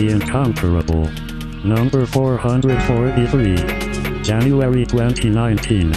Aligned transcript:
The 0.00 0.12
Incomparable. 0.12 1.10
Number 1.62 2.06
443. 2.06 4.22
January 4.22 4.86
2019. 4.86 5.92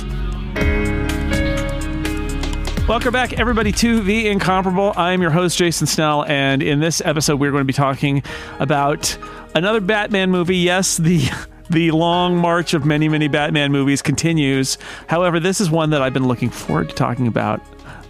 Welcome 2.86 3.14
back, 3.14 3.40
everybody, 3.40 3.72
to 3.72 4.02
The 4.02 4.28
Incomparable. 4.28 4.92
I'm 4.98 5.22
your 5.22 5.32
host, 5.32 5.58
Jason 5.58 5.88
Snell, 5.88 6.26
and 6.26 6.62
in 6.62 6.82
this 6.82 7.02
episode, 7.06 7.40
we're 7.40 7.52
going 7.52 7.62
to 7.62 7.66
be 7.66 7.72
talking 7.72 8.24
about 8.60 9.18
another 9.56 9.80
Batman 9.80 10.32
movie. 10.32 10.58
Yes, 10.58 10.98
the. 10.98 11.24
The 11.70 11.92
long 11.92 12.36
march 12.36 12.74
of 12.74 12.86
many, 12.86 13.08
many 13.08 13.30
Batman 13.30 13.72
movies 13.72 14.02
continues. 14.02 14.78
However, 15.08 15.40
this 15.40 15.62
is 15.62 15.72
one 15.72 15.92
that 15.92 16.02
I've 16.02 16.14
been 16.14 16.28
looking 16.28 16.50
forward 16.50 16.90
to 16.90 16.96
talking 16.96 17.26
about, 17.26 17.62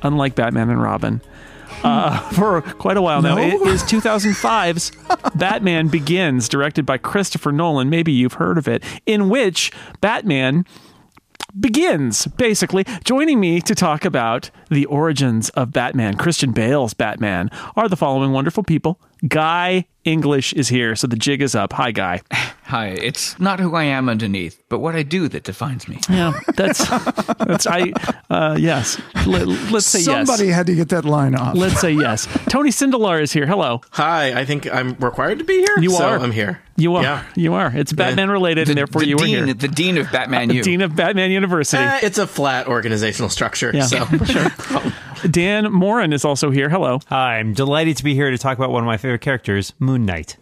unlike 0.01 0.33
Batman 0.33 0.71
and 0.71 0.81
Robin, 0.81 1.21
uh, 1.83 2.19
for 2.31 2.61
quite 2.61 2.97
a 2.97 3.01
while 3.01 3.21
now. 3.21 3.35
No? 3.35 3.41
It 3.41 3.61
is 3.67 3.83
2005's 3.83 4.91
Batman 5.35 5.87
Begins, 5.87 6.47
directed 6.49 6.85
by 6.85 6.97
Christopher 6.97 7.51
Nolan. 7.51 7.89
Maybe 7.89 8.11
you've 8.11 8.33
heard 8.33 8.57
of 8.57 8.67
it, 8.67 8.83
in 9.05 9.29
which 9.29 9.71
Batman 10.01 10.65
begins, 11.59 12.25
basically. 12.27 12.85
Joining 13.03 13.39
me 13.39 13.61
to 13.61 13.75
talk 13.75 14.05
about 14.05 14.49
the 14.69 14.85
origins 14.85 15.49
of 15.51 15.71
Batman, 15.71 16.15
Christian 16.17 16.51
Bale's 16.51 16.93
Batman, 16.93 17.49
are 17.75 17.87
the 17.87 17.95
following 17.95 18.31
wonderful 18.31 18.63
people. 18.63 18.99
Guy 19.27 19.85
English 20.03 20.53
is 20.53 20.69
here, 20.69 20.95
so 20.95 21.07
the 21.07 21.15
jig 21.15 21.41
is 21.41 21.55
up. 21.55 21.73
Hi, 21.73 21.91
Guy. 21.91 22.21
Hi, 22.73 22.87
it's 22.87 23.39
not 23.39 23.59
who 23.59 23.75
I 23.75 23.83
am 23.83 24.09
underneath, 24.09 24.59
but 24.67 24.79
what 24.79 24.95
I 24.95 25.03
do 25.03 25.27
that 25.27 25.43
defines 25.43 25.87
me. 25.87 25.99
Yeah, 26.09 26.33
that's 26.55 26.83
that's 27.37 27.67
I. 27.67 27.93
Uh, 28.31 28.57
yes, 28.59 28.99
Let, 29.27 29.47
us 29.47 29.85
say 29.85 29.99
yes. 29.99 30.05
Somebody 30.05 30.47
yes. 30.47 30.55
had 30.55 30.65
to 30.65 30.73
get 30.75 30.89
that 30.89 31.05
line 31.05 31.35
off. 31.35 31.55
Let's 31.55 31.79
say 31.79 31.91
yes. 31.91 32.27
Tony 32.49 32.71
Sindelar 32.71 33.21
is 33.21 33.31
here. 33.31 33.45
Hello. 33.45 33.81
Hi, 33.91 34.39
I 34.39 34.43
think 34.43 34.65
I'm 34.73 34.95
required 34.95 35.37
to 35.37 35.45
be 35.45 35.59
here. 35.59 35.77
You 35.81 35.91
so 35.91 36.03
are. 36.03 36.17
I'm 36.17 36.31
here. 36.31 36.63
You 36.75 36.95
are. 36.95 37.03
Yeah. 37.03 37.23
You 37.35 37.53
are. 37.53 37.71
It's 37.75 37.93
Batman 37.93 38.31
related, 38.31 38.65
The, 38.65 38.71
and 38.71 38.77
therefore 38.79 39.01
the 39.01 39.07
you 39.09 39.17
are 39.17 39.25
here. 39.27 39.53
the 39.53 39.67
dean 39.67 39.99
of 39.99 40.11
Batman 40.11 40.49
U. 40.49 40.63
Dean 40.63 40.81
of 40.81 40.95
Batman 40.95 41.29
University. 41.29 41.77
Eh, 41.83 41.99
it's 42.01 42.17
a 42.17 42.25
flat 42.25 42.67
organizational 42.67 43.29
structure. 43.29 43.69
Yeah, 43.71 43.83
So 43.85 44.05
sure. 44.25 44.49
Dan 45.29 45.71
Moren 45.71 46.11
is 46.11 46.25
also 46.25 46.49
here. 46.49 46.69
Hello. 46.69 46.99
Hi, 47.07 47.37
I'm 47.37 47.53
delighted 47.53 47.97
to 47.97 48.03
be 48.03 48.15
here 48.15 48.31
to 48.31 48.37
talk 48.37 48.57
about 48.57 48.71
one 48.71 48.83
of 48.83 48.87
my 48.87 48.97
favorite 48.97 49.21
characters, 49.21 49.73
Moon 49.79 50.05
Knight. 50.05 50.35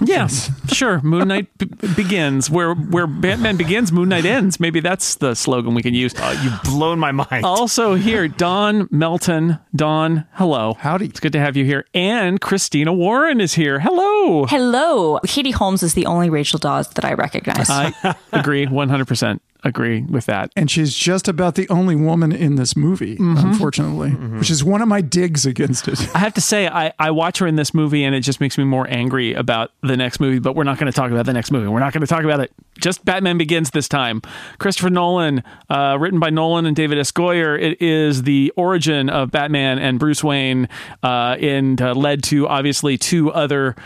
Yes, 0.00 0.50
sure. 0.72 1.00
Moon 1.02 1.28
Knight 1.28 1.46
b- 1.58 1.66
begins 1.96 2.50
where 2.50 2.74
where 2.74 3.06
Batman 3.06 3.56
begins. 3.56 3.92
Moon 3.92 4.08
Knight 4.08 4.24
ends. 4.24 4.58
Maybe 4.58 4.80
that's 4.80 5.16
the 5.16 5.34
slogan 5.34 5.74
we 5.74 5.82
can 5.82 5.94
use. 5.94 6.14
Uh, 6.16 6.38
you've 6.42 6.62
blown 6.62 6.98
my 6.98 7.12
mind. 7.12 7.44
Also 7.44 7.94
here, 7.94 8.28
Don 8.28 8.88
Melton. 8.90 9.58
Don, 9.74 10.26
hello. 10.32 10.74
Howdy. 10.74 11.06
It's 11.06 11.20
good 11.20 11.32
to 11.32 11.40
have 11.40 11.56
you 11.56 11.64
here. 11.64 11.86
And 11.94 12.40
Christina 12.40 12.92
Warren 12.92 13.40
is 13.40 13.54
here. 13.54 13.80
Hello. 13.80 14.46
Hello. 14.46 15.18
Katie 15.26 15.50
Holmes 15.50 15.82
is 15.82 15.94
the 15.94 16.06
only 16.06 16.30
Rachel 16.30 16.58
Dawes 16.58 16.88
that 16.90 17.04
I 17.04 17.14
recognize. 17.14 17.68
I 17.70 18.16
agree. 18.32 18.66
One 18.66 18.88
hundred 18.88 19.08
percent 19.08 19.42
agree 19.64 20.02
with 20.02 20.26
that. 20.26 20.52
and 20.56 20.70
she's 20.70 20.94
just 20.94 21.26
about 21.26 21.54
the 21.54 21.68
only 21.68 21.96
woman 21.96 22.32
in 22.32 22.56
this 22.56 22.76
movie, 22.76 23.16
Mm-hmm. 23.16 23.48
unfortunately, 23.48 24.10
which 24.10 24.50
is 24.50 24.62
one 24.62 24.82
of 24.82 24.88
my 24.88 25.00
digs 25.00 25.46
against 25.46 25.88
it. 25.88 25.98
I 26.14 26.18
have 26.18 26.34
to 26.34 26.40
say, 26.40 26.68
I, 26.68 26.92
I 26.98 27.10
watch 27.10 27.38
her 27.38 27.46
in 27.46 27.56
this 27.56 27.72
movie 27.74 28.04
and 28.04 28.14
it 28.14 28.20
just 28.20 28.40
makes 28.40 28.58
me 28.58 28.64
more 28.64 28.86
angry 28.90 29.34
about 29.34 29.70
the 29.82 29.96
next 29.96 30.20
movie, 30.20 30.38
but 30.38 30.54
we're 30.54 30.64
not 30.64 30.78
going 30.78 30.90
to 30.92 30.96
talk 30.96 31.10
about 31.10 31.26
the 31.26 31.32
next 31.32 31.50
movie. 31.50 31.66
We're 31.68 31.80
not 31.80 31.92
going 31.92 32.02
to 32.02 32.06
talk 32.06 32.24
about 32.24 32.40
it. 32.40 32.52
Just 32.80 33.04
Batman 33.04 33.38
Begins 33.38 33.70
this 33.70 33.88
time. 33.88 34.20
Christopher 34.58 34.90
Nolan, 34.90 35.42
uh, 35.70 35.96
written 35.98 36.20
by 36.20 36.30
Nolan 36.30 36.66
and 36.66 36.76
David 36.76 36.98
S. 36.98 37.10
Goyer. 37.12 37.60
It 37.60 37.80
is 37.80 38.24
the 38.24 38.52
origin 38.56 39.08
of 39.08 39.30
Batman 39.30 39.78
and 39.78 39.98
Bruce 39.98 40.22
Wayne 40.24 40.68
uh, 41.02 41.36
and 41.40 41.80
uh, 41.80 41.94
led 41.94 42.22
to 42.24 42.46
obviously 42.48 42.98
two 42.98 43.30
other 43.32 43.76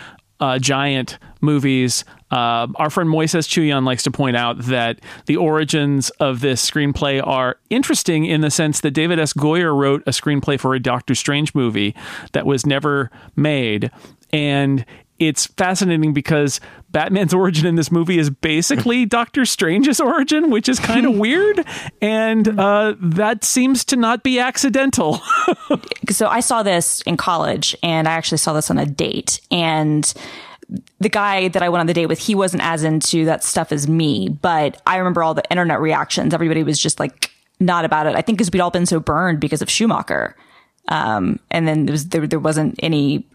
uh, 0.41 0.59
giant 0.59 1.19
movies. 1.41 2.05
Uh, 2.31 2.67
our 2.77 2.91
friend 2.91 3.09
Moises 3.11 3.47
Chiullan 3.49 3.85
likes 3.85 4.03
to 4.05 4.11
point 4.11 4.37
out 4.37 4.59
that 4.65 5.01
the 5.27 5.37
origins 5.37 6.11
of 6.21 6.41
this 6.41 6.69
screenplay 6.69 7.27
are 7.27 7.57
interesting 7.71 8.25
in 8.25 8.41
the 8.41 8.51
sense 8.51 8.81
that 8.81 8.91
David 8.93 9.19
S. 9.19 9.33
Goyer 9.33 9.75
wrote 9.75 10.03
a 10.07 10.11
screenplay 10.11 10.61
for 10.61 10.75
a 10.75 10.81
Doctor 10.81 11.15
Strange 11.15 11.55
movie 11.55 11.95
that 12.33 12.47
was 12.47 12.67
never 12.67 13.11
made. 13.37 13.91
And 14.33 14.85
it's 15.19 15.47
fascinating 15.47 16.13
because 16.13 16.61
Batman's 16.91 17.35
origin 17.35 17.67
in 17.67 17.75
this 17.75 17.91
movie 17.91 18.19
is 18.19 18.31
basically 18.31 19.07
Doctor 19.07 19.45
Strange's 19.45 20.01
origin, 20.01 20.51
which 20.51 20.69
is 20.69 20.79
kind 20.79 21.07
of 21.07 21.19
weird. 21.19 21.65
And 22.01 22.59
uh, 22.59 22.95
that 23.01 23.45
seems 23.45 23.85
to 23.87 23.97
not 23.97 24.23
be 24.23 24.39
accidental. 24.39 25.21
so 26.11 26.29
I 26.29 26.41
saw 26.41 26.63
this 26.63 27.01
in 27.03 27.17
college 27.17 27.77
and 27.83 28.07
I 28.07 28.13
actually 28.13 28.39
saw 28.39 28.53
this 28.53 28.71
on 28.71 28.79
a 28.79 28.87
date. 28.87 29.41
And 29.51 30.13
the 31.01 31.09
guy 31.09 31.49
that 31.49 31.63
I 31.63 31.69
went 31.69 31.81
on 31.81 31.87
the 31.87 31.95
date 31.95 32.07
with, 32.07 32.19
he 32.19 32.35
wasn't 32.35 32.63
as 32.63 32.85
into 32.85 33.25
that 33.25 33.43
stuff 33.43 33.73
as 33.73 33.89
me, 33.89 34.29
but 34.29 34.81
I 34.87 34.97
remember 34.97 35.23
all 35.23 35.35
the 35.35 35.49
internet 35.51 35.81
reactions. 35.81 36.35
Everybody 36.35 36.63
was 36.63 36.79
just 36.79 37.01
like 37.01 37.31
not 37.61 37.85
about 37.85 38.07
it. 38.07 38.15
I 38.15 38.23
think 38.23 38.39
because 38.39 38.51
we'd 38.51 38.61
all 38.61 38.71
been 38.71 38.87
so 38.87 39.01
burned 39.01 39.41
because 39.41 39.63
of 39.63 39.71
Schumacher. 39.71 40.37
Um, 40.89 41.39
and 41.51 41.67
then 41.67 41.87
there 41.87 41.93
was, 41.93 42.09
there, 42.09 42.27
there 42.27 42.39
wasn't 42.39 42.79
any 42.83 43.27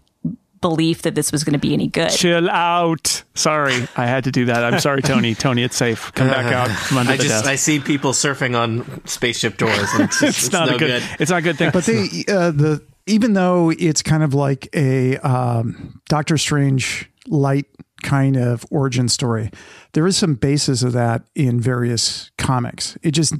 belief 0.60 1.02
that 1.02 1.14
this 1.14 1.30
was 1.30 1.44
going 1.44 1.52
to 1.52 1.58
be 1.58 1.74
any 1.74 1.88
good. 1.88 2.10
Chill 2.10 2.48
out. 2.48 3.22
Sorry, 3.34 3.86
I 3.96 4.06
had 4.06 4.24
to 4.24 4.32
do 4.32 4.46
that. 4.46 4.64
I'm 4.64 4.80
sorry, 4.80 5.02
Tony. 5.02 5.34
Tony, 5.34 5.62
it's 5.62 5.76
safe. 5.76 6.12
Come 6.14 6.28
back 6.28 6.52
out 6.52 6.70
from 6.70 6.98
I 6.98 7.16
just 7.16 7.28
desk. 7.28 7.44
I 7.44 7.56
see 7.56 7.80
people 7.80 8.12
surfing 8.12 8.58
on 8.58 9.06
spaceship 9.06 9.58
doors. 9.58 9.92
And 9.92 10.04
it's, 10.04 10.20
just, 10.20 10.38
it's, 10.38 10.52
not 10.52 10.68
no 10.68 10.76
a 10.76 10.78
good, 10.78 11.02
It's 11.20 11.30
not 11.30 11.40
a 11.40 11.42
good 11.42 11.58
thing. 11.58 11.70
But 11.70 11.84
they, 11.84 12.24
uh, 12.28 12.50
the 12.50 12.82
even 13.06 13.34
though 13.34 13.70
it's 13.70 14.02
kind 14.02 14.22
of 14.22 14.34
like 14.34 14.68
a 14.74 15.18
um, 15.18 16.00
Doctor 16.08 16.38
Strange 16.38 17.10
light 17.28 17.66
kind 18.02 18.36
of 18.36 18.64
origin 18.70 19.08
story, 19.08 19.50
there 19.92 20.06
is 20.06 20.16
some 20.16 20.34
basis 20.34 20.82
of 20.82 20.92
that 20.92 21.24
in 21.34 21.60
various 21.60 22.30
comics. 22.38 22.96
It 23.02 23.12
just 23.12 23.34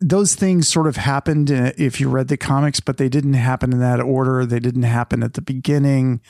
those 0.00 0.34
things 0.34 0.68
sort 0.68 0.86
of 0.86 0.96
happened 0.96 1.50
uh, 1.50 1.72
if 1.76 2.00
you 2.00 2.08
read 2.08 2.28
the 2.28 2.36
comics, 2.36 2.80
but 2.80 2.98
they 2.98 3.08
didn't 3.08 3.34
happen 3.34 3.72
in 3.72 3.80
that 3.80 4.00
order. 4.00 4.46
They 4.46 4.60
didn't 4.60 4.84
happen 4.84 5.22
at 5.22 5.34
the 5.34 5.42
beginning. 5.42 6.20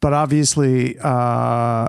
But 0.00 0.12
obviously, 0.12 0.98
uh, 0.98 1.88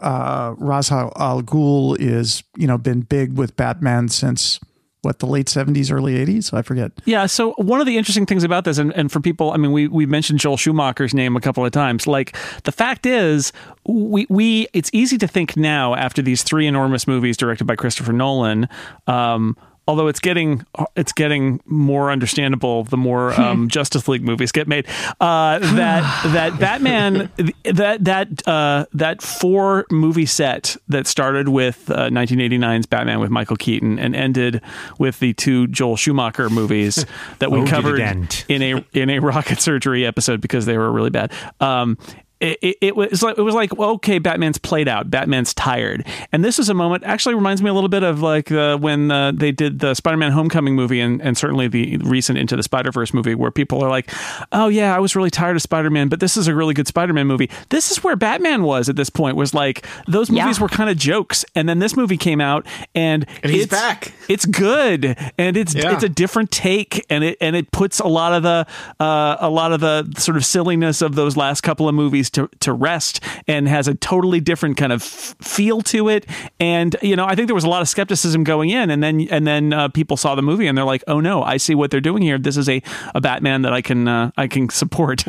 uh, 0.00 0.54
Ra's 0.58 0.92
al 0.92 1.12
al 1.16 1.42
Ghul 1.42 1.98
is 1.98 2.42
you 2.56 2.66
know 2.66 2.78
been 2.78 3.00
big 3.00 3.36
with 3.36 3.56
Batman 3.56 4.08
since 4.08 4.60
what 5.02 5.18
the 5.18 5.26
late 5.26 5.48
seventies, 5.48 5.90
early 5.90 6.16
eighties. 6.16 6.52
I 6.52 6.62
forget. 6.62 6.92
Yeah. 7.04 7.26
So 7.26 7.52
one 7.52 7.80
of 7.80 7.86
the 7.86 7.96
interesting 7.96 8.26
things 8.26 8.44
about 8.44 8.64
this, 8.64 8.78
and, 8.78 8.92
and 8.94 9.10
for 9.10 9.20
people, 9.20 9.52
I 9.52 9.56
mean, 9.56 9.72
we 9.72 9.88
we 9.88 10.06
mentioned 10.06 10.40
Joel 10.40 10.56
Schumacher's 10.56 11.14
name 11.14 11.36
a 11.36 11.40
couple 11.40 11.64
of 11.64 11.72
times. 11.72 12.06
Like 12.06 12.36
the 12.64 12.72
fact 12.72 13.06
is, 13.06 13.52
we 13.86 14.26
we 14.28 14.68
it's 14.72 14.90
easy 14.92 15.18
to 15.18 15.26
think 15.26 15.56
now 15.56 15.94
after 15.94 16.22
these 16.22 16.42
three 16.42 16.66
enormous 16.66 17.06
movies 17.06 17.36
directed 17.36 17.64
by 17.66 17.76
Christopher 17.76 18.12
Nolan. 18.12 18.68
Um, 19.06 19.56
although 19.88 20.06
it's 20.08 20.20
getting 20.20 20.64
it's 20.96 21.12
getting 21.12 21.60
more 21.66 22.10
understandable 22.10 22.84
the 22.84 22.96
more 22.96 23.32
um, 23.40 23.68
Justice 23.68 24.06
League 24.08 24.22
movies 24.22 24.52
get 24.52 24.68
made. 24.68 24.86
Uh, 25.20 25.58
that 25.58 26.22
that 26.32 26.58
Batman 26.60 27.30
that 27.64 28.04
that 28.04 28.48
uh, 28.48 28.86
that 28.92 29.22
four 29.22 29.86
movie 29.90 30.26
set 30.26 30.76
that 30.88 31.06
started 31.06 31.48
with 31.48 31.90
uh, 31.90 32.08
1989's 32.10 32.86
Batman 32.86 33.20
with 33.20 33.30
Michael 33.30 33.56
Keaton 33.56 33.98
and 33.98 34.14
ended 34.14 34.60
with 34.98 35.18
the 35.20 35.32
two 35.34 35.66
Joel 35.66 35.96
Schumacher 35.96 36.48
movies 36.50 37.04
that 37.38 37.50
we 37.50 37.60
Oh, 37.60 37.66
covered 37.66 38.00
in 38.48 38.62
a 38.62 38.84
in 38.92 39.10
a 39.10 39.18
rocket 39.18 39.60
surgery 39.60 40.06
episode 40.06 40.40
because 40.40 40.66
they 40.66 40.78
were 40.78 40.90
really 40.90 41.10
bad. 41.10 41.32
Um, 41.60 41.98
it, 42.40 42.58
it, 42.62 42.76
it 42.80 42.96
was 42.96 43.22
like 43.22 43.38
it 43.38 43.42
was 43.42 43.54
like 43.54 43.76
well, 43.76 43.90
okay, 43.90 44.18
Batman's 44.18 44.58
played 44.58 44.88
out, 44.88 45.10
Batman's 45.10 45.52
tired, 45.54 46.06
and 46.32 46.44
this 46.44 46.58
is 46.58 46.68
a 46.68 46.74
moment. 46.74 47.04
Actually, 47.04 47.34
reminds 47.34 47.62
me 47.62 47.70
a 47.70 47.74
little 47.74 47.88
bit 47.88 48.02
of 48.02 48.22
like 48.22 48.50
uh, 48.50 48.76
when 48.78 49.10
uh, 49.10 49.32
they 49.32 49.52
did 49.52 49.78
the 49.80 49.94
Spider-Man 49.94 50.32
Homecoming 50.32 50.74
movie, 50.74 51.00
and, 51.00 51.20
and 51.22 51.36
certainly 51.36 51.68
the 51.68 51.98
recent 51.98 52.38
Into 52.38 52.56
the 52.56 52.62
Spider 52.62 52.90
Verse 52.90 53.12
movie, 53.12 53.34
where 53.34 53.50
people 53.50 53.84
are 53.84 53.90
like, 53.90 54.10
"Oh 54.52 54.68
yeah, 54.68 54.96
I 54.96 54.98
was 55.00 55.14
really 55.14 55.30
tired 55.30 55.56
of 55.56 55.62
Spider-Man, 55.62 56.08
but 56.08 56.20
this 56.20 56.36
is 56.36 56.48
a 56.48 56.54
really 56.54 56.74
good 56.74 56.86
Spider-Man 56.86 57.26
movie." 57.26 57.50
This 57.68 57.90
is 57.90 58.02
where 58.02 58.16
Batman 58.16 58.62
was 58.62 58.88
at 58.88 58.96
this 58.96 59.10
point. 59.10 59.36
Was 59.36 59.52
like 59.54 59.86
those 60.08 60.30
movies 60.30 60.56
Yeah. 60.58 60.62
were 60.62 60.68
kind 60.68 60.88
of 60.90 60.96
jokes, 60.96 61.44
and 61.54 61.68
then 61.68 61.78
this 61.78 61.96
movie 61.96 62.16
came 62.16 62.40
out, 62.40 62.66
and, 62.94 63.26
And 63.42 63.52
he's 63.52 63.64
it's, 63.64 63.70
back. 63.70 64.12
It's 64.28 64.46
good, 64.46 65.16
and 65.36 65.56
it's 65.56 65.74
Yeah. 65.74 65.92
it's 65.94 66.04
a 66.04 66.08
different 66.08 66.50
take, 66.50 67.04
and 67.10 67.22
it 67.22 67.36
and 67.40 67.54
it 67.54 67.70
puts 67.70 68.00
a 68.00 68.08
lot 68.08 68.32
of 68.32 68.42
the 68.42 68.66
uh, 68.98 69.36
a 69.40 69.50
lot 69.50 69.72
of 69.72 69.80
the 69.80 70.10
sort 70.18 70.36
of 70.36 70.44
silliness 70.44 71.02
of 71.02 71.14
those 71.16 71.36
last 71.36 71.60
couple 71.62 71.88
of 71.88 71.94
movies 71.94 72.29
to 72.30 72.48
to 72.60 72.72
rest, 72.72 73.22
and 73.46 73.68
has 73.68 73.88
a 73.88 73.94
totally 73.94 74.40
different 74.40 74.76
kind 74.76 74.92
of 74.92 75.02
feel 75.02 75.80
to 75.82 76.08
it. 76.08 76.26
And 76.58 76.96
you 77.02 77.16
know, 77.16 77.26
I 77.26 77.34
think 77.34 77.48
there 77.48 77.54
was 77.54 77.64
a 77.64 77.68
lot 77.68 77.82
of 77.82 77.88
skepticism 77.88 78.44
going 78.44 78.70
in, 78.70 78.90
and 78.90 79.02
then 79.02 79.28
and 79.30 79.46
then 79.46 79.72
uh, 79.72 79.88
people 79.88 80.16
saw 80.16 80.34
the 80.34 80.42
movie 80.42 80.66
and 80.66 80.76
they're 80.76 80.84
like, 80.84 81.04
oh 81.06 81.20
no, 81.20 81.42
I 81.42 81.56
see 81.56 81.74
what 81.74 81.90
they're 81.90 82.00
doing 82.00 82.22
here. 82.22 82.38
This 82.38 82.56
is 82.56 82.68
a 82.68 82.82
a 83.14 83.20
Batman 83.20 83.62
that 83.62 83.72
I 83.72 83.82
can 83.82 84.08
uh, 84.08 84.30
I 84.36 84.46
can 84.46 84.68
support. 84.68 85.24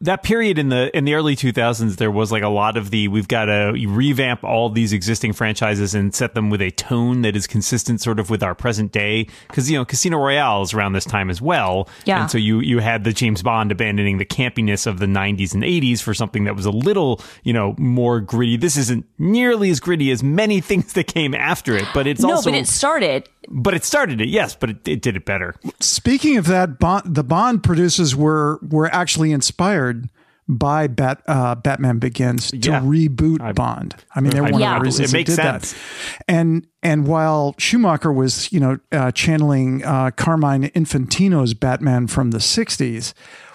That 0.00 0.22
period 0.22 0.58
in 0.58 0.68
the 0.68 0.96
in 0.96 1.04
the 1.04 1.14
early 1.14 1.34
2000s 1.34 1.96
there 1.96 2.10
was 2.10 2.30
like 2.30 2.42
a 2.44 2.48
lot 2.48 2.76
of 2.76 2.90
the 2.90 3.08
we've 3.08 3.26
got 3.26 3.46
to 3.46 3.72
revamp 3.88 4.44
all 4.44 4.68
these 4.70 4.92
existing 4.92 5.32
franchises 5.32 5.94
and 5.94 6.14
set 6.14 6.34
them 6.34 6.50
with 6.50 6.62
a 6.62 6.70
tone 6.70 7.22
that 7.22 7.34
is 7.34 7.46
consistent 7.48 8.00
sort 8.00 8.20
of 8.20 8.30
with 8.30 8.42
our 8.42 8.54
present 8.54 8.92
day 8.92 9.26
because 9.48 9.68
you 9.70 9.76
know 9.76 9.84
casino 9.84 10.16
royale 10.18 10.62
is 10.62 10.72
around 10.72 10.92
this 10.92 11.04
time 11.04 11.30
as 11.30 11.42
well 11.42 11.88
Yeah. 12.04 12.22
and 12.22 12.30
so 12.30 12.38
you 12.38 12.60
you 12.60 12.78
had 12.78 13.02
the 13.02 13.12
james 13.12 13.42
bond 13.42 13.72
abandoning 13.72 14.18
the 14.18 14.24
campiness 14.24 14.86
of 14.86 15.00
the 15.00 15.06
90s 15.06 15.52
and 15.52 15.64
80s 15.64 16.00
for 16.00 16.14
something 16.14 16.44
that 16.44 16.54
was 16.54 16.64
a 16.66 16.70
little, 16.70 17.20
you 17.42 17.52
know, 17.52 17.74
more 17.78 18.20
gritty. 18.20 18.56
This 18.56 18.76
isn't 18.76 19.04
nearly 19.18 19.70
as 19.70 19.80
gritty 19.80 20.10
as 20.10 20.22
many 20.22 20.60
things 20.68 20.92
that 20.92 21.08
came 21.08 21.34
after 21.34 21.76
it, 21.76 21.86
but 21.92 22.06
it's 22.06 22.20
no, 22.20 22.32
also, 22.34 22.50
but 22.50 22.58
it 22.58 22.66
started. 22.68 23.28
But 23.50 23.74
it 23.74 23.84
started 23.84 24.20
it, 24.20 24.28
yes, 24.28 24.54
but 24.54 24.70
it, 24.70 24.86
it 24.88 25.02
did 25.02 25.16
it 25.16 25.24
better. 25.24 25.54
Speaking 25.80 26.36
of 26.36 26.46
that, 26.46 26.78
Bond, 26.78 27.14
the 27.14 27.24
Bond 27.24 27.62
producers 27.62 28.14
were 28.14 28.58
were 28.62 28.92
actually 28.94 29.32
inspired 29.32 30.08
by 30.50 30.86
Bat, 30.86 31.22
uh, 31.26 31.54
Batman 31.56 31.98
Begins 31.98 32.50
to 32.50 32.56
Yeah. 32.56 32.80
reboot 32.80 33.54
Bond. 33.54 33.94
I 34.14 34.20
mean, 34.20 34.30
they're 34.30 34.42
one 34.44 34.58
Yeah. 34.60 34.76
of 34.76 34.80
the 34.80 34.84
reasons 34.86 35.10
It 35.10 35.16
makes 35.16 35.28
did 35.30 35.36
sense. 35.36 35.72
that. 35.72 35.78
And 36.26 36.66
and 36.82 37.06
while 37.06 37.54
Schumacher 37.58 38.10
was, 38.12 38.50
you 38.52 38.58
know, 38.60 38.78
uh, 38.92 39.10
channeling 39.10 39.84
uh, 39.84 40.10
Carmine 40.12 40.70
Infantino's 40.74 41.52
Batman 41.54 42.06
from 42.06 42.30
the 42.30 42.38
'60s. 42.38 43.12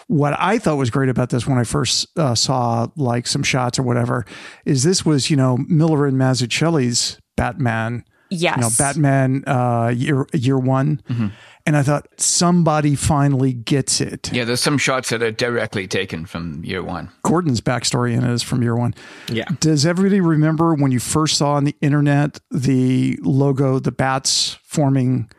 What 0.07 0.35
I 0.37 0.59
thought 0.59 0.75
was 0.77 0.89
great 0.91 1.09
about 1.09 1.29
this 1.29 1.47
when 1.47 1.57
I 1.57 1.63
first 1.63 2.07
uh, 2.19 2.35
saw 2.35 2.87
like 2.97 3.25
some 3.25 3.41
shots 3.41 3.79
or 3.79 3.83
whatever 3.83 4.25
is 4.65 4.83
this 4.83 5.05
was 5.05 5.29
you 5.31 5.37
know 5.37 5.57
Miller 5.67 6.05
and 6.05 6.17
Mazzucchelli's 6.17 7.17
Batman 7.37 8.03
Yes. 8.33 8.55
you 8.57 8.61
know, 8.61 8.69
Batman 8.77 9.43
uh, 9.47 9.93
year 9.95 10.25
year 10.33 10.57
one, 10.59 11.01
Mm-hmm. 11.09 11.27
and 11.65 11.77
I 11.77 11.83
thought 11.83 12.07
somebody 12.17 12.95
finally 12.95 13.53
gets 13.53 14.01
it. 14.01 14.31
Yeah, 14.33 14.43
there's 14.45 14.61
some 14.61 14.77
shots 14.77 15.09
that 15.09 15.21
are 15.23 15.31
directly 15.31 15.87
taken 15.87 16.25
from 16.25 16.63
year 16.65 16.83
one. 16.83 17.09
Gordon's 17.23 17.61
backstory 17.61 18.13
in 18.17 18.23
it 18.23 18.31
is 18.33 18.43
from 18.43 18.61
year 18.61 18.75
one. 18.75 18.93
Yeah. 19.29 19.45
Does 19.59 19.85
everybody 19.85 20.19
remember 20.21 20.73
when 20.73 20.91
you 20.91 20.99
first 20.99 21.37
saw 21.37 21.53
on 21.53 21.63
the 21.63 21.75
internet 21.81 22.39
the 22.51 23.17
logo, 23.21 23.79
the 23.79 23.91
bats 23.91 24.57
forming? 24.63 25.29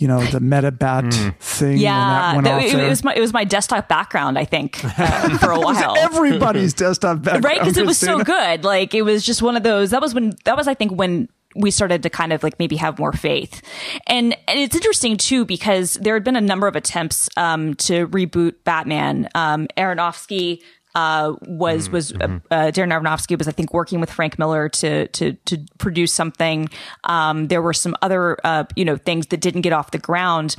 You 0.00 0.06
know 0.06 0.22
the 0.26 0.38
meta 0.38 0.70
bat 0.70 1.02
Mm. 1.10 1.34
thing. 1.40 1.68
when 1.70 1.76
that 1.78 1.82
Yeah, 1.82 2.32
went 2.34 2.44
that- 2.44 2.54
off 2.54 2.62
it, 2.62 2.78
it 2.78 2.88
was 2.88 3.02
my 3.02 3.14
it 3.16 3.20
was 3.20 3.32
my 3.32 3.42
desktop 3.42 3.88
background. 3.88 4.38
I 4.38 4.44
think 4.44 4.78
uh, 4.84 5.38
for 5.38 5.50
a 5.50 5.58
while. 5.58 5.96
everybody's 5.98 6.72
desktop 6.72 7.16
background. 7.22 7.44
right 7.44 7.58
because 7.58 7.76
it 7.76 7.84
was 7.84 7.98
so 7.98 8.22
good 8.22 8.62
like 8.62 8.94
it 8.94 9.02
was 9.02 9.26
just 9.26 9.42
one 9.42 9.56
of 9.56 9.64
those 9.64 9.90
that 9.90 10.00
was 10.00 10.14
when 10.14 10.34
that 10.44 10.56
was 10.56 10.68
i 10.68 10.74
think 10.74 10.92
when 10.92 11.28
we 11.58 11.70
started 11.70 12.02
to 12.04 12.10
kind 12.10 12.32
of 12.32 12.42
like 12.42 12.58
maybe 12.58 12.76
have 12.76 12.98
more 12.98 13.12
faith. 13.12 13.62
And 14.06 14.34
and 14.46 14.58
it's 14.58 14.76
interesting 14.76 15.16
too 15.16 15.44
because 15.44 15.94
there 15.94 16.14
had 16.14 16.24
been 16.24 16.36
a 16.36 16.40
number 16.40 16.66
of 16.66 16.76
attempts 16.76 17.28
um 17.36 17.74
to 17.74 18.06
reboot 18.08 18.54
batman. 18.64 19.28
Um 19.34 19.68
aronofsky 19.76 20.62
uh, 20.94 21.34
was 21.42 21.90
was 21.90 22.12
uh, 22.12 22.40
uh, 22.50 22.70
Darren 22.72 22.92
Aronofsky 22.92 23.38
was 23.38 23.46
I 23.46 23.52
think 23.52 23.72
working 23.72 24.00
with 24.00 24.10
Frank 24.10 24.38
Miller 24.38 24.68
to 24.68 25.06
to 25.08 25.34
to 25.44 25.58
produce 25.78 26.12
something. 26.12 26.68
Um, 27.04 27.46
there 27.48 27.62
were 27.62 27.72
some 27.72 27.94
other 28.02 28.36
uh, 28.42 28.64
you 28.74 28.84
know 28.84 28.96
things 28.96 29.28
that 29.28 29.40
didn't 29.40 29.60
get 29.60 29.72
off 29.72 29.92
the 29.92 29.98
ground, 29.98 30.56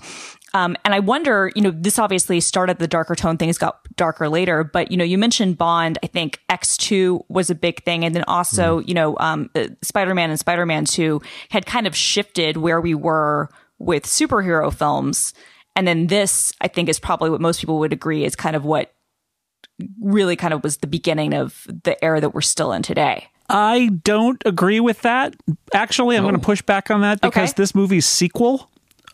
um, 0.54 0.76
and 0.84 0.94
I 0.94 1.00
wonder, 1.00 1.52
you 1.56 1.62
know, 1.62 1.72
this 1.72 2.00
obviously 2.00 2.40
started 2.40 2.80
the 2.80 2.88
darker 2.88 3.16
tone. 3.16 3.38
Things 3.38 3.58
got 3.58 3.80
darker 3.96 4.30
later, 4.30 4.64
but 4.64 4.92
you 4.92 4.98
know, 4.98 5.04
you 5.04 5.18
mentioned 5.18 5.58
Bond. 5.58 5.98
I 6.04 6.08
think 6.08 6.40
X 6.50 6.78
two 6.78 7.24
was 7.30 7.50
a 7.50 7.56
big 7.56 7.84
thing, 7.84 8.04
and 8.06 8.16
then 8.16 8.24
also, 8.28 8.80
you 8.80 8.94
know, 8.94 9.16
um, 9.20 9.50
Spider 9.82 10.14
Man 10.16 10.30
and 10.30 10.40
Spider 10.40 10.66
Man 10.66 10.86
two 10.86 11.22
had 11.50 11.66
kind 11.66 11.86
of 11.88 11.96
shifted 11.96 12.58
where 12.58 12.82
we 12.82 12.96
were 12.96 13.50
with 13.78 14.04
superhero 14.04 14.74
films, 14.74 15.34
and 15.76 15.88
then 15.88 16.08
this, 16.08 16.52
I 16.62 16.68
think, 16.68 16.90
is 16.90 17.00
probably 17.00 17.30
what 17.30 17.42
most 17.42 17.60
people 17.60 17.80
would 17.80 17.94
agree 17.94 18.26
is 18.26 18.36
kind 18.36 18.56
of 18.56 18.66
what 18.66 18.94
really 20.02 20.36
kind 20.36 20.54
of 20.54 20.64
was 20.64 20.78
the 20.78 20.88
beginning 20.88 21.34
of 21.34 21.66
the 21.84 22.02
era 22.04 22.20
that 22.20 22.34
we're 22.34 22.42
still 22.42 22.74
in 22.74 22.82
today. 22.82 23.28
I 23.50 23.90
don't 24.04 24.42
agree 24.46 24.80
with 24.80 25.02
that. 25.04 25.36
Actually, 25.74 26.18
I'm 26.18 26.24
going 26.24 26.36
to 26.36 26.42
push 26.42 26.62
back 26.62 26.92
on 26.92 27.02
that 27.02 27.22
because 27.22 27.52
Okay. 27.52 27.54
this 27.62 27.74
movie's 27.74 28.06
sequel, 28.06 28.70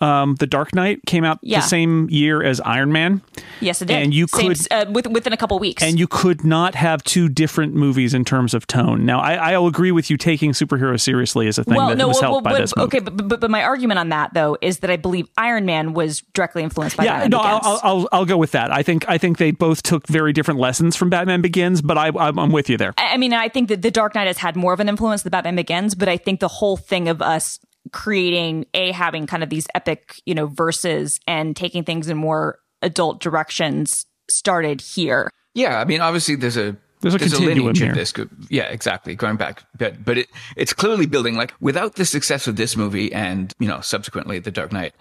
um, 0.05 0.35
The 0.35 0.47
Dark 0.47 0.73
Knight, 0.75 0.99
came 1.05 1.23
out 1.23 1.39
Yeah. 1.41 1.59
the 1.61 1.67
same 1.67 2.09
year 2.09 2.43
as 2.43 2.61
Iron 2.61 2.91
Man. 2.91 3.21
Yes, 3.59 3.81
it 3.81 3.85
did. 3.85 3.97
And 4.03 4.13
you 4.13 4.27
Same, 4.27 4.53
could- 4.53 4.71
uh, 4.71 4.85
with, 4.89 5.07
within 5.07 5.33
a 5.33 5.37
couple 5.37 5.57
weeks. 5.59 5.81
And 5.83 5.99
you 5.99 6.07
could 6.07 6.43
not 6.43 6.75
have 6.75 7.03
two 7.03 7.29
different 7.29 7.73
movies 7.73 8.13
in 8.13 8.25
terms 8.25 8.53
of 8.53 8.67
tone. 8.67 9.05
Now, 9.05 9.19
I, 9.19 9.53
I'll 9.53 9.67
agree 9.67 9.91
with 9.91 10.09
you 10.09 10.17
taking 10.17 10.51
superheroes 10.51 11.01
seriously 11.01 11.47
as 11.47 11.57
a 11.57 11.63
thing 11.63 11.75
that 11.75 11.97
was 11.97 11.97
well, 11.97 12.07
helped 12.07 12.21
well, 12.21 12.41
by 12.41 12.51
but- 12.51 12.59
this 12.59 12.75
movie. 12.75 12.85
okay, 12.85 12.99
but, 12.99 13.27
but 13.27 13.39
but 13.39 13.49
my 13.51 13.63
argument 13.63 13.99
on 13.99 14.09
that 14.09 14.33
though 14.33 14.57
is 14.61 14.79
that 14.79 14.89
I 14.89 14.97
believe 14.97 15.27
Iron 15.37 15.65
Man 15.65 15.93
was 15.93 16.21
directly 16.33 16.63
influenced 16.63 16.97
by 16.97 17.03
yeah, 17.05 17.13
Batman 17.13 17.29
no, 17.31 17.37
I'll, 17.39 17.59
Begins. 17.59 17.79
I'll, 17.83 17.97
I'll, 17.99 18.09
I'll 18.11 18.25
go 18.25 18.37
with 18.37 18.51
that. 18.51 18.71
I 18.71 18.83
think 18.83 19.07
I 19.09 19.17
think 19.17 19.37
they 19.37 19.51
both 19.51 19.81
took 19.83 20.07
very 20.07 20.33
different 20.33 20.59
lessons 20.59 20.95
from 20.95 21.09
Batman 21.09 21.41
Begins, 21.41 21.81
but 21.81 21.97
I, 21.97 22.11
I'm, 22.17 22.37
I'm 22.37 22.51
with 22.51 22.69
you 22.69 22.77
there. 22.77 22.93
I 22.97 23.13
I 23.15 23.17
mean, 23.17 23.33
I 23.33 23.47
think 23.49 23.69
that 23.69 23.81
The 23.81 23.91
Dark 23.91 24.13
Knight 24.15 24.27
has 24.27 24.37
had 24.37 24.55
more 24.55 24.73
of 24.73 24.79
an 24.79 24.89
influence 24.89 25.23
than 25.23 25.31
Batman 25.31 25.55
Begins, 25.55 25.95
but 25.95 26.09
I 26.09 26.17
think 26.17 26.39
the 26.41 26.47
whole 26.49 26.75
thing 26.77 27.07
of 27.07 27.21
us 27.21 27.59
creating 27.95 28.65
a 28.73 28.91
having 28.91 29.25
kind 29.25 29.41
of 29.41 29.49
these 29.49 29.65
epic, 29.73 30.21
you 30.25 30.35
know, 30.35 30.45
verses 30.47 31.19
and 31.25 31.55
taking 31.55 31.83
things 31.85 32.09
in 32.09 32.17
more 32.17 32.59
adult 32.81 33.21
directions 33.21 34.05
started 34.29 34.81
here. 34.81 35.31
Yeah, 35.53 35.79
I 35.79 35.85
mean, 35.85 36.01
obviously 36.01 36.35
there's 36.35 36.57
a 36.57 36.75
There's 36.99 37.15
a 37.15 37.19
continuum 37.19 37.53
lineage 37.59 37.79
here. 37.79 37.91
of 37.91 37.95
this. 37.95 38.11
go- 38.11 38.27
Yeah, 38.49 38.63
exactly. 38.65 39.15
Going 39.15 39.37
back, 39.37 39.63
but 39.77 40.03
but 40.03 40.17
it 40.17 40.27
it's 40.57 40.73
clearly 40.73 41.05
building. 41.05 41.35
Like 41.35 41.53
without 41.61 41.95
the 41.95 42.05
success 42.05 42.47
of 42.47 42.57
this 42.57 42.75
movie 42.75 43.13
and 43.13 43.53
you 43.59 43.67
know 43.67 43.79
subsequently 43.79 44.39
The 44.39 44.51
Dark 44.51 44.73
Knight, 44.73 44.93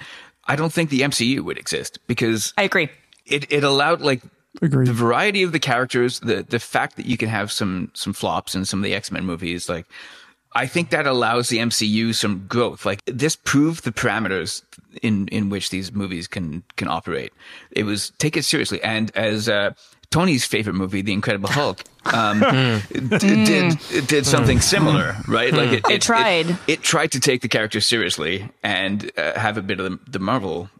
I 0.46 0.54
don't 0.56 0.72
think 0.72 0.90
the 0.90 1.00
MCU 1.00 1.40
would 1.40 1.58
exist 1.58 1.98
because 2.06 2.54
I 2.56 2.62
agree. 2.62 2.88
it 3.26 3.50
it 3.52 3.64
allowed 3.64 4.00
like 4.02 4.22
Agreed. 4.62 4.86
the 4.86 4.92
variety 4.92 5.42
of 5.42 5.50
the 5.50 5.58
characters, 5.58 6.20
the 6.20 6.44
the 6.48 6.60
fact 6.60 6.94
that 6.96 7.06
you 7.06 7.16
can 7.16 7.28
have 7.28 7.50
some 7.50 7.90
some 7.94 8.12
flops 8.12 8.54
in 8.54 8.64
some 8.64 8.78
of 8.78 8.84
the 8.84 8.94
X 8.94 9.10
Men 9.10 9.24
movies, 9.26 9.68
like. 9.68 9.86
I 10.54 10.66
think 10.66 10.90
that 10.90 11.06
allows 11.06 11.48
the 11.48 11.58
MCU 11.58 12.14
some 12.14 12.46
growth. 12.46 12.86
Like 12.86 13.04
this 13.06 13.36
proved 13.36 13.84
the 13.84 13.92
parameters 13.92 14.62
in 15.02 15.28
in 15.28 15.50
which 15.50 15.70
these 15.70 15.92
movies 15.92 16.28
can 16.28 16.62
can 16.76 16.88
operate. 16.88 17.32
It 17.70 17.84
was 17.84 18.10
take 18.18 18.36
it 18.36 18.44
seriously, 18.44 18.82
and 18.82 19.10
as 19.16 19.48
uh, 19.48 19.72
Tony's 20.10 20.44
favorite 20.44 20.74
movie, 20.74 21.02
The 21.02 21.12
Incredible 21.12 21.48
Hulk, 21.48 21.82
um, 22.06 22.40
d- 22.92 23.18
did 23.44 23.78
did 24.06 24.26
something 24.26 24.60
similar, 24.60 25.16
right? 25.26 25.52
Like 25.52 25.72
it, 25.72 25.90
It 25.90 26.02
tried. 26.02 26.50
It, 26.50 26.56
it 26.68 26.82
tried 26.82 27.10
to 27.12 27.20
take 27.20 27.40
the 27.40 27.48
character 27.48 27.80
seriously 27.80 28.48
and 28.62 29.10
uh, 29.18 29.38
have 29.38 29.58
a 29.58 29.62
bit 29.62 29.80
of 29.80 29.90
the, 29.90 30.10
the 30.10 30.18
Marvel 30.20 30.70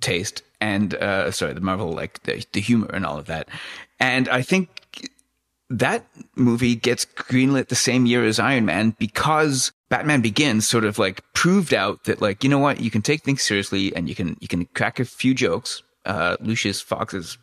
taste 0.00 0.42
and 0.60 0.94
uh, 0.94 1.30
sorry, 1.30 1.52
the 1.54 1.60
Marvel 1.60 1.92
like 1.92 2.22
the, 2.24 2.44
the 2.52 2.60
humor 2.60 2.88
and 2.92 3.06
all 3.06 3.18
of 3.18 3.26
that. 3.26 3.48
And 3.98 4.28
I 4.28 4.42
think 4.42 4.79
that 5.70 6.04
movie 6.34 6.74
gets 6.74 7.04
greenlit 7.04 7.68
the 7.68 7.76
same 7.76 8.04
year 8.04 8.24
as 8.24 8.40
Iron 8.40 8.66
Man 8.66 8.94
because 8.98 9.72
Batman 9.88 10.20
Begins 10.20 10.68
sort 10.68 10.84
of 10.84 10.98
like 10.98 11.22
proved 11.32 11.72
out 11.72 12.04
that 12.04 12.20
like 12.20 12.42
you 12.42 12.50
know 12.50 12.58
what 12.58 12.80
you 12.80 12.90
can 12.90 13.02
take 13.02 13.22
things 13.22 13.42
seriously 13.42 13.94
and 13.94 14.08
you 14.08 14.14
can 14.14 14.36
you 14.40 14.48
can 14.48 14.66
crack 14.66 14.98
a 14.98 15.04
few 15.04 15.32
jokes. 15.32 15.82
Uh, 16.04 16.36
Lucius 16.40 16.80
Fox 16.80 17.14
is 17.14 17.38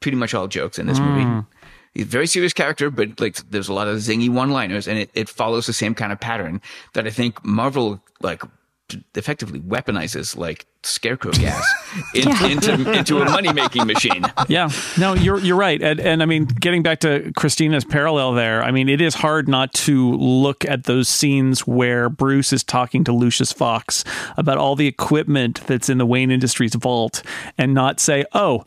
pretty 0.00 0.16
much 0.16 0.34
all 0.34 0.48
jokes 0.48 0.78
in 0.78 0.86
this 0.86 0.98
movie. 0.98 1.46
He's 1.94 2.04
a 2.04 2.08
very 2.08 2.26
serious 2.26 2.52
character, 2.52 2.90
but 2.90 3.20
like 3.20 3.36
there's 3.50 3.68
a 3.68 3.74
lot 3.74 3.88
of 3.88 3.98
zingy 3.98 4.30
one-liners, 4.30 4.88
and 4.88 4.98
it, 4.98 5.10
it 5.14 5.28
follows 5.28 5.66
the 5.66 5.72
same 5.72 5.94
kind 5.94 6.12
of 6.12 6.18
pattern 6.18 6.60
that 6.94 7.06
I 7.06 7.10
think 7.10 7.44
Marvel 7.44 8.02
like 8.20 8.42
effectively 9.14 9.60
weaponizes 9.60 10.36
like 10.36 10.66
scarecrow 10.82 11.30
gas 11.32 11.64
in, 12.14 12.28
into 12.50 12.92
into 12.92 13.20
a 13.20 13.24
money-making 13.24 13.86
machine. 13.86 14.24
Yeah, 14.48 14.70
no, 14.98 15.14
you're 15.14 15.38
you're 15.38 15.56
right, 15.56 15.80
and 15.82 16.00
and 16.00 16.22
I 16.22 16.26
mean, 16.26 16.44
getting 16.46 16.82
back 16.82 17.00
to 17.00 17.32
Christina's 17.36 17.84
parallel 17.84 18.32
there, 18.32 18.62
I 18.62 18.70
mean, 18.70 18.88
it 18.88 19.00
is 19.00 19.14
hard 19.14 19.48
not 19.48 19.72
to 19.74 20.12
look 20.12 20.64
at 20.64 20.84
those 20.84 21.08
scenes 21.08 21.66
where 21.66 22.08
Bruce 22.08 22.52
is 22.52 22.62
talking 22.62 23.04
to 23.04 23.12
Lucius 23.12 23.52
Fox 23.52 24.04
about 24.36 24.58
all 24.58 24.76
the 24.76 24.86
equipment 24.86 25.60
that's 25.66 25.88
in 25.88 25.98
the 25.98 26.06
Wayne 26.06 26.30
Industries 26.30 26.74
vault, 26.74 27.22
and 27.58 27.74
not 27.74 28.00
say, 28.00 28.24
"Oh, 28.32 28.64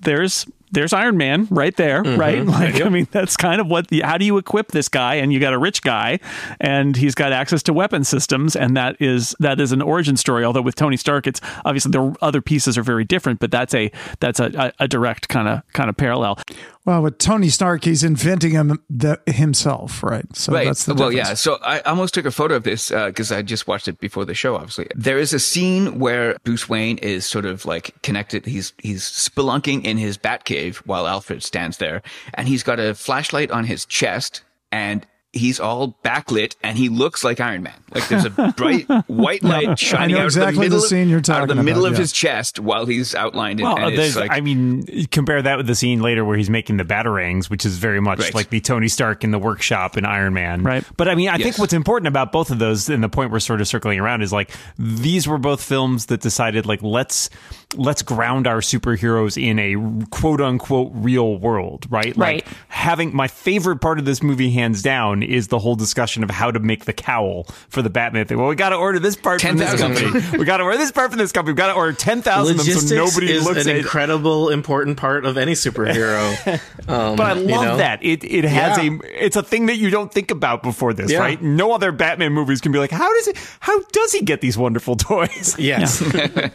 there's." 0.00 0.46
There's 0.72 0.92
Iron 0.92 1.16
Man 1.16 1.46
right 1.50 1.76
there, 1.76 2.02
mm-hmm. 2.02 2.20
right? 2.20 2.42
Like, 2.52 2.82
I 2.82 2.88
mean, 2.90 3.08
that's 3.10 3.36
kind 3.36 3.60
of 3.60 3.66
what 3.66 3.88
the. 3.88 4.02
How 4.02 4.18
do 4.18 4.24
you 4.24 4.36
equip 4.36 4.72
this 4.72 4.88
guy? 4.88 5.14
And 5.14 5.32
you 5.32 5.40
got 5.40 5.54
a 5.54 5.58
rich 5.58 5.82
guy, 5.82 6.20
and 6.60 6.94
he's 6.96 7.14
got 7.14 7.32
access 7.32 7.62
to 7.64 7.72
weapon 7.72 8.04
systems, 8.04 8.56
and 8.56 8.76
that 8.76 9.00
is 9.00 9.34
that 9.40 9.58
is 9.58 9.72
an 9.72 9.80
origin 9.80 10.16
story. 10.16 10.44
Although 10.44 10.62
with 10.62 10.74
Tony 10.74 10.96
Stark, 10.96 11.26
it's 11.26 11.40
obviously 11.64 11.92
the 11.92 12.14
other 12.20 12.42
pieces 12.42 12.76
are 12.76 12.82
very 12.82 13.04
different, 13.04 13.40
but 13.40 13.50
that's 13.50 13.74
a 13.74 13.90
that's 14.20 14.38
a, 14.38 14.72
a, 14.78 14.84
a 14.84 14.88
direct 14.88 15.28
kind 15.28 15.48
of 15.48 15.62
kind 15.72 15.88
of 15.88 15.96
parallel. 15.96 16.38
Well, 16.84 17.02
with 17.02 17.18
Tony 17.18 17.48
Stark, 17.48 17.84
he's 17.84 18.02
inventing 18.02 18.52
him 18.52 18.82
the, 18.90 19.20
himself, 19.26 20.02
right? 20.02 20.24
So 20.34 20.52
right. 20.52 20.66
that's 20.66 20.84
the 20.84 20.94
well, 20.94 21.10
difference. 21.10 21.28
yeah. 21.28 21.34
So 21.34 21.58
I 21.62 21.78
almost 21.80 22.12
took 22.12 22.26
a 22.26 22.32
photo 22.32 22.56
of 22.56 22.64
this 22.64 22.90
uh, 22.90 23.06
because 23.06 23.30
I 23.30 23.42
just 23.42 23.68
watched 23.68 23.86
it 23.86 24.00
before 24.00 24.24
the 24.24 24.34
show. 24.34 24.56
Obviously, 24.56 24.88
there 24.96 25.18
is 25.18 25.32
a 25.32 25.38
scene 25.38 26.00
where 26.00 26.36
Bruce 26.42 26.68
Wayne 26.68 26.98
is 26.98 27.24
sort 27.24 27.46
of 27.46 27.64
like 27.66 28.02
connected. 28.02 28.46
He's 28.46 28.72
he's 28.78 29.04
spelunking 29.04 29.84
in 29.84 29.96
his 29.96 30.18
Batcave 30.18 30.76
while 30.78 31.06
Alfred 31.06 31.44
stands 31.44 31.76
there, 31.76 32.02
and 32.34 32.48
he's 32.48 32.64
got 32.64 32.80
a 32.80 32.94
flashlight 32.94 33.52
on 33.52 33.64
his 33.64 33.84
chest, 33.84 34.42
and 34.72 35.06
he's 35.32 35.58
all 35.58 35.96
backlit 36.04 36.56
and 36.62 36.76
he 36.76 36.88
looks 36.88 37.24
like 37.24 37.40
Iron 37.40 37.62
Man. 37.62 37.74
Like 37.94 38.08
there's 38.08 38.24
a 38.24 38.30
bright 38.56 38.86
white 39.08 39.42
light 39.42 39.78
shining 39.78 40.16
know 40.16 40.22
out 40.22 40.26
exactly 40.26 40.48
of 40.50 40.54
the 40.56 40.60
middle, 40.60 40.80
the 40.80 40.86
scene 40.86 41.08
you're 41.08 41.18
of, 41.20 41.30
out 41.30 41.42
of 41.42 41.48
the 41.48 41.54
talking 41.54 41.64
middle 41.64 41.84
about, 41.84 41.92
of 41.92 41.98
yeah. 41.98 42.02
his 42.02 42.12
chest 42.12 42.58
while 42.60 42.86
he's 42.86 43.14
outlined. 43.14 43.60
Well, 43.60 43.78
and 43.78 43.94
it's 43.94 44.16
like, 44.16 44.30
I 44.30 44.40
mean, 44.40 45.06
compare 45.06 45.40
that 45.42 45.56
with 45.56 45.66
the 45.66 45.74
scene 45.74 46.02
later 46.02 46.24
where 46.24 46.36
he's 46.36 46.50
making 46.50 46.76
the 46.76 46.84
batarangs, 46.84 47.48
which 47.50 47.64
is 47.64 47.78
very 47.78 48.00
much 48.00 48.20
Right. 48.20 48.34
like 48.34 48.50
the 48.50 48.60
Tony 48.60 48.88
Stark 48.88 49.24
in 49.24 49.30
the 49.30 49.38
workshop 49.38 49.96
in 49.96 50.04
Iron 50.04 50.34
Man. 50.34 50.62
Right. 50.62 50.84
But 50.96 51.08
I 51.08 51.14
mean, 51.14 51.28
I 51.28 51.38
think 51.38 51.58
what's 51.58 51.72
important 51.72 52.08
about 52.08 52.30
both 52.32 52.50
of 52.50 52.58
those, 52.58 52.88
and 52.88 53.02
the 53.02 53.08
point 53.08 53.30
we're 53.32 53.40
sort 53.40 53.60
of 53.60 53.68
circling 53.68 53.98
around, 53.98 54.22
is 54.22 54.32
like 54.32 54.50
these 54.78 55.26
were 55.26 55.38
both 55.38 55.62
films 55.62 56.06
that 56.06 56.20
decided 56.20 56.66
like 56.66 56.82
let's 56.82 57.30
let's 57.74 58.02
ground 58.02 58.46
our 58.46 58.58
superheroes 58.58 59.42
in 59.42 59.58
a 59.58 60.06
quote 60.10 60.40
unquote 60.40 60.90
real 60.94 61.38
world, 61.38 61.86
right? 61.90 62.14
Right. 62.16 62.44
Like 62.44 62.48
having 62.68 63.14
my 63.16 63.28
favorite 63.28 63.78
part 63.80 63.98
of 63.98 64.04
this 64.04 64.22
movie, 64.22 64.50
hands 64.50 64.82
down, 64.82 65.21
is 65.22 65.48
the 65.48 65.58
whole 65.58 65.74
discussion 65.76 66.22
of 66.22 66.30
how 66.30 66.50
to 66.50 66.60
make 66.60 66.84
the 66.84 66.92
cowl 66.92 67.44
for 67.68 67.82
the 67.82 67.90
Batman 67.90 68.26
thing. 68.26 68.38
Well, 68.38 68.48
we 68.48 68.54
got 68.56 68.70
to 68.70 68.76
order 68.76 68.98
this 68.98 69.16
part 69.16 69.40
from 69.40 69.56
this 69.56 69.70
10,000. 69.80 70.12
company. 70.12 70.38
we 70.38 70.44
got 70.44 70.58
to 70.58 70.64
order 70.64 70.78
this 70.78 70.92
part 70.92 71.10
from 71.10 71.18
this 71.18 71.32
company. 71.32 71.52
We 71.52 71.56
got 71.56 71.68
to 71.68 71.74
order 71.74 71.92
ten 71.92 72.22
thousand 72.22 72.58
of 72.60 72.66
them 72.66 72.74
so 72.74 72.80
Logistics 72.80 73.14
nobody 73.14 73.32
is 73.32 73.44
looks 73.44 73.64
an 73.64 73.70
at 73.72 73.76
incredible 73.78 74.50
important 74.50 74.96
part 74.96 75.24
of 75.24 75.36
any 75.38 75.52
superhero. 75.52 76.60
Um, 76.88 77.14
But 77.16 77.26
I 77.26 77.32
love 77.34 77.42
you 77.48 77.48
know? 77.48 77.76
that 77.76 78.02
it 78.02 78.24
it 78.24 78.42
has 78.44 78.76
Yeah. 78.82 78.90
a 78.94 78.98
it's 79.24 79.36
a 79.36 79.42
thing 79.42 79.66
that 79.66 79.76
you 79.76 79.88
don't 79.90 80.12
think 80.12 80.30
about 80.32 80.62
before 80.64 80.92
this, 80.92 81.12
Yeah. 81.12 81.20
right? 81.20 81.40
No 81.40 81.70
other 81.72 81.92
Batman 81.92 82.32
movies 82.32 82.60
can 82.60 82.72
be 82.72 82.78
like, 82.80 82.90
how 82.90 83.12
does 83.14 83.28
it? 83.28 83.36
How 83.60 83.80
does 83.92 84.12
he 84.12 84.22
get 84.22 84.40
these 84.40 84.58
wonderful 84.58 84.96
toys? 85.10 85.54
Yes. 85.58 86.02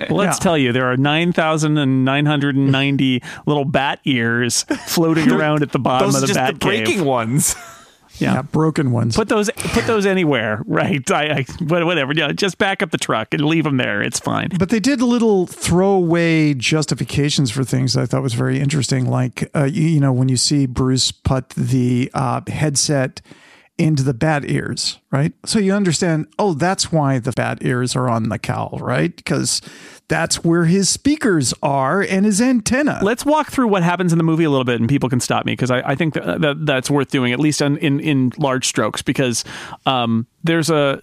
Well, 0.10 0.18
let's 0.20 0.40
tell 0.40 0.58
you, 0.58 0.72
there 0.74 0.90
are 0.92 0.98
9,990 0.98 3.24
little 3.46 3.66
bat 3.66 4.00
ears 4.06 4.64
floating 4.88 5.32
around 5.32 5.62
at 5.64 5.72
the 5.72 5.80
bottom 5.80 6.08
Those 6.12 6.16
of 6.16 6.24
are 6.24 6.28
the 6.28 6.28
just 6.34 6.38
bat 6.40 6.54
the 6.54 6.60
breaking 6.60 6.98
cave. 6.98 7.06
ones. 7.06 7.56
Yeah, 8.20 8.42
broken 8.42 8.92
ones. 8.92 9.16
Put 9.16 9.30
those, 9.30 9.50
put 9.52 9.86
those 9.86 10.06
anywhere, 10.06 10.64
right? 10.68 11.10
I, 11.12 11.24
I, 11.40 11.64
whatever. 11.64 12.14
Yeah, 12.14 12.32
just 12.32 12.58
back 12.58 12.82
up 12.82 12.92
the 12.92 12.98
truck 12.98 13.34
and 13.34 13.46
leave 13.46 13.64
them 13.64 13.78
there. 13.78 14.02
It's 14.02 14.20
fine. 14.20 14.50
But 14.58 14.70
they 14.70 14.80
did 14.80 15.02
little 15.02 15.48
throwaway 15.48 16.54
justifications 16.54 17.52
for 17.52 17.64
things 17.64 17.94
that 17.94 18.02
I 18.02 18.06
thought 18.06 18.24
was 18.24 18.34
very 18.34 18.60
interesting. 18.60 19.10
Like, 19.10 19.50
uh, 19.56 19.66
you, 19.66 19.84
you 19.84 20.00
know, 20.00 20.14
when 20.14 20.30
you 20.30 20.38
see 20.38 20.66
Bruce 20.66 21.12
put 21.12 21.50
the 21.50 22.10
uh, 22.14 22.42
headset 22.48 23.22
into 23.78 24.04
the 24.04 24.14
bat 24.14 24.50
ears, 24.50 25.00
right? 25.12 25.34
So 25.46 25.60
you 25.60 25.74
understand, 25.74 26.28
oh, 26.40 26.54
that's 26.54 26.92
why 26.92 27.20
the 27.20 27.32
bat 27.32 27.60
ears 27.62 27.96
are 27.96 28.10
on 28.10 28.30
the 28.30 28.40
cowl, 28.40 28.80
right? 28.82 29.16
Because 29.16 29.62
that's 30.10 30.44
where 30.44 30.64
his 30.66 30.88
speakers 30.90 31.54
are 31.62 32.02
and 32.02 32.26
his 32.26 32.40
antenna. 32.42 33.00
Let's 33.04 33.26
walk 33.26 33.52
through 33.52 33.68
what 33.68 33.84
happens 33.84 34.12
in 34.14 34.18
the 34.18 34.24
movie 34.24 34.46
a 34.46 34.50
little 34.50 34.64
bit, 34.64 34.80
and 34.80 34.88
people 34.88 35.10
can 35.10 35.20
stop 35.20 35.46
me 35.46 35.52
because 35.54 35.70
I, 35.70 35.82
I 35.82 35.96
think 35.96 36.14
that, 36.14 36.40
that 36.42 36.66
that's 36.66 36.90
worth 36.90 37.10
doing 37.10 37.34
at 37.34 37.40
least 37.40 37.62
in 37.62 37.78
in, 37.78 38.00
in 38.00 38.32
large 38.38 38.66
strokes. 38.68 39.02
Because 39.02 39.44
um, 39.86 40.26
there's 40.44 40.70
a, 40.70 41.02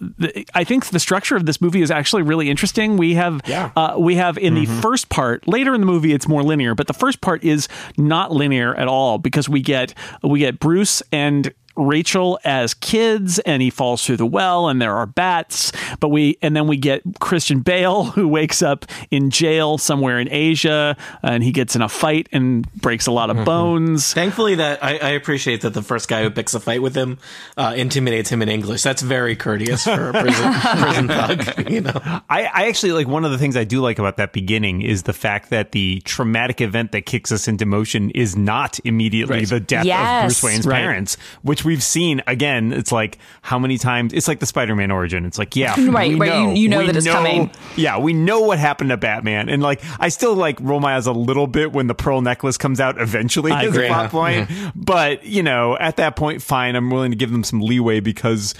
I 0.55 0.65
think 0.65 0.87
the 0.87 0.99
structure 0.99 1.37
of 1.37 1.45
this 1.45 1.61
movie 1.61 1.83
is 1.83 1.91
actually 1.91 2.23
really 2.23 2.49
interesting. 2.49 2.97
We 2.97 3.15
have, 3.15 3.43
Yeah. 3.47 3.73
uh, 3.77 3.97
we 3.99 4.15
have 4.15 4.39
in 4.39 4.55
the 4.55 4.65
first 4.67 5.11
part. 5.11 5.47
Later 5.47 5.75
in 5.75 5.81
the 5.83 5.87
movie, 5.87 6.15
it's 6.15 6.27
more 6.27 6.43
linear, 6.43 6.75
but 6.75 6.87
the 6.87 6.95
first 6.95 7.21
part 7.21 7.45
is 7.45 7.69
not 7.99 8.33
linear 8.33 8.75
at 8.75 8.89
all 8.89 9.19
because 9.19 9.49
we 9.51 9.61
get 9.61 9.93
we 10.23 10.39
get 10.39 10.59
Bruce 10.59 11.03
and 11.13 11.53
Rachel 11.77 12.39
as 12.45 12.75
kids 12.75 13.39
and 13.41 13.63
he 13.63 13.71
falls 13.71 14.05
through 14.05 14.17
the 14.19 14.27
well 14.27 14.69
and 14.69 14.81
there 14.81 14.95
are 14.97 15.07
bats 15.07 15.73
but 16.01 16.09
we 16.09 16.39
and 16.43 16.55
then 16.57 16.67
we 16.67 16.77
get 16.77 17.03
Christian 17.21 17.61
Bale 17.61 18.05
who 18.15 18.29
wakes 18.29 18.63
up 18.63 18.85
in 19.11 19.31
jail 19.31 19.79
somewhere 19.79 20.19
in 20.21 20.29
Asia 20.31 20.97
and 21.23 21.43
he 21.43 21.53
gets 21.53 21.75
in 21.77 21.83
a 21.83 21.89
fight 21.89 22.29
and 22.33 22.71
breaks 22.75 23.07
a 23.07 23.13
lot 23.13 23.31
of 23.31 23.45
bones 23.45 24.13
Thankfully, 24.13 24.57
that 24.57 24.83
I, 24.83 24.99
I 24.99 25.09
appreciate 25.11 25.63
that 25.63 25.71
the 25.75 25.83
first 25.83 26.09
guy 26.09 26.23
who 26.23 26.31
picks 26.31 26.55
a 26.55 26.61
fight 26.61 26.83
with 26.83 26.95
him 26.95 27.19
uh, 27.57 27.75
intimidates 27.77 28.31
him 28.31 28.43
in 28.43 28.49
English. 28.49 28.83
That's 28.83 29.03
very 29.03 29.35
courteous 29.37 29.85
for 29.85 30.11
a 30.11 30.13
prison, 30.13 30.53
prison 30.61 31.09
thug. 31.09 31.71
You 31.71 31.81
know, 31.83 31.93
I, 32.29 32.45
I 32.45 32.69
actually 32.69 32.93
like 32.93 33.07
one 33.09 33.25
of 33.25 33.31
the 33.31 33.39
things 33.39 33.57
I 33.57 33.65
do 33.65 33.81
like 33.81 33.99
about 33.99 34.17
that 34.19 34.33
beginning 34.33 34.83
is 34.83 35.05
the 35.05 35.13
fact 35.13 35.51
that 35.51 35.73
the 35.73 36.01
traumatic 36.05 36.61
event 36.61 36.93
that 36.93 37.03
kicks 37.07 37.33
us 37.33 37.49
into 37.49 37.67
motion 37.67 38.11
is 38.11 38.37
not 38.37 38.79
immediately 38.85 39.39
Right. 39.39 39.49
the 39.49 39.61
death 39.61 39.87
of 39.87 40.27
Bruce 40.27 40.43
Wayne's 40.43 40.67
Right. 40.67 40.77
parents, 40.81 41.17
which 41.43 41.64
we've 41.65 41.83
seen 41.83 42.23
again. 42.27 42.73
It's 42.73 42.93
like 42.93 43.19
how 43.43 43.59
many 43.59 43.79
times? 43.79 44.13
It's 44.13 44.29
like 44.29 44.41
the 44.41 44.47
Spider-Man 44.47 44.91
origin. 44.91 45.25
It's 45.25 45.39
like 45.39 45.57
yeah, 45.57 45.75
Right, 45.91 46.11
we 46.13 46.17
right, 46.17 46.35
you- 46.41 46.47
know, 46.47 46.53
you 46.53 46.69
know 46.69 46.79
we 46.79 46.87
that 46.87 46.97
it's 46.97 47.07
know- 47.07 47.13
coming. 47.13 47.51
Yeah, 47.77 47.99
we 47.99 48.13
know 48.13 48.41
what 48.41 48.59
happened 48.59 48.91
to 48.91 48.97
Batman, 48.97 49.49
and 49.49 49.63
like 49.63 49.83
I 49.99 50.09
still 50.09 50.35
like 50.35 50.59
roll 50.61 50.81
my 50.81 50.97
eyes 50.97 51.07
a 51.07 51.13
little 51.13 51.47
bit 51.47 51.73
when 51.73 51.87
the 51.87 51.95
pearl 51.95 52.21
necklace 52.21 52.57
comes 52.59 52.81
out 52.81 53.01
eventually 53.01 53.53
I 53.53 53.65
as 53.65 53.69
agree. 53.71 53.87
a 53.87 53.89
plot 53.89 54.11
point. 54.11 54.51
But 54.75 55.25
you 55.25 55.43
know, 55.43 55.77
at 55.79 55.97
that 55.97 56.17
point, 56.17 56.43
fine, 56.43 56.77
I'm 56.77 56.91
willing 56.91 57.11
to 57.13 57.17
give 57.17 57.31
them 57.31 57.45
some 57.45 57.61
leeway 57.61 58.01
because. 58.01 58.55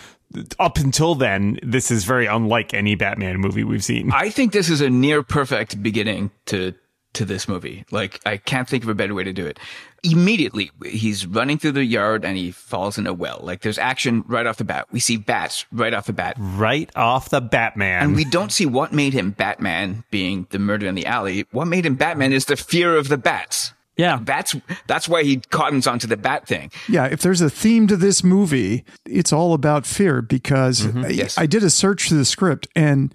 Up 0.59 0.79
until 0.79 1.15
then, 1.15 1.61
this 1.63 1.93
is 1.93 2.03
very 2.03 2.27
unlike 2.27 2.75
any 2.75 2.97
Batman 2.97 3.39
movie 3.39 3.63
we've 3.63 3.85
seen. 3.85 4.11
I 4.13 4.31
think 4.31 4.51
this 4.53 4.69
is 4.69 4.81
a 4.81 4.91
near 4.91 5.23
perfect 5.23 5.81
beginning 5.81 6.33
to 6.47 6.75
to 7.15 7.25
this 7.25 7.49
movie. 7.49 7.85
Like 7.91 8.21
I 8.27 8.37
can't 8.37 8.69
think 8.69 8.83
of 8.85 8.89
a 8.91 8.95
better 8.95 9.15
way 9.15 9.25
to 9.25 9.33
do 9.33 9.47
it. 9.47 9.59
Immediately, 10.03 10.71
he's 10.85 11.27
running 11.27 11.57
through 11.59 11.73
the 11.73 11.85
yard 11.85 12.25
and 12.27 12.37
he 12.37 12.51
falls 12.51 12.99
in 12.99 13.07
a 13.07 13.15
well. 13.15 13.41
Like 13.43 13.63
there's 13.63 13.79
action 13.79 14.23
right 14.27 14.47
off 14.47 14.59
the 14.59 14.65
bat. 14.65 14.87
We 14.93 15.01
see 15.01 15.17
bats 15.17 15.65
right 15.73 15.95
off 15.95 16.07
the 16.07 16.13
bat. 16.13 16.37
right 16.39 16.91
off 16.95 17.31
the 17.31 17.41
Batman. 17.41 18.03
And 18.03 18.17
we 18.17 18.25
don't 18.27 18.53
see 18.53 18.67
what 18.67 18.93
made 18.93 19.15
him 19.15 19.31
Batman 19.31 20.05
being 20.11 20.47
the 20.51 20.59
murder 20.59 20.87
in 20.87 20.95
the 20.95 21.07
alley. 21.07 21.47
What 21.53 21.67
made 21.69 21.87
him 21.87 21.95
Batman 21.95 22.33
is 22.35 22.45
the 22.45 22.57
fear 22.57 22.97
of 22.99 23.09
the 23.09 23.17
bats. 23.17 23.73
yeah 23.97 24.19
That's 24.23 24.55
that's 24.87 25.09
why 25.09 25.23
he 25.23 25.37
cottons 25.39 25.87
onto 25.87 26.07
the 26.07 26.19
bat 26.19 26.47
thing. 26.47 26.71
Yeah, 26.87 27.07
if 27.07 27.23
there's 27.23 27.41
a 27.41 27.49
theme 27.49 27.87
to 27.87 27.97
this 27.97 28.23
movie, 28.23 28.85
it's 29.07 29.33
all 29.33 29.55
about 29.55 29.87
fear 29.87 30.21
because 30.21 30.85
I, 30.95 31.09
Yes. 31.09 31.39
I 31.39 31.47
did 31.47 31.63
a 31.65 31.71
search 31.71 32.09
through 32.09 32.19
the 32.19 32.25
script 32.27 32.67
and 32.77 33.15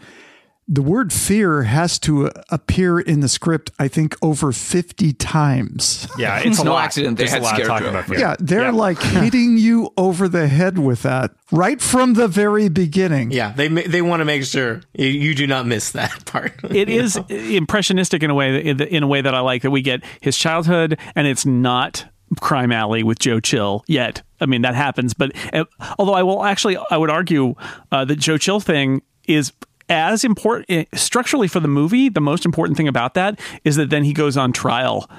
the 0.72 0.84
word 0.84 1.12
fear 1.12 1.64
has 1.64 1.98
to 1.98 2.30
appear 2.50 3.00
in 3.00 3.22
the 3.22 3.28
script, 3.28 3.72
I 3.80 3.88
think, 3.88 4.16
over 4.22 4.52
50 4.52 5.14
times. 5.14 6.08
yeah, 6.18 6.38
it's 6.40 6.60
a 6.62 6.64
no 6.64 6.74
lot. 6.74 6.86
accident 6.86 7.18
they 7.18 7.24
There's 7.24 7.32
had 7.32 7.42
a 7.42 7.44
lot 7.46 7.60
of 7.60 7.66
talking 7.68 7.88
about 7.88 8.06
fear. 8.06 8.20
Yeah, 8.20 8.36
they're 8.40 8.62
Yeah. 8.66 8.70
like 8.72 9.02
hitting 9.02 9.58
you 9.58 9.92
over 9.98 10.28
the 10.28 10.48
head 10.48 10.78
with 10.78 11.02
that 11.02 11.32
right 11.52 11.82
from 11.82 12.14
the 12.14 12.28
very 12.28 12.70
beginning. 12.70 13.32
yeah, 13.32 13.52
they 13.52 13.68
they 13.68 14.04
want 14.04 14.20
to 14.22 14.26
make 14.26 14.44
sure 14.44 14.82
you, 14.94 15.08
you 15.08 15.34
do 15.34 15.48
not 15.48 15.66
miss 15.66 15.92
that 15.94 16.24
part. 16.32 16.54
it 16.70 16.88
is 16.88 17.18
impressionistic 17.30 18.22
in 18.24 18.30
a 18.30 18.36
way 18.36 18.60
in 18.64 18.80
in 18.82 19.04
a 19.04 19.08
way 19.08 19.22
that 19.22 19.34
I 19.34 19.40
like 19.40 19.64
that 19.64 19.72
we 19.72 19.82
get 19.82 20.04
his 20.22 20.38
childhood 20.38 21.00
and 21.16 21.26
it's 21.28 21.46
not 21.46 22.06
crime 22.42 22.72
alley 22.72 23.02
with 23.02 23.18
Joe 23.20 23.40
Chill 23.40 23.84
yet. 23.88 24.22
I 24.40 24.46
mean 24.46 24.62
that 24.62 24.76
happens, 24.76 25.14
but 25.16 25.32
uh, 25.54 25.66
although 25.98 26.14
I 26.14 26.24
will 26.24 26.44
actually 26.44 26.78
I 26.92 26.98
would 26.98 27.10
argue 27.10 27.56
uh, 27.92 28.06
that 28.06 28.18
Joe 28.20 28.38
Chill 28.38 28.60
thing 28.60 29.02
is 29.28 29.52
as 29.90 30.24
important 30.24 30.66
eh, 30.70 30.86
structurally 30.94 31.48
for 31.48 31.60
the 31.60 31.68
movie. 31.68 32.10
The 32.10 32.22
most 32.22 32.46
important 32.46 32.78
thing 32.78 32.88
about 32.88 33.16
that 33.16 33.40
is 33.64 33.76
that 33.76 33.90
then 33.90 34.04
he 34.04 34.14
goes 34.14 34.38
on 34.38 34.54
trial. 34.54 35.10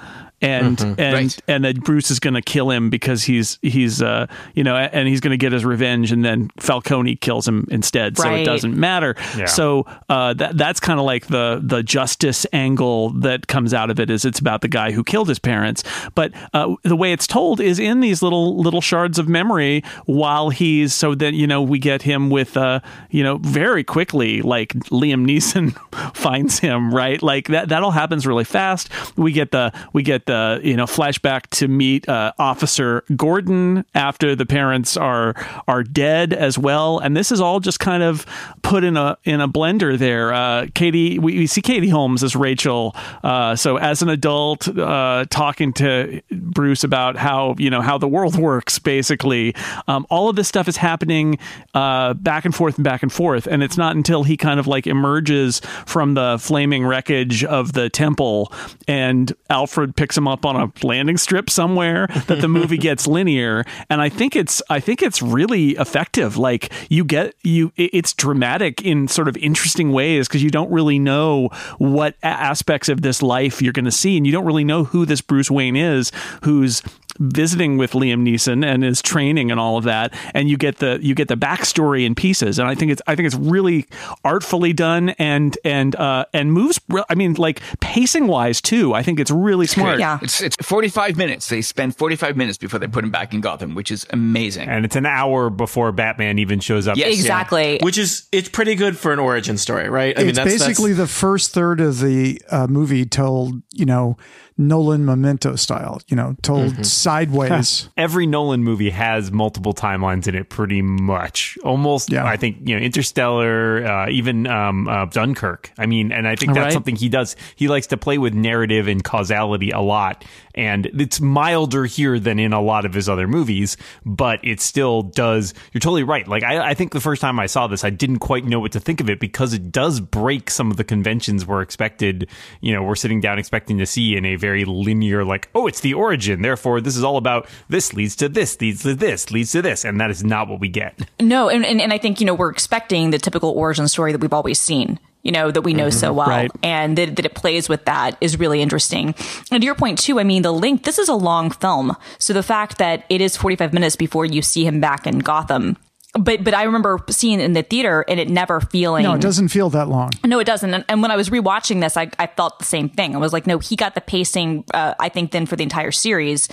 And 0.42 0.80
and 0.98 0.98
Right. 1.14 1.38
and 1.48 1.64
that 1.64 1.80
Bruce 1.82 2.10
is 2.10 2.18
going 2.18 2.34
to 2.34 2.40
kill 2.42 2.70
him 2.70 2.88
because 2.88 3.24
he's 3.24 3.58
he's 3.62 4.00
uh 4.00 4.26
you 4.54 4.64
know 4.64 4.74
and 4.76 5.06
he's 5.06 5.20
going 5.20 5.32
to 5.32 5.36
get 5.36 5.52
his 5.52 5.64
revenge 5.64 6.12
and 6.12 6.24
then 6.24 6.50
Falcone 6.58 7.16
kills 7.16 7.46
him 7.46 7.66
instead 7.70 8.16
so 8.16 8.24
it 8.40 8.44
doesn't 8.44 8.74
matter 8.76 9.14
Yeah. 9.36 9.44
so 9.46 9.84
uh, 10.08 10.32
that 10.34 10.56
that's 10.56 10.80
kind 10.80 10.98
of 10.98 11.04
like 11.04 11.26
the 11.26 11.60
the 11.62 11.82
justice 11.82 12.46
angle 12.54 13.10
that 13.20 13.48
comes 13.48 13.74
out 13.74 13.90
of 13.90 14.00
it 14.00 14.08
is 14.10 14.24
it's 14.24 14.38
about 14.38 14.62
the 14.62 14.68
guy 14.68 14.92
who 14.92 15.04
killed 15.04 15.28
his 15.28 15.38
parents, 15.38 15.82
but 16.14 16.32
uh, 16.54 16.74
the 16.84 16.96
way 16.96 17.12
it's 17.12 17.26
told 17.26 17.60
is 17.60 17.78
in 17.78 18.00
these 18.00 18.22
little 18.22 18.56
little 18.62 18.80
shards 18.80 19.18
of 19.18 19.28
memory 19.28 19.82
while 20.06 20.48
he's 20.50 20.94
so 20.94 21.14
that 21.14 21.34
you 21.34 21.46
know 21.46 21.60
we 21.60 21.78
get 21.78 22.02
him 22.02 22.30
with 22.30 22.56
uh 22.56 22.80
you 23.10 23.22
know 23.22 23.36
very 23.38 23.84
quickly 23.84 24.40
like 24.42 24.72
Liam 24.90 25.26
Neeson 25.26 25.76
finds 26.16 26.58
him 26.60 26.94
right 26.94 27.22
like 27.22 27.48
that 27.48 27.68
that 27.68 27.82
all 27.82 27.90
happens 27.90 28.26
really 28.26 28.44
fast. 28.44 28.88
We 29.18 29.32
get 29.32 29.50
the 29.50 29.72
we 29.92 30.02
get 30.02 30.26
the 30.26 30.29
you 30.62 30.76
know 30.76 30.84
flashback 30.84 31.46
to 31.50 31.68
meet 31.68 32.08
uh, 32.08 32.32
Officer 32.38 33.04
Gordon 33.16 33.84
after 33.94 34.34
the 34.34 34.46
parents 34.46 34.96
are 34.96 35.34
are 35.66 35.82
dead 35.82 36.32
as 36.32 36.58
well, 36.58 36.98
and 36.98 37.16
this 37.16 37.32
is 37.32 37.40
all 37.40 37.60
just 37.60 37.80
kind 37.80 38.02
of 38.02 38.26
put 38.62 38.84
in 38.84 38.96
a 38.96 39.16
in 39.24 39.40
a 39.40 39.48
blender 39.48 39.98
there. 39.98 40.32
Uh, 40.32 40.66
Katie, 40.74 41.18
we, 41.18 41.38
we 41.38 41.46
see 41.46 41.62
Katie 41.62 41.88
Holmes 41.88 42.22
as 42.22 42.36
Rachel. 42.36 42.94
Uh, 43.22 43.56
so 43.56 43.76
as 43.76 44.02
an 44.02 44.08
adult, 44.08 44.68
uh, 44.68 45.24
talking 45.30 45.72
to 45.74 46.22
Bruce 46.30 46.84
about 46.84 47.16
how 47.16 47.54
you 47.58 47.70
know 47.70 47.80
how 47.80 47.98
the 47.98 48.08
world 48.08 48.36
works, 48.36 48.78
basically, 48.78 49.54
um, 49.88 50.06
all 50.10 50.28
of 50.28 50.36
this 50.36 50.48
stuff 50.48 50.68
is 50.68 50.76
happening 50.76 51.38
uh, 51.74 52.14
back 52.14 52.44
and 52.44 52.54
forth 52.54 52.76
and 52.76 52.84
back 52.84 53.02
and 53.02 53.12
forth, 53.12 53.46
and 53.46 53.62
it's 53.62 53.76
not 53.76 53.96
until 53.96 54.22
he 54.22 54.36
kind 54.36 54.60
of 54.60 54.66
like 54.66 54.86
emerges 54.86 55.60
from 55.86 56.14
the 56.14 56.38
flaming 56.40 56.86
wreckage 56.86 57.44
of 57.44 57.72
the 57.72 57.88
temple, 57.88 58.52
and 58.86 59.32
Alfred 59.48 59.96
picks 59.96 60.16
him 60.20 60.28
up 60.28 60.44
on 60.44 60.56
a 60.56 60.86
landing 60.86 61.16
strip 61.16 61.50
somewhere 61.50 62.06
that 62.26 62.40
the 62.40 62.48
movie 62.48 62.78
gets 62.90 63.06
linear, 63.06 63.64
and 63.88 64.00
I 64.00 64.08
think 64.08 64.36
it's 64.36 64.62
I 64.68 64.80
think 64.80 65.02
it's 65.02 65.22
really 65.22 65.70
effective. 65.70 66.36
Like 66.36 66.70
you 66.88 67.04
get 67.04 67.34
you, 67.42 67.72
it's 67.76 68.12
dramatic 68.12 68.82
in 68.82 69.08
sort 69.08 69.28
of 69.28 69.36
interesting 69.38 69.92
ways 69.92 70.28
because 70.28 70.42
you 70.42 70.50
don't 70.50 70.70
really 70.70 70.98
know 70.98 71.48
what 71.78 72.16
aspects 72.22 72.88
of 72.88 73.02
this 73.02 73.22
life 73.22 73.62
you're 73.62 73.72
going 73.72 73.84
to 73.86 73.90
see, 73.90 74.16
and 74.16 74.26
you 74.26 74.32
don't 74.32 74.44
really 74.44 74.64
know 74.64 74.84
who 74.84 75.06
this 75.06 75.20
Bruce 75.20 75.50
Wayne 75.50 75.76
is, 75.76 76.12
who's 76.42 76.82
visiting 77.18 77.76
with 77.76 77.92
Liam 77.92 78.22
Neeson 78.22 78.64
and 78.64 78.82
his 78.82 79.02
training 79.02 79.50
and 79.50 79.58
all 79.58 79.76
of 79.76 79.84
that, 79.84 80.14
and 80.34 80.48
you 80.48 80.56
get 80.56 80.78
the 80.78 80.98
you 81.02 81.14
get 81.14 81.28
the 81.28 81.36
backstory 81.36 82.04
in 82.04 82.14
pieces. 82.14 82.58
And 82.58 82.68
I 82.68 82.74
think 82.74 82.92
it's 82.92 83.02
I 83.06 83.14
think 83.14 83.26
it's 83.26 83.36
really 83.36 83.86
artfully 84.24 84.72
done 84.72 85.10
and 85.10 85.56
and 85.64 85.96
uh, 85.96 86.26
and 86.32 86.52
moves. 86.52 86.80
re- 86.88 87.04
I 87.08 87.14
mean, 87.14 87.34
like 87.34 87.60
pacing 87.80 88.26
wise 88.26 88.60
too. 88.60 88.94
I 88.94 89.02
think 89.02 89.20
it's 89.20 89.30
really 89.30 89.66
smart. 89.66 89.98
Yeah. 89.98 90.18
It's 90.22 90.40
it's 90.40 90.56
45 90.56 91.16
minutes. 91.16 91.48
They 91.48 91.62
spend 91.62 91.96
45 91.96 92.36
minutes 92.36 92.58
before 92.58 92.78
they 92.78 92.86
put 92.86 93.04
him 93.04 93.10
back 93.10 93.34
in 93.34 93.40
Gotham, 93.40 93.74
which 93.74 93.90
is 93.90 94.06
amazing. 94.10 94.68
And 94.68 94.84
it's 94.84 94.96
an 94.96 95.06
hour 95.06 95.50
before 95.50 95.92
Batman 95.92 96.38
even 96.38 96.60
shows 96.60 96.86
up. 96.88 96.96
Yes. 96.96 97.14
Exactly. 97.14 97.78
Which 97.82 97.98
is 97.98 98.28
it's 98.32 98.48
pretty 98.48 98.74
good 98.74 98.96
for 98.96 99.12
an 99.12 99.18
origin 99.18 99.56
story, 99.58 99.88
right? 99.88 100.18
I 100.18 100.22
it's 100.22 100.38
that's, 100.38 100.50
basically 100.50 100.92
the 100.92 101.06
first 101.06 101.52
third 101.52 101.80
of 101.80 102.00
the 102.00 102.40
uh, 102.50 102.66
movie 102.66 103.04
told, 103.04 103.62
you 103.72 103.86
know, 103.86 104.16
Nolan 104.60 105.04
Memento 105.04 105.56
style, 105.56 106.00
you 106.08 106.16
know, 106.16 106.36
told 106.42 106.72
Mm-hmm. 106.74 106.82
sideways. 106.82 107.88
Every 107.96 108.26
Nolan 108.26 108.62
movie 108.62 108.90
has 108.90 109.32
multiple 109.32 109.72
timelines 109.72 110.28
in 110.28 110.34
it, 110.34 110.50
pretty 110.50 110.82
much. 110.82 111.56
Almost, 111.64 112.12
Yeah. 112.12 112.24
I 112.26 112.36
think, 112.36 112.58
you 112.68 112.76
know, 112.78 112.82
Interstellar, 112.84 113.84
uh, 113.86 114.10
even 114.10 114.46
um, 114.46 114.86
uh, 114.86 115.06
Dunkirk. 115.06 115.72
I 115.78 115.86
mean, 115.86 116.12
and 116.12 116.28
I 116.28 116.36
think 116.36 116.52
that's 116.54 116.64
Right. 116.64 116.72
something 116.72 116.94
he 116.96 117.08
does. 117.08 117.36
He 117.56 117.68
likes 117.68 117.86
to 117.88 117.96
play 117.96 118.18
with 118.18 118.34
narrative 118.34 118.86
and 118.86 119.02
causality 119.02 119.70
a 119.70 119.80
lot. 119.80 120.24
And 120.54 120.86
it's 120.86 121.20
milder 121.20 121.84
here 121.84 122.18
than 122.18 122.38
in 122.38 122.52
a 122.52 122.60
lot 122.60 122.84
of 122.84 122.94
his 122.94 123.08
other 123.08 123.28
movies, 123.28 123.76
but 124.04 124.40
it 124.42 124.60
still 124.60 125.02
does. 125.02 125.54
You're 125.72 125.80
totally 125.80 126.02
right. 126.02 126.26
Like, 126.26 126.42
I, 126.42 126.70
I 126.70 126.74
think 126.74 126.92
the 126.92 127.00
first 127.00 127.20
time 127.20 127.38
I 127.38 127.46
saw 127.46 127.66
this, 127.66 127.84
I 127.84 127.90
didn't 127.90 128.18
quite 128.18 128.44
know 128.44 128.60
what 128.60 128.72
to 128.72 128.80
think 128.80 129.00
of 129.00 129.08
it 129.08 129.20
because 129.20 129.52
it 129.52 129.70
does 129.70 130.00
break 130.00 130.50
some 130.50 130.70
of 130.70 130.76
the 130.76 130.84
conventions 130.84 131.46
we're 131.46 131.62
expected, 131.62 132.28
you 132.60 132.74
know, 132.74 132.82
we're 132.82 132.96
sitting 132.96 133.20
down 133.20 133.38
expecting 133.38 133.78
to 133.78 133.86
see 133.86 134.16
in 134.16 134.24
a 134.24 134.36
very 134.36 134.64
linear, 134.64 135.24
like, 135.24 135.48
oh, 135.54 135.66
it's 135.66 135.80
the 135.80 135.94
origin. 135.94 136.42
Therefore, 136.42 136.80
this 136.80 136.96
is 136.96 137.04
all 137.04 137.16
about 137.16 137.48
this 137.68 137.92
leads 137.92 138.16
to 138.16 138.28
this, 138.28 138.60
leads 138.60 138.82
to 138.82 138.94
this, 138.94 139.30
leads 139.30 139.52
to 139.52 139.62
this. 139.62 139.84
And 139.84 140.00
that 140.00 140.10
is 140.10 140.24
not 140.24 140.48
what 140.48 140.60
we 140.60 140.68
get. 140.68 140.98
No, 141.20 141.48
and, 141.48 141.64
and, 141.64 141.80
and 141.80 141.92
I 141.92 141.98
think, 141.98 142.20
you 142.20 142.26
know, 142.26 142.34
we're 142.34 142.50
expecting 142.50 143.10
the 143.10 143.18
typical 143.18 143.50
origin 143.50 143.88
story 143.88 144.12
that 144.12 144.20
we've 144.20 144.32
always 144.32 144.60
seen, 144.60 144.98
you 145.22 145.32
know, 145.32 145.50
that 145.50 145.62
we 145.62 145.74
know 145.74 145.90
so 145.90 146.12
well. 146.12 146.28
Right. 146.28 146.50
And 146.62 146.96
that, 146.96 147.16
that 147.16 147.26
it 147.26 147.34
plays 147.34 147.68
with 147.68 147.84
that 147.84 148.16
is 148.20 148.38
really 148.38 148.62
interesting. 148.62 149.14
And 149.50 149.60
to 149.60 149.64
your 149.64 149.74
point, 149.74 149.98
too, 149.98 150.18
I 150.18 150.24
mean, 150.24 150.42
the 150.42 150.52
length, 150.52 150.84
this 150.84 150.98
is 150.98 151.08
a 151.08 151.14
long 151.14 151.50
film. 151.50 151.96
So 152.18 152.32
the 152.32 152.42
fact 152.42 152.78
that 152.78 153.04
it 153.08 153.20
is 153.20 153.36
45 153.36 153.72
minutes 153.72 153.96
before 153.96 154.24
you 154.24 154.40
see 154.42 154.64
him 154.64 154.80
back 154.80 155.06
in 155.06 155.18
Gotham. 155.18 155.76
But 156.18 156.42
but 156.42 156.54
I 156.54 156.64
remember 156.64 156.98
seeing 157.08 157.38
it 157.38 157.44
in 157.44 157.52
the 157.52 157.62
theater 157.62 158.04
and 158.08 158.18
it 158.18 158.28
never 158.28 158.60
feeling 158.60 159.04
No, 159.04 159.14
it 159.14 159.20
doesn't 159.20 159.46
feel 159.48 159.70
that 159.70 159.86
long. 159.88 160.10
no, 160.24 160.40
it 160.40 160.44
doesn't. 160.44 160.74
And, 160.74 160.84
and 160.88 161.02
when 161.02 161.12
I 161.12 161.16
was 161.16 161.30
rewatching 161.30 161.80
this, 161.80 161.96
I, 161.96 162.10
I 162.18 162.26
felt 162.26 162.58
the 162.58 162.64
same 162.64 162.88
thing. 162.88 163.14
I 163.14 163.18
was 163.18 163.32
like, 163.32 163.46
no, 163.46 163.60
he 163.60 163.76
got 163.76 163.94
the 163.94 164.00
pacing, 164.00 164.64
uh, 164.74 164.94
I 164.98 165.08
think, 165.08 165.30
then 165.30 165.46
for 165.46 165.54
the 165.54 165.62
entire 165.62 165.92
series 165.92 166.48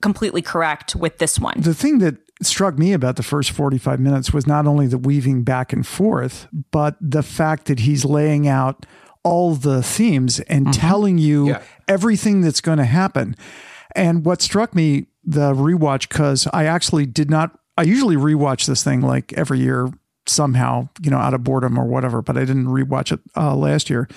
completely 0.00 0.40
correct 0.40 0.96
with 0.96 1.18
this 1.18 1.38
one. 1.38 1.60
The 1.60 1.74
thing 1.74 1.98
that 1.98 2.16
struck 2.42 2.78
me 2.78 2.92
about 2.92 3.16
the 3.16 3.22
first 3.22 3.50
45 3.50 3.98
minutes 4.00 4.32
was 4.32 4.46
not 4.46 4.66
only 4.66 4.86
the 4.86 4.98
weaving 4.98 5.42
back 5.42 5.72
and 5.72 5.86
forth, 5.86 6.48
but 6.70 6.96
the 7.00 7.22
fact 7.22 7.66
that 7.66 7.80
he's 7.80 8.04
laying 8.04 8.46
out 8.46 8.84
all 9.22 9.54
the 9.54 9.82
themes 9.82 10.38
and 10.40 10.72
telling 10.72 11.18
you 11.18 11.48
Yeah. 11.48 11.62
everything 11.88 12.42
that's 12.42 12.60
going 12.60 12.78
to 12.78 12.84
happen. 12.84 13.34
And 13.94 14.24
what 14.24 14.42
struck 14.42 14.74
me, 14.74 15.06
the 15.24 15.52
rewatch, 15.54 16.08
because 16.08 16.46
I 16.52 16.64
actually 16.66 17.06
did 17.06 17.30
not, 17.30 17.58
I 17.78 17.82
usually 17.82 18.16
rewatch 18.16 18.66
this 18.66 18.84
thing 18.84 19.00
like 19.00 19.32
every 19.32 19.58
year 19.58 19.88
somehow, 20.26 20.88
you 21.02 21.10
know, 21.10 21.18
out 21.18 21.34
of 21.34 21.42
boredom 21.44 21.78
or 21.78 21.84
whatever, 21.86 22.20
but 22.22 22.36
I 22.36 22.40
didn't 22.44 22.66
rewatch 22.66 23.12
it 23.12 23.20
uh, 23.36 23.54
last 23.56 23.88
year. 23.90 24.08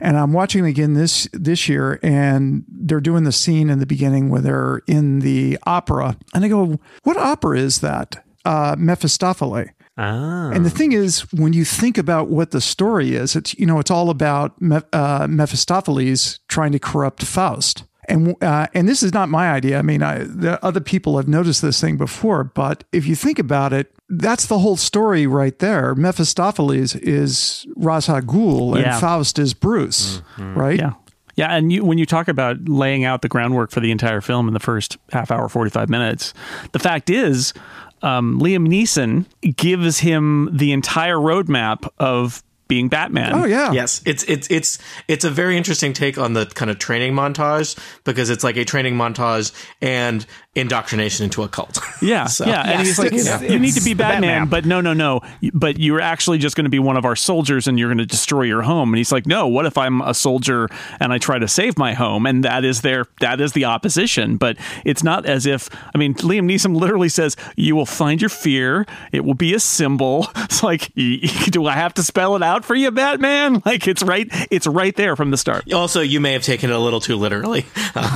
And 0.00 0.16
I'm 0.16 0.32
watching 0.32 0.64
again 0.64 0.94
this 0.94 1.28
this 1.32 1.68
year, 1.68 1.98
and 2.02 2.64
they're 2.68 3.00
doing 3.00 3.24
the 3.24 3.32
scene 3.32 3.70
in 3.70 3.78
the 3.78 3.86
beginning 3.86 4.28
where 4.28 4.40
they're 4.40 4.82
in 4.86 5.20
the 5.20 5.58
opera, 5.64 6.16
and 6.34 6.44
I 6.44 6.48
go, 6.48 6.78
"What 7.04 7.16
opera 7.16 7.58
is 7.58 7.80
that?" 7.80 8.22
Uh, 8.44 8.76
Mephistopheles. 8.78 9.68
Ah. 9.98 10.50
And 10.50 10.64
the 10.66 10.70
thing 10.70 10.92
is, 10.92 11.20
when 11.32 11.54
you 11.54 11.64
think 11.64 11.96
about 11.96 12.28
what 12.28 12.50
the 12.50 12.60
story 12.60 13.14
is, 13.14 13.34
it's 13.34 13.58
you 13.58 13.64
know 13.64 13.78
it's 13.78 13.90
all 13.90 14.10
about 14.10 14.60
Me- 14.60 14.80
uh, 14.92 15.26
Mephistopheles 15.28 16.40
trying 16.48 16.72
to 16.72 16.78
corrupt 16.78 17.24
Faust. 17.24 17.84
And 18.08 18.36
uh, 18.42 18.66
and 18.74 18.88
this 18.88 19.02
is 19.02 19.12
not 19.14 19.28
my 19.28 19.50
idea. 19.50 19.78
I 19.78 19.82
mean, 19.82 20.02
I, 20.02 20.18
the 20.18 20.64
other 20.64 20.80
people 20.80 21.16
have 21.16 21.28
noticed 21.28 21.62
this 21.62 21.80
thing 21.80 21.96
before, 21.96 22.44
but 22.44 22.84
if 22.92 23.06
you 23.06 23.16
think 23.16 23.38
about 23.38 23.72
it, 23.72 23.95
that's 24.08 24.46
the 24.46 24.58
whole 24.58 24.76
story 24.76 25.26
right 25.26 25.58
there. 25.58 25.94
Mephistopheles 25.94 26.94
is 26.96 27.66
Ra's 27.76 28.08
al 28.08 28.20
Ghul, 28.22 28.76
and 28.76 29.00
Faust 29.00 29.38
is 29.38 29.54
Bruce, 29.54 30.22
right? 30.38 30.78
Yeah. 30.78 30.92
Yeah, 31.34 31.54
and 31.54 31.70
you, 31.70 31.84
when 31.84 31.98
you 31.98 32.06
talk 32.06 32.28
about 32.28 32.66
laying 32.66 33.04
out 33.04 33.20
the 33.20 33.28
groundwork 33.28 33.70
for 33.70 33.80
the 33.80 33.90
entire 33.90 34.22
film 34.22 34.48
in 34.48 34.54
the 34.54 34.60
first 34.60 34.96
half 35.12 35.30
hour, 35.30 35.50
45 35.50 35.90
minutes, 35.90 36.32
the 36.72 36.78
fact 36.78 37.10
is, 37.10 37.52
um, 38.00 38.40
Liam 38.40 38.66
Neeson 38.66 39.26
gives 39.54 39.98
him 39.98 40.48
the 40.50 40.72
entire 40.72 41.16
roadmap 41.16 41.86
of 41.98 42.42
being 42.68 42.88
Batman. 42.88 43.32
Oh 43.34 43.44
yeah. 43.44 43.70
Yes, 43.72 44.02
it's 44.06 44.24
it's 44.24 44.50
it's 44.50 44.78
it's 45.08 45.24
a 45.24 45.30
very 45.30 45.56
interesting 45.56 45.92
take 45.92 46.18
on 46.18 46.32
the 46.32 46.46
kind 46.46 46.70
of 46.70 46.78
training 46.78 47.12
montage 47.12 47.78
because 48.04 48.28
it's 48.28 48.42
like 48.42 48.56
a 48.56 48.64
training 48.64 48.94
montage 48.94 49.52
and 49.80 50.26
indoctrination 50.56 51.24
into 51.24 51.42
a 51.42 51.48
cult. 51.48 51.78
Yeah, 52.02 52.26
So- 52.26 52.44
yeah, 52.46 52.62
and 52.62 52.86
he's 52.86 52.98
like, 52.98 53.12
It's- 53.12 53.42
"You 53.42 53.58
need 53.58 53.72
to 53.74 53.80
be 53.82 53.94
Batman, 53.94 54.20
Batman. 54.44 54.48
but 54.48 54.64
no, 54.66 54.80
no, 54.80 54.92
no. 54.92 55.20
But 55.54 55.78
you're 55.78 56.00
actually 56.00 56.38
just 56.38 56.54
going 56.56 56.64
to 56.66 56.70
be 56.70 56.78
one 56.78 56.96
of 56.96 57.04
our 57.04 57.16
soldiers, 57.16 57.66
and 57.66 57.78
you're 57.78 57.88
going 57.88 57.98
to 57.98 58.06
destroy 58.06 58.42
your 58.42 58.62
home." 58.62 58.90
And 58.90 58.98
he's 58.98 59.10
like, 59.12 59.26
"No, 59.26 59.46
what 59.48 59.64
if 59.66 59.78
I'm 59.78 60.00
a 60.02 60.12
soldier 60.14 60.68
and 61.00 61.12
I 61.12 61.18
try 61.18 61.38
to 61.38 61.48
save 61.48 61.78
my 61.78 61.94
home?" 61.94 62.26
And 62.26 62.44
that 62.44 62.64
is 62.64 62.82
their 62.82 63.06
that 63.20 63.40
is 63.40 63.52
the 63.52 63.64
opposition. 63.64 64.36
But 64.36 64.56
it's 64.84 65.02
not 65.02 65.24
as 65.26 65.46
if 65.46 65.68
I 65.94 65.98
mean, 65.98 66.14
Liam 66.14 66.44
Neeson 66.50 66.76
literally 66.78 67.08
says, 67.08 67.36
"You 67.56 67.74
will 67.76 67.86
find 67.86 68.20
your 68.20 68.28
fear. 68.30 68.86
It 69.12 69.24
will 69.24 69.34
be 69.34 69.54
a 69.54 69.60
symbol." 69.60 70.28
It's 70.46 70.62
like, 70.62 70.92
do 71.50 71.66
I 71.66 71.72
have 71.72 71.92
to 71.94 72.02
spell 72.02 72.34
it 72.36 72.42
out 72.42 72.64
for 72.64 72.74
you, 72.74 72.90
Batman? 72.90 73.62
Like 73.66 73.86
it's 73.88 74.02
right, 74.02 74.26
it's 74.50 74.66
right 74.66 74.94
there 74.96 75.14
from 75.16 75.30
the 75.30 75.36
start. 75.36 75.70
Also, 75.72 76.00
you 76.00 76.18
may 76.20 76.32
have 76.32 76.42
taken 76.42 76.70
it 76.70 76.76
a 76.76 76.78
little 76.78 77.00
too 77.00 77.16
literally. 77.16 77.66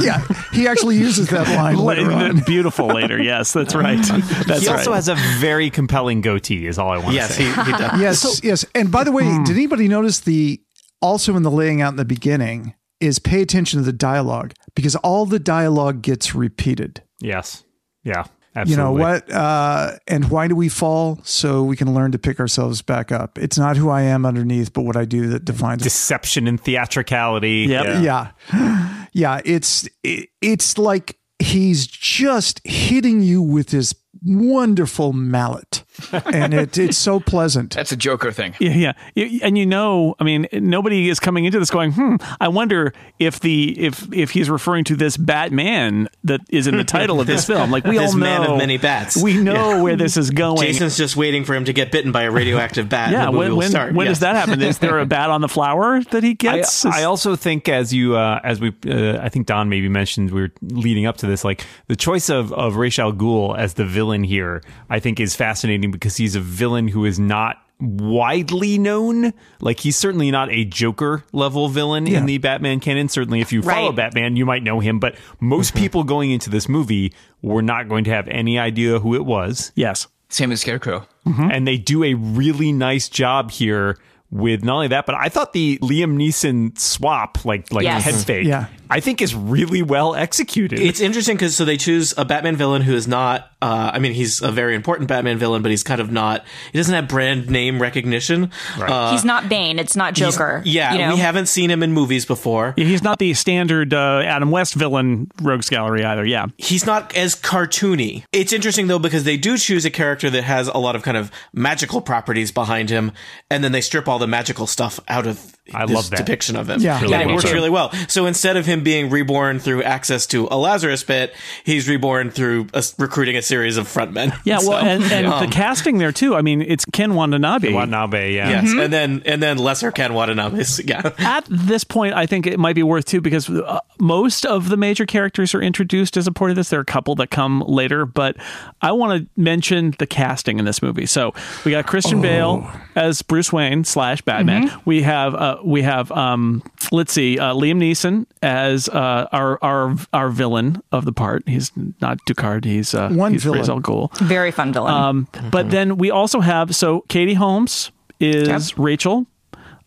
Yeah, 0.00 0.22
he 0.52 0.66
actually 0.68 0.96
uses 0.96 1.28
that 1.28 1.48
line 1.48 1.76
later 1.76 2.10
on. 2.12 2.29
Beautiful 2.46 2.88
later, 2.88 3.20
yes, 3.22 3.52
that's 3.52 3.74
right. 3.74 3.98
That's 4.46 4.62
he 4.62 4.68
right. 4.68 4.78
also 4.78 4.92
has 4.92 5.08
a 5.08 5.14
very 5.38 5.70
compelling 5.70 6.20
goatee, 6.20 6.66
is 6.66 6.78
all 6.78 6.90
I 6.90 6.96
want 6.96 7.08
to 7.08 7.14
yes, 7.14 7.34
say. 7.34 7.44
he, 7.44 7.50
he 7.50 7.72
does. 7.72 8.00
Yes, 8.00 8.40
yes. 8.44 8.64
And 8.74 8.90
by 8.90 9.04
the 9.04 9.12
way, 9.12 9.24
did 9.44 9.56
anybody 9.56 9.88
notice 9.88 10.20
the 10.20 10.60
also 11.02 11.36
in 11.36 11.42
the 11.42 11.50
laying 11.50 11.80
out 11.80 11.90
in 11.90 11.96
the 11.96 12.04
beginning 12.04 12.74
is 13.00 13.18
pay 13.18 13.40
attention 13.40 13.78
to 13.80 13.84
the 13.84 13.92
dialogue 13.92 14.52
because 14.74 14.96
all 14.96 15.26
the 15.26 15.38
dialogue 15.38 16.02
gets 16.02 16.34
repeated. 16.34 17.02
yes. 17.20 17.64
Yeah. 18.02 18.24
You 18.66 18.76
know 18.76 18.92
what? 18.92 19.30
Uh, 19.30 19.92
and 20.08 20.28
why 20.28 20.48
do 20.48 20.56
we 20.56 20.68
fall? 20.68 21.20
So 21.22 21.62
we 21.62 21.76
can 21.76 21.94
learn 21.94 22.12
to 22.12 22.18
pick 22.18 22.40
ourselves 22.40 22.82
back 22.82 23.12
up. 23.12 23.38
It's 23.38 23.56
not 23.56 23.76
who 23.76 23.90
I 23.90 24.02
am 24.02 24.26
underneath, 24.26 24.72
but 24.72 24.82
what 24.82 24.96
I 24.96 25.04
do 25.04 25.28
that 25.28 25.44
defines 25.44 25.82
us. 25.82 25.84
Deception 25.84 26.48
and 26.48 26.60
theatricality. 26.60 27.66
Yep. 27.68 28.02
Yeah. 28.02 28.30
Yeah, 28.52 29.06
yeah. 29.12 29.40
It's 29.44 29.88
it, 30.02 30.30
it's 30.40 30.78
like 30.78 31.16
he's 31.40 31.86
just 31.86 32.60
hitting 32.64 33.22
you 33.22 33.42
with 33.42 33.70
his 33.70 33.94
wonderful 34.22 35.12
mallet, 35.12 35.84
and 36.12 36.54
it, 36.54 36.78
it's 36.78 36.96
so 36.98 37.20
pleasant. 37.20 37.74
That's 37.74 37.92
a 37.92 37.96
Joker 37.96 38.32
thing. 38.32 38.54
Yeah, 38.60 38.92
yeah, 39.14 39.38
and 39.42 39.58
you 39.58 39.66
know, 39.66 40.14
I 40.18 40.24
mean, 40.24 40.46
nobody 40.52 41.08
is 41.08 41.20
coming 41.20 41.44
into 41.44 41.58
this 41.58 41.70
going, 41.70 41.92
"Hmm, 41.92 42.16
I 42.40 42.48
wonder 42.48 42.92
if 43.18 43.40
the 43.40 43.78
if 43.78 44.12
if 44.12 44.30
he's 44.30 44.48
referring 44.48 44.84
to 44.84 44.96
this 44.96 45.16
Batman 45.16 46.08
that 46.24 46.40
is 46.48 46.66
in 46.66 46.76
the 46.76 46.84
title 46.98 47.20
of 47.20 47.26
this 47.26 47.46
film." 47.46 47.70
Like 47.70 47.84
we 47.84 47.98
This 48.00 48.12
all 48.12 48.18
know, 48.18 48.24
man 48.24 48.50
of 48.50 48.58
many 48.58 48.78
bats. 48.78 49.22
We 49.22 49.36
know 49.36 49.82
where 49.82 49.96
this 49.96 50.16
is 50.16 50.30
going. 50.30 50.58
Jason's 50.62 50.96
just 50.96 51.16
waiting 51.16 51.44
for 51.44 51.54
him 51.54 51.64
to 51.66 51.72
get 51.72 51.92
bitten 51.92 52.12
by 52.12 52.22
a 52.22 52.30
radioactive 52.30 52.88
bat. 52.88 53.10
yeah, 53.12 53.26
and 53.26 53.34
the 53.34 53.38
when 53.38 53.56
when, 53.56 53.70
start. 53.70 53.92
when 53.94 54.06
Yes. 54.06 54.16
does 54.16 54.20
that 54.20 54.36
happen? 54.36 54.62
Is 54.62 54.78
there 54.78 54.98
a 54.98 55.06
bat 55.06 55.28
on 55.30 55.40
the 55.42 55.48
flower 55.48 56.02
that 56.12 56.22
he 56.22 56.34
gets? 56.34 56.84
I 56.86 57.04
also 57.04 57.36
think 57.36 57.68
as 57.68 57.92
you 57.92 58.16
uh, 58.16 58.40
as 58.42 58.60
we 58.60 58.72
uh, 58.86 59.18
I 59.20 59.28
think 59.28 59.46
Don 59.46 59.68
maybe 59.68 59.88
mentioned 59.88 60.30
we 60.30 60.42
were 60.42 60.52
leading 60.62 61.04
up 61.06 61.18
to 61.18 61.26
this 61.26 61.44
like 61.44 61.64
the 61.88 61.96
choice 61.96 62.28
of 62.30 62.52
of 62.52 62.76
Ra's 62.76 62.98
al 62.98 63.12
Ghul 63.12 63.58
as 63.58 63.74
the 63.74 63.84
villain 63.84 64.24
here 64.24 64.62
I 64.88 65.00
think 65.00 65.20
is 65.20 65.34
fascinating 65.80 65.90
because 65.90 66.16
he's 66.16 66.34
a 66.36 66.40
villain 66.40 66.88
who 66.88 67.04
is 67.04 67.18
not 67.18 67.56
widely 67.80 68.76
known 68.76 69.32
like 69.62 69.80
he's 69.80 69.96
certainly 69.96 70.30
not 70.30 70.50
a 70.52 70.66
Joker 70.66 71.24
level 71.32 71.68
villain 71.70 72.06
in 72.06 72.26
the 72.26 72.36
Batman 72.36 72.78
canon 72.78 73.08
certainly 73.08 73.40
if 73.40 73.52
you 73.52 73.62
follow 73.62 73.86
Right. 73.88 73.96
Batman 73.96 74.36
you 74.36 74.44
might 74.44 74.62
know 74.62 74.80
him 74.80 75.00
but 75.00 75.16
most 75.40 75.72
mm-hmm. 75.72 75.84
people 75.84 76.04
going 76.04 76.30
into 76.30 76.50
this 76.50 76.68
movie 76.68 77.14
were 77.40 77.62
not 77.62 77.88
going 77.88 78.04
to 78.04 78.10
have 78.10 78.28
any 78.28 78.58
idea 78.58 78.98
who 78.98 79.14
it 79.14 79.24
was 79.24 79.72
yes. 79.74 80.08
Same 80.28 80.52
as 80.52 80.60
Scarecrow. 80.60 81.06
Mm-hmm. 81.26 81.50
and 81.50 81.66
they 81.66 81.78
do 81.78 82.04
a 82.04 82.14
really 82.14 82.70
nice 82.72 83.08
job 83.08 83.50
here 83.50 83.96
with 84.30 84.62
not 84.62 84.74
only 84.74 84.88
that, 84.88 85.06
but 85.06 85.14
I 85.16 85.28
thought 85.28 85.52
the 85.52 85.78
Liam 85.78 86.16
Neeson 86.16 86.78
swap, 86.78 87.44
like 87.44 87.72
like 87.72 87.84
Yes. 87.84 88.04
head 88.04 88.14
fake, 88.14 88.42
mm-hmm. 88.42 88.48
Yeah. 88.48 88.66
I 88.88 89.00
think 89.00 89.20
is 89.20 89.34
really 89.34 89.82
well 89.82 90.14
executed. 90.14 90.78
It's 90.78 91.00
interesting 91.00 91.36
because 91.36 91.56
so 91.56 91.64
they 91.64 91.76
choose 91.76 92.14
a 92.16 92.24
Batman 92.24 92.56
villain 92.56 92.82
who 92.82 92.94
is 92.94 93.08
not 93.08 93.49
Uh, 93.62 93.90
I 93.92 93.98
mean, 93.98 94.12
he's 94.12 94.40
a 94.42 94.50
very 94.50 94.74
important 94.74 95.08
Batman 95.08 95.38
villain, 95.38 95.62
but 95.62 95.70
he's 95.70 95.82
kind 95.82 96.00
of 96.00 96.10
not. 96.10 96.44
He 96.72 96.78
doesn't 96.78 96.94
have 96.94 97.08
brand 97.08 97.50
name 97.50 97.80
recognition. 97.80 98.50
Uh, 98.78 99.12
He's 99.12 99.24
not 99.24 99.48
Bane. 99.48 99.78
It's 99.78 99.96
not 99.96 100.14
Joker. 100.14 100.62
yeah, 100.64 100.92
you 100.92 100.98
know? 100.98 101.14
we 101.14 101.20
haven't 101.20 101.46
seen 101.46 101.70
him 101.70 101.82
in 101.82 101.92
movies 101.92 102.24
before. 102.24 102.72
Yeah, 102.76 102.86
he's 102.86 103.02
not 103.02 103.18
the 103.18 103.34
standard 103.34 103.92
uh, 103.92 104.22
Adam 104.24 104.50
West 104.50 104.74
villain 104.74 105.30
rogues 105.42 105.68
gallery 105.68 106.04
either. 106.04 106.24
Yeah. 106.24 106.46
he's 106.56 106.86
not 106.86 107.14
as 107.14 107.34
cartoony. 107.34 108.24
It's 108.32 108.52
interesting 108.52 108.86
though 108.86 108.98
because 108.98 109.24
they 109.24 109.36
do 109.36 109.58
choose 109.58 109.84
a 109.84 109.90
character 109.90 110.30
that 110.30 110.42
has 110.44 110.68
a 110.68 110.78
lot 110.78 110.96
of 110.96 111.02
kind 111.02 111.16
of 111.16 111.30
magical 111.52 112.00
properties 112.00 112.50
behind 112.52 112.88
him, 112.90 113.12
and 113.50 113.62
then 113.62 113.72
they 113.72 113.80
strip 113.82 114.08
all 114.08 114.18
the 114.18 114.26
magical 114.26 114.66
stuff 114.66 115.00
out 115.08 115.26
of 115.26 115.56
I 115.74 115.86
this 115.86 115.94
love 115.94 116.10
that. 116.10 116.16
depiction 116.18 116.56
of 116.56 116.68
him. 116.68 116.80
Yeah. 116.80 116.94
and 117.00 117.02
Really 117.10 117.24
it 117.24 117.26
works 117.28 117.44
done. 117.44 117.54
really 117.54 117.70
well. 117.70 117.92
So 118.08 118.26
instead 118.26 118.56
of 118.56 118.66
him 118.66 118.82
being 118.82 119.10
reborn 119.10 119.58
through 119.58 119.82
access 119.82 120.26
to 120.28 120.48
a 120.50 120.56
Lazarus 120.56 121.02
pit, 121.04 121.34
he's 121.64 121.88
reborn 121.88 122.30
through 122.30 122.68
a, 122.74 122.82
recruiting 122.98 123.36
a 123.36 123.42
series 123.42 123.76
of 123.76 123.86
frontmen. 123.86 124.36
Yeah, 124.44 124.58
well, 124.60 124.78
and, 124.78 125.02
and 125.04 125.26
um, 125.26 125.44
the 125.46 125.52
casting 125.52 125.98
there 125.98 126.12
too. 126.12 126.34
I 126.34 126.42
mean, 126.42 126.62
it's 126.62 126.84
Ken 126.86 127.14
Watanabe. 127.14 127.72
Watanabe, 127.72 128.34
yeah. 128.34 128.48
Yes, 128.62 128.72
and 128.72 128.92
then 128.92 129.22
and 129.26 129.42
then 129.42 129.58
lesser 129.58 129.90
Ken 129.92 130.14
Watanabe. 130.14 130.64
Yeah, 130.84 131.12
At 131.18 131.44
this 131.48 131.84
point, 131.84 132.14
I 132.14 132.26
think 132.26 132.46
it 132.46 132.58
might 132.58 132.74
be 132.74 132.82
worth 132.82 133.04
too 133.04 133.20
because 133.20 133.48
uh, 133.50 133.80
most 134.00 134.46
of 134.46 134.68
the 134.70 134.76
major 134.76 135.04
characters 135.06 135.54
are 135.54 135.60
introduced 135.62 136.16
as 136.16 136.26
a 136.26 136.32
part 136.32 136.50
of 136.50 136.56
this. 136.56 136.70
There 136.70 136.78
are 136.78 136.82
a 136.82 136.86
couple 136.86 137.14
that 137.16 137.30
come 137.30 137.60
later, 137.60 138.06
but 138.06 138.36
I 138.80 138.92
want 138.92 139.22
to 139.22 139.28
mention 139.40 139.94
the 139.98 140.06
casting 140.06 140.58
in 140.58 140.64
this 140.64 140.82
movie. 140.82 141.06
So 141.06 141.34
we 141.64 141.70
got 141.72 141.86
Christian 141.86 142.20
Bale 142.20 142.70
as 142.96 143.22
Bruce 143.22 143.52
Wayne 143.52 143.84
slash 143.84 144.22
Batman. 144.22 144.70
We 144.84 145.02
have 145.02 145.34
uh, 145.34 145.58
we 145.64 145.82
have 145.82 146.10
um, 146.12 146.62
let's 146.92 147.12
see, 147.12 147.38
uh, 147.38 147.54
Liam 147.54 147.78
Neeson 147.78 148.26
as 148.42 148.88
uh, 148.88 149.26
our 149.32 149.58
our 149.62 149.96
our 150.12 150.28
villain 150.30 150.82
of 150.92 151.04
the 151.04 151.12
part. 151.12 151.42
He's 151.48 151.72
not 152.00 152.18
Ducard. 152.28 152.64
He's 152.64 152.94
uh, 152.94 153.08
One 153.10 153.32
he's 153.32 153.42
villain. 153.44 153.60
Ra's 153.60 153.68
al 153.68 153.80
Ghul. 153.80 154.16
Very 154.18 154.50
fun 154.50 154.72
villain. 154.72 154.92
Um, 154.94 155.28
But 155.50 155.70
then 155.70 155.96
we 155.96 156.10
also 156.10 156.40
have 156.40 156.74
so 156.74 157.02
Katie 157.08 157.34
Holmes 157.34 157.90
is 158.20 158.76
Rachel. 158.78 159.26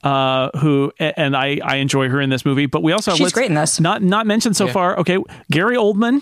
Uh, 0.04 0.50
who 0.60 0.92
and 1.00 1.34
I, 1.34 1.62
I 1.64 1.78
enjoy 1.78 2.10
her 2.10 2.20
in 2.20 2.30
this 2.30 2.44
movie, 2.44 2.66
but 2.66 2.84
we 2.84 2.92
also 2.92 3.12
have, 3.12 3.18
She's 3.18 3.32
great 3.32 3.48
in 3.48 3.54
this. 3.56 3.80
Not 3.80 4.02
not 4.04 4.28
mentioned 4.28 4.58
so 4.58 4.68
far. 4.68 5.00
Okay, 5.00 5.18
Gary 5.50 5.78
Oldman 5.78 6.22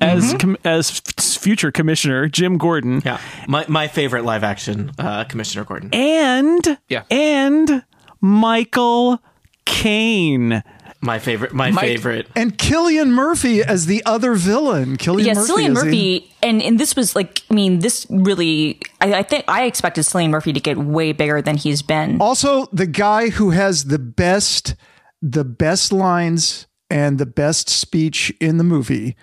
as 0.00 0.32
com- 0.38 0.56
as 0.64 1.02
f- 1.18 1.24
future 1.36 1.72
commissioner 1.72 2.28
Jim 2.28 2.56
Gordon, 2.56 3.02
yeah. 3.04 3.18
My 3.48 3.64
my 3.66 3.88
favorite 3.88 4.24
live 4.24 4.44
action 4.44 4.92
uh, 4.96 5.24
Commissioner 5.24 5.64
Gordon. 5.64 5.90
and 5.92 6.78
Yeah. 6.88 7.02
and 7.10 7.82
Michael 8.26 9.20
Caine. 9.64 10.62
My 11.00 11.18
favorite. 11.18 11.52
My 11.52 11.70
Mike- 11.70 11.84
favorite. 11.84 12.26
And 12.34 12.56
Cillian 12.58 13.10
Murphy 13.10 13.62
as 13.62 13.86
the 13.86 14.02
other 14.04 14.34
villain. 14.34 14.96
Cillian 14.96 15.26
yeah, 15.26 15.34
Murphy. 15.34 15.52
Cillian 15.52 15.70
is 15.70 15.80
the- 15.80 15.84
Murphy, 15.84 16.34
and 16.42 16.62
and 16.62 16.80
this 16.80 16.96
was 16.96 17.14
like, 17.14 17.42
I 17.50 17.54
mean, 17.54 17.78
this 17.80 18.06
really, 18.10 18.80
I, 19.00 19.14
I 19.14 19.22
think 19.22 19.44
I 19.46 19.64
expected 19.64 20.04
Cillian 20.04 20.30
Murphy 20.30 20.52
to 20.52 20.60
get 20.60 20.78
way 20.78 21.12
bigger 21.12 21.40
than 21.42 21.56
he's 21.56 21.82
been. 21.82 22.20
also 22.20 22.66
the 22.72 22.86
guy 22.86 23.28
who 23.30 23.50
has 23.50 23.84
the 23.84 23.98
best, 23.98 24.74
the 25.22 25.44
best 25.44 25.92
lines 25.92 26.66
and 26.90 27.18
the 27.18 27.26
best 27.26 27.68
speech 27.68 28.32
in 28.40 28.56
the 28.58 28.64
movie, 28.64 29.16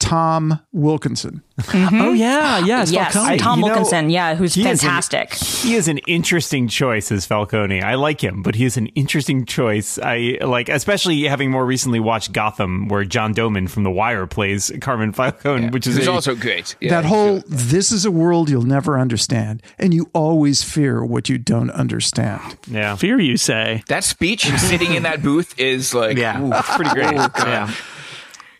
Tom 0.00 0.58
Wilkinson. 0.72 1.42
Mm-hmm. 1.60 2.00
Oh 2.00 2.12
yeah, 2.12 2.58
yes, 2.58 2.90
yes, 2.90 3.12
Falcone. 3.12 3.36
Tom 3.38 3.58
You 3.60 3.66
know, 3.66 3.72
Wilkinson, 3.72 4.08
yeah, 4.10 4.34
who's 4.34 4.54
he 4.54 4.62
is 4.62 4.82
an- 4.82 4.88
fantastic. 4.88 5.34
He 5.34 5.74
is 5.74 5.88
an 5.88 5.98
interesting 5.98 6.68
choice 6.68 7.12
as 7.12 7.26
Falcone. 7.26 7.82
I 7.82 7.96
like 7.96 8.22
him, 8.24 8.42
but 8.42 8.54
he 8.54 8.64
is 8.64 8.78
an 8.78 8.86
interesting 8.88 9.44
choice. 9.44 9.98
I 10.02 10.38
like, 10.40 10.70
especially 10.70 11.22
having 11.24 11.50
more 11.50 11.66
recently 11.66 12.00
watched 12.00 12.32
Gotham, 12.32 12.88
where 12.88 13.04
John 13.04 13.34
Doman 13.34 13.68
from 13.68 13.82
The 13.82 13.90
Wire 13.90 14.26
plays 14.26 14.72
Carmine 14.80 15.12
Falcone, 15.12 15.68
which 15.68 15.86
is 15.86 15.98
a- 16.06 16.10
also 16.10 16.34
great. 16.34 16.76
Yeah, 16.80 16.90
that 17.02 17.04
whole 17.04 17.42
this 17.46 17.92
is 17.92 18.06
a 18.06 18.10
world 18.10 18.48
you'll 18.48 18.62
never 18.62 18.98
understand, 18.98 19.62
and 19.78 19.92
you 19.92 20.08
always 20.14 20.62
fear 20.62 21.04
what 21.04 21.28
you 21.28 21.36
don't 21.36 21.70
understand. 21.70 22.56
yeah. 22.68 22.96
Fear 22.96 23.20
you 23.20 23.36
say? 23.36 23.82
that 23.88 24.02
speech 24.04 24.46
sitting 24.58 24.94
in 24.94 25.02
that 25.02 25.22
booth 25.22 25.60
is 25.60 25.92
like 25.92 26.16
Yeah. 26.16 26.40
ooh, 26.42 26.52
pretty 26.74 26.90
great. 26.90 27.10
Oh, 27.20 27.46
yeah. 27.46 27.70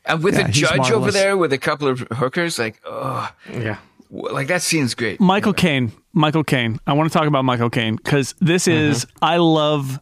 And 0.04 0.22
with 0.22 0.34
Yeah, 0.34 0.42
the 0.42 0.48
he's 0.48 0.56
judge 0.68 0.90
over 0.90 1.10
there 1.10 1.36
with 1.36 1.52
a 1.52 1.58
couple 1.58 1.88
of 1.88 2.00
hookers, 2.12 2.58
like 2.58 2.80
oh, 2.86 3.30
Yeah. 3.52 3.76
like 4.10 4.48
that 4.48 4.62
scene's 4.62 4.94
great. 4.94 5.20
Michael 5.20 5.52
Caine. 5.52 5.92
Michael 6.12 6.42
Caine. 6.44 6.80
I 6.86 6.92
want 6.94 7.10
to 7.12 7.16
talk 7.18 7.28
about 7.28 7.44
Michael 7.44 7.70
Caine 7.70 7.96
because 7.96 8.34
this 8.40 8.66
is 8.66 9.06
I 9.22 9.36
love 9.36 10.00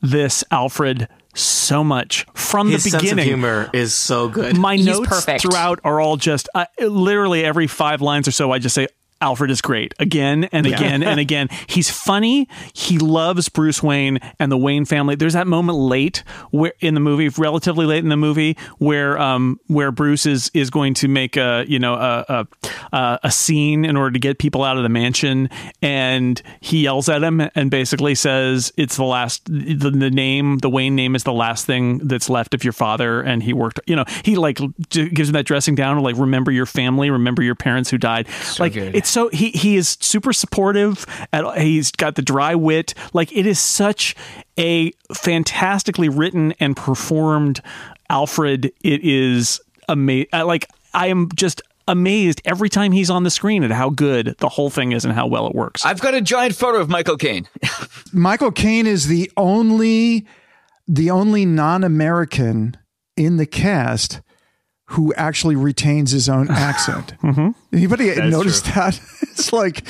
this 0.00 0.44
Alfred 0.50 1.08
so 1.34 1.82
much 1.82 2.26
from 2.34 2.68
His 2.70 2.84
the 2.84 2.90
sense 2.90 3.02
of 3.02 3.08
beginning. 3.10 3.24
humor 3.26 3.70
is 3.72 3.94
so 3.94 4.28
good. 4.28 4.56
My 4.56 4.76
He's 4.76 4.86
notes 4.86 5.08
perfect. 5.08 5.42
throughout 5.42 5.80
are 5.84 6.00
all 6.00 6.16
just 6.16 6.48
uh, 6.54 6.66
literally 6.78 7.44
every 7.44 7.66
five 7.66 8.00
lines 8.00 8.28
or 8.28 8.32
so. 8.32 8.52
I 8.52 8.58
just 8.58 8.74
say. 8.74 8.86
Alfred 9.22 9.52
is 9.52 9.60
great 9.60 9.94
again 10.00 10.44
and 10.50 10.66
again 10.66 11.02
and 11.04 11.20
again. 11.20 11.48
He's 11.68 11.90
funny. 11.90 12.48
He 12.74 12.98
loves 12.98 13.48
Bruce 13.48 13.80
Wayne 13.80 14.18
and 14.40 14.50
the 14.50 14.58
Wayne 14.58 14.84
family. 14.84 15.14
There's 15.14 15.34
that 15.34 15.46
moment 15.46 15.78
late 15.78 16.24
where 16.50 16.72
in 16.80 16.94
the 16.94 17.00
movie, 17.00 17.28
relatively 17.28 17.86
late 17.86 18.02
in 18.02 18.08
the 18.08 18.16
movie, 18.16 18.56
where 18.78 19.18
um 19.18 19.60
where 19.68 19.92
Bruce 19.92 20.26
is 20.26 20.50
is 20.54 20.70
going 20.70 20.94
to 20.94 21.08
make 21.08 21.36
a 21.36 21.64
you 21.68 21.78
know 21.78 21.94
a 21.94 22.48
a, 22.92 23.20
a, 23.22 23.30
scene 23.30 23.84
in 23.84 23.96
order 23.96 24.10
to 24.10 24.18
get 24.18 24.38
people 24.38 24.64
out 24.64 24.76
of 24.76 24.82
the 24.82 24.88
mansion, 24.88 25.48
and 25.80 26.42
he 26.60 26.82
yells 26.82 27.08
at 27.08 27.22
him 27.22 27.48
and 27.54 27.70
basically 27.70 28.16
says 28.16 28.72
it's 28.76 28.96
the 28.96 29.04
last 29.04 29.44
the, 29.44 29.90
the 29.90 30.10
name 30.10 30.58
the 30.58 30.68
Wayne 30.68 30.96
name 30.96 31.14
is 31.14 31.22
the 31.22 31.32
last 31.32 31.64
thing 31.64 31.98
that's 31.98 32.28
left 32.28 32.54
of 32.54 32.64
your 32.64 32.72
father, 32.72 33.22
and 33.22 33.42
he 33.42 33.52
worked. 33.52 33.78
You 33.86 33.94
know, 33.94 34.04
he 34.24 34.34
like 34.34 34.58
gives 34.88 35.28
him 35.28 35.34
that 35.34 35.46
dressing 35.46 35.76
down 35.76 36.02
like 36.02 36.16
remember 36.16 36.50
your 36.50 36.66
family, 36.66 37.08
remember 37.08 37.42
your 37.42 37.54
parents 37.54 37.88
who 37.88 37.98
died. 37.98 38.26
like 38.58 38.72
good. 38.72 38.96
it's 38.96 39.11
so 39.12 39.28
he 39.28 39.50
he 39.50 39.76
is 39.76 39.98
super 40.00 40.32
supportive. 40.32 41.06
At, 41.32 41.58
he's 41.58 41.92
got 41.92 42.14
the 42.14 42.22
dry 42.22 42.54
wit. 42.54 42.94
Like 43.12 43.30
it 43.36 43.46
is 43.46 43.60
such 43.60 44.16
a 44.58 44.92
fantastically 45.14 46.08
written 46.08 46.52
and 46.58 46.76
performed 46.76 47.60
Alfred. 48.08 48.72
It 48.82 49.04
is 49.04 49.60
amazing. 49.88 50.30
Like 50.32 50.66
I 50.94 51.08
am 51.08 51.28
just 51.34 51.60
amazed 51.88 52.40
every 52.44 52.68
time 52.68 52.92
he's 52.92 53.10
on 53.10 53.24
the 53.24 53.30
screen 53.30 53.64
at 53.64 53.70
how 53.70 53.90
good 53.90 54.34
the 54.38 54.48
whole 54.48 54.70
thing 54.70 54.92
is 54.92 55.04
and 55.04 55.12
how 55.12 55.26
well 55.26 55.46
it 55.46 55.54
works. 55.54 55.84
I've 55.84 56.00
got 56.00 56.14
a 56.14 56.20
giant 56.20 56.54
photo 56.54 56.78
of 56.78 56.88
Michael 56.88 57.16
Caine. 57.16 57.48
Michael 58.12 58.52
Caine 58.52 58.86
is 58.86 59.08
the 59.08 59.30
only 59.36 60.26
the 60.88 61.10
only 61.10 61.44
non-American 61.44 62.76
in 63.16 63.36
the 63.36 63.46
cast 63.46 64.20
who 64.92 65.12
actually 65.14 65.56
retains 65.56 66.10
his 66.10 66.28
own 66.28 66.50
accent. 66.68 67.14
Mm-hmm. 67.22 67.76
Anybody 67.76 68.14
notice 68.30 68.60
that? 68.62 69.00
It's 69.32 69.50
like 69.50 69.84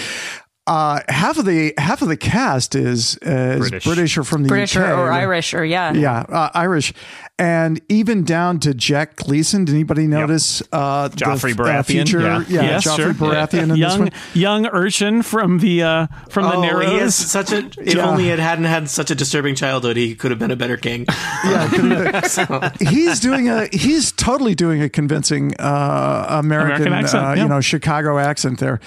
uh, 0.66 1.00
half 1.08 1.38
of 1.38 1.44
the 1.44 1.74
half 1.76 2.02
of 2.02 2.08
the 2.08 2.16
cast 2.16 2.76
is, 2.76 3.18
uh, 3.26 3.30
is 3.30 3.58
British. 3.58 3.84
British. 3.84 4.16
or 4.18 4.22
from 4.24 4.44
the 4.44 4.48
British 4.48 4.76
UK 4.76 4.90
or, 4.90 4.94
or 5.08 5.12
Irish 5.12 5.54
or 5.54 5.64
yeah. 5.64 5.92
Yeah, 5.92 6.20
uh, 6.20 6.50
Irish, 6.54 6.92
and 7.36 7.80
even 7.88 8.22
down 8.22 8.60
to 8.60 8.72
Jack 8.72 9.16
Gleeson. 9.16 9.64
Did 9.64 9.74
anybody 9.74 10.06
notice 10.06 10.62
uh, 10.72 11.08
Joffrey 11.08 11.56
the, 11.56 11.62
Baratheon, 11.64 11.84
feature? 11.86 12.20
yeah. 12.20 12.44
yeah, 12.48 12.62
Yes, 12.62 12.86
Joffrey 12.86 12.96
sure. 12.96 13.12
Baratheon 13.14 13.62
in 13.62 13.68
this 13.70 13.78
young 13.78 13.98
one. 14.00 14.10
young 14.34 14.66
urchin 14.66 15.22
from 15.22 15.58
the 15.58 15.82
uh, 15.82 16.06
from 16.30 16.44
the 16.44 16.54
Oh, 16.54 16.62
narrows. 16.62 16.90
he 16.92 16.98
has 16.98 17.14
such 17.16 17.50
a. 17.50 17.66
If 17.80 17.94
Yeah. 17.96 18.08
only 18.08 18.28
it 18.28 18.38
hadn't 18.38 18.66
had 18.66 18.88
such 18.88 19.10
a 19.10 19.16
disturbing 19.16 19.56
childhood, 19.56 19.96
he 19.96 20.14
could 20.14 20.30
have 20.30 20.38
been 20.38 20.52
a 20.52 20.56
better 20.56 20.76
king. 20.76 21.06
Yeah, 21.44 22.70
he's 22.80 23.18
doing 23.18 23.48
a 23.48 23.66
he's 23.72 24.12
totally 24.12 24.54
doing 24.54 24.80
a 24.80 24.88
convincing 24.88 25.54
uh, 25.58 26.26
American, 26.28 26.86
American 26.86 26.92
accent, 26.92 27.24
uh, 27.24 27.32
yeah. 27.32 27.42
you 27.42 27.48
know 27.48 27.60
Chicago 27.60 28.18
accent 28.18 28.60
there. 28.60 28.78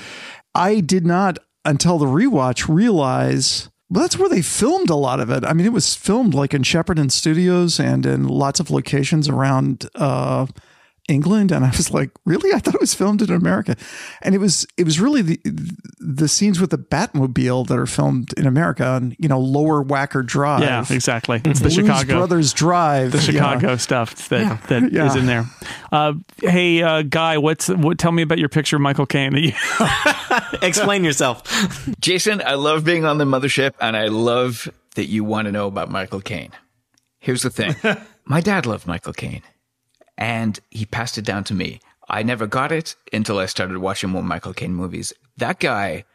I 0.54 0.80
did 0.80 1.06
not 1.06 1.38
until 1.65 1.97
the 1.97 2.06
rewatch 2.06 2.73
realize 2.73 3.69
well, 3.89 4.01
that's 4.01 4.17
where 4.17 4.30
they 4.30 4.41
filmed 4.41 4.89
a 4.89 4.95
lot 4.95 5.19
of 5.19 5.30
it. 5.30 5.45
I 5.45 5.54
mean, 5.54 5.65
it 5.65 5.73
was 5.73 5.95
filmed 5.95 6.34
like 6.34 6.54
in 6.54 6.63
Shepperton 6.63 7.12
Studios 7.12 7.80
and 7.80 8.06
in 8.06 8.28
lots 8.28 8.60
of 8.60 8.71
locations 8.71 9.30
around 9.30 9.88
uh, 9.93 10.47
England, 11.08 11.52
and 11.52 11.63
I 11.63 11.70
was 11.70 11.91
like, 11.91 12.10
really? 12.26 12.52
I 12.54 12.60
thought 12.60 12.74
it 12.76 12.82
was 12.82 12.94
filmed 12.94 13.22
in 13.22 13.30
America, 13.32 13.76
and 14.22 14.34
it 14.34 14.39
was 14.39 14.65
it 14.78 14.84
was 14.86 15.00
really 15.00 15.22
the 15.22 15.39
the 16.00 16.28
scenes 16.28 16.60
with 16.60 16.72
the 16.72 16.78
Batmobile 16.78 17.68
that 17.68 17.78
are 17.78 17.86
filmed 17.86 18.34
in 18.38 18.46
America 18.48 18.86
on 18.86 19.15
you 19.20 19.28
know 19.30 19.39
Lower 19.39 19.84
Wacker 19.84 20.26
Drive. 20.26 20.62
yeah, 20.62 20.86
exactly. 20.89 21.41
It's 21.46 21.60
the 21.60 21.65
Blues 21.70 21.76
Chicago 21.76 22.18
Brothers 22.18 22.54
Drive. 22.54 23.12
the 23.12 23.18
yeah. 23.20 23.24
Chicago 23.24 23.76
stuff 23.78 24.30
that 24.30 24.63
that 24.68 24.84
is 24.84 24.91
Yeah. 24.94 25.18
in 25.18 25.26
there. 25.26 25.46
Uh, 25.91 26.13
hey, 26.41 26.82
uh, 26.82 27.02
guy, 27.04 27.38
what's 27.38 27.68
what? 27.70 27.98
Tell 28.00 28.12
me 28.12 28.24
about 28.24 28.39
your 28.39 28.50
picture 28.50 28.76
of 28.78 28.82
Michael 28.82 29.06
Caine. 29.06 29.34
That 29.34 29.41
you, 29.41 29.54
Explain 30.68 31.04
yourself. 31.04 31.44
Jason, 32.00 32.41
I 32.46 32.56
love 32.56 32.84
being 32.84 33.06
on 33.06 33.18
the 33.18 33.26
mothership, 33.26 33.74
and 33.80 33.96
I 33.96 34.08
love 34.08 34.68
that 34.96 35.06
you 35.06 35.24
want 35.24 35.46
to 35.46 35.52
know 35.52 35.68
about 35.68 35.89
Michael 35.89 36.22
Caine. 36.22 36.52
Here's 37.20 37.41
the 37.44 37.50
thing 37.50 37.76
my 38.26 38.41
dad 38.41 38.65
loved 38.65 38.88
Michael 38.88 39.13
Caine, 39.13 39.41
and 40.17 40.60
he 40.71 40.86
passed 40.86 41.17
it 41.17 41.25
down 41.25 41.43
to 41.45 41.54
me. 41.54 41.80
I 42.08 42.23
never 42.23 42.45
got 42.47 42.71
it 42.71 42.95
until 43.12 43.39
I 43.39 43.47
started 43.47 43.78
watching 43.80 44.10
more 44.12 44.23
Michael 44.23 44.54
Caine 44.54 44.73
movies. 44.73 45.12
That 45.38 45.60
guy 45.60 46.06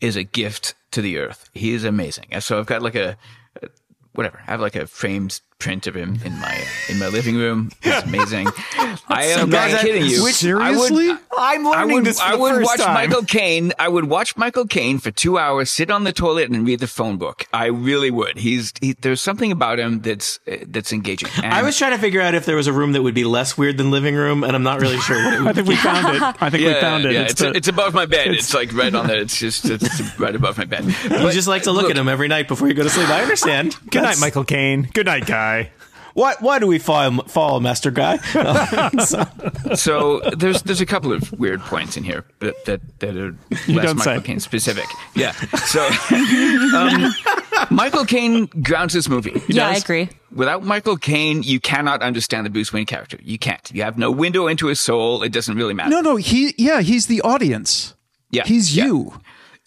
is 0.00 0.16
a 0.16 0.24
gift 0.24 0.74
to 0.92 1.02
the 1.02 1.18
earth. 1.18 1.50
He 1.52 1.72
is 1.72 1.84
amazing. 1.84 2.26
And 2.30 2.42
so 2.42 2.58
I've 2.58 2.66
got 2.66 2.82
like 2.82 2.94
a, 2.94 3.16
a- 3.62 3.68
whatever, 4.12 4.40
I 4.46 4.52
have 4.52 4.60
like 4.60 4.76
a 4.76 4.86
framed 4.86 5.40
print 5.58 5.86
of 5.88 5.94
him 5.96 6.18
in 6.24 6.32
my 6.38 6.64
in 6.88 6.98
my 6.98 7.08
living 7.08 7.36
room. 7.36 7.70
It's 7.82 8.06
amazing. 8.06 8.46
I 9.08 9.24
am 9.24 9.50
Guys, 9.50 9.72
not 9.72 9.80
I- 9.80 9.82
kidding 9.82 10.04
you. 10.04 10.30
Seriously? 10.30 11.08
I 11.10 11.12
would, 11.16 11.20
I'm 11.36 11.66
I 11.66 11.70
learning 11.70 11.94
would, 11.96 12.04
this 12.04 12.20
for 12.20 12.26
I 12.26 12.32
the 12.32 12.38
would 12.38 12.54
first 12.56 12.64
watch 12.66 12.80
time. 12.80 12.94
Michael 12.94 13.22
Caine. 13.24 13.72
I 13.78 13.88
would 13.88 14.04
watch 14.04 14.36
Michael 14.36 14.66
Caine 14.66 14.98
for 14.98 15.10
two 15.10 15.36
hours, 15.38 15.70
sit 15.70 15.90
on 15.90 16.04
the 16.04 16.12
toilet, 16.12 16.50
and 16.50 16.66
read 16.66 16.78
the 16.80 16.86
phone 16.86 17.16
book. 17.16 17.46
I 17.52 17.66
really 17.66 18.10
would. 18.10 18.38
He's 18.38 18.72
he, 18.80 18.92
there's 18.92 19.20
something 19.20 19.50
about 19.50 19.78
him 19.80 20.00
that's 20.00 20.38
uh, 20.50 20.58
that's 20.66 20.92
engaging. 20.92 21.28
And 21.42 21.52
I 21.52 21.62
was 21.62 21.76
trying 21.76 21.92
to 21.92 21.98
figure 21.98 22.20
out 22.20 22.34
if 22.34 22.46
there 22.46 22.56
was 22.56 22.66
a 22.68 22.72
room 22.72 22.92
that 22.92 23.02
would 23.02 23.14
be 23.14 23.24
less 23.24 23.58
weird 23.58 23.78
than 23.78 23.90
living 23.90 24.14
room, 24.14 24.44
and 24.44 24.54
I'm 24.54 24.62
not 24.62 24.80
really 24.80 24.98
sure 24.98 25.16
what 25.24 25.34
it 25.34 25.40
I 25.40 25.42
would. 25.42 25.54
think 25.56 25.68
we 25.68 25.76
found 25.76 26.16
it. 26.16 26.22
I 26.42 26.50
think 26.50 26.64
we 26.64 26.74
found 26.74 27.04
it. 27.04 27.12
Yeah, 27.12 27.22
It's 27.22 27.32
it's, 27.32 27.40
the- 27.42 27.52
it's 27.56 27.68
above 27.68 27.94
my 27.94 28.06
bed. 28.06 28.28
It's, 28.28 28.54
like 28.54 28.72
right 28.74 28.94
on 28.94 29.06
there. 29.08 29.18
It's 29.20 29.38
just 29.38 29.64
it's 29.64 30.18
right 30.20 30.34
above 30.36 30.56
my 30.58 30.64
bed. 30.66 30.84
You 31.28 31.32
just 31.34 31.48
like 31.48 31.64
to 31.64 31.72
look, 31.72 31.90
at 31.90 31.96
him 31.96 32.08
every 32.08 32.28
night 32.28 32.48
before 32.48 32.68
you 32.68 32.74
go 32.74 32.82
to 32.84 32.90
sleep. 32.90 33.08
I 33.08 33.22
understand. 33.22 33.76
Good 33.90 34.02
night, 34.02 34.16
Michael 34.20 34.44
Caine. 34.44 34.88
Good 34.94 35.06
night, 35.06 35.26
guy. 35.64 35.70
Why, 36.14 36.34
why 36.40 36.58
do 36.58 36.66
we 36.66 36.80
follow, 36.80 37.22
follow 37.24 37.60
Master 37.60 37.90
Guy? 37.92 38.16
So- 39.04 39.24
So 39.74 40.20
there's 40.36 40.62
there's 40.62 40.80
a 40.80 40.86
couple 40.86 41.12
of 41.12 41.30
weird 41.38 41.60
points 41.60 41.96
in 41.96 42.02
here 42.04 42.24
that 42.40 42.64
that, 42.64 42.80
that 43.00 43.16
are 43.16 43.36
less 43.50 43.66
don't 43.66 43.76
Michael 43.98 43.98
say. 43.98 44.20
Caine 44.22 44.40
specific. 44.40 44.86
Yeah. 45.14 45.32
So 45.66 45.86
um, 46.74 47.12
Michael 47.70 48.04
Caine 48.06 48.46
grounds 48.62 48.94
this 48.94 49.08
movie. 49.08 49.40
yeah, 49.48 49.68
I 49.68 49.74
agree. 49.74 50.08
Without 50.34 50.64
Michael 50.64 50.96
Caine, 50.96 51.42
you 51.42 51.60
cannot 51.60 52.02
understand 52.02 52.46
the 52.46 52.50
Bruce 52.50 52.72
Wayne 52.72 52.86
character. 52.86 53.18
You 53.22 53.38
can't. 53.38 53.70
You 53.74 53.82
have 53.82 53.98
no 53.98 54.10
window 54.10 54.46
into 54.46 54.66
his 54.68 54.80
soul. 54.80 55.22
It 55.22 55.32
doesn't 55.32 55.56
really 55.56 55.74
matter. 55.74 55.90
No, 55.90 56.00
no, 56.00 56.16
he 56.16 56.54
yeah, 56.56 56.80
he's 56.80 57.06
the 57.06 57.20
audience. 57.20 57.94
Yeah, 58.30 58.44
He's 58.46 58.74
yeah. 58.76 58.86
you. 58.86 59.20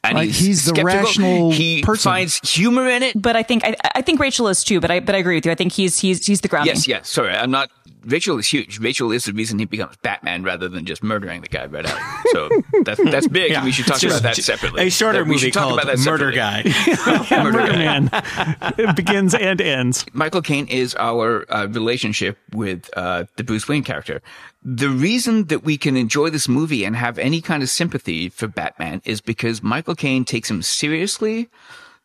And 0.03 0.15
Like, 0.15 0.29
he's 0.29 0.65
the 0.65 0.69
skeptical. 0.71 0.85
rational 1.03 1.51
He 1.51 1.83
person. 1.83 2.09
finds 2.11 2.39
humor 2.49 2.87
in 2.89 3.03
it. 3.03 3.21
But 3.21 3.35
I 3.35 3.43
think 3.43 3.63
I, 3.63 3.75
I 3.95 4.01
think 4.01 4.19
Rachel 4.19 4.47
is 4.47 4.63
too. 4.63 4.79
But 4.79 4.89
I 4.89 4.99
but 4.99 5.13
I 5.13 5.19
agree 5.19 5.35
with 5.35 5.45
you. 5.45 5.51
I 5.51 5.55
think 5.55 5.73
he's 5.73 5.99
he's 5.99 6.25
he's 6.25 6.41
the 6.41 6.47
grounding. 6.47 6.73
Yes, 6.75 6.87
yes. 6.87 7.07
Sorry, 7.09 7.31
I'm 7.33 7.51
not. 7.51 7.69
Rachel 8.03 8.39
is 8.39 8.47
huge. 8.47 8.79
Rachel 8.79 9.11
is 9.11 9.25
the 9.25 9.31
reason 9.33 9.59
he 9.59 9.65
becomes 9.65 9.95
Batman 9.97 10.41
rather 10.41 10.67
than 10.67 10.85
just 10.87 11.03
murdering 11.03 11.41
the 11.41 11.47
guy 11.47 11.67
right 11.67 11.85
out. 11.85 11.99
So 12.31 12.49
that's 12.83 12.99
that's 13.11 13.27
big. 13.27 13.51
and 13.55 13.63
we 13.63 13.71
should 13.71 13.85
talk 13.85 13.99
just 13.99 14.19
about 14.21 14.35
that 14.35 14.41
separately. 14.43 14.87
A 14.87 14.89
shorter 14.89 15.19
That- 15.19 15.25
we 15.25 15.33
movie 15.35 15.39
should 15.45 15.53
talk 15.53 15.67
called 15.67 15.79
about 15.79 15.95
that 15.95 16.03
Murder 16.03 16.33
separately. 16.33 16.71
Guy. 16.71 17.43
Murder 17.43 17.57
Murder 17.59 17.71
Guy. 17.73 17.77
Man. 17.77 18.09
it 18.79 18.95
begins 18.95 19.35
and 19.35 19.61
ends. 19.61 20.03
Michael 20.13 20.41
Caine 20.41 20.65
is 20.67 20.95
our 20.95 21.45
uh, 21.53 21.67
relationship 21.67 22.39
with 22.53 22.89
uh, 22.97 23.25
the 23.35 23.43
Bruce 23.43 23.67
Wayne 23.67 23.83
character. 23.83 24.23
The 24.63 24.89
reason 24.89 25.45
that 25.45 25.63
we 25.63 25.77
can 25.77 25.97
enjoy 25.97 26.29
this 26.29 26.47
movie 26.47 26.83
and 26.85 26.95
have 26.95 27.17
any 27.17 27.41
kind 27.41 27.63
of 27.63 27.69
sympathy 27.69 28.29
for 28.29 28.47
Batman 28.47 29.01
is 29.05 29.19
because 29.19 29.63
Michael 29.63 29.95
Caine 29.95 30.23
takes 30.23 30.51
him 30.51 30.61
seriously, 30.61 31.49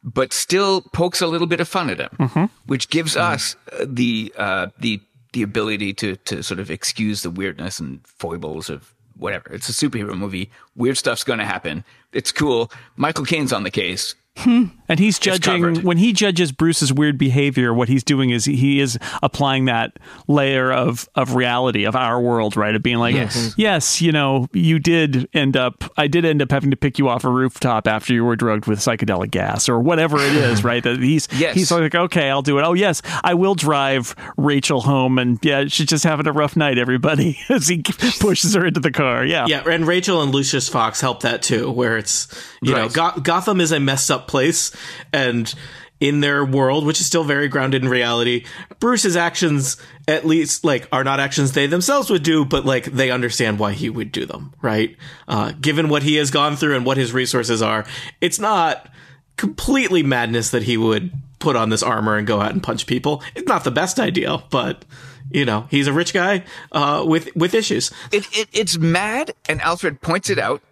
but 0.03 0.33
still 0.33 0.81
pokes 0.93 1.21
a 1.21 1.27
little 1.27 1.47
bit 1.47 1.61
of 1.61 1.69
fun 1.69 1.91
at 1.91 2.01
him, 2.01 2.49
which 2.67 2.89
gives 2.89 3.15
us 3.17 3.57
uh, 3.73 3.85
the 3.87 4.33
uh, 4.39 4.69
the 4.79 5.01
the 5.33 5.43
ability 5.43 5.93
to 5.95 6.17
to 6.17 6.43
sort 6.43 6.61
of 6.61 6.71
excuse 6.71 7.23
the 7.23 7.31
weirdness 7.31 7.79
and 7.79 8.01
foibles 8.07 8.71
of 8.71 8.95
whatever. 9.19 9.53
It's 9.53 9.69
a 9.69 9.73
superhero 9.73 10.17
movie. 10.17 10.51
Weird 10.75 10.97
stuff's 10.97 11.25
going 11.25 11.39
to 11.41 11.45
happen. 11.45 11.85
It's 12.13 12.33
cool. 12.33 12.71
Michael 12.97 13.25
Caine's 13.27 13.53
on 13.53 13.65
the 13.65 13.71
case. 13.71 14.15
Hmm. 14.37 14.65
And 14.89 15.01
he's 15.01 15.19
judging 15.19 15.83
when 15.83 15.97
he 15.97 16.13
judges 16.13 16.53
Bruce's 16.53 16.93
weird 16.93 17.19
behavior. 17.19 17.75
What 17.75 17.89
he's 17.89 18.05
doing 18.05 18.31
is 18.31 18.45
he 18.45 18.79
is 18.79 18.97
applying 19.21 19.65
that 19.65 19.99
layer 20.29 20.71
of 20.73 21.09
of 21.17 21.35
reality 21.35 21.85
of 21.85 21.97
our 21.97 22.21
world, 22.21 22.57
right? 22.57 22.73
Of 22.75 22.83
being 22.85 22.99
like, 22.99 23.15
Yes. 23.17 23.55
yes, 23.57 24.01
you 24.01 24.13
know, 24.13 24.47
you 24.53 24.79
did 24.79 25.29
end 25.35 25.57
up. 25.57 25.83
I 25.97 26.07
did 26.07 26.25
end 26.25 26.41
up 26.41 26.53
having 26.53 26.71
to 26.71 26.77
pick 26.77 27.01
you 27.01 27.09
off 27.09 27.25
a 27.25 27.29
rooftop 27.31 27.89
after 27.89 28.13
you 28.15 28.25
were 28.25 28.37
drugged 28.37 28.67
with 28.67 28.79
psychedelic 28.79 29.33
gas 29.33 29.69
or 29.69 29.81
whatever 29.81 30.19
it 30.19 30.35
is, 30.37 30.63
right? 30.63 30.83
That 30.85 31.01
he's 31.01 31.27
Yes. 31.37 31.57
he's 31.57 31.73
like, 31.73 31.95
okay, 31.97 32.31
I'll 32.31 32.43
do 32.43 32.59
it. 32.59 32.63
Oh 32.63 32.75
yes, 32.75 33.03
I 33.25 33.35
will 33.35 33.57
drive 33.57 34.15
Rachel 34.37 34.83
home, 34.83 35.19
and 35.19 35.41
yeah, 35.43 35.65
she's 35.67 35.89
just 35.89 36.05
having 36.05 36.29
a 36.29 36.33
rough 36.33 36.55
night. 36.57 36.79
Everybody, 36.79 37.39
as 37.49 37.67
he 37.67 37.83
pushes 37.83 38.55
her 38.55 38.65
into 38.67 38.79
the 38.79 38.93
car. 38.93 39.25
Yeah, 39.25 39.47
Yeah, 39.49 39.69
and 39.69 39.85
Rachel 39.85 40.23
and 40.23 40.33
Lucius 40.33 40.69
Fox 40.69 41.01
help 41.01 41.23
that 41.23 41.43
too, 41.43 41.73
where 41.73 41.97
it's 41.99 42.29
you 42.63 42.73
know 42.73 42.89
Go- 42.89 43.19
Gotham 43.21 43.61
is 43.61 43.73
a 43.73 43.81
messed 43.81 44.13
up 44.13 44.26
place, 44.29 44.75
and 45.13 45.55
in 46.01 46.21
their 46.21 46.45
world, 46.45 46.85
which 46.85 47.01
is 47.01 47.07
still 47.07 47.25
very 47.25 47.49
grounded 47.49 47.83
in 47.83 47.89
reality, 47.89 48.45
Bruce's 48.81 49.17
actions 49.17 49.77
at 50.07 50.27
least 50.27 50.65
like 50.65 50.89
are 50.93 51.05
not 51.05 51.21
actions 51.21 51.53
they 51.53 51.67
themselves 51.67 52.11
would 52.11 52.23
do, 52.23 52.45
but 52.45 52.65
like 52.65 52.85
they 52.85 53.11
understand 53.11 53.59
why 53.59 53.73
he 53.73 53.89
would 53.89 54.13
do 54.13 54.27
them, 54.27 54.53
right? 54.61 54.97
Uh, 55.27 55.53
given 55.61 55.89
what 55.89 56.03
he 56.03 56.17
has 56.17 56.31
gone 56.31 56.57
through 56.57 56.77
and 56.77 56.85
what 56.85 56.97
his 56.97 57.13
resources 57.13 57.63
are, 57.63 57.87
it's 58.21 58.39
not 58.39 58.91
completely 59.37 60.03
madness 60.03 60.51
that 60.51 60.65
he 60.65 60.77
would 60.77 61.13
put 61.39 61.57
on 61.57 61.71
this 61.71 61.83
armor 61.83 62.17
and 62.17 62.27
go 62.27 62.41
out 62.41 62.53
and 62.53 62.63
punch 62.63 62.87
people. 62.87 63.23
It's 63.35 63.49
not 63.49 63.65
the 63.65 63.71
best 63.71 63.99
idea, 63.99 64.43
but. 64.51 64.85
You 65.29 65.45
know, 65.45 65.67
he's 65.73 65.89
a 65.89 65.93
rich 65.93 66.15
guy 66.15 66.45
uh, 66.71 67.05
with 67.05 67.35
with 67.35 67.53
issues. 67.53 67.91
it, 68.13 68.25
it 68.31 68.49
it's 68.53 68.79
mad 68.79 69.35
and 69.49 69.61
alfred 69.61 70.01
points 70.01 70.31
it 70.31 70.39
out 70.39 70.63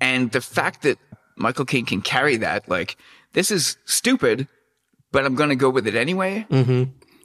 and 0.00 0.32
the 0.32 0.40
fact 0.40 0.82
that 0.82 0.98
michael 1.40 1.64
Caine 1.64 1.86
can 1.86 2.02
carry 2.02 2.36
that 2.36 2.68
like 2.68 2.96
this 3.32 3.50
is 3.50 3.76
stupid 3.86 4.46
but 5.12 5.24
i'm 5.24 5.34
gonna 5.34 5.56
go 5.56 5.70
with 5.70 5.86
it 5.86 5.94
anyway 5.94 6.46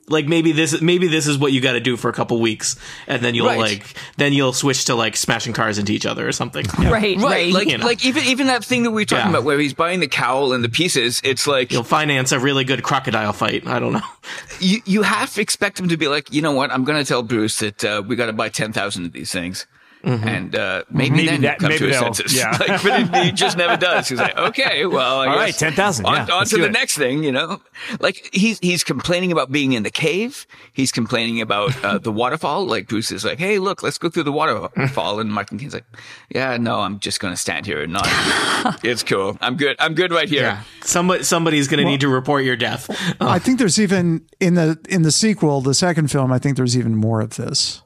like 0.08 0.28
maybe 0.28 0.52
this 0.52 0.80
maybe 0.82 1.08
this 1.08 1.26
is 1.26 1.36
what 1.36 1.52
you 1.52 1.60
got 1.62 1.72
to 1.74 1.80
do 1.80 1.98
for 1.98 2.10
a 2.10 2.14
couple 2.14 2.40
weeks 2.40 2.76
and 3.08 3.24
then 3.24 3.34
you'll 3.34 3.48
Right. 3.48 3.58
like 3.58 3.96
then 4.18 4.34
you'll 4.34 4.54
switch 4.54 4.86
to 4.86 4.94
like 4.94 5.18
smashing 5.18 5.54
cars 5.54 5.80
into 5.80 5.92
each 5.94 6.06
other 6.06 6.28
or 6.28 6.32
something 6.32 6.64
Right, 6.78 6.92
right. 6.92 7.18
right 7.20 7.52
like 7.54 7.70
you 7.70 7.80
know. 7.80 7.86
like 7.88 8.06
even 8.06 8.24
even 8.26 8.46
that 8.48 8.64
thing 8.64 8.84
that 8.84 8.92
we 8.92 9.02
were 9.02 9.06
talking 9.06 9.26
Yeah. 9.26 9.30
about 9.32 9.44
where 9.46 9.58
he's 9.58 9.74
buying 9.74 10.02
the 10.02 10.08
cowl 10.08 10.54
and 10.54 10.64
the 10.64 10.70
pieces 10.70 11.22
it's 11.24 11.48
like 11.48 11.72
you'll 11.72 11.84
finance 11.84 12.32
a 12.32 12.40
really 12.40 12.64
good 12.66 12.84
crocodile 12.84 13.34
fight 13.34 13.66
i 13.66 13.80
don't 13.80 13.94
know 13.94 14.02
you 14.60 14.80
you 14.86 15.02
half 15.02 15.34
to 15.36 15.42
expect 15.42 15.80
him 15.80 15.88
to 15.90 15.98
be 15.98 16.08
like 16.08 16.32
you 16.32 16.42
know 16.44 16.52
what 16.52 16.72
i'm 16.72 16.84
gonna 16.84 17.04
tell 17.04 17.24
bruce 17.24 17.58
that 17.58 17.84
uh, 17.84 18.04
we 18.08 18.16
gotta 18.16 18.34
buy 18.34 18.48
10000 18.48 19.06
of 19.08 19.12
these 19.12 19.32
things 19.32 19.66
and 20.06 20.56
uh, 20.56 20.84
maybe, 20.90 21.10
Maybe 21.16 21.26
then 21.28 21.42
that- 21.42 21.60
come 21.60 21.70
maybe 21.70 21.80
to 21.80 21.88
his 21.88 22.18
they'll- 22.18 22.38
yeah. 22.38 22.52
like, 22.60 22.84
but 22.84 23.00
it, 23.16 23.26
he 23.26 23.32
just 23.32 23.58
never 23.58 23.76
does. 23.76 24.08
He's 24.08 24.20
like, 24.20 24.38
okay, 24.38 24.86
well, 24.86 25.22
I 25.22 25.28
All 25.28 25.36
right, 25.36 25.48
guess 25.48 25.60
10,000, 25.60 26.06
On, 26.06 26.14
yeah, 26.28 26.34
on 26.34 26.46
to 26.46 26.58
the 26.58 26.66
it. 26.66 26.72
next 26.72 26.96
thing, 26.98 27.24
you 27.24 27.32
know. 27.32 27.60
Like 28.00 28.30
he's 28.34 28.60
he's 28.60 28.84
complaining 28.84 29.32
about 29.32 29.52
being 29.52 29.74
in 29.74 29.84
the 29.84 29.90
cave. 29.92 30.46
He's 30.74 30.92
complaining 30.92 31.42
about 31.42 31.84
uh, 31.84 31.98
the 31.98 32.12
waterfall. 32.12 32.66
Like 32.66 32.88
Bruce 32.88 33.12
is 33.12 33.26
like, 33.26 33.40
hey, 33.40 33.60
look, 33.60 33.82
let's 33.84 33.98
go 33.98 34.10
through 34.10 34.24
the 34.24 34.32
waterfall, 34.32 35.20
and 35.20 35.32
Michael 35.32 35.58
Caine's 35.58 35.74
like, 35.74 35.86
yeah, 36.30 36.58
no, 36.58 36.80
I'm 36.82 37.00
just 37.00 37.20
gonna 37.20 37.36
stand 37.38 37.66
here 37.66 37.82
and 37.82 37.92
not. 37.94 38.06
it's 38.84 39.04
cool. 39.04 39.38
I'm 39.42 39.58
good. 39.58 39.76
I'm 39.80 39.94
good 39.96 40.12
right 40.12 40.30
here. 40.30 40.60
somebody 40.82 41.24
somebody's 41.24 41.68
gonna 41.68 41.84
need 41.84 42.02
to 42.02 42.10
report 42.10 42.44
your 42.44 42.56
death 42.56 42.90
I 43.20 43.40
think 43.40 43.60
there's 43.60 43.80
even 43.80 44.26
in 44.40 44.54
the 44.56 44.78
in 44.90 45.02
the 45.02 45.12
sequel, 45.12 45.62
the 45.62 45.74
second 45.74 46.12
film. 46.12 46.32
I 46.32 46.40
think 46.40 46.58
there's 46.58 46.78
even 46.78 46.96
more 46.96 47.22
of 47.22 47.36
this. 47.36 47.82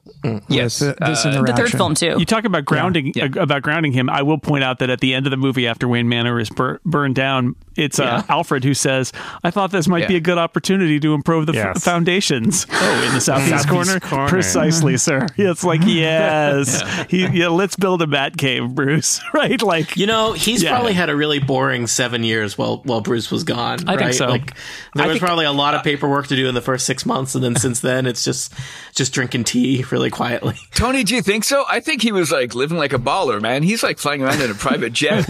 Yes. 0.48 0.78
Th- 0.80 0.96
this 0.96 1.24
Uh, 1.24 1.42
the 1.42 1.52
third 1.54 1.70
film 1.70 1.94
too. 1.94 2.16
You 2.18 2.24
talk 2.24 2.44
about 2.44 2.64
grounding 2.64 3.12
Yeah. 3.14 3.24
uh, 3.36 3.42
about 3.42 3.62
grounding 3.62 3.92
him. 3.92 4.10
I 4.10 4.22
will 4.22 4.38
point 4.38 4.64
out 4.64 4.78
that 4.80 4.90
at 4.90 5.00
the 5.00 5.14
end 5.14 5.26
of 5.26 5.30
the 5.30 5.36
movie, 5.36 5.66
after 5.66 5.88
Wayne 5.88 6.08
Manor 6.08 6.38
is 6.40 6.50
bur- 6.50 6.80
burned 6.84 7.14
down, 7.14 7.54
it's 7.80 7.98
uh, 7.98 8.22
Alfred 8.28 8.64
who 8.64 8.74
says, 8.74 9.12
"I 9.42 9.50
thought 9.50 9.70
this 9.72 9.88
might 9.88 10.06
be 10.08 10.16
a 10.16 10.20
good 10.20 10.38
opportunity 10.38 11.00
to 11.00 11.14
improve 11.14 11.46
the 11.46 11.56
f- 11.56 11.82
foundations." 11.82 12.66
Oh, 12.82 13.04
in 13.06 13.14
the 13.14 13.20
southeast, 13.20 13.50
Southeast 13.64 13.68
corner? 13.68 14.00
corner. 14.00 14.28
precisely, 14.28 14.96
sir. 14.96 15.26
It's 15.36 15.64
like 15.64 15.80
yes, 15.84 16.82
he, 17.10 17.26
yeah. 17.26 17.48
Let's 17.48 17.76
build 17.76 18.00
a 18.02 18.06
bat 18.06 18.36
cave, 18.36 18.74
Bruce. 18.74 19.20
Right? 19.34 19.60
Like 19.60 19.96
you 19.96 20.06
know 20.06 20.32
he's 20.32 20.62
Yeah. 20.62 20.70
probably 20.70 20.92
had 20.92 21.10
a 21.10 21.16
really 21.16 21.38
boring 21.40 21.86
seven 21.86 22.22
years 22.24 22.56
while 22.58 22.78
while 22.84 23.00
bruce 23.00 23.30
was 23.30 23.44
gone 23.44 23.88
I 23.88 23.96
think 23.96 24.14
so. 24.14 24.26
like 24.28 24.54
there 24.94 25.04
I 25.04 25.06
was 25.08 25.14
think- 25.16 25.24
probably 25.24 25.44
a 25.44 25.52
lot 25.52 25.74
of 25.74 25.82
paperwork 25.82 26.26
to 26.28 26.36
do 26.36 26.48
in 26.48 26.54
the 26.54 26.60
first 26.60 26.86
six 26.86 27.04
months 27.06 27.34
and 27.34 27.42
then 27.44 27.56
since 27.56 27.80
then 27.80 28.06
it's 28.06 28.24
just 28.24 28.52
just 28.94 29.12
drinking 29.12 29.44
tea 29.44 29.84
really 29.90 30.10
quietly 30.10 30.56
Tony, 30.74 31.04
do 31.04 31.14
you 31.14 31.22
think 31.22 31.44
so? 31.44 31.64
I 31.68 31.80
think 31.80 32.00
he 32.02 32.12
was 32.12 32.32
like 32.32 32.54
living 32.54 32.78
like 32.78 32.92
a 32.94 32.98
baller, 32.98 33.40
man. 33.40 33.62
He's 33.62 33.82
like 33.82 33.98
flying 33.98 34.22
around 34.22 34.40
in 34.40 34.50
a 34.50 34.54
private 34.54 34.92
jet. 34.94 35.26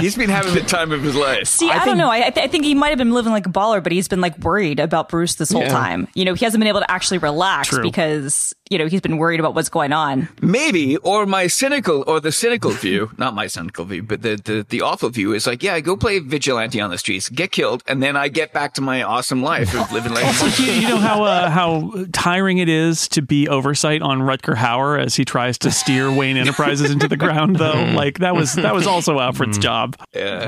He's 0.00 0.16
been 0.16 0.30
having 0.30 0.54
the 0.54 0.62
time 0.66 0.90
of 0.92 1.02
his 1.02 1.14
life. 1.14 1.48
See, 1.54 1.70
I, 1.70 1.84
don't 1.84 1.98
know. 1.98 2.10
I, 2.10 2.18
I 2.18 2.32
I 2.36 2.48
think 2.48 2.64
he 2.64 2.74
might 2.74 2.88
have 2.90 2.98
been 2.98 3.12
living 3.12 3.32
like 3.32 3.46
a 3.46 3.50
baller, 3.50 3.82
but 3.82 3.92
he's 3.92 4.08
been 4.08 4.20
like 4.20 4.36
worried 4.38 4.80
about 4.80 5.08
Bruce 5.08 5.36
this 5.36 5.50
whole 5.52 5.62
Yeah. 5.62 5.68
time. 5.68 6.08
You 6.14 6.24
know, 6.24 6.34
he 6.34 6.44
hasn't 6.44 6.60
been 6.60 6.68
able 6.68 6.80
to 6.80 6.90
actually 6.90 7.18
relax 7.18 7.68
True. 7.68 7.82
because 7.82 8.54
you 8.70 8.78
know 8.78 8.86
he's 8.86 9.00
been 9.00 9.18
worried 9.18 9.40
about 9.40 9.54
what's 9.54 9.68
going 9.68 9.92
on. 9.92 10.28
Maybe, 10.40 10.96
or 10.98 11.26
my 11.26 11.46
cynical, 11.46 12.04
or 12.06 12.20
the 12.20 12.32
cynical 12.32 12.70
view, 12.84 13.10
not 13.18 13.34
my 13.34 13.46
cynical 13.46 13.84
view, 13.84 14.02
but 14.02 14.22
the, 14.22 14.36
the, 14.36 14.66
the 14.68 14.80
awful 14.80 15.10
view 15.10 15.32
is 15.32 15.46
like, 15.46 15.62
yeah, 15.62 15.74
I 15.74 15.80
go 15.80 15.96
play 15.96 16.18
vigilante 16.18 16.80
on 16.80 16.90
the 16.90 16.98
streets, 16.98 17.28
get 17.28 17.52
killed, 17.52 17.82
and 17.86 18.02
then 18.02 18.16
I 18.16 18.28
get 18.28 18.52
back 18.52 18.74
to 18.74 18.80
my 18.80 19.02
awesome 19.02 19.42
life 19.42 19.74
of 19.74 19.92
living 19.92 20.12
like 20.12 20.24
a 20.42 20.62
you, 20.62 20.72
you 20.72 20.88
know 20.88 20.96
how 20.96 21.24
uh, 21.24 21.50
how 21.50 21.92
tiring 22.12 22.58
it 22.58 22.68
is 22.68 23.08
to 23.08 23.22
be 23.22 23.48
oversight 23.48 24.02
on 24.02 24.20
Rutger 24.20 24.54
Hauer 24.54 25.02
as 25.02 25.14
he 25.14 25.24
tries 25.24 25.58
to 25.58 25.70
steer 25.70 26.10
Wayne 26.10 26.36
Enterprises 26.36 26.90
into 26.90 27.08
the 27.08 27.16
ground, 27.16 27.56
though. 27.58 27.92
Like 27.94 28.18
that 28.20 28.34
was 28.34 28.54
that 28.54 28.74
was 28.74 28.86
also 28.86 29.20
Alfred's 29.20 29.58
job. 29.58 29.96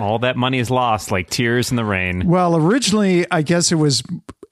All 0.00 0.18
that 0.20 0.36
money 0.36 0.58
is 0.58 0.70
lost, 0.70 1.10
like 1.10 1.28
tears 1.28 1.70
in 1.70 1.76
the 1.76 1.84
rain. 1.84 2.26
Well, 2.26 2.56
originally, 2.56 3.26
I 3.30 3.42
guess 3.42 3.72
it 3.72 3.76
was 3.76 4.02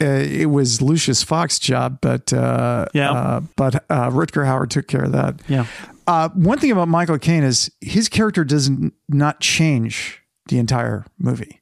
it 0.05 0.47
was 0.47 0.81
Lucius 0.83 1.23
Fox's 1.23 1.59
job, 1.59 1.99
but 2.01 2.33
uh, 2.33 2.87
Yeah. 2.95 3.11
uh, 3.13 3.41
but 3.57 3.77
uh, 3.91 4.11
Rutger 4.11 4.45
Hauer 4.47 4.69
took 4.69 4.87
care 4.89 5.05
of 5.05 5.13
that. 5.13 5.41
Yeah. 5.49 5.67
Uh, 6.07 6.29
one 6.35 6.59
thing 6.59 6.71
about 6.71 6.89
Michael 6.89 7.19
Caine 7.19 7.43
is 7.45 7.71
his 7.81 8.09
character 8.09 8.45
does 8.45 8.69
n- 8.69 8.93
not 9.09 9.41
change 9.41 10.21
the 10.49 10.59
entire 10.59 11.07
movie. 11.19 11.61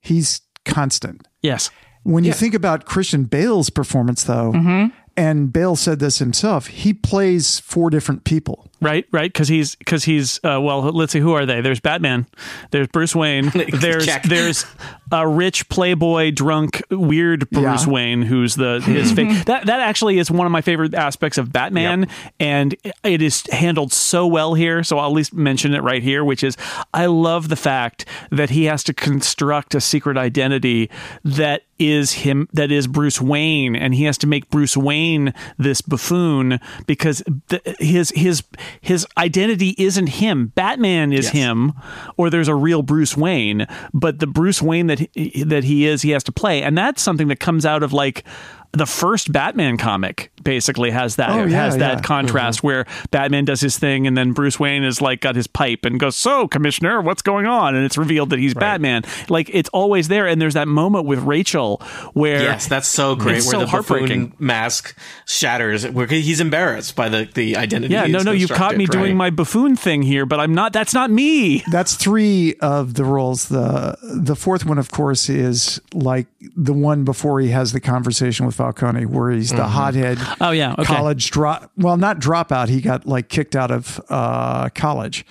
He's 0.00 0.40
constant. 0.64 1.26
Yes. 1.42 1.70
When 2.04 2.24
you 2.24 2.32
think 2.32 2.54
about 2.54 2.86
Christian 2.86 3.24
Bale's 3.24 3.68
performance, 3.68 4.24
though, 4.24 4.52
Mm-hmm. 4.52 4.96
and 5.16 5.52
Bale 5.52 5.76
said 5.76 5.98
this 5.98 6.18
himself, 6.18 6.68
he 6.68 6.94
plays 6.94 7.58
four 7.60 7.90
different 7.90 8.24
people. 8.24 8.70
Right, 8.80 9.04
right, 9.12 9.30
because 9.30 9.48
he's 9.48 9.74
because 9.74 10.04
he's 10.04 10.38
uh, 10.44 10.60
well. 10.62 10.80
Let's 10.82 11.12
see, 11.12 11.18
who 11.18 11.32
are 11.32 11.44
they? 11.44 11.60
There's 11.60 11.80
Batman. 11.80 12.26
There's 12.70 12.86
Bruce 12.88 13.14
Wayne. 13.14 13.50
There's 13.72 14.06
there's 14.24 14.64
a 15.12 15.26
rich 15.28 15.68
playboy, 15.68 16.30
drunk, 16.30 16.82
weird 16.90 17.48
Bruce 17.50 17.86
Yeah. 17.86 17.92
Wayne, 17.92 18.22
who's 18.22 18.54
the 18.56 18.80
his 18.84 19.12
fake. 19.12 19.28
That 19.46 19.66
that 19.66 19.80
actually 19.80 20.18
is 20.18 20.30
one 20.30 20.46
of 20.46 20.52
my 20.52 20.60
favorite 20.60 20.94
aspects 20.94 21.38
of 21.38 21.52
Batman, 21.52 22.08
and 22.40 22.74
it 23.04 23.22
is 23.22 23.42
handled 23.52 23.92
so 23.92 24.26
well 24.26 24.54
here. 24.54 24.82
So 24.84 24.98
I'll 24.98 25.06
at 25.06 25.12
least 25.12 25.32
mention 25.34 25.74
it 25.74 25.82
right 25.82 26.02
here, 26.02 26.24
which 26.24 26.42
is 26.42 26.56
I 26.92 27.06
love 27.06 27.48
the 27.48 27.56
fact 27.56 28.04
that 28.30 28.50
he 28.50 28.64
has 28.64 28.82
to 28.84 28.94
construct 28.94 29.74
a 29.74 29.80
secret 29.80 30.16
identity 30.16 30.90
that 31.24 31.62
is 31.78 32.12
him 32.12 32.48
that 32.52 32.72
is 32.72 32.88
Bruce 32.88 33.20
Wayne 33.20 33.76
and 33.76 33.94
he 33.94 34.02
has 34.02 34.18
to 34.18 34.26
make 34.26 34.50
Bruce 34.50 34.76
Wayne 34.76 35.32
this 35.58 35.80
buffoon 35.80 36.58
because 36.88 37.22
th- 37.48 37.62
his 37.78 38.10
his 38.16 38.42
his 38.80 39.06
identity 39.16 39.76
isn't 39.78 40.08
him 40.08 40.48
Batman 40.56 41.12
is 41.12 41.28
him 41.28 41.72
or 42.16 42.30
there's 42.30 42.48
a 42.48 42.54
real 42.56 42.82
Bruce 42.82 43.16
Wayne 43.16 43.64
but 43.94 44.18
the 44.18 44.26
Bruce 44.26 44.60
Wayne 44.60 44.88
that 44.88 44.97
he, 45.14 45.42
that 45.44 45.64
he 45.64 45.86
is 45.86 46.02
he 46.02 46.10
has 46.10 46.24
to 46.24 46.32
play. 46.32 46.62
And 46.62 46.76
that's 46.76 47.02
something 47.02 47.28
that 47.28 47.40
comes 47.40 47.66
out 47.66 47.82
of 47.82 47.92
like 47.92 48.24
the 48.72 48.86
first 48.86 49.32
Batman 49.32 49.76
comic 49.78 50.30
basically 50.44 50.90
has 50.90 51.16
that 51.16 51.30
Oh, 51.30 51.44
yeah, 51.44 51.64
has 51.64 51.76
that 51.78 51.80
yeah. 51.88 51.94
Mm-hmm. 51.96 52.04
contrast 52.04 52.62
where 52.62 52.86
Batman 53.10 53.44
does 53.44 53.60
his 53.60 53.78
thing 53.78 54.06
and 54.06 54.16
then 54.16 54.32
Bruce 54.32 54.60
Wayne 54.60 54.84
is 54.84 55.00
like 55.00 55.20
got 55.20 55.34
his 55.36 55.46
pipe 55.46 55.84
and 55.84 55.98
goes, 55.98 56.16
"So, 56.16 56.46
Commissioner, 56.46 57.00
what's 57.00 57.22
going 57.22 57.46
on?" 57.46 57.74
And 57.74 57.84
it's 57.84 57.98
revealed 57.98 58.30
that 58.30 58.38
he's 58.38 58.54
Batman. 58.54 59.02
Like 59.28 59.50
it's 59.52 59.68
always 59.70 60.08
there. 60.08 60.26
And 60.26 60.40
there's 60.40 60.54
that 60.54 60.68
moment 60.68 61.06
with 61.06 61.20
Rachel 61.20 61.78
where 62.12 62.42
Yes, 62.42 62.68
that's 62.68 62.88
so 62.88 63.16
great. 63.16 63.38
It's 63.38 63.46
where 63.46 63.54
so 63.54 63.60
the 63.60 63.66
heartbreaking. 63.66 64.26
buffoon 64.28 64.46
mask 64.46 64.96
shatters, 65.26 65.86
where 65.88 66.06
he's 66.06 66.40
embarrassed 66.40 66.94
by 66.96 67.08
the, 67.08 67.28
the 67.34 67.56
identity. 67.56 67.92
yeah, 67.94 68.06
no, 68.06 68.18
he's 68.18 68.24
no, 68.24 68.32
you 68.32 68.48
caught 68.48 68.76
me 68.76 68.84
constructed, 68.84 69.06
doing 69.06 69.16
my 69.16 69.30
buffoon 69.30 69.76
thing 69.76 70.02
here, 70.02 70.26
but 70.26 70.40
I'm 70.40 70.54
not. 70.54 70.72
That's 70.72 70.94
not 70.94 71.10
me. 71.10 71.62
That's 71.70 71.94
three 71.94 72.54
of 72.60 72.94
the 72.94 73.04
roles. 73.04 73.48
The 73.48 73.96
the 74.02 74.36
fourth 74.36 74.64
one, 74.64 74.78
of 74.78 74.90
course, 74.90 75.28
is 75.28 75.80
like 75.92 76.26
the 76.56 76.72
one 76.74 77.04
before 77.04 77.40
he 77.40 77.48
has 77.48 77.72
the 77.72 77.80
conversation 77.80 78.46
with 78.46 78.57
Falcone, 78.58 79.06
where 79.06 79.30
he's 79.30 79.50
the 79.50 79.66
hothead. 79.66 80.18
Oh, 80.40 80.50
yeah, 80.50 80.72
okay. 80.72 80.84
college 80.84 81.30
drop. 81.30 81.70
Well, 81.76 81.96
not 81.96 82.18
dropout. 82.20 82.68
He 82.68 82.80
got 82.82 83.06
like 83.06 83.28
kicked 83.30 83.56
out 83.56 83.70
of 83.70 84.00
uh, 84.10 84.68
college, 84.74 85.24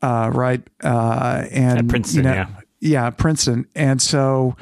uh, 0.00 0.30
right? 0.32 0.62
Uh, 0.82 1.44
and 1.50 1.78
At 1.80 1.88
Princeton, 1.88 2.16
you 2.24 2.30
know- 2.30 2.34
yeah. 2.34 2.48
yeah, 2.80 3.10
Princeton, 3.10 3.66
and 3.74 4.00
so. 4.00 4.56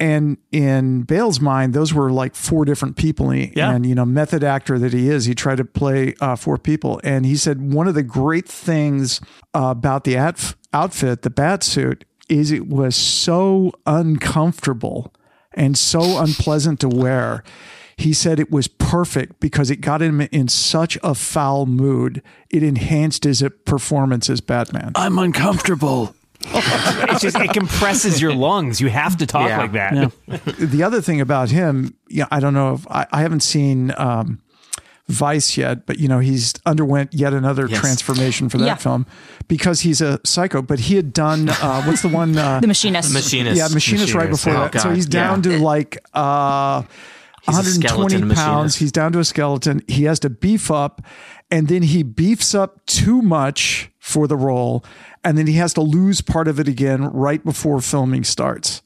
And 0.00 0.36
in 0.52 1.02
Bale's 1.02 1.40
mind, 1.40 1.74
those 1.74 1.92
were 1.92 2.12
like 2.12 2.36
four 2.36 2.64
different 2.64 2.96
people. 2.96 3.30
He- 3.30 3.52
Yeah. 3.56 3.72
And, 3.72 3.84
you 3.84 3.96
know, 3.96 4.04
method 4.06 4.44
actor 4.44 4.78
that 4.78 4.92
he 4.92 5.08
is, 5.10 5.24
he 5.24 5.34
tried 5.34 5.56
to 5.56 5.64
play 5.64 6.14
uh, 6.20 6.36
four 6.36 6.56
people. 6.56 7.00
And 7.02 7.26
he 7.26 7.34
said 7.34 7.72
one 7.72 7.88
of 7.88 7.96
the 7.96 8.04
great 8.04 8.48
things 8.48 9.20
uh, 9.54 9.74
about 9.76 10.04
the 10.04 10.14
outf- 10.14 10.54
outfit, 10.72 11.22
the 11.22 11.30
bat 11.30 11.64
suit, 11.64 12.04
is 12.28 12.52
it 12.52 12.68
was 12.68 12.94
so 12.94 13.72
uncomfortable 13.86 15.12
and 15.58 15.76
so 15.76 16.18
unpleasant 16.18 16.80
to 16.80 16.88
wear. 16.88 17.42
He 17.96 18.12
said 18.12 18.38
it 18.38 18.50
was 18.52 18.68
perfect 18.68 19.40
because 19.40 19.70
it 19.70 19.76
got 19.80 20.00
him 20.00 20.20
in 20.20 20.46
such 20.46 20.96
a 21.02 21.14
foul 21.16 21.66
mood. 21.66 22.22
It 22.48 22.62
enhanced 22.62 23.24
his 23.24 23.44
performance 23.64 24.30
as 24.30 24.40
Batman. 24.40 24.92
I'm 24.94 25.18
uncomfortable. 25.18 26.14
It's 27.10 27.20
just 27.22 27.36
it 27.36 27.52
compresses 27.52 28.20
your 28.22 28.32
lungs. 28.32 28.80
You 28.80 28.88
have 28.90 29.16
to 29.16 29.26
talk 29.26 29.48
Yeah. 29.48 29.58
like 29.58 29.72
that. 29.72 30.12
the 30.58 30.84
other 30.84 31.00
thing 31.00 31.20
about 31.20 31.50
him, 31.50 31.94
yeah, 32.08 32.26
I 32.30 32.38
don't 32.38 32.54
know 32.54 32.74
if 32.74 32.86
I, 32.88 33.06
I 33.10 33.22
haven't 33.22 33.40
seen 33.40 33.92
um, 33.96 34.40
Vice 35.08 35.56
yet, 35.56 35.86
but 35.86 35.98
you 35.98 36.06
know 36.06 36.18
he's 36.18 36.52
underwent 36.66 37.14
yet 37.14 37.32
another 37.32 37.66
Yes. 37.66 37.80
transformation 37.80 38.48
for 38.50 38.58
that 38.58 38.66
Yeah. 38.66 38.74
film 38.74 39.06
because 39.48 39.80
he's 39.80 40.00
a 40.02 40.20
psycho. 40.24 40.60
But 40.60 40.80
he 40.80 40.96
had 40.96 41.12
done 41.14 41.48
uh, 41.48 41.82
what's 41.84 42.02
the 42.02 42.08
one? 42.08 42.36
Uh, 42.36 42.60
The 42.60 42.66
machinist. 42.66 43.12
Machinist. 43.14 43.56
yeah, 43.56 43.68
machinist, 43.72 44.12
right 44.14 44.28
before 44.28 44.54
Oh, 44.54 44.68
that. 44.70 44.80
So 44.82 44.90
he's 44.90 45.06
down 45.06 45.42
Yeah. 45.42 45.56
to 45.56 45.64
like 45.64 45.98
uh, 46.12 46.82
120 47.46 48.14
pounds. 48.20 48.24
machinist. 48.28 48.78
He's 48.78 48.92
down 48.92 49.12
to 49.12 49.18
a 49.20 49.24
skeleton. 49.24 49.82
He 49.88 50.04
has 50.04 50.20
to 50.20 50.30
beef 50.30 50.70
up, 50.70 51.00
and 51.50 51.68
then 51.68 51.82
he 51.82 52.02
beefs 52.02 52.54
up 52.54 52.84
too 52.86 53.22
much 53.22 53.90
for 53.98 54.26
the 54.26 54.36
role, 54.36 54.84
and 55.24 55.38
then 55.38 55.46
he 55.46 55.54
has 55.54 55.72
to 55.74 55.80
lose 55.80 56.20
part 56.20 56.48
of 56.48 56.60
it 56.60 56.68
again 56.68 57.04
right 57.12 57.42
before 57.44 57.80
filming 57.80 58.24
starts. 58.24 58.82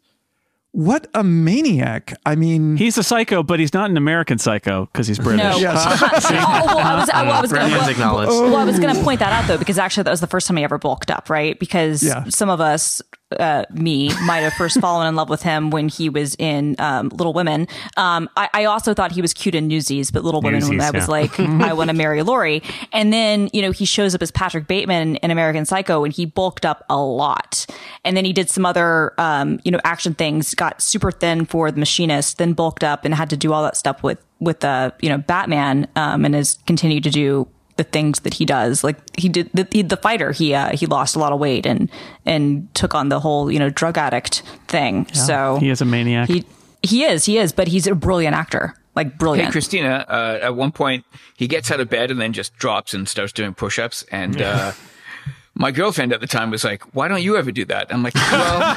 What 0.73 1.07
a 1.13 1.23
maniac! 1.23 2.15
I 2.25 2.35
mean, 2.35 2.79
He's 2.79 2.97
a 2.97 3.03
psycho, 3.03 3.43
but 3.43 3.61
he's 3.61 3.75
not 3.75 3.91
an 3.91 3.99
American 3.99 4.39
psycho 4.39 4.87
because 4.87 5.07
he's 5.07 5.19
British. 5.19 5.45
No. 5.45 5.59
Yes. 5.59 5.79
oh, 6.03 6.65
well, 6.67 6.79
I 6.79 6.95
was, 6.99 7.09
uh, 7.11 7.13
well, 7.27 7.33
I 7.33 7.41
was 7.43 7.53
gonna, 7.53 7.69
well, 8.15 8.43
well, 8.45 8.57
I 8.57 8.65
was 8.65 8.81
going 8.81 8.95
to 8.95 9.03
point 9.03 9.19
that 9.21 9.33
out 9.33 9.47
though, 9.49 9.59
because 9.59 9.79
actually 9.79 10.05
that 10.05 10.11
was 10.11 10.21
the 10.23 10.27
first 10.27 10.47
time 10.47 10.57
he 10.57 10.65
ever 10.65 10.79
bulked 10.79 11.11
up, 11.11 11.29
right? 11.29 11.59
Because 11.59 12.03
Yeah. 12.03 12.25
some 12.31 12.49
of 12.49 12.61
us, 12.63 13.03
uh, 13.41 13.65
me, 13.71 14.11
might 14.25 14.41
have 14.41 14.53
first 14.55 14.81
fallen 14.81 15.07
in 15.07 15.17
love 15.17 15.29
with 15.29 15.43
him 15.43 15.71
when 15.71 15.89
he 15.89 16.09
was 16.09 16.35
in 16.39 16.77
um, 16.79 17.09
Little 17.09 17.33
Women. 17.33 17.69
Um, 17.97 18.29
I, 18.37 18.49
I 18.53 18.65
also 18.65 18.95
thought 18.95 19.13
he 19.13 19.23
was 19.23 19.33
cute 19.33 19.55
in 19.55 19.69
Newsies, 19.69 20.11
but 20.11 20.25
Little 20.25 20.41
Women, 20.41 20.63
when 20.63 20.77
Newsies, 20.77 20.89
I 20.89 20.91
was 20.91 21.05
yeah. 21.05 21.11
like, 21.11 21.41
I 21.41 21.73
want 21.73 21.91
to 21.91 21.95
marry 21.95 22.23
Laurie. 22.23 22.63
And 22.93 23.13
then, 23.13 23.51
you 23.53 23.63
know, 23.63 23.71
he 23.71 23.85
shows 23.85 24.15
up 24.15 24.23
as 24.23 24.31
Patrick 24.31 24.67
Bateman 24.67 25.17
in 25.17 25.31
American 25.31 25.65
Psycho 25.65 26.05
and 26.05 26.13
he 26.13 26.27
bulked 26.27 26.65
up 26.65 26.85
a 26.89 26.99
lot. 27.01 27.67
And 28.05 28.17
then 28.17 28.25
he 28.25 28.33
did 28.33 28.51
some 28.51 28.67
other, 28.67 29.15
um, 29.19 29.61
you 29.65 29.71
know, 29.71 29.81
action 29.85 30.15
things, 30.15 30.55
got 30.55 30.83
super 30.83 31.11
thin 31.11 31.47
for 31.47 31.71
the 31.71 31.79
machinist, 31.79 32.39
then 32.39 32.53
bulked 32.53 32.85
up 32.85 33.05
and 33.05 33.15
had 33.15 33.31
to 33.31 33.37
do 33.37 33.53
all 33.53 33.63
that 33.63 33.77
stuff 33.77 34.03
with, 34.03 34.19
with, 34.41 34.65
uh, 34.65 34.91
you 35.01 35.09
know, 35.09 35.19
Batman, 35.19 35.89
um, 35.97 36.25
and 36.25 36.35
has 36.35 36.59
continued 36.67 37.05
to 37.05 37.11
do 37.11 37.49
the 37.77 37.85
things 37.85 38.21
that 38.21 38.35
he 38.35 38.45
does. 38.45 38.85
Like 38.85 38.97
he 39.19 39.29
did 39.29 39.51
the, 39.55 39.67
he, 39.71 39.83
the 39.83 39.97
fighter, 39.97 40.33
he, 40.33 40.55
uh, 40.55 40.77
he 40.77 40.87
lost 40.87 41.17
a 41.17 41.19
lot 41.19 41.33
of 41.33 41.39
weight 41.39 41.67
and, 41.67 41.91
and 42.27 42.73
took 42.75 42.95
on 42.95 43.09
the 43.09 43.21
whole, 43.21 43.51
you 43.51 43.59
know, 43.59 43.71
drug 43.71 43.97
addict 43.99 44.43
thing. 44.69 45.07
so 45.15 45.57
He 45.59 45.71
is 45.71 45.81
a 45.81 45.85
maniac. 45.85 46.29
he, 46.29 46.45
he 46.83 47.05
is, 47.05 47.25
he 47.25 47.39
is, 47.39 47.53
but 47.53 47.69
he's 47.69 47.87
a 47.87 47.95
brilliant 47.95 48.35
actor. 48.37 48.75
Like 48.95 49.17
brilliant. 49.19 49.47
Hey, 49.49 49.53
Christina, 49.53 50.05
uh, 50.09 50.39
at 50.43 50.55
one 50.55 50.71
point, 50.71 51.05
he 51.37 51.49
gets 51.49 51.71
out 51.71 51.81
of 51.81 51.89
bed 51.89 52.11
and 52.11 52.21
then 52.21 52.33
just 52.35 52.55
drops 52.57 52.93
and 52.93 53.09
starts 53.09 53.33
doing 53.33 53.55
push 53.55 53.79
ups. 53.79 54.05
And 54.13 54.43
uh, 54.43 54.73
my 55.55 55.71
girlfriend 55.71 56.13
at 56.13 56.21
the 56.21 56.27
time 56.27 56.51
was 56.51 56.63
like, 56.63 56.83
Why 56.95 57.09
don't 57.09 57.23
you 57.23 57.37
ever 57.39 57.51
do 57.53 57.65
that? 57.67 57.87
I'm 57.91 58.03
like, 58.03 58.15
Well, 58.15 58.77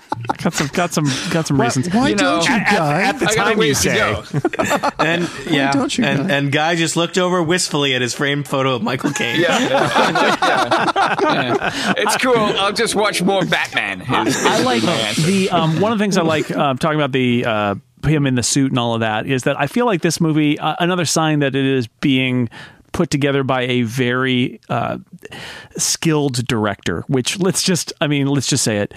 got 0.42 0.54
some 0.54 0.66
got 0.68 0.92
some 0.92 1.04
got 1.30 1.46
some 1.46 1.60
reasons. 1.60 1.88
why 1.92 2.08
you 2.08 2.14
know, 2.16 2.40
don't 2.40 2.48
you, 2.48 2.54
at- 2.54 2.70
guy? 2.76 3.02
At 3.02 3.18
the 3.18 3.26
I 3.26 3.34
time, 3.34 3.60
you 3.62 3.74
say. 3.74 3.96
go. 3.96 4.24
And 4.98 5.30
yeah, 5.46 5.72
don't 5.72 5.96
you, 5.96 6.04
and 6.04 6.28
Guy? 6.28 6.34
and 6.36 6.52
guy 6.52 6.74
just 6.76 6.96
looked 6.96 7.16
over 7.18 7.42
wistfully 7.42 7.94
at 7.94 8.02
his 8.02 8.12
framed 8.14 8.46
photo 8.48 8.74
of 8.74 8.82
Michael 8.82 9.12
Caine. 9.12 9.40
Yeah, 9.40 9.58
yeah. 9.58 11.16
Yeah. 11.22 11.94
It's 11.98 12.16
cool. 12.18 12.34
I'll 12.36 12.72
just 12.72 12.94
watch 12.94 13.22
more 13.22 13.44
Batman. 13.44 14.00
is- 14.02 14.44
I 14.44 14.62
like 14.62 14.82
my 14.82 14.92
answer. 14.92 15.22
the 15.22 15.50
um, 15.50 15.80
one 15.80 15.92
of 15.92 15.98
the 15.98 16.02
things 16.04 16.16
I 16.16 16.22
like 16.22 16.50
uh, 16.50 16.74
talking 16.74 16.98
about 16.98 17.12
the 17.12 17.44
uh, 17.44 17.74
him 18.04 18.26
in 18.26 18.34
the 18.34 18.42
suit 18.42 18.70
and 18.72 18.78
all 18.78 18.94
of 18.94 19.00
that 19.00 19.26
is 19.26 19.42
that 19.44 19.58
I 19.60 19.66
feel 19.66 19.86
like 19.86 20.02
this 20.02 20.20
movie 20.20 20.58
uh, 20.58 20.76
another 20.80 21.04
sign 21.04 21.40
that 21.40 21.54
it 21.54 21.64
is 21.64 21.86
being 22.00 22.48
put 22.92 23.10
together 23.10 23.42
by 23.44 23.62
a 23.62 23.82
very 23.82 24.60
uh, 24.68 24.98
skilled 25.76 26.44
director. 26.46 27.04
Which 27.08 27.38
let's 27.38 27.62
just 27.62 27.92
I 28.00 28.06
mean 28.06 28.26
let's 28.26 28.46
just 28.46 28.64
say 28.64 28.78
it. 28.78 28.92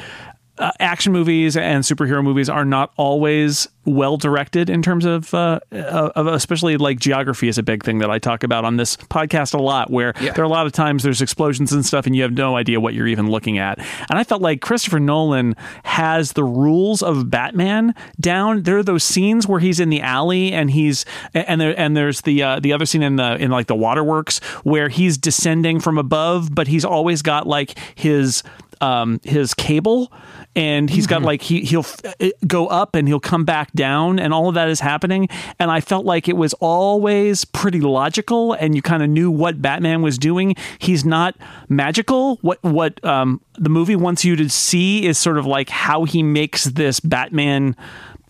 Uh, 0.60 0.70
action 0.80 1.12
movies 1.12 1.58
and 1.58 1.84
superhero 1.84 2.24
movies 2.24 2.48
are 2.48 2.64
not 2.64 2.94
always 2.96 3.68
well 3.86 4.18
directed 4.18 4.70
in 4.70 4.84
terms 4.84 5.04
of, 5.04 5.34
uh, 5.34 5.60
of 5.72 6.28
especially 6.28 6.78
like 6.78 7.00
geography 7.00 7.48
is 7.48 7.58
a 7.58 7.64
big 7.64 7.84
thing 7.84 7.98
that 7.98 8.12
I 8.12 8.20
talk 8.20 8.44
about 8.44 8.64
on 8.64 8.78
this 8.78 8.96
podcast 8.96 9.56
a 9.56 9.62
lot. 9.62 9.90
Where 9.90 10.14
Yeah. 10.22 10.32
there 10.34 10.44
are 10.44 10.46
a 10.46 10.50
lot 10.50 10.68
of 10.68 10.72
times 10.72 11.02
there's 11.02 11.24
explosions 11.24 11.72
and 11.74 11.84
stuff, 11.84 12.06
and 12.06 12.16
you 12.16 12.22
have 12.22 12.34
no 12.34 12.56
idea 12.56 12.80
what 12.80 12.94
you're 12.94 13.08
even 13.08 13.32
looking 13.32 13.58
at. 13.58 13.80
And 14.10 14.20
I 14.20 14.24
felt 14.24 14.44
like 14.44 14.62
Christopher 14.62 15.00
Nolan 15.00 15.56
has 15.86 16.34
the 16.34 16.44
rules 16.44 17.02
of 17.02 17.32
Batman 17.32 17.96
down. 18.20 18.62
There 18.62 18.78
are 18.78 18.84
those 18.84 19.04
scenes 19.04 19.48
where 19.48 19.60
he's 19.60 19.80
in 19.80 19.90
the 19.90 20.02
alley 20.02 20.54
and 20.54 20.70
he's 20.70 21.04
and 21.34 21.60
there 21.60 21.74
and 21.80 21.98
there's 21.98 22.22
the 22.22 22.44
uh, 22.44 22.60
the 22.60 22.74
other 22.74 22.86
scene 22.86 23.02
in 23.02 23.16
the 23.16 23.38
in 23.38 23.50
like 23.50 23.66
the 23.66 23.76
waterworks 23.76 24.38
where 24.64 24.88
he's 24.88 25.18
descending 25.18 25.80
from 25.80 25.98
above, 25.98 26.54
but 26.54 26.68
he's 26.68 26.86
always 26.86 27.24
got 27.24 27.48
like 27.48 27.76
his 27.96 28.44
um, 28.82 29.22
his 29.24 29.54
cable, 29.54 30.12
and 30.56 30.90
he's 30.90 31.08
got 31.08 31.22
like 31.24 31.42
he 31.42 31.62
he'll 31.62 31.82
f- 31.82 32.06
uh, 32.06 32.30
go 32.46 32.68
up 32.68 32.96
and 32.96 33.08
he'll 33.08 33.20
come 33.20 33.46
back 33.46 33.72
down, 33.74 34.20
and 34.20 34.34
all 34.34 34.50
of 34.50 34.56
that 34.56 34.70
is 34.70 34.80
happening. 34.80 35.28
And 35.60 35.72
I 35.72 35.82
felt 35.82 36.06
like 36.06 36.28
it 36.28 36.38
was 36.38 36.54
always 36.56 37.46
pretty 37.46 37.82
logical, 37.82 38.54
and 38.54 38.76
you 38.76 38.82
kind 38.82 39.04
of 39.04 39.10
knew 39.10 39.32
what 39.32 39.62
Batman 39.62 40.02
was 40.02 40.18
doing. 40.18 40.56
He's 40.80 41.04
not 41.04 41.36
magical. 41.70 42.38
What 42.42 42.62
what 42.64 43.04
um, 43.04 43.42
the 43.58 43.70
movie 43.70 43.96
wants 43.96 44.24
you 44.24 44.36
to 44.36 44.50
see 44.50 45.06
is 45.06 45.18
sort 45.18 45.38
of 45.38 45.46
like 45.46 45.70
how 45.70 46.04
he 46.04 46.24
makes 46.24 46.66
this 46.66 47.00
Batman 47.00 47.76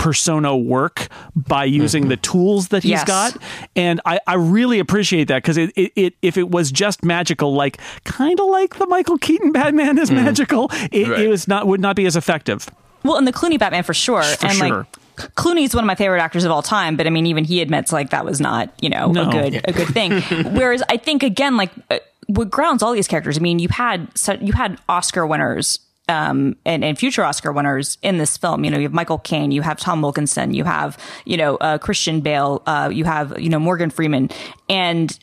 persona 0.03 0.55
work 0.55 1.07
by 1.35 1.63
using 1.63 2.09
the 2.09 2.17
tools 2.17 2.67
that 2.69 2.83
he's 2.83 2.91
Yes. 2.91 3.03
got 3.05 3.37
and 3.75 4.01
I, 4.05 4.19
I 4.27 4.35
really 4.35 4.79
appreciate 4.79 5.29
that 5.29 5.41
because 5.41 5.57
it, 5.57 5.71
it, 5.77 5.91
it 5.95 6.13
if 6.21 6.37
it 6.37 6.49
was 6.49 6.71
just 6.71 7.03
magical 7.05 7.53
like 7.55 7.77
kind 8.03 8.39
of 8.39 8.47
like 8.47 8.75
the 8.75 8.85
michael 8.87 9.17
keaton 9.17 9.51
batman 9.53 9.97
is 9.97 10.11
magical 10.11 10.69
it, 10.91 11.07
Right. 11.07 11.19
it 11.21 11.27
was 11.29 11.47
not 11.47 11.67
would 11.67 11.79
not 11.79 11.95
be 11.95 12.05
as 12.05 12.15
effective 12.17 12.67
Well, 13.03 13.17
and 13.17 13.25
the 13.27 13.33
Clooney 13.33 13.57
Batman 13.59 13.83
for 13.83 13.93
sure. 13.93 14.23
For 14.23 14.45
and 14.47 14.55
sure. 14.55 14.87
like 15.17 15.35
Clooney's 15.35 15.75
one 15.75 15.83
of 15.83 15.87
my 15.87 15.95
favorite 15.95 16.21
actors 16.21 16.43
of 16.43 16.51
all 16.51 16.61
time, 16.63 16.95
but 16.97 17.05
I 17.05 17.09
mean, 17.11 17.25
even 17.27 17.43
he 17.43 17.61
admits 17.61 17.91
like 17.93 18.09
that 18.11 18.25
was 18.25 18.39
not, 18.41 18.73
you 18.81 18.89
know, 18.89 19.11
No. 19.11 19.29
a 19.29 19.31
good 19.31 19.61
a 19.69 19.71
good 19.73 19.87
thing. 19.89 20.21
Whereas 20.57 20.81
I 20.89 20.97
think 20.97 21.21
again, 21.21 21.55
like 21.57 21.69
uh, 21.91 21.99
what 22.27 22.49
grounds 22.49 22.81
all 22.81 22.93
these 22.93 23.07
characters. 23.07 23.37
I 23.37 23.41
mean, 23.41 23.59
you 23.59 23.67
had 23.69 24.07
you 24.41 24.53
had 24.53 24.79
Oscar 24.89 25.27
winners. 25.27 25.79
Um, 26.09 26.57
and, 26.65 26.83
and 26.83 26.99
future 26.99 27.23
Oscar 27.23 27.53
winners 27.53 27.97
in 28.01 28.17
this 28.17 28.35
film, 28.35 28.65
you 28.65 28.71
know, 28.71 28.77
you 28.77 28.83
have 28.83 28.93
Michael 28.93 29.19
Caine, 29.19 29.51
you 29.51 29.61
have 29.61 29.79
Tom 29.79 30.01
Wilkinson, 30.01 30.53
you 30.53 30.65
have, 30.65 30.97
you 31.23 31.37
know, 31.37 31.55
uh, 31.55 31.77
Christian 31.77 32.19
Bale, 32.19 32.61
uh, 32.65 32.89
you 32.91 33.05
have, 33.05 33.39
you 33.39 33.47
know, 33.47 33.59
Morgan 33.59 33.89
Freeman, 33.89 34.29
and 34.67 35.17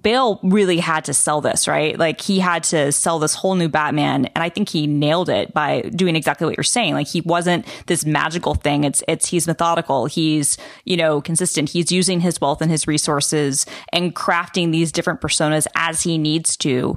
Bale 0.00 0.38
really 0.44 0.78
had 0.78 1.04
to 1.06 1.14
sell 1.14 1.40
this, 1.40 1.66
right? 1.66 1.98
Like 1.98 2.20
he 2.20 2.38
had 2.38 2.62
to 2.64 2.92
sell 2.92 3.18
this 3.18 3.34
whole 3.34 3.56
new 3.56 3.68
Batman, 3.68 4.26
and 4.26 4.42
I 4.42 4.48
think 4.48 4.68
he 4.68 4.86
nailed 4.86 5.28
it 5.28 5.52
by 5.52 5.82
doing 5.82 6.14
exactly 6.14 6.46
what 6.46 6.56
you're 6.56 6.62
saying. 6.62 6.94
Like 6.94 7.08
he 7.08 7.20
wasn't 7.20 7.66
this 7.86 8.04
magical 8.04 8.54
thing. 8.54 8.84
It's 8.84 9.02
it's 9.08 9.26
he's 9.26 9.46
methodical. 9.46 10.06
He's 10.06 10.56
you 10.84 10.96
know 10.96 11.20
consistent. 11.20 11.70
He's 11.70 11.90
using 11.90 12.20
his 12.20 12.40
wealth 12.40 12.62
and 12.62 12.70
his 12.70 12.86
resources 12.86 13.66
and 13.92 14.14
crafting 14.14 14.70
these 14.70 14.92
different 14.92 15.20
personas 15.20 15.66
as 15.74 16.02
he 16.02 16.16
needs 16.16 16.56
to 16.58 16.96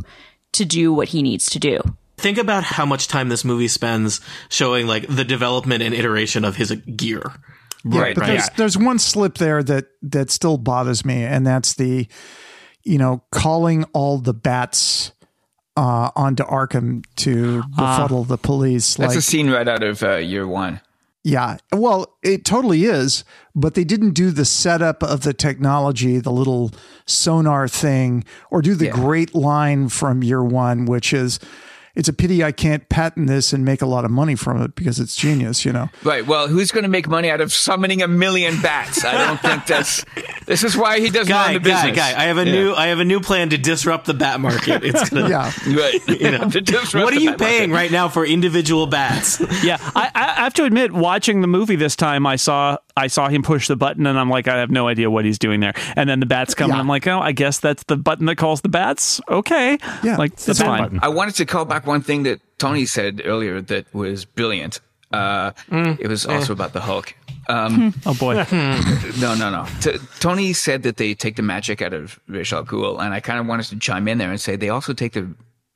to 0.53 0.63
do 0.63 0.93
what 0.93 1.09
he 1.09 1.23
needs 1.23 1.49
to 1.49 1.59
do. 1.59 1.81
Think 2.17 2.37
about 2.37 2.63
how 2.63 2.85
much 2.85 3.07
time 3.07 3.29
this 3.29 3.43
movie 3.43 3.67
spends 3.67 4.21
showing 4.49 4.87
like 4.87 5.05
the 5.07 5.25
development 5.25 5.83
and 5.83 5.93
iteration 5.93 6.45
of 6.45 6.55
his 6.55 6.71
gear. 6.71 7.21
Yeah, 7.83 8.01
Right, 8.01 8.15
but 8.15 8.21
right. 8.21 8.27
there's 8.29 8.49
there's 8.57 8.77
one 8.77 8.97
slip 8.99 9.37
there 9.37 9.61
that 9.63 9.85
that 10.01 10.31
still 10.31 10.57
bothers 10.57 11.05
me, 11.05 11.23
and 11.23 11.45
that's 11.45 11.73
the, 11.75 12.07
you 12.83 12.97
know, 12.97 13.23
calling 13.31 13.83
all 13.93 14.17
the 14.17 14.33
bats 14.33 15.11
uh, 15.77 16.09
onto 16.15 16.43
Arkham 16.45 17.03
to 17.17 17.61
befuddle 17.75 18.23
the 18.23 18.37
police. 18.37 18.95
That's 18.95 19.09
like, 19.09 19.19
a 19.19 19.21
scene 19.21 19.49
right 19.51 19.67
out 19.67 19.83
of 19.83 20.01
uh, 20.01 20.15
year 20.15 20.47
one. 20.47 20.79
yeah, 21.23 21.57
well, 21.73 22.17
it 22.23 22.45
totally 22.45 22.85
is, 22.85 23.23
but 23.53 23.73
they 23.75 23.83
didn't 23.83 24.11
do 24.13 24.31
the 24.31 24.45
setup 24.45 25.03
of 25.03 25.21
the 25.21 25.33
technology, 25.33 26.17
the 26.19 26.31
little 26.31 26.71
sonar 27.05 27.67
thing, 27.67 28.23
or 28.49 28.61
do 28.61 28.73
the 28.73 28.85
Yeah. 28.85 28.91
great 28.93 29.35
line 29.35 29.89
from 29.89 30.23
year 30.23 30.43
one, 30.43 30.85
which 30.85 31.13
is. 31.13 31.39
It's 31.95 32.09
a 32.09 32.13
pity 32.13 32.43
I 32.43 32.51
can't 32.51 32.87
patent 32.89 33.27
this 33.27 33.53
and 33.53 33.63
make 33.63 33.81
a 33.81 33.85
lot 33.85 34.03
of 34.05 34.11
money 34.11 34.35
from 34.35 34.61
it 34.61 34.75
because 34.75 34.99
it's 34.99 35.15
genius, 35.15 35.63
you 35.63 35.71
know. 35.71 35.89
Right. 36.03 36.25
Well, 36.27 36.47
who's 36.49 36.69
going 36.71 36.83
to 36.83 36.89
make 36.89 37.07
money 37.07 37.29
out 37.29 37.39
of 37.41 37.53
summoning 37.53 38.01
a 38.01 38.07
million 38.07 38.61
bats? 38.61 39.05
I 39.05 39.13
don't 39.25 39.39
think 39.39 39.65
that's. 39.65 40.03
This 40.45 40.63
is 40.63 40.75
why 40.75 40.99
he 40.99 41.09
doesn't 41.09 41.29
Guy, 41.31 41.47
own 41.47 41.53
the 41.53 41.59
guy, 41.61 41.83
business. 41.91 41.95
guy! 41.97 42.09
I 42.21 42.25
have 42.25 42.37
a 42.37 42.45
Yeah. 42.45 42.51
new, 42.51 42.73
I 42.73 42.87
have 42.87 42.99
a 42.99 43.05
new 43.05 43.19
plan 43.21 43.49
to 43.51 43.57
disrupt 43.57 44.05
the 44.07 44.13
bat 44.13 44.39
market. 44.39 44.83
It's 44.83 45.09
gonna, 45.09 45.29
Yeah. 45.29 45.51
Right. 45.67 46.01
You 46.25 46.31
know, 46.31 46.39
what 47.03 47.13
are 47.13 47.19
you 47.19 47.33
paying 47.35 47.69
market. 47.69 47.73
right 47.83 47.91
now 47.91 48.09
for 48.09 48.25
individual 48.25 48.87
bats? 48.87 49.39
yeah, 49.63 49.77
I, 49.95 50.11
I 50.13 50.23
have 50.43 50.53
to 50.55 50.63
admit, 50.65 50.91
watching 50.91 51.41
the 51.41 51.47
movie 51.47 51.75
this 51.75 51.95
time, 51.95 52.25
I 52.27 52.35
saw 52.35 52.77
I 52.97 53.07
saw 53.07 53.27
him 53.27 53.43
push 53.43 53.67
the 53.67 53.75
button, 53.75 54.05
and 54.07 54.17
I'm 54.17 54.29
like, 54.29 54.47
I 54.47 54.57
have 54.57 54.71
no 54.71 54.87
idea 54.87 55.09
what 55.11 55.25
he's 55.25 55.37
doing 55.37 55.59
there. 55.59 55.73
And 55.95 56.09
then 56.09 56.19
the 56.21 56.25
bats 56.25 56.53
come, 56.55 56.71
and 56.71 56.79
I'm 56.79 56.87
like, 56.87 57.05
oh, 57.07 57.19
I 57.19 57.31
guess 57.33 57.59
that's 57.59 57.83
the 57.83 57.97
button 57.97 58.25
that 58.27 58.37
calls 58.37 58.61
the 58.61 58.69
bats. 58.69 59.19
Okay, 59.29 59.77
Yeah, 60.03 60.15
like 60.17 60.35
that's 60.37 60.61
fine. 60.61 60.81
button. 60.83 60.99
I 61.01 61.09
wanted 61.09 61.35
to 61.35 61.45
call 61.45 61.65
back 61.65 61.85
one 61.85 62.01
thing 62.01 62.23
that 62.23 62.39
Tony 62.57 62.85
said 62.85 63.21
earlier 63.25 63.59
that 63.61 63.93
was 63.93 64.23
brilliant. 64.25 64.79
Uh, 65.11 65.51
It 65.71 66.07
was 66.07 66.25
also 66.25 66.53
about 66.53 66.73
the 66.73 66.81
Hulk. 66.81 67.13
Um, 67.47 67.93
Oh 68.05 68.13
boy, 68.15 68.33
no, 69.19 69.35
no, 69.35 69.49
no. 69.51 69.67
T- 69.81 69.97
Tony 70.19 70.51
said 70.53 70.83
that 70.83 70.97
they 70.97 71.13
take 71.13 71.35
the 71.35 71.43
magic 71.43 71.81
out 71.81 71.93
of 71.93 72.19
Ra's 72.27 72.51
al 72.51 72.65
Ghul, 72.65 72.99
and 72.99 73.13
I 73.13 73.19
kind 73.19 73.39
of 73.39 73.45
wanted 73.45 73.67
to 73.67 73.77
chime 73.79 74.07
in 74.07 74.17
there 74.17 74.31
and 74.31 74.39
say 74.41 74.55
they 74.55 74.69
also 74.69 74.93
take 74.93 75.13
the 75.13 75.27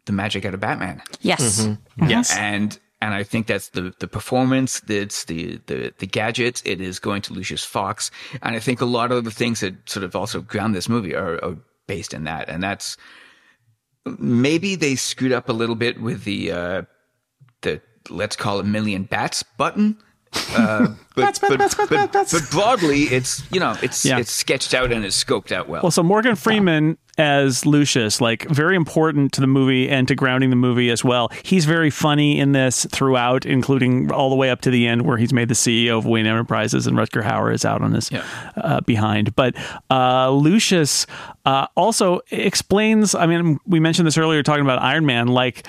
the 0.05 0.13
magic 0.13 0.45
out 0.45 0.53
of 0.55 0.59
Batman. 0.59 1.01
Yes. 1.21 1.67
yes. 2.07 2.35
and 2.35 2.79
and 3.01 3.13
I 3.13 3.23
think 3.23 3.47
that's 3.47 3.69
the 3.69 3.93
the 3.99 4.07
performance, 4.07 4.81
it's 4.87 5.25
the 5.25 5.59
the 5.67 5.93
the 5.97 6.07
gadgets. 6.07 6.61
It 6.65 6.81
is 6.81 6.99
going 6.99 7.21
to 7.23 7.33
Lucius 7.33 7.63
Fox, 7.63 8.11
and 8.41 8.55
I 8.55 8.59
think 8.59 8.81
a 8.81 8.85
lot 8.85 9.11
of 9.11 9.23
the 9.23 9.31
things 9.31 9.61
that 9.61 9.89
sort 9.89 10.03
of 10.03 10.15
also 10.15 10.41
ground 10.41 10.75
this 10.75 10.89
movie 10.89 11.15
are, 11.15 11.43
are 11.43 11.57
based 11.87 12.13
in 12.13 12.25
that, 12.25 12.49
and 12.49 12.61
that's 12.61 12.97
maybe 14.17 14.75
they 14.75 14.95
screwed 14.95 15.31
up 15.31 15.49
a 15.49 15.53
little 15.53 15.75
bit 15.75 16.01
with 16.01 16.23
the 16.23 16.51
uh, 16.51 16.81
the 17.61 17.81
let's 18.09 18.35
call 18.35 18.59
it 18.59 18.65
million 18.65 19.03
bats 19.03 19.43
button. 19.43 19.97
Uh, 20.55 20.89
but, 21.15 21.39
but, 21.41 21.75
but, 21.89 22.11
but 22.13 22.43
broadly, 22.51 23.03
it's 23.03 23.43
you 23.51 23.59
know 23.59 23.75
it's 23.81 24.05
Yeah. 24.05 24.19
it's 24.19 24.31
sketched 24.31 24.73
out 24.73 24.91
and 24.91 25.03
it's 25.05 25.21
scoped 25.21 25.51
out 25.51 25.67
well. 25.67 25.81
Well, 25.83 25.91
so 25.91 26.03
Morgan 26.03 26.35
Freeman 26.35 26.97
as 27.19 27.65
Lucius, 27.65 28.21
like 28.21 28.47
very 28.49 28.75
important 28.75 29.33
to 29.33 29.41
the 29.41 29.47
movie 29.47 29.89
and 29.89 30.07
to 30.07 30.15
grounding 30.15 30.49
the 30.49 30.55
movie 30.55 30.89
as 30.89 31.03
well. 31.03 31.29
He's 31.43 31.65
very 31.65 31.89
funny 31.89 32.39
in 32.39 32.53
this 32.53 32.85
throughout, 32.91 33.45
including 33.45 34.11
all 34.11 34.29
the 34.29 34.35
way 34.35 34.49
up 34.49 34.61
to 34.61 34.71
the 34.71 34.87
end 34.87 35.03
where 35.05 35.17
he's 35.17 35.33
made 35.33 35.49
the 35.49 35.53
CEO 35.53 35.97
of 35.97 36.05
Wayne 36.05 36.25
Enterprises 36.25 36.87
and 36.87 36.97
Rutger 36.97 37.21
Hauer 37.21 37.53
is 37.53 37.65
out 37.65 37.81
on 37.81 37.91
his 37.93 38.09
Yeah. 38.11 38.23
uh, 38.55 38.81
behind. 38.81 39.35
But 39.35 39.55
uh, 39.91 40.31
Lucius 40.31 41.05
uh, 41.45 41.67
also 41.75 42.21
explains. 42.31 43.13
I 43.13 43.25
mean, 43.25 43.59
we 43.67 43.79
mentioned 43.79 44.07
this 44.07 44.17
earlier 44.17 44.41
talking 44.41 44.63
about 44.63 44.81
Iron 44.81 45.05
Man, 45.05 45.27
like. 45.27 45.67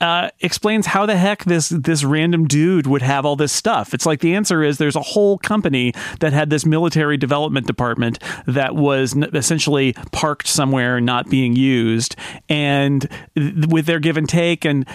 Uh, 0.00 0.30
explains 0.40 0.86
how 0.86 1.06
the 1.06 1.16
heck 1.16 1.44
this 1.44 1.70
this 1.70 2.04
random 2.04 2.46
dude 2.46 2.86
would 2.86 3.02
have 3.02 3.26
all 3.26 3.34
this 3.34 3.50
stuff. 3.52 3.92
It's 3.92 4.06
like 4.06 4.20
the 4.20 4.36
answer 4.36 4.62
is 4.62 4.78
there's 4.78 4.94
a 4.94 5.00
whole 5.00 5.38
company 5.38 5.92
that 6.20 6.32
had 6.32 6.50
this 6.50 6.64
military 6.64 7.16
development 7.16 7.66
department 7.66 8.20
that 8.46 8.76
was 8.76 9.16
n- 9.16 9.28
essentially 9.34 9.94
parked 10.12 10.46
somewhere 10.46 11.00
not 11.00 11.28
being 11.28 11.56
used, 11.56 12.14
and 12.48 13.08
th- 13.34 13.66
with 13.66 13.86
their 13.86 13.98
give 13.98 14.16
and 14.16 14.28
take, 14.28 14.64
and 14.64 14.86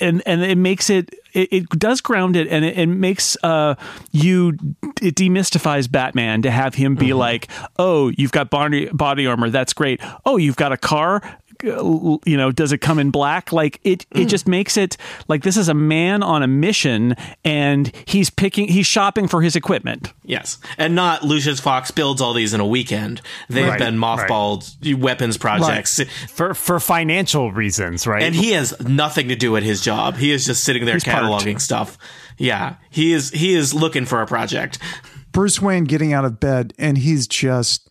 and 0.00 0.22
and 0.24 0.44
it 0.44 0.56
makes 0.58 0.88
it 0.88 1.12
it, 1.34 1.68
does 1.70 2.00
ground 2.00 2.36
it, 2.36 2.46
and 2.46 2.64
it, 2.64 2.78
it 2.78 2.86
makes 2.86 3.36
uh 3.42 3.74
you 4.12 4.50
it 5.02 5.16
demystifies 5.16 5.90
Batman 5.90 6.42
to 6.42 6.50
have 6.52 6.76
him 6.76 6.94
be 6.94 7.12
like, 7.12 7.48
oh, 7.76 8.12
you've 8.16 8.30
got 8.30 8.50
body 8.50 8.86
body 8.92 9.26
armor, 9.26 9.50
that's 9.50 9.72
great. 9.72 10.00
Oh, 10.24 10.36
you've 10.36 10.54
got 10.54 10.70
a 10.70 10.76
car 10.76 11.22
Uh, 11.66 12.18
you 12.24 12.36
know 12.36 12.50
does 12.52 12.72
it 12.72 12.78
come 12.78 12.98
in 12.98 13.10
black 13.10 13.52
like 13.52 13.80
it 13.84 14.06
it 14.12 14.26
mm. 14.26 14.28
just 14.28 14.46
makes 14.48 14.76
it 14.76 14.96
like 15.28 15.42
this 15.42 15.56
is 15.56 15.68
a 15.68 15.74
man 15.74 16.22
on 16.22 16.42
a 16.42 16.46
mission 16.46 17.14
and 17.44 17.92
he's 18.06 18.30
picking 18.30 18.68
he's 18.68 18.86
shopping 18.86 19.28
for 19.28 19.42
his 19.42 19.56
equipment 19.56 20.12
Yes, 20.26 20.58
and 20.78 20.94
not 20.94 21.22
Lucius 21.22 21.60
Fox 21.60 21.90
builds 21.90 22.22
all 22.22 22.32
these 22.32 22.54
in 22.54 22.60
a 22.60 22.66
weekend. 22.66 23.20
They've 23.50 23.68
Right, 23.68 23.78
been 23.78 23.96
mothballed 23.96 24.98
weapons 24.98 25.36
projects, 25.36 26.00
for 26.30 26.54
for 26.54 26.80
financial 26.80 27.52
reasons, 27.52 28.06
right? 28.06 28.22
and 28.22 28.34
he 28.34 28.52
has 28.52 28.78
nothing 28.80 29.28
to 29.28 29.36
do 29.36 29.56
at 29.56 29.62
his 29.62 29.82
job. 29.82 30.16
He 30.16 30.32
is 30.32 30.46
just 30.46 30.64
sitting 30.64 30.86
there 30.86 30.94
He's 30.94 31.04
parked. 31.04 31.26
cataloging 31.26 31.60
stuff. 31.60 31.98
Yeah, 32.38 32.76
he 32.90 33.12
is. 33.12 33.30
He 33.30 33.54
is 33.54 33.74
looking 33.74 34.06
for 34.06 34.22
a 34.22 34.26
project. 34.26 34.78
Bruce 35.32 35.60
Wayne 35.60 35.84
getting 35.84 36.12
out 36.12 36.24
of 36.24 36.40
bed 36.40 36.72
and 36.78 36.96
he's 36.96 37.26
just 37.26 37.90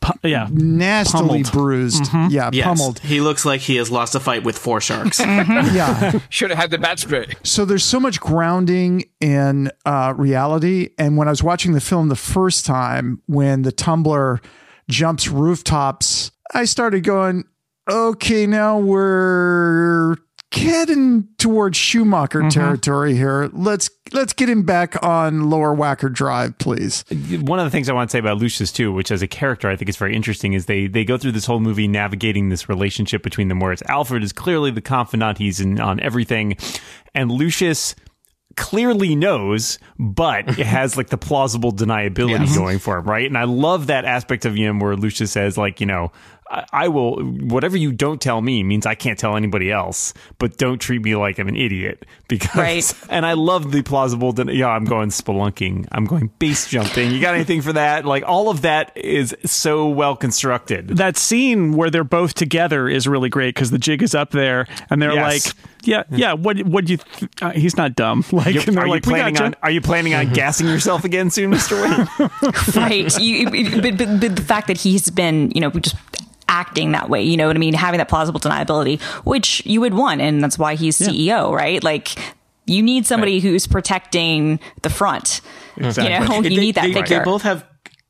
Pu- 0.00 0.28
yeah 0.28 0.46
nastily 0.52 1.42
Pummeled. 1.42 1.52
bruised. 1.52 2.12
Yeah, 2.30 2.50
Yes, 2.52 2.64
pummeled. 2.66 2.98
he 3.00 3.20
looks 3.20 3.44
like 3.44 3.60
he 3.62 3.76
has 3.76 3.90
lost 3.90 4.14
a 4.14 4.20
fight 4.20 4.44
with 4.44 4.56
four 4.58 4.80
sharks. 4.80 5.18
Yeah. 5.20 6.18
Should 6.28 6.50
have 6.50 6.58
had 6.58 6.70
the 6.70 6.78
bat 6.78 6.98
spray. 6.98 7.34
So 7.42 7.64
there's 7.64 7.82
so 7.84 7.98
much 7.98 8.20
grounding 8.20 9.04
in 9.20 9.70
uh, 9.84 10.14
reality. 10.16 10.90
And 10.98 11.16
when 11.16 11.28
I 11.28 11.30
was 11.32 11.42
watching 11.42 11.72
the 11.72 11.80
film 11.80 12.08
the 12.08 12.16
first 12.16 12.64
time, 12.66 13.22
when 13.26 13.62
the 13.62 13.72
tumbler 13.72 14.40
jumps 14.88 15.28
rooftops, 15.28 16.30
I 16.54 16.64
started 16.66 17.02
going, 17.02 17.44
okay, 17.90 18.46
now 18.46 18.78
we're 18.78 20.16
heading 20.52 21.28
towards 21.38 21.76
Schumacher 21.76 22.40
mm-hmm. 22.40 22.48
territory 22.48 23.14
here. 23.14 23.50
Let's 23.52 23.90
let's 24.12 24.32
get 24.32 24.48
him 24.48 24.62
back 24.62 25.02
on 25.02 25.50
Lower 25.50 25.74
Wacker 25.74 26.12
Drive, 26.12 26.58
please. 26.58 27.04
one 27.40 27.58
of 27.58 27.64
the 27.64 27.70
things 27.70 27.88
I 27.88 27.92
want 27.92 28.10
to 28.10 28.12
say 28.12 28.18
about 28.18 28.38
Lucius 28.38 28.72
too, 28.72 28.92
which 28.92 29.10
as 29.10 29.22
a 29.22 29.26
character 29.28 29.68
I 29.68 29.76
think 29.76 29.88
is 29.88 29.96
very 29.96 30.14
interesting, 30.14 30.52
is 30.52 30.66
they 30.66 30.86
they 30.86 31.04
go 31.04 31.18
through 31.18 31.32
this 31.32 31.46
whole 31.46 31.60
movie 31.60 31.88
navigating 31.88 32.48
this 32.48 32.68
relationship 32.68 33.22
between 33.22 33.48
them, 33.48 33.60
where 33.60 33.72
it's 33.72 33.82
Alfred 33.82 34.22
is 34.22 34.32
clearly 34.32 34.70
the 34.70 34.80
confidant, 34.80 35.38
he's 35.38 35.60
in 35.60 35.80
on 35.80 36.00
everything, 36.00 36.56
and 37.14 37.30
Lucius 37.30 37.94
clearly 38.56 39.14
knows, 39.14 39.78
but 39.98 40.58
it 40.58 40.66
has 40.66 40.96
like 40.96 41.08
the 41.08 41.18
plausible 41.18 41.72
deniability 41.72 42.46
Yes. 42.46 42.56
going 42.56 42.78
for 42.78 42.98
him, 42.98 43.04
right? 43.04 43.26
And 43.26 43.36
I 43.36 43.44
love 43.44 43.88
that 43.88 44.04
aspect 44.04 44.44
of 44.44 44.54
him 44.54 44.80
where 44.80 44.96
Lucius 44.96 45.30
says, 45.30 45.56
like, 45.58 45.80
you 45.80 45.86
know, 45.86 46.10
I, 46.50 46.64
I 46.72 46.88
will 46.88 47.16
whatever 47.24 47.76
you 47.76 47.92
don't 47.92 48.20
tell 48.20 48.40
me 48.40 48.62
means 48.62 48.86
I 48.86 48.94
can't 48.94 49.18
tell 49.18 49.36
anybody 49.36 49.70
else, 49.70 50.14
but 50.38 50.56
don't 50.58 50.78
treat 50.78 51.02
me 51.02 51.16
like 51.16 51.38
I'm 51.38 51.48
an 51.48 51.56
idiot 51.56 52.04
because 52.28 52.54
Right. 52.56 52.92
and 53.10 53.24
I 53.26 53.32
love 53.34 53.72
the 53.72 53.82
plausible. 53.82 54.32
Den- 54.32 54.48
yeah, 54.48 54.68
I'm 54.68 54.84
going 54.84 55.08
spelunking. 55.10 55.86
I'm 55.92 56.04
going 56.04 56.30
base 56.38 56.68
jumping. 56.68 57.10
You 57.10 57.20
got 57.20 57.34
anything 57.34 57.62
for 57.62 57.72
that? 57.72 58.04
Like 58.04 58.24
all 58.26 58.48
of 58.48 58.62
that 58.62 58.92
is 58.96 59.34
so 59.44 59.88
well 59.88 60.16
constructed. 60.16 60.88
that 60.96 61.16
scene 61.16 61.72
where 61.76 61.90
they're 61.90 62.04
both 62.04 62.34
together 62.34 62.88
is 62.88 63.06
really 63.06 63.28
great 63.28 63.54
because 63.54 63.70
the 63.70 63.78
jig 63.78 64.02
is 64.02 64.14
up 64.14 64.30
there 64.30 64.66
and 64.90 65.00
they're 65.02 65.12
Yes. 65.14 65.46
like 65.46 65.54
yeah 65.84 66.02
yeah 66.10 66.32
what 66.32 66.58
what 66.64 66.84
do 66.84 66.92
you 66.94 66.96
th- 66.96 67.30
uh, 67.42 67.50
he's 67.52 67.76
not 67.76 67.94
dumb 67.94 68.24
like 68.32 68.54
You- 68.54 68.60
and 68.66 68.76
they're 68.76 68.84
are 68.88 68.94
you 68.96 69.00
planning 69.00 69.38
on 69.40 69.54
Are 69.62 69.70
you 69.70 69.80
planning 69.80 70.14
on 70.14 70.32
gassing 70.32 70.66
yourself 70.66 71.04
again 71.04 71.30
soon, 71.30 71.50
Mister 71.50 71.76
Wayne? 71.80 72.08
right. 72.74 73.18
You, 73.20 73.50
but, 73.80 73.96
but, 73.98 74.20
but 74.20 74.36
the 74.36 74.42
fact 74.42 74.66
that 74.68 74.78
he's 74.78 75.10
been, 75.10 75.50
you 75.54 75.60
know, 75.60 75.70
just 75.70 75.96
acting 76.48 76.92
that 76.92 77.08
way, 77.10 77.22
you 77.22 77.36
know 77.36 77.46
what 77.46 77.56
I 77.56 77.58
mean? 77.58 77.74
Having 77.74 77.98
that 77.98 78.08
plausible 78.08 78.40
deniability, 78.40 79.00
which 79.24 79.64
you 79.66 79.80
would 79.80 79.94
want. 79.94 80.20
And 80.20 80.42
that's 80.42 80.58
why 80.58 80.74
he's 80.74 80.98
CEO, 80.98 81.52
right? 81.52 81.82
Like, 81.82 82.16
You 82.68 82.82
need 82.82 83.06
somebody 83.06 83.38
who's 83.38 83.66
protecting 83.68 84.58
the 84.82 84.90
front. 84.90 85.40
Exactly. 85.76 86.12
You 86.14 86.20
know, 86.20 86.34
you 86.36 86.42
They- 86.42 86.56
need 86.56 86.74
that 86.74 86.82
they, 86.82 86.92
figure. 86.94 87.18
They 87.18 87.24
both 87.24 87.42
have 87.42 87.64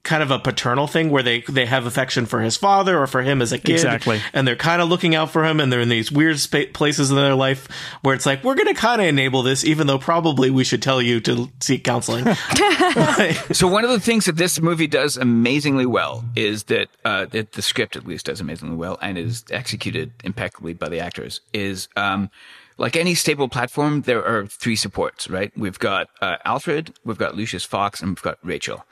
kind 0.07 0.23
of 0.23 0.31
a 0.31 0.39
paternal 0.39 0.87
thing 0.87 1.11
where 1.11 1.23
they 1.23 1.41
they 1.43 1.67
have 1.67 1.85
affection 1.85 2.25
for 2.25 2.41
his 2.41 2.57
father 2.57 2.99
or 2.99 3.07
for 3.07 3.21
him 3.23 3.43
as 3.43 3.53
a 3.53 3.59
kid, 3.59 3.75
Exactly. 3.75 4.21
and 4.33 4.47
they're 4.49 4.57
kind 4.57 4.81
of 4.81 4.89
looking 4.89 5.15
out 5.15 5.31
for 5.31 5.45
him, 5.45 5.61
and 5.61 5.71
they're 5.73 5.81
in 5.83 5.89
these 5.91 6.11
weird 6.11 6.39
spa- 6.39 6.71
places 6.73 7.11
in 7.11 7.17
their 7.17 7.35
life 7.35 7.69
where 8.03 8.15
it's 8.15 8.25
like 8.25 8.43
we're 8.45 8.55
going 8.55 8.73
to 8.73 8.81
kind 8.81 9.03
of 9.03 9.07
enable 9.09 9.43
this, 9.43 9.65
even 9.65 9.87
though 9.87 9.99
probably 9.99 10.49
we 10.49 10.65
should 10.65 10.81
tell 10.81 11.03
you 11.03 11.21
to 11.21 11.51
seek 11.61 11.85
counseling. 11.85 12.25
So 13.53 13.67
one 13.69 13.85
of 13.85 13.91
the 13.91 14.01
things 14.01 14.25
that 14.27 14.37
this 14.37 14.61
movie 14.61 14.87
does 14.87 15.17
amazingly 15.17 15.87
well 15.87 16.25
is 16.37 16.65
that, 16.65 16.89
uh, 17.05 17.27
that 17.27 17.53
the 17.53 17.63
script 17.63 17.97
at 17.97 18.07
least 18.07 18.27
does 18.27 18.41
amazingly 18.41 18.77
well 18.77 18.99
and 19.03 19.19
is 19.19 19.45
executed 19.51 20.13
impeccably 20.25 20.73
by 20.73 20.89
the 20.89 21.01
actors 21.01 21.41
is, 21.53 21.89
um, 21.97 22.31
like 22.79 22.97
any 22.97 23.15
stable 23.15 23.49
platform, 23.49 24.03
there 24.03 24.25
are 24.25 24.47
three 24.47 24.77
supports, 24.77 25.31
right? 25.31 25.53
We've 25.57 25.79
got, 25.79 26.09
uh, 26.21 26.37
Alfred, 26.45 26.95
we've 27.05 27.19
got 27.19 27.35
Lucius 27.35 27.65
Fox, 27.65 28.01
and 28.01 28.11
we've 28.11 28.23
got 28.23 28.39
Rachel. 28.43 28.85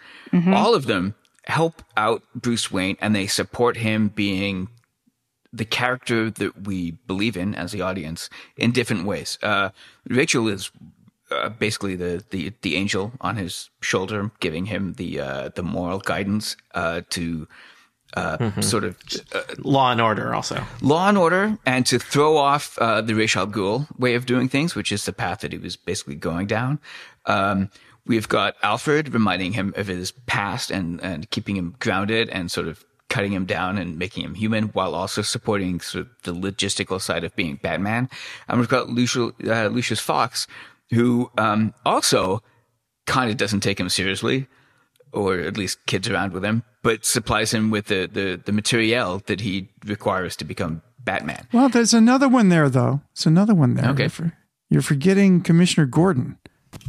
All 0.55 0.75
of 0.75 0.87
them 0.87 1.15
help 1.47 1.83
out 1.97 2.23
Bruce 2.35 2.71
Wayne 2.73 2.97
and 3.01 3.15
they 3.15 3.27
support 3.27 3.77
him 3.77 4.09
being 4.09 4.69
the 5.53 5.65
character 5.65 6.31
that 6.31 6.67
we 6.67 6.93
believe 7.07 7.37
in 7.37 7.55
as 7.55 7.73
the 7.73 7.81
audience 7.83 8.29
in 8.57 8.73
different 8.73 9.05
ways. 9.05 9.39
Uh, 9.43 9.71
Rachel 10.09 10.49
is 10.49 10.71
uh, 11.31 11.51
basically 11.51 11.95
the, 11.97 12.25
the 12.31 12.53
the 12.63 12.77
angel 12.77 13.13
on 13.21 13.37
his 13.37 13.71
shoulder, 13.81 14.31
giving 14.41 14.67
him 14.67 14.95
the 14.95 15.21
uh, 15.21 15.51
the 15.55 15.63
moral 15.63 15.99
guidance 15.99 16.57
uh, 16.75 17.03
to 17.11 17.47
uh, 18.15 18.61
sort 18.61 18.85
of 18.85 18.97
uh, 19.35 19.43
Law 19.59 19.93
and 19.93 20.01
Order 20.01 20.35
also. 20.35 20.65
law 20.81 21.09
and 21.09 21.19
order, 21.19 21.59
and 21.67 21.85
to 21.87 21.99
throw 21.99 22.37
off 22.37 22.79
uh, 22.79 23.01
the 23.01 23.15
Ra's 23.15 23.37
al 23.37 23.47
Ghul 23.47 23.87
way 23.99 24.15
of 24.15 24.27
doing 24.27 24.49
things, 24.49 24.75
which 24.75 24.93
is 24.93 25.05
the 25.05 25.13
path 25.13 25.41
that 25.41 25.53
he 25.53 25.59
was 25.59 25.77
basically 25.77 26.15
going 26.15 26.47
down. 26.47 26.79
Um, 27.27 27.71
we've 28.07 28.29
got 28.29 28.57
Alfred 28.63 29.13
reminding 29.13 29.53
him 29.53 29.75
of 29.77 29.87
his 29.87 30.13
past 30.27 30.71
and 30.71 31.01
and 31.03 31.29
keeping 31.31 31.57
him 31.57 31.75
grounded 31.79 32.29
and 32.31 32.51
sort 32.51 32.69
of 32.69 32.85
cutting 33.09 33.33
him 33.33 33.45
down 33.45 33.79
and 33.79 33.99
making 33.99 34.25
him 34.25 34.35
human 34.35 34.65
while 34.69 34.95
also 34.95 35.23
supporting 35.23 35.81
sort 35.81 36.07
of 36.07 36.11
the 36.23 36.35
logistical 36.35 37.01
side 37.01 37.23
of 37.23 37.35
being 37.37 37.57
Batman. 37.63 38.09
And 38.49 38.59
we've 38.59 38.69
got 38.69 38.89
Lucius, 38.89 39.33
uh, 39.47 39.69
Lucius 39.69 40.01
Fox, 40.01 40.47
who 40.91 41.31
um, 41.39 41.75
also 41.87 42.43
kind 43.07 43.31
of 43.31 43.37
doesn't 43.37 43.61
take 43.61 43.79
him 43.79 43.89
seriously, 43.89 44.49
or 45.13 45.39
at 45.39 45.57
least 45.57 45.85
kids 45.87 46.09
around 46.09 46.33
with 46.33 46.45
him, 46.45 46.65
but 46.85 47.05
supplies 47.05 47.53
him 47.53 47.71
with 47.71 47.87
the, 47.87 48.07
the, 48.13 48.41
the 48.45 48.53
materiel 48.53 49.21
that 49.27 49.41
he 49.41 49.71
requires 49.85 50.37
to 50.37 50.45
become 50.45 50.83
Batman. 51.01 51.49
Well, 51.53 51.69
there's 51.69 51.93
another 51.93 52.29
one 52.29 52.49
there, 52.51 52.69
though. 52.71 53.01
There's 53.15 53.27
another 53.27 53.55
one 53.55 53.75
there. 53.75 53.91
Okay. 53.91 54.05
You're, 54.05 54.11
for- 54.11 54.33
you're 54.71 54.83
forgetting 54.83 55.41
Commissioner 55.41 55.87
Gordon. 55.87 56.39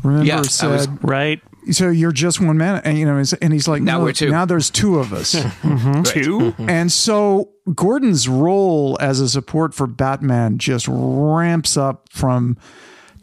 Remember, 0.04 0.26
Yeah, 0.26 0.40
I 0.40 0.44
said 0.44 0.68
was- 0.70 0.88
Right. 1.02 1.42
so. 1.72 1.90
You're 1.90 2.12
just 2.12 2.40
one 2.42 2.58
man, 2.58 2.82
and 2.86 2.98
you 2.98 3.06
know, 3.06 3.22
and 3.42 3.54
he's 3.54 3.68
like, 3.68 3.82
Now 3.84 4.00
no, 4.00 4.06
we're 4.06 4.14
two. 4.14 4.30
Now 4.32 4.46
there's 4.46 4.70
two 4.72 5.00
of 5.00 5.14
us, 5.14 5.36
mm-hmm. 5.36 6.02
Two. 6.04 6.56
and 6.68 6.92
so 6.92 7.52
Gordon's 7.74 8.28
role 8.28 8.98
as 9.00 9.20
a 9.20 9.30
support 9.30 9.74
for 9.76 9.86
Batman 9.88 10.58
just 10.58 10.88
ramps 10.90 11.78
up 11.78 12.10
from 12.12 12.58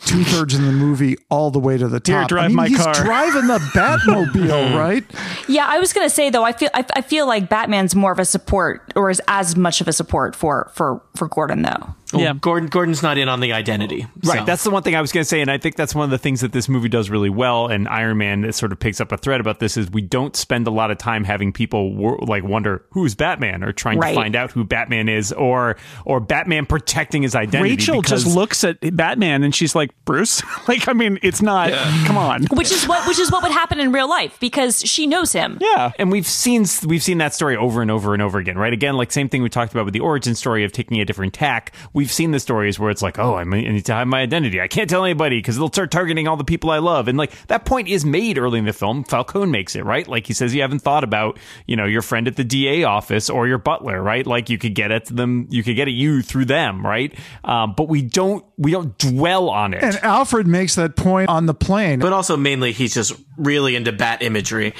two 0.05 0.25
thirds 0.25 0.55
in 0.55 0.65
the 0.67 0.73
movie 0.73 1.17
all 1.31 1.51
the 1.51 1.59
way 1.59 1.77
to 1.79 1.89
the 1.89 2.01
Here, 2.05 2.21
top. 2.21 2.29
drive 2.29 2.45
I 2.45 2.49
mean, 2.49 2.57
my 2.57 2.69
he's 2.69 2.79
car. 2.79 2.95
driving 2.95 3.47
the 3.47 3.59
Batmobile, 3.75 4.77
right? 4.79 5.05
Yeah, 5.49 5.67
I 5.69 5.79
was 5.79 5.93
gonna 5.93 6.11
say 6.11 6.31
though, 6.31 6.45
I 6.45 6.53
feel 6.53 6.71
I, 6.75 6.85
I 6.95 7.01
feel 7.03 7.27
like 7.27 7.49
Batman's 7.49 7.95
more 7.95 8.13
of 8.13 8.19
a 8.19 8.25
support, 8.25 8.93
or 8.97 9.11
is 9.11 9.21
as 9.29 9.57
much 9.57 9.81
of 9.81 9.89
a 9.89 9.93
support 9.93 10.35
for 10.37 10.71
for 10.75 11.03
for 11.17 11.29
Gordon 11.29 11.63
though. 11.63 11.95
Yeah. 12.21 12.35
Gordon 12.41 12.69
Gordon's 12.69 13.03
not 13.03 13.19
in 13.19 13.29
on 13.29 13.41
the 13.41 13.53
identity. 13.53 14.07
Right. 14.25 14.39
so. 14.41 14.45
That's 14.45 14.65
the 14.65 14.71
one 14.71 14.83
thing 14.83 14.95
I 14.95 15.01
was 15.01 15.13
going 15.13 15.23
to 15.23 15.29
say, 15.29 15.41
and 15.41 15.51
I 15.51 15.59
think 15.59 15.77
that's 15.77 15.95
one 15.95 16.05
of 16.05 16.11
the 16.11 16.19
things 16.19 16.41
that 16.43 16.53
this 16.53 16.69
movie 16.69 16.89
does 16.89 17.11
really 17.11 17.31
well. 17.31 17.69
And 17.69 17.89
Iron 17.89 18.19
Man 18.19 18.53
sort 18.53 18.73
of 18.73 18.79
picks 18.81 19.01
up 19.01 19.13
a 19.13 19.17
thread 19.17 19.41
about 19.41 19.61
this: 19.61 19.77
is 19.77 19.91
we 19.91 20.03
don't 20.03 20.35
spend 20.37 20.67
a 20.67 20.71
lot 20.71 20.91
of 20.91 20.99
time 20.99 21.25
having 21.25 21.53
people 21.53 21.95
wor- 21.95 22.19
like 22.23 22.45
wonder 22.45 22.85
who's 22.91 23.15
Batman 23.15 23.63
or 23.65 23.73
trying 23.73 23.99
Right. 23.99 24.11
to 24.11 24.15
find 24.15 24.37
out 24.37 24.51
who 24.53 24.65
Batman 24.65 25.09
is, 25.09 25.33
or 25.33 25.77
or 26.05 26.21
Batman 26.21 26.67
protecting 26.67 27.23
his 27.23 27.35
identity. 27.35 27.71
Rachel 27.71 28.01
because- 28.03 28.25
just 28.25 28.37
looks 28.37 28.65
at 28.65 28.79
Batman 28.97 29.43
and 29.43 29.55
she's 29.55 29.75
like, 29.75 29.91
Bruce? 30.05 30.43
like, 30.69 30.89
I 30.89 30.93
mean, 30.93 31.19
it's 31.23 31.41
not, 31.43 31.71
come 32.07 32.17
on. 32.19 32.45
Which 32.53 32.71
is 32.73 32.87
what 32.87 33.07
which 33.09 33.19
is 33.19 33.31
what 33.31 33.43
would 33.43 33.53
happen 33.53 33.81
in 33.81 33.93
real 33.93 34.09
life 34.09 34.39
because 34.41 34.81
she 34.83 35.07
knows 35.07 35.33
him. 35.33 35.59
Yeah. 35.61 35.93
and 35.99 36.11
we've 36.11 36.27
seen 36.27 36.67
we've 36.87 37.03
seen 37.03 37.19
that 37.19 37.35
story 37.35 37.57
over 37.57 37.83
and 37.83 37.91
over 37.91 38.13
and 38.13 38.23
over 38.23 38.39
again, 38.39 38.57
right? 38.59 38.73
Again, 38.73 38.97
like 38.97 39.13
same 39.13 39.29
thing 39.29 39.43
we 39.43 39.49
talked 39.49 39.73
about 39.73 39.85
with 39.85 39.95
the 39.95 40.01
origin 40.01 40.35
story 40.35 40.65
of 40.65 40.73
taking 40.73 41.01
a 41.01 41.05
different 41.05 41.33
tack. 41.35 41.73
We've 42.03 42.11
seen 42.11 42.33
the 42.33 42.41
stories 42.41 42.81
where 42.81 42.91
it's 42.91 43.01
like, 43.01 43.21
oh, 43.21 43.37
I 43.37 43.45
need 43.45 43.87
to 43.87 43.95
hide 43.95 44.09
my 44.09 44.23
identity. 44.23 44.61
I 44.61 44.67
can't 44.67 44.91
tell 44.91 45.05
anybody 45.05 45.39
because 45.39 45.57
they'll 45.57 45.69
start 45.69 45.93
targeting 45.93 46.27
all 46.27 46.37
the 46.37 46.43
people 46.43 46.71
I 46.71 46.79
love. 46.79 47.07
And 47.07 47.17
like 47.17 47.31
that 47.47 47.65
point 47.65 47.87
is 47.87 48.05
made 48.05 48.39
early 48.39 48.59
in 48.59 48.65
the 48.65 48.73
film. 48.73 49.05
Falcone 49.05 49.53
makes 49.53 49.77
it 49.77 49.85
right. 49.85 50.09
Like 50.09 50.27
he 50.27 50.33
says, 50.33 50.53
you 50.53 50.63
haven't 50.63 50.81
thought 50.81 51.05
about 51.05 51.39
you 51.69 51.77
know 51.77 51.85
your 51.85 52.03
friend 52.03 52.27
at 52.27 52.35
the 52.35 52.43
DA 52.43 52.83
office 52.83 53.31
or 53.31 53.47
your 53.47 53.59
butler, 53.59 54.03
right? 54.03 54.27
Like 54.27 54.51
you 54.51 54.59
could 54.59 54.75
get 54.75 54.91
at 54.91 55.07
them, 55.07 55.47
you 55.49 55.63
could 55.63 55.77
get 55.77 55.87
at 55.87 55.95
you 55.95 56.23
through 56.23 56.47
them, 56.47 56.85
right? 56.85 57.17
Um, 57.45 57.75
but 57.77 57.89
we 57.89 58.03
don't 58.03 58.45
we 58.59 58.73
don't 58.73 58.99
dwell 58.99 59.49
on 59.49 59.75
it. 59.75 59.85
And 59.85 59.97
Alfred 60.03 60.49
makes 60.49 60.75
that 60.75 60.97
point 60.97 61.29
on 61.29 61.47
the 61.47 61.55
plane. 61.55 62.01
but 62.01 62.13
also 62.13 62.37
mainly 62.37 62.73
he's 62.73 62.95
just 62.95 63.13
really 63.37 63.77
into 63.77 63.93
bat 63.93 64.23
imagery. 64.23 64.75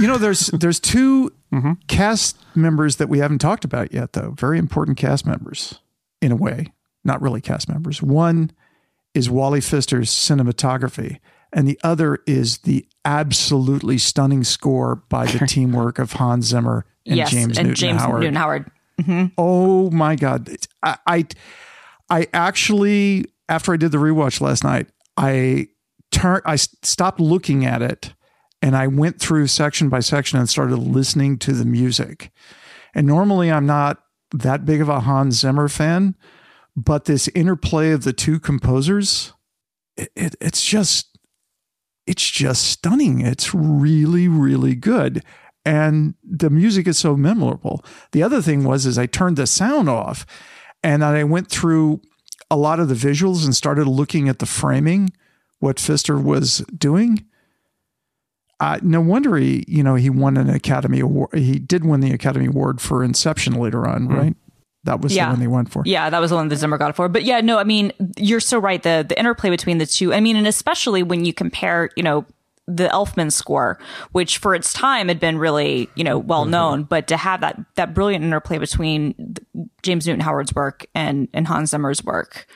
you 0.00 0.08
know, 0.08 0.18
there's 0.18 0.46
there's 0.48 0.80
2 0.80 1.32
cast 1.88 2.36
members 2.54 2.96
that 2.96 3.08
we 3.08 3.18
haven't 3.18 3.38
talked 3.40 3.64
about 3.64 3.92
yet, 3.92 4.12
though. 4.12 4.30
Very 4.30 4.56
important 4.58 4.96
cast 4.96 5.26
members, 5.26 5.79
in 6.20 6.32
a 6.32 6.36
way. 6.36 6.72
Not 7.04 7.22
really 7.22 7.40
cast 7.40 7.68
members. 7.68 8.02
One 8.02 8.50
is 9.14 9.30
Wally 9.30 9.60
Pfister's 9.60 10.10
cinematography, 10.10 11.18
and 11.52 11.66
the 11.66 11.78
other 11.82 12.18
is 12.26 12.58
the 12.58 12.86
absolutely 13.04 13.98
stunning 13.98 14.44
score 14.44 14.96
by 15.08 15.26
the 15.26 15.46
teamwork 15.48 15.98
of 15.98 16.12
Hans 16.12 16.46
Zimmer 16.46 16.84
and 17.06 17.16
yes, 17.16 17.30
James 17.30 17.58
and 17.58 17.68
Newton 17.68 17.74
James 17.74 18.00
Howard. 18.02 18.20
Newton 18.20 18.34
Howard. 18.34 18.70
Mm-hmm. 19.00 19.26
Oh 19.38 19.90
my 19.90 20.14
god! 20.14 20.50
I, 20.82 20.98
I 21.06 21.26
I 22.10 22.26
actually 22.34 23.24
after 23.48 23.72
I 23.72 23.76
did 23.76 23.92
the 23.92 23.98
rewatch 23.98 24.40
last 24.40 24.62
night, 24.62 24.88
I 25.16 25.68
turned 26.10 26.42
I 26.44 26.56
stopped 26.56 27.20
looking 27.20 27.64
at 27.64 27.82
it 27.82 28.12
and 28.62 28.76
I 28.76 28.86
went 28.86 29.20
through 29.20 29.46
section 29.46 29.88
by 29.88 30.00
section 30.00 30.38
and 30.38 30.48
started 30.48 30.76
listening 30.76 31.38
to 31.38 31.52
the 31.52 31.64
music. 31.64 32.30
And 32.94 33.06
normally 33.06 33.50
I'm 33.50 33.66
not 33.66 34.02
that 34.32 34.64
big 34.64 34.80
of 34.80 34.88
a 34.88 35.00
Hans 35.00 35.40
Zimmer 35.40 35.68
fan, 35.68 36.14
but 36.76 37.04
this 37.04 37.28
interplay 37.28 37.90
of 37.90 38.04
the 38.04 38.12
two 38.12 38.38
composers, 38.38 39.32
it, 39.96 40.10
it, 40.14 40.34
it's 40.40 40.64
just 40.64 41.18
it's 42.06 42.28
just 42.28 42.66
stunning. 42.66 43.20
It's 43.20 43.54
really, 43.54 44.26
really 44.26 44.74
good. 44.74 45.22
And 45.64 46.14
the 46.24 46.50
music 46.50 46.88
is 46.88 46.98
so 46.98 47.16
memorable. 47.16 47.84
The 48.12 48.22
other 48.22 48.42
thing 48.42 48.64
was 48.64 48.86
is 48.86 48.98
I 48.98 49.06
turned 49.06 49.36
the 49.36 49.46
sound 49.46 49.88
off 49.88 50.26
and 50.82 51.04
I 51.04 51.22
went 51.24 51.48
through 51.48 52.00
a 52.50 52.56
lot 52.56 52.80
of 52.80 52.88
the 52.88 52.94
visuals 52.94 53.44
and 53.44 53.54
started 53.54 53.86
looking 53.86 54.28
at 54.28 54.38
the 54.38 54.46
framing, 54.46 55.10
what 55.60 55.78
Pfister 55.78 56.18
was 56.18 56.58
doing. 56.76 57.26
Uh, 58.60 58.78
no 58.82 59.00
wonder 59.00 59.36
he, 59.36 59.64
you 59.66 59.82
know, 59.82 59.94
he 59.94 60.10
won 60.10 60.36
an 60.36 60.50
Academy 60.50 61.00
Award. 61.00 61.30
He 61.34 61.58
did 61.58 61.84
win 61.84 62.00
the 62.00 62.12
Academy 62.12 62.46
Award 62.46 62.80
for 62.80 63.02
Inception 63.02 63.54
later 63.54 63.88
on, 63.88 64.06
right? 64.08 64.36
That 64.84 65.00
was 65.00 65.14
Yeah. 65.14 65.26
the 65.26 65.30
one 65.32 65.40
they 65.40 65.46
went 65.46 65.70
for. 65.70 65.82
Yeah, 65.86 66.08
that 66.10 66.20
was 66.20 66.30
the 66.30 66.36
one 66.36 66.48
that 66.48 66.56
Zimmer 66.56 66.78
got 66.78 66.90
it 66.90 66.96
for. 66.96 67.08
But 67.08 67.24
yeah, 67.24 67.40
no, 67.40 67.58
I 67.58 67.64
mean, 67.64 67.92
you're 68.18 68.40
so 68.40 68.58
right. 68.58 68.82
The 68.82 69.04
the 69.08 69.18
interplay 69.18 69.50
between 69.50 69.78
the 69.78 69.86
two. 69.86 70.12
I 70.14 70.20
mean, 70.20 70.36
and 70.36 70.46
especially 70.46 71.02
when 71.02 71.24
you 71.24 71.32
compare, 71.34 71.90
you 71.96 72.02
know, 72.02 72.24
the 72.66 72.88
Elfman 72.88 73.32
score, 73.32 73.78
which 74.12 74.38
for 74.38 74.54
its 74.54 74.72
time 74.72 75.08
had 75.08 75.18
been 75.20 75.38
really, 75.38 75.88
you 75.96 76.04
know, 76.04 76.18
well 76.18 76.44
known, 76.44 76.84
but 76.84 77.08
to 77.08 77.16
have 77.16 77.40
that 77.42 77.58
that 77.74 77.94
brilliant 77.94 78.24
interplay 78.24 78.58
between 78.58 79.34
James 79.82 80.06
Newton 80.06 80.20
Howard's 80.20 80.54
work 80.54 80.86
and 80.94 81.28
and 81.34 81.46
Hans 81.48 81.70
Zimmer's 81.70 82.02
work. 82.04 82.46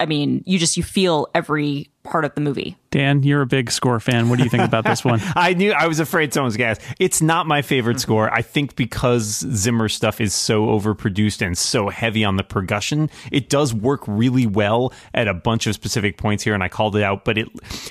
I 0.00 0.06
mean, 0.06 0.42
you 0.46 0.58
just 0.58 0.76
you 0.76 0.82
feel 0.82 1.28
every 1.34 1.91
part 2.04 2.24
of 2.24 2.34
the 2.34 2.40
movie. 2.40 2.76
Dan, 2.90 3.22
you're 3.22 3.42
a 3.42 3.46
big 3.46 3.70
score 3.70 4.00
fan. 4.00 4.28
What 4.28 4.36
do 4.36 4.44
you 4.44 4.50
think 4.50 4.64
about 4.64 4.84
this 4.84 5.04
one? 5.04 5.20
I 5.36 5.54
knew 5.54 5.72
I 5.72 5.86
was 5.86 5.98
afraid 5.98 6.34
someone 6.34 6.48
was 6.48 6.56
going. 6.56 6.76
It's 6.98 7.22
not 7.22 7.46
my 7.46 7.62
favorite 7.62 8.00
score. 8.00 8.30
I 8.32 8.42
think 8.42 8.76
because 8.76 9.24
Zimmer 9.24 9.88
stuff 9.88 10.20
is 10.20 10.34
so 10.34 10.66
overproduced 10.66 11.44
and 11.44 11.56
so 11.56 11.88
heavy 11.88 12.24
on 12.24 12.36
the 12.36 12.42
percussion, 12.42 13.08
it 13.30 13.48
does 13.48 13.72
work 13.72 14.02
really 14.06 14.46
well 14.46 14.92
at 15.14 15.28
a 15.28 15.32
bunch 15.32 15.66
of 15.66 15.74
specific 15.74 16.18
points 16.18 16.42
here, 16.44 16.54
and 16.54 16.62
I 16.62 16.68
called 16.68 16.96
it 16.96 17.02
out. 17.02 17.24
But 17.24 17.38
it, 17.38 17.48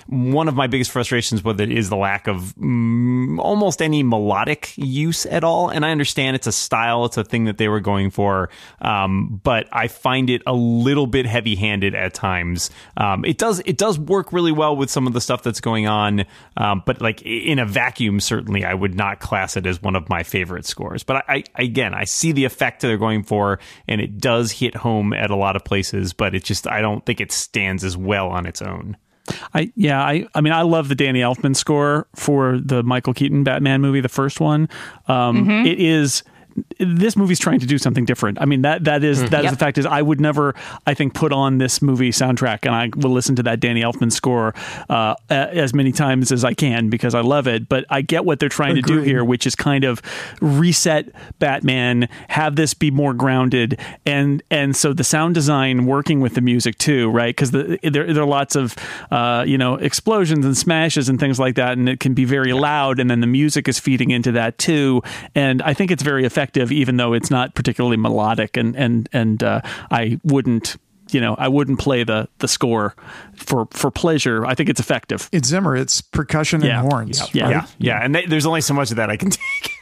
one 0.08 0.48
of 0.48 0.56
my 0.56 0.68
biggest 0.68 0.92
frustrations 0.92 1.44
with 1.44 1.60
it 1.62 1.72
is 1.72 1.90
the 1.90 1.98
lack 1.98 2.28
of 2.28 2.54
mm, 2.56 3.40
almost 3.40 3.82
any 3.82 4.04
melodic 4.04 4.74
use 4.78 5.26
at 5.26 5.44
all. 5.44 5.70
And 5.70 5.86
I 5.86 5.92
understand 5.92 6.36
it's 6.36 6.48
a 6.48 6.52
style, 6.52 7.06
it's 7.06 7.18
a 7.18 7.24
thing 7.24 7.46
that 7.46 7.58
they 7.58 7.70
were 7.70 7.80
going 7.80 8.12
for, 8.12 8.50
um, 8.82 9.42
but 9.44 9.68
I 9.72 9.88
find 9.88 10.30
it 10.30 10.44
a 10.46 10.54
little 10.54 11.08
bit 11.08 11.26
heavy-handed 11.26 11.96
at 11.96 12.14
times. 12.14 12.70
Um, 12.98 13.26
it 13.26 13.38
does 13.38 13.62
it 13.66 13.78
does 13.78 13.98
work 14.08 14.34
really 14.34 14.52
well 14.52 14.76
with 14.76 14.90
some 14.90 15.08
of 15.08 15.14
the 15.14 15.22
stuff 15.22 15.44
that's 15.44 15.62
going 15.62 15.88
on. 15.88 16.26
Um, 16.58 16.84
but 16.86 17.02
like 17.02 17.22
in 17.24 17.60
a 17.60 17.66
vacuum, 17.66 18.20
certainly 18.20 18.66
I 18.66 18.74
would 18.74 18.96
not 18.96 19.20
class 19.20 19.58
it 19.58 19.66
as 19.66 19.82
one 19.82 19.96
of 19.96 20.10
my 20.10 20.24
favorite 20.24 20.66
scores. 20.66 21.04
But 21.04 21.26
I, 21.28 21.44
I 21.56 21.64
again, 21.64 21.94
I 21.94 22.06
see 22.06 22.32
the 22.32 22.46
effect 22.46 22.82
they're 22.82 22.98
going 22.98 23.24
for, 23.24 23.60
and 23.88 24.02
it 24.02 24.20
does 24.20 24.52
hit 24.52 24.76
home 24.76 25.14
at 25.14 25.30
a 25.30 25.36
lot 25.36 25.56
of 25.56 25.64
places. 25.64 26.14
But 26.14 26.36
it 26.36 26.44
just 26.44 26.68
I 26.68 26.82
don't 26.82 27.06
think 27.06 27.22
it 27.22 27.32
stands 27.32 27.84
as 27.84 27.96
well 27.96 28.30
on 28.30 28.46
its 28.46 28.62
own. 28.62 28.98
I 29.54 29.72
yeah, 29.76 30.02
I 30.02 30.28
I 30.34 30.42
mean 30.42 30.54
I 30.54 30.64
love 30.64 30.90
the 30.90 30.96
Danny 30.96 31.22
Elfman 31.22 31.56
score 31.56 32.08
for 32.16 32.60
the 32.60 32.84
Michael 32.84 33.14
Keaton 33.14 33.44
Batman 33.44 33.82
movie, 33.82 34.02
the 34.02 34.10
first 34.10 34.40
one. 34.40 34.68
Um, 35.08 35.50
it 35.66 35.80
is 35.80 36.24
this 36.80 37.16
movie's 37.16 37.40
trying 37.40 37.60
to 37.60 37.66
do 37.66 37.78
something 37.78 38.06
different. 38.06 38.42
I 38.42 38.46
mean 38.46 38.62
that 38.64 38.84
that 38.86 39.04
is 39.04 39.30
that 39.30 39.46
is 39.46 39.52
the 39.52 39.58
fact 39.58 39.78
is 39.78 39.86
I 39.86 40.02
would 40.02 40.20
never 40.20 40.56
I 40.86 40.94
think 40.94 41.14
put 41.14 41.32
on 41.32 41.58
this 41.58 41.82
movie 41.82 42.12
soundtrack 42.12 42.66
and 42.66 42.76
I 42.76 42.90
will 42.96 43.12
listen 43.12 43.36
to 43.38 43.44
that 43.44 43.60
Danny 43.60 43.82
Elfman 43.82 44.12
score 44.12 44.54
uh, 44.90 45.16
as 45.30 45.74
many 45.74 45.92
times 45.92 46.32
as 46.32 46.44
I 46.44 46.54
can 46.54 46.90
because 46.90 47.16
I 47.16 47.22
love 47.22 47.48
it. 47.48 47.70
But 47.70 47.86
I 47.90 48.02
get 48.02 48.26
what 48.26 48.40
they're 48.40 48.50
trying 48.50 48.76
to 48.76 48.82
do 48.82 49.02
here, 49.02 49.24
which 49.24 49.46
is 49.46 49.56
kind 49.56 49.84
of 49.84 50.02
reset 50.42 51.10
Batman, 51.40 52.10
have 52.30 52.56
this 52.56 52.74
be 52.74 52.92
more 52.92 53.14
grounded, 53.14 53.80
and 54.06 54.44
and 54.50 54.76
so 54.76 54.94
the 54.94 55.04
sound 55.04 55.36
design 55.36 55.86
working 55.86 56.20
with 56.20 56.36
the 56.36 56.42
music 56.42 56.78
too, 56.78 57.10
right? 57.10 57.36
Because 57.36 57.52
the, 57.52 57.80
there 57.84 58.12
there 58.14 58.24
are 58.24 58.28
lots 58.28 58.56
of 58.56 58.76
uh, 59.12 59.44
you 59.48 59.58
know 59.58 59.76
explosions 59.76 60.46
and 60.46 60.58
smashes 60.58 61.10
and 61.10 61.20
things 61.20 61.40
like 61.40 61.56
that, 61.56 61.78
and 61.78 61.88
it 61.88 62.00
can 62.00 62.14
be 62.14 62.26
very 62.26 62.54
loud, 62.54 63.00
and 63.00 63.10
then 63.10 63.22
the 63.22 63.28
music 63.28 63.68
is 63.68 63.80
feeding 63.80 64.12
into 64.12 64.32
that 64.32 64.58
too. 64.58 65.02
And 65.36 65.62
I 65.62 65.74
think 65.74 65.92
it's 65.92 66.04
very 66.04 66.26
effective, 66.26 66.41
even 66.72 66.98
though 66.98 67.14
it's 67.14 67.30
not 67.32 67.54
particularly 67.56 67.98
melodic, 67.98 68.58
and 68.58 68.76
and 68.76 69.10
and 69.14 69.44
uh, 69.44 69.62
I 69.90 70.20
wouldn't. 70.24 70.78
You 71.10 71.20
know, 71.20 71.36
I 71.38 71.50
wouldn't 71.50 71.78
play 71.78 72.06
the 72.06 72.30
the 72.38 72.48
score 72.48 72.96
for 73.36 73.68
for 73.72 73.92
pleasure. 73.92 74.46
I 74.46 74.56
think 74.56 74.70
it's 74.70 74.80
effective. 74.80 75.28
It's 75.34 75.50
Zimmer. 75.50 75.76
It's 75.76 76.00
percussion 76.00 76.62
Yeah. 76.62 76.80
and 76.82 76.90
horns. 76.90 77.34
Yeah. 77.34 77.50
Yeah, 77.50 77.68
yeah, 77.80 78.00
and 78.02 78.16
they, 78.16 78.26
there's 78.26 78.46
only 78.46 78.62
so 78.62 78.74
much 78.74 78.92
of 78.92 78.96
that 78.98 79.10
I 79.10 79.18
can 79.18 79.30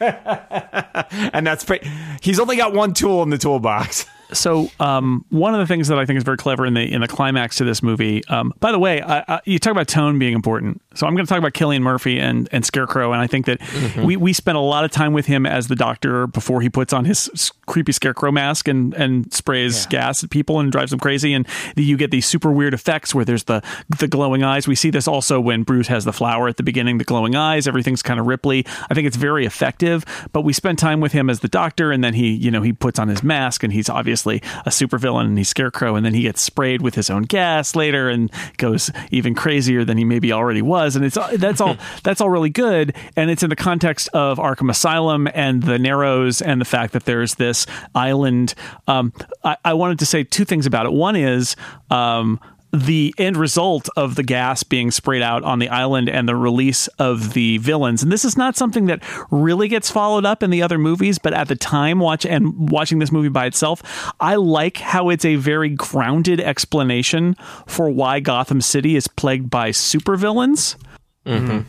and 1.32 1.46
that's 1.46 1.62
pretty. 1.64 1.88
He's 2.20 2.40
only 2.40 2.56
got 2.56 2.72
one 2.74 2.94
tool 2.94 3.22
in 3.22 3.30
the 3.30 3.38
toolbox. 3.38 4.06
so 4.32 4.70
um, 4.80 5.24
one 5.30 5.54
of 5.54 5.60
the 5.60 5.66
things 5.66 5.88
that 5.88 5.98
I 5.98 6.04
think 6.06 6.16
is 6.16 6.24
very 6.24 6.36
clever 6.36 6.66
in 6.66 6.74
the 6.74 6.82
in 6.82 7.00
the 7.00 7.08
climax 7.08 7.56
to 7.58 7.64
this 7.64 7.80
movie. 7.82 8.24
Um, 8.26 8.52
by 8.60 8.72
the 8.72 8.78
way, 8.78 9.00
I, 9.00 9.24
I, 9.36 9.40
you 9.44 9.58
talk 9.60 9.70
about 9.70 9.86
tone 9.88 10.18
being 10.18 10.34
important. 10.34 10.82
So 10.94 11.06
I'm 11.06 11.14
going 11.14 11.24
to 11.24 11.28
talk 11.28 11.38
about 11.38 11.52
Cillian 11.52 11.82
Murphy 11.82 12.18
and 12.18 12.48
and 12.50 12.64
Scarecrow, 12.64 13.12
and 13.12 13.22
I 13.22 13.28
think 13.28 13.46
that 13.46 13.60
mm-hmm. 13.60 14.02
we 14.02 14.16
we 14.16 14.32
spent 14.32 14.58
a 14.58 14.60
lot 14.60 14.84
of 14.84 14.90
time 14.90 15.12
with 15.12 15.26
him 15.26 15.46
as 15.46 15.68
the 15.68 15.76
Doctor 15.76 16.26
before 16.26 16.60
he 16.62 16.68
puts 16.68 16.92
on 16.92 17.04
his 17.04 17.52
creepy 17.66 17.92
Scarecrow 17.92 18.32
mask 18.32 18.66
and 18.66 18.92
and 18.94 19.32
sprays 19.32 19.86
gas 19.86 20.24
at 20.24 20.30
people 20.30 20.58
and 20.58 20.72
drives 20.72 20.90
them 20.90 20.98
crazy, 20.98 21.32
and 21.32 21.46
you 21.76 21.96
get 21.96 22.10
these 22.10 22.26
super 22.26 22.50
weird 22.50 22.74
effects 22.74 23.14
where 23.14 23.24
there's 23.24 23.44
the 23.44 23.62
the 24.00 24.08
glowing 24.08 24.42
eyes. 24.42 24.66
We 24.66 24.74
see 24.74 24.90
this 24.90 25.06
also 25.06 25.40
when 25.40 25.62
Bruce 25.62 25.86
has 25.86 26.04
the 26.04 26.12
flower 26.12 26.48
at 26.48 26.56
the 26.56 26.64
beginning, 26.64 26.98
the 26.98 27.04
glowing 27.04 27.36
eyes. 27.36 27.68
Everything's 27.68 28.02
kind 28.02 28.18
of 28.18 28.26
ripply. 28.26 28.66
I 28.90 28.94
think 28.94 29.06
it's 29.06 29.16
very 29.16 29.46
effective. 29.46 30.04
But 30.32 30.42
we 30.42 30.52
spent 30.52 30.80
time 30.80 31.00
with 31.00 31.12
him 31.12 31.30
as 31.30 31.38
the 31.38 31.48
Doctor, 31.48 31.92
and 31.92 32.02
then 32.02 32.14
he 32.14 32.30
you 32.34 32.50
know 32.50 32.62
he 32.62 32.72
puts 32.72 32.98
on 32.98 33.06
his 33.06 33.22
mask, 33.22 33.62
and 33.62 33.72
he's 33.72 33.88
obviously 33.88 34.38
a 34.66 34.70
supervillain, 34.70 35.26
and 35.26 35.38
he's 35.38 35.48
Scarecrow, 35.48 35.94
and 35.94 36.04
then 36.04 36.14
he 36.14 36.22
gets 36.22 36.42
sprayed 36.42 36.82
with 36.82 36.96
his 36.96 37.10
own 37.10 37.22
gas 37.22 37.76
later, 37.76 38.08
and 38.08 38.28
goes 38.56 38.90
even 39.12 39.36
crazier 39.36 39.84
than 39.84 39.96
he 39.96 40.04
maybe 40.04 40.32
already 40.32 40.62
was. 40.62 40.79
And 40.80 41.04
it's 41.04 41.18
that's 41.36 41.60
all 41.60 41.76
that's 42.02 42.20
all 42.20 42.30
really 42.30 42.50
good, 42.50 42.94
and 43.16 43.30
it's 43.30 43.42
in 43.42 43.50
the 43.50 43.56
context 43.56 44.08
of 44.12 44.38
Arkham 44.38 44.70
Asylum 44.70 45.28
and 45.34 45.62
the 45.62 45.78
Narrows, 45.78 46.40
and 46.42 46.60
the 46.60 46.64
fact 46.64 46.92
that 46.92 47.04
there's 47.04 47.34
this 47.34 47.66
island. 47.94 48.54
Um, 48.86 49.12
I, 49.44 49.56
I 49.64 49.74
wanted 49.74 49.98
to 50.00 50.06
say 50.06 50.24
two 50.24 50.44
things 50.44 50.66
about 50.66 50.86
it. 50.86 50.92
One 50.92 51.16
is. 51.16 51.56
Um, 51.90 52.40
the 52.72 53.14
end 53.18 53.36
result 53.36 53.88
of 53.96 54.14
the 54.14 54.22
gas 54.22 54.62
being 54.62 54.90
sprayed 54.90 55.22
out 55.22 55.42
on 55.42 55.58
the 55.58 55.68
island 55.68 56.08
and 56.08 56.28
the 56.28 56.36
release 56.36 56.86
of 56.98 57.32
the 57.32 57.58
villains. 57.58 58.02
And 58.02 58.12
this 58.12 58.24
is 58.24 58.36
not 58.36 58.56
something 58.56 58.86
that 58.86 59.02
really 59.30 59.68
gets 59.68 59.90
followed 59.90 60.24
up 60.24 60.42
in 60.42 60.50
the 60.50 60.62
other 60.62 60.78
movies, 60.78 61.18
but 61.18 61.34
at 61.34 61.48
the 61.48 61.56
time 61.56 61.98
watch 61.98 62.24
and 62.24 62.70
watching 62.70 62.98
this 62.98 63.12
movie 63.12 63.28
by 63.28 63.46
itself, 63.46 63.82
I 64.20 64.36
like 64.36 64.78
how 64.78 65.08
it's 65.08 65.24
a 65.24 65.36
very 65.36 65.70
grounded 65.70 66.40
explanation 66.40 67.34
for 67.66 67.90
why 67.90 68.20
Gotham 68.20 68.60
City 68.60 68.96
is 68.96 69.08
plagued 69.08 69.50
by 69.50 69.70
supervillains. 69.70 70.76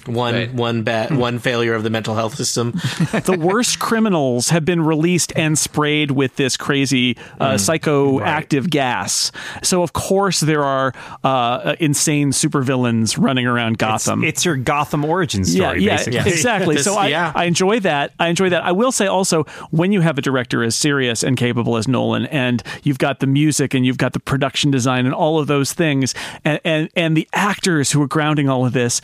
One 0.05 0.33
Right. 0.33 0.53
one 0.53 0.83
bad 0.83 1.15
one 1.15 1.39
failure 1.39 1.73
of 1.73 1.83
the 1.83 1.89
mental 1.89 2.15
health 2.15 2.35
system. 2.35 2.71
the 3.25 3.37
worst 3.39 3.79
criminals 3.79 4.49
have 4.49 4.65
been 4.65 4.81
released 4.81 5.33
and 5.35 5.57
sprayed 5.57 6.11
with 6.11 6.35
this 6.35 6.57
crazy 6.57 7.17
uh, 7.39 7.53
psychoactive 7.55 8.69
gas. 8.69 9.31
So 9.63 9.83
of 9.83 9.93
course 9.93 10.39
there 10.39 10.63
are 10.63 10.93
uh, 11.23 11.75
insane 11.79 12.31
supervillains 12.31 13.17
running 13.21 13.45
around 13.45 13.77
Gotham. 13.77 14.23
It's 14.23 14.45
your 14.45 14.57
Gotham 14.57 15.05
origin 15.05 15.43
story, 15.45 15.83
yeah, 15.83 15.97
basically. 15.97 16.19
yeah, 16.19 16.27
exactly. 16.27 16.75
This- 16.75 16.85
so 16.85 16.95
I, 16.95 17.07
yeah. 17.07 17.31
I 17.35 17.45
enjoy 17.45 17.79
that. 17.81 18.13
I 18.19 18.27
enjoy 18.27 18.49
that. 18.49 18.63
I 18.63 18.71
will 18.71 18.91
say 18.91 19.07
also 19.07 19.43
when 19.71 19.91
you 19.91 20.01
have 20.01 20.17
a 20.17 20.21
director 20.21 20.63
as 20.63 20.75
serious 20.75 21.23
and 21.23 21.37
capable 21.37 21.77
as 21.77 21.87
Nolan, 21.87 22.25
and 22.27 22.63
you've 22.83 22.97
got 22.99 23.19
the 23.19 23.27
music 23.27 23.73
and 23.73 23.85
you've 23.85 23.97
got 23.97 24.13
the 24.13 24.19
production 24.19 24.71
design 24.71 25.05
and 25.05 25.13
all 25.13 25.39
of 25.39 25.47
those 25.47 25.73
things, 25.73 26.15
and 26.45 26.59
and, 26.63 26.89
and 26.95 27.15
the 27.17 27.27
actors 27.33 27.91
who 27.91 28.01
are 28.01 28.07
grounding 28.07 28.49
all 28.49 28.65
of 28.65 28.73
this, 28.73 29.01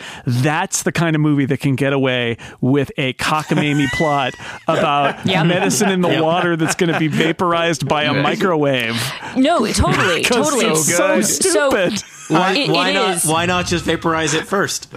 that's 0.48 0.84
the 0.84 0.94
kind 0.94 1.14
of 1.14 1.22
movie 1.22 1.44
that 1.46 1.60
can 1.60 1.76
get 1.76 1.92
away 1.92 2.38
with 2.62 2.90
a 2.98 3.12
cockamamie 3.14 3.90
plot 3.98 4.34
about 4.68 5.26
Yeah. 5.26 5.44
medicine 5.44 5.90
in 5.90 6.00
the 6.00 6.22
water 6.24 6.56
that's 6.56 6.76
going 6.76 6.94
to 6.94 6.98
be 7.00 7.10
vaporized 7.10 7.86
by 7.88 8.04
a 8.04 8.14
microwave. 8.14 8.96
No, 9.36 9.60
totally, 9.74 10.24
totally. 10.24 10.66
it's 10.68 10.96
so 10.96 11.20
stupid. 11.22 12.02
Why, 12.30 12.54
it- 12.56 12.70
why 12.72 12.90
it 12.92 12.94
not? 12.94 13.16
is. 13.18 13.26
Why 13.26 13.46
not 13.46 13.66
just 13.66 13.84
vaporize 13.84 14.34
it 14.34 14.48
first? 14.48 14.88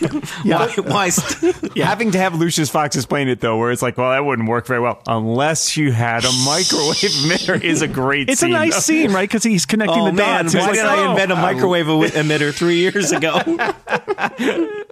Why? 0.44 0.68
why 0.84 1.08
st- 1.08 1.56
yeah. 1.76 1.86
Having 1.86 2.12
to 2.12 2.18
have 2.18 2.34
Lucius 2.34 2.70
Fox 2.70 2.96
explain 2.96 3.28
it 3.28 3.40
though, 3.40 3.58
where 3.58 3.70
it's 3.70 3.82
like, 3.82 3.96
well, 3.96 4.10
that 4.10 4.24
wouldn't 4.24 4.48
work 4.48 4.66
very 4.66 4.80
well 4.80 5.02
unless 5.06 5.76
you 5.76 5.92
had 5.92 6.24
a 6.24 6.32
microwave 6.44 6.96
emitter. 6.96 7.62
Is 7.62 7.82
a 7.82 7.88
great. 7.88 8.28
It's 8.28 8.42
a 8.42 8.48
nice 8.48 8.74
though. 8.74 8.80
scene, 8.80 9.12
right? 9.12 9.28
Because 9.28 9.44
he's 9.44 9.66
connecting 9.66 10.00
Oh 10.00 10.06
the 10.06 10.12
man, 10.12 10.44
dots. 10.44 10.54
why 10.54 10.60
He's 10.60 10.68
like, 10.68 10.76
did 10.76 10.86
I 10.86 11.06
oh. 11.06 11.10
invent 11.10 11.32
a 11.32 11.34
oh. 11.34 11.42
microwave 11.42 11.86
emitter 11.86 12.52
three 12.52 12.78
years 12.78 13.12
ago? 13.12 13.40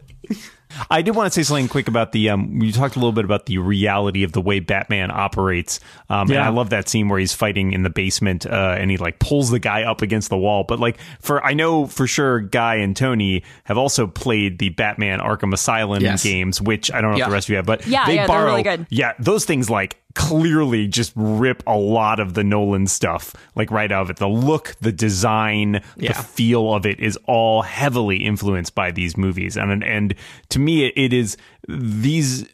I 0.90 1.02
did 1.02 1.14
want 1.14 1.32
to 1.32 1.34
say 1.34 1.46
something 1.46 1.68
quick 1.68 1.88
about 1.88 2.12
the. 2.12 2.30
Um, 2.30 2.60
you 2.62 2.72
talked 2.72 2.96
a 2.96 2.98
little 2.98 3.12
bit 3.12 3.24
about 3.24 3.46
the 3.46 3.58
reality 3.58 4.22
of 4.22 4.32
the 4.32 4.40
way 4.40 4.60
Batman 4.60 5.10
operates. 5.10 5.80
Um, 6.10 6.30
And 6.30 6.40
I 6.40 6.48
love 6.48 6.70
that 6.70 6.88
scene 6.88 7.08
where 7.08 7.18
he's 7.18 7.32
fighting 7.32 7.72
in 7.72 7.82
the 7.82 7.90
basement 7.90 8.46
uh, 8.46 8.76
and 8.78 8.90
he 8.90 8.96
like 8.96 9.18
pulls 9.18 9.50
the 9.50 9.58
guy 9.58 9.82
up 9.84 10.02
against 10.02 10.28
the 10.30 10.36
wall. 10.36 10.64
But 10.66 10.80
like 10.80 10.98
for 11.20 11.44
I 11.44 11.54
know 11.54 11.86
for 11.86 12.06
sure, 12.06 12.40
Guy 12.40 12.76
and 12.76 12.96
Tony 12.96 13.42
have 13.64 13.78
also 13.78 14.06
played 14.06 14.58
the 14.58 14.70
Batman 14.70 15.20
Arkham 15.20 15.52
Asylum 15.52 16.02
Yes. 16.02 16.22
games, 16.24 16.60
which 16.60 16.90
I 16.92 17.00
don't 17.00 17.12
know 17.12 17.16
Yeah. 17.18 17.24
if 17.24 17.28
the 17.30 17.34
rest 17.34 17.46
of 17.46 17.50
you 17.50 17.56
have, 17.56 17.66
but 17.66 17.86
Yeah, 17.86 18.06
they 18.06 18.16
yeah, 18.16 18.26
borrow. 18.26 18.46
really 18.46 18.62
good. 18.62 18.86
Yeah, 18.90 19.12
those 19.18 19.44
things 19.44 19.70
like 19.70 19.96
clearly 20.14 20.86
just 20.88 21.12
rip 21.16 21.62
a 21.66 21.76
lot 21.76 22.20
of 22.20 22.34
the 22.34 22.44
Nolan 22.44 22.86
stuff 22.86 23.34
like 23.54 23.70
right 23.70 23.90
out 23.90 24.02
of 24.02 24.10
it. 24.10 24.16
The 24.16 24.28
look, 24.28 24.74
the 24.80 24.92
design, 24.92 25.82
Yeah. 25.96 26.12
the 26.12 26.22
feel 26.22 26.74
of 26.74 26.86
it 26.86 27.00
is 27.00 27.18
all 27.26 27.62
heavily 27.62 28.24
influenced 28.24 28.74
by 28.74 28.90
these 28.90 29.16
movies 29.16 29.56
and 29.56 29.82
and 29.82 30.14
to 30.50 30.58
me 30.58 30.84
it, 30.86 30.92
it 30.96 31.12
is 31.12 31.36
these 31.68 32.44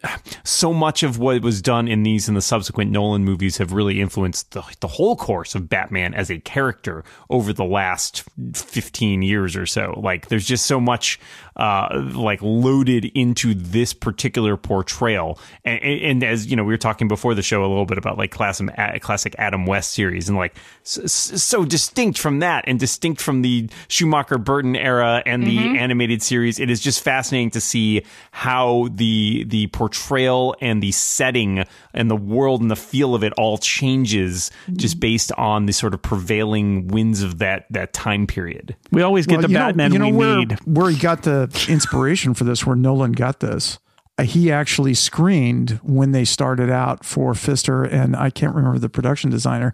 so 0.44 0.72
much 0.72 1.02
of 1.02 1.18
what 1.18 1.40
was 1.42 1.62
done 1.62 1.88
in 1.88 2.02
these 2.02 2.28
and 2.28 2.36
the 2.36 2.42
subsequent 2.42 2.90
Nolan 2.90 3.24
movies 3.24 3.56
have 3.56 3.72
really 3.72 4.00
influenced 4.00 4.50
the, 4.50 4.62
the 4.80 4.88
whole 4.88 5.16
course 5.16 5.54
of 5.54 5.68
Batman 5.68 6.12
as 6.12 6.30
a 6.30 6.38
character 6.40 7.04
over 7.30 7.52
the 7.52 7.64
last 7.64 8.24
15 8.54 9.22
years 9.22 9.56
or 9.56 9.64
so. 9.64 9.98
Like 10.02 10.28
there's 10.28 10.46
just 10.46 10.66
so 10.66 10.78
much 10.78 11.18
uh 11.56 11.88
like 12.14 12.40
loaded 12.42 13.06
into 13.14 13.54
this 13.54 13.92
particular 13.92 14.56
portrayal. 14.56 15.40
And, 15.64 15.82
and, 15.82 16.24
as 16.24 16.46
you 16.46 16.56
know 16.56 16.64
we 16.64 16.72
were 16.72 16.78
talking 16.78 17.08
before 17.08 17.34
the 17.34 17.42
show 17.42 17.60
a 17.64 17.66
little 17.66 17.86
bit 17.86 17.98
about 17.98 18.18
like 18.18 18.30
classic 18.30 18.68
classic 19.00 19.34
Adam 19.38 19.64
West 19.64 19.92
series 19.92 20.28
and 20.28 20.36
like 20.36 20.54
s- 20.82 20.98
s- 21.32 21.42
so 21.42 21.64
distinct 21.64 22.18
from 22.18 22.40
that 22.40 22.64
and 22.66 22.78
distinct 22.78 23.20
from 23.20 23.42
the 23.42 23.68
Schumacher 23.88 24.36
Burton 24.38 24.76
era 24.76 25.22
and 25.24 25.46
the 25.46 25.58
animated 25.78 26.22
series. 26.22 26.60
It 26.60 26.70
is 26.70 26.80
just 26.80 27.02
fascinating 27.02 27.50
to 27.52 27.60
see 27.60 28.02
how 28.32 28.88
the 28.98 29.44
the 29.48 29.66
portrayal 29.68 30.54
and 30.60 30.82
the 30.82 30.92
setting 30.92 31.64
and 31.94 32.10
the 32.10 32.16
world 32.16 32.60
and 32.60 32.70
the 32.70 32.76
feel 32.76 33.14
of 33.14 33.24
it 33.24 33.32
all 33.38 33.56
changes 33.58 34.50
just 34.76 35.00
based 35.00 35.32
on 35.32 35.66
the 35.66 35.72
sort 35.72 35.94
of 35.94 36.02
prevailing 36.02 36.88
winds 36.88 37.22
of 37.22 37.38
that 37.38 37.64
that 37.70 37.92
time 37.92 38.26
period 38.26 38.76
We 38.92 39.02
always 39.02 39.26
get 39.26 39.36
Well, 39.38 39.42
the 39.42 39.48
you 39.48 39.54
know- 39.54 39.66
Batman 39.66 39.92
you 39.92 39.98
know, 39.98 40.08
we 40.08 40.12
where, 40.16 40.36
need. 40.38 40.58
Where 40.66 40.90
he 40.90 40.98
got 40.98 41.22
the 41.22 41.66
inspiration 41.68 42.34
for 42.34 42.44
this, 42.44 42.66
where 42.66 42.76
Nolan 42.76 43.12
got 43.12 43.40
this, 43.40 43.78
uh, 44.18 44.24
he 44.24 44.50
actually 44.52 44.94
screened 44.94 45.78
when 45.82 46.10
they 46.12 46.24
started 46.24 46.70
out 46.70 47.04
for 47.04 47.34
Pfister, 47.34 47.84
and 47.84 48.16
I 48.16 48.30
can't 48.30 48.54
remember 48.54 48.78
the 48.78 48.88
production 48.88 49.30
designer. 49.30 49.72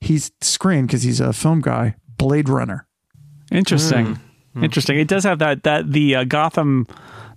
He's 0.00 0.30
screened 0.40 0.86
because 0.88 1.02
he's 1.02 1.20
a 1.20 1.32
film 1.32 1.60
guy. 1.60 1.96
Blade 2.16 2.48
Runner. 2.48 2.86
Interesting. 3.50 4.18
Hmm. 4.54 4.64
Interesting. 4.64 4.98
It 4.98 5.08
does 5.08 5.24
have 5.24 5.38
that 5.40 5.62
that 5.64 5.90
the 5.92 6.16
uh, 6.16 6.24
Gotham 6.24 6.86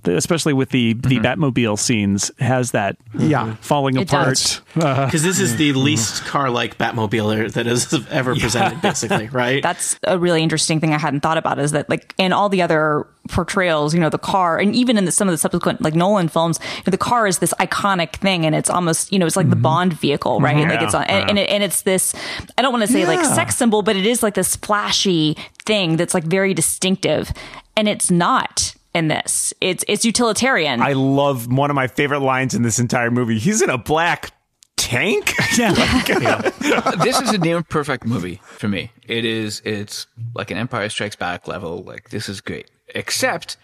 especially 0.07 0.53
with 0.53 0.69
the 0.69 0.93
the 0.93 1.17
mm-hmm. 1.17 1.25
Batmobile 1.25 1.77
scenes, 1.77 2.31
has 2.39 2.71
that 2.71 2.97
Yeah. 3.17 3.55
falling 3.61 3.97
It 3.97 4.11
apart. 4.11 4.29
does. 4.29 4.61
Uh, 4.73 5.05
because 5.05 5.21
this 5.21 5.39
is 5.39 5.57
the 5.57 5.69
mm-hmm. 5.69 5.83
least 5.83 6.25
car-like 6.25 6.79
Batmobile 6.79 7.37
er, 7.37 7.49
that 7.49 7.67
is 7.67 7.93
ever 8.09 8.35
presented, 8.35 8.81
basically, 8.81 9.27
right? 9.31 9.61
that's 9.61 9.99
a 10.03 10.17
really 10.17 10.41
interesting 10.41 10.79
thing 10.79 10.93
I 10.93 10.97
hadn't 10.97 11.19
thought 11.19 11.37
about 11.37 11.59
is 11.59 11.73
that 11.73 11.87
like 11.91 12.15
in 12.17 12.33
all 12.33 12.49
the 12.49 12.63
other 12.63 13.05
portrayals, 13.29 13.93
you 13.93 13.99
know, 13.99 14.09
the 14.09 14.17
car 14.17 14.57
and 14.57 14.75
even 14.75 14.97
in 14.97 15.05
the, 15.05 15.11
some 15.11 15.27
of 15.27 15.31
the 15.31 15.37
subsequent 15.37 15.81
like 15.81 15.93
Nolan 15.93 16.27
films, 16.27 16.59
you 16.77 16.83
know, 16.87 16.91
the 16.91 16.97
car 16.97 17.27
is 17.27 17.37
this 17.39 17.53
iconic 17.59 18.15
thing 18.15 18.45
and 18.45 18.55
it's 18.55 18.69
almost, 18.69 19.13
you 19.13 19.19
know, 19.19 19.27
it's 19.27 19.35
like 19.35 19.49
the 19.49 19.55
mm-hmm. 19.55 19.61
Bond 19.61 19.93
vehicle, 19.93 20.39
right? 20.39 20.67
Like 20.67 20.81
it's 20.81 20.95
on, 20.95 21.03
and, 21.03 21.29
and, 21.29 21.39
it, 21.39 21.49
and 21.49 21.63
it's 21.63 21.83
this, 21.83 22.15
I 22.57 22.61
don't 22.63 22.73
want 22.73 22.85
to 22.85 22.91
say 22.91 23.05
like 23.05 23.23
sex 23.23 23.55
symbol, 23.55 23.83
but 23.83 23.95
it 23.95 24.05
is 24.05 24.23
like 24.23 24.33
this 24.33 24.55
flashy 24.55 25.37
thing 25.65 25.97
that's 25.97 26.13
like 26.13 26.23
very 26.23 26.53
distinctive 26.53 27.31
and 27.77 27.87
it's 27.87 28.11
not 28.11 28.75
in 28.93 29.07
this. 29.07 29.53
It's, 29.61 29.83
it's 29.87 30.05
utilitarian. 30.05 30.81
I 30.81 30.93
love 30.93 31.51
one 31.51 31.69
of 31.69 31.75
my 31.75 31.87
favorite 31.87 32.19
lines 32.21 32.53
in 32.53 32.61
this 32.61 32.79
entire 32.79 33.11
movie. 33.11 33.39
He's 33.39 33.61
in 33.61 33.69
a 33.69 33.77
black 33.77 34.31
tank. 34.77 35.33
Yeah. 35.55 35.71
this 37.03 37.21
is 37.21 37.29
a 37.29 37.37
near 37.37 37.61
perfect 37.61 38.05
movie 38.05 38.41
for 38.43 38.67
me. 38.67 38.91
It 39.07 39.23
is. 39.23 39.61
It's 39.63 40.07
like 40.33 40.49
an 40.49 40.57
Empire 40.57 40.89
Strikes 40.89 41.15
Back 41.15 41.47
level. 41.47 41.83
Like 41.83 42.09
this 42.09 42.27
is 42.27 42.41
great, 42.41 42.71
except 42.95 43.57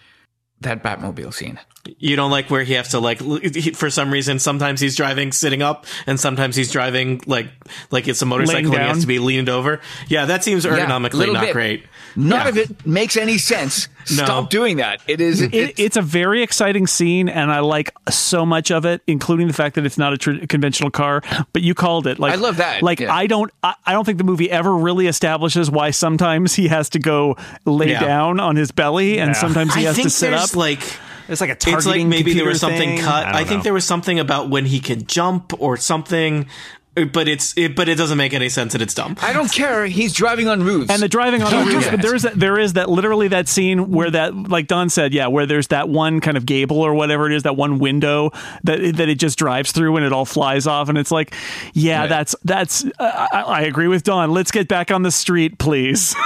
that 0.62 0.84
Batmobile 0.84 1.34
scene. 1.34 1.60
You 1.98 2.16
don't 2.16 2.30
like 2.32 2.50
where 2.50 2.64
he 2.64 2.74
has 2.74 2.90
to 2.90 3.00
like 3.00 3.20
he, 3.22 3.72
for 3.72 3.90
some 3.90 4.12
reason 4.12 4.38
sometimes 4.38 4.82
he's 4.82 4.96
driving 4.96 5.32
sitting 5.32 5.62
up 5.62 5.86
and 6.06 6.20
sometimes 6.20 6.56
he's 6.56 6.72
driving 6.72 7.22
like 7.26 7.48
like 7.90 8.08
it's 8.08 8.22
a 8.22 8.26
motorcycle 8.26 8.74
and 8.74 8.82
he 8.82 8.88
has 8.88 9.02
to 9.02 9.08
be 9.08 9.18
leaned 9.18 9.48
over 9.50 9.80
yeah 10.08 10.26
that 10.26 10.44
seems 10.44 10.66
ergonomically 10.66 11.14
little 11.14 11.34
not 11.36 11.46
bit. 11.46 11.54
great 11.54 11.86
None 12.16 12.42
Yeah. 12.42 12.48
of 12.50 12.58
it 12.58 12.86
makes 12.88 13.16
any 13.18 13.38
sense. 13.38 13.88
No. 14.12 14.26
Stop 14.26 14.50
doing 14.50 14.78
that. 14.78 15.02
It 15.06 15.22
is. 15.22 15.40
It, 15.40 15.54
it's, 15.54 15.80
it's 15.80 15.96
a 15.98 16.02
very 16.02 16.42
exciting 16.42 16.88
scene, 16.88 17.30
and 17.30 17.52
I 17.52 17.60
like 17.60 17.94
so 18.10 18.44
much 18.44 18.72
of 18.72 18.84
it, 18.84 19.04
including 19.06 19.46
the 19.46 19.54
fact 19.54 19.76
that 19.76 19.86
it's 19.86 20.00
not 20.00 20.14
a 20.14 20.18
tr- 20.18 20.48
conventional 20.50 20.90
car. 20.90 21.22
But 21.54 21.62
you 21.62 21.76
called 21.76 22.08
it 22.08 22.18
like 22.18 22.32
I 22.34 22.38
love 22.38 22.58
that, 22.58 22.82
Like 22.82 23.02
yeah. 23.02 23.14
I 23.14 23.28
don't, 23.28 23.52
I, 23.62 23.76
I 23.86 23.92
don't 23.92 24.06
think 24.06 24.18
the 24.18 24.24
movie 24.24 24.50
ever 24.50 24.76
really 24.76 25.06
establishes 25.06 25.70
why 25.70 25.92
sometimes 25.92 26.56
he 26.56 26.70
has 26.70 26.90
to 26.90 27.00
go 27.00 27.38
lay 27.66 27.92
Yeah. 27.92 28.00
down 28.00 28.40
on 28.40 28.56
his 28.56 28.72
belly, 28.72 29.20
and 29.20 29.36
sometimes 29.38 29.76
he 29.76 29.82
I 29.82 29.90
has 29.90 29.96
think 29.96 30.08
to 30.08 30.10
sit 30.10 30.34
up. 30.34 30.56
like 30.56 30.82
It's 31.30 31.42
like 31.42 31.50
a 31.50 31.54
it's 31.54 31.66
like 31.66 31.84
targeting 31.84 32.10
maybe 32.10 32.34
there 32.34 32.46
was 32.46 32.60
something 32.60 32.98
thing. 32.98 33.00
cut 33.00 33.26
I, 33.26 33.40
I, 33.40 33.44
think 33.44 33.60
know. 33.60 33.64
there 33.64 33.74
was 33.74 33.86
something 33.86 34.20
about 34.20 34.50
when 34.50 34.66
he 34.66 34.80
can 34.80 35.06
jump 35.06 35.54
or 35.62 35.78
something 35.78 36.48
but 37.14 37.28
it's 37.28 37.58
it, 37.58 37.76
but 37.76 37.88
it 37.88 37.96
doesn't 37.96 38.18
make 38.18 38.34
any 38.34 38.50
sense 38.50 38.74
and 38.74 38.82
it's 38.82 38.94
dumb 38.94 39.16
I 39.22 39.32
don't 39.32 39.52
care. 39.52 39.86
He's 39.86 40.12
driving 40.14 40.48
on 40.48 40.64
roofs. 40.64 40.90
and 40.92 41.02
the 41.02 41.08
driving 41.08 41.42
on 41.42 41.52
Don't 41.52 41.66
the 41.66 41.72
do 41.72 41.78
roof, 41.78 41.86
that. 41.86 41.92
but 41.92 42.02
there 42.02 42.16
is 42.16 42.22
that, 42.24 42.40
there 42.40 42.60
is 42.60 42.74
that 42.74 42.90
literally 42.90 43.28
that 43.30 43.48
scene 43.48 43.92
where 43.92 44.10
that 44.12 44.36
like 44.36 44.68
Don 44.68 44.90
said, 44.90 45.14
yeah, 45.14 45.28
where 45.28 45.46
there's 45.46 45.68
that 45.68 45.88
one 45.88 46.20
kind 46.20 46.36
of 46.36 46.46
gable 46.46 46.82
or 46.82 46.94
whatever 46.94 47.28
it 47.28 47.34
is, 47.36 47.44
that 47.44 47.56
one 47.56 47.80
window 47.80 48.32
that 48.64 48.96
that 48.98 49.08
it 49.10 49.16
just 49.20 49.38
drives 49.38 49.72
through 49.72 49.96
and 49.98 50.06
it 50.06 50.12
all 50.12 50.26
flies 50.26 50.68
off, 50.68 50.90
and 50.90 50.98
it's 50.98 51.12
like, 51.12 51.34
yeah, 51.74 52.02
Right. 52.02 52.10
that's 52.10 52.36
that's 52.44 52.86
uh, 53.00 53.28
I, 53.34 53.42
I 53.42 53.62
agree 53.62 53.88
with 53.88 54.04
Don. 54.04 54.32
Let's 54.32 54.52
get 54.52 54.68
back 54.68 54.92
on 54.92 55.04
the 55.04 55.12
street, 55.12 55.58
please. 55.60 56.16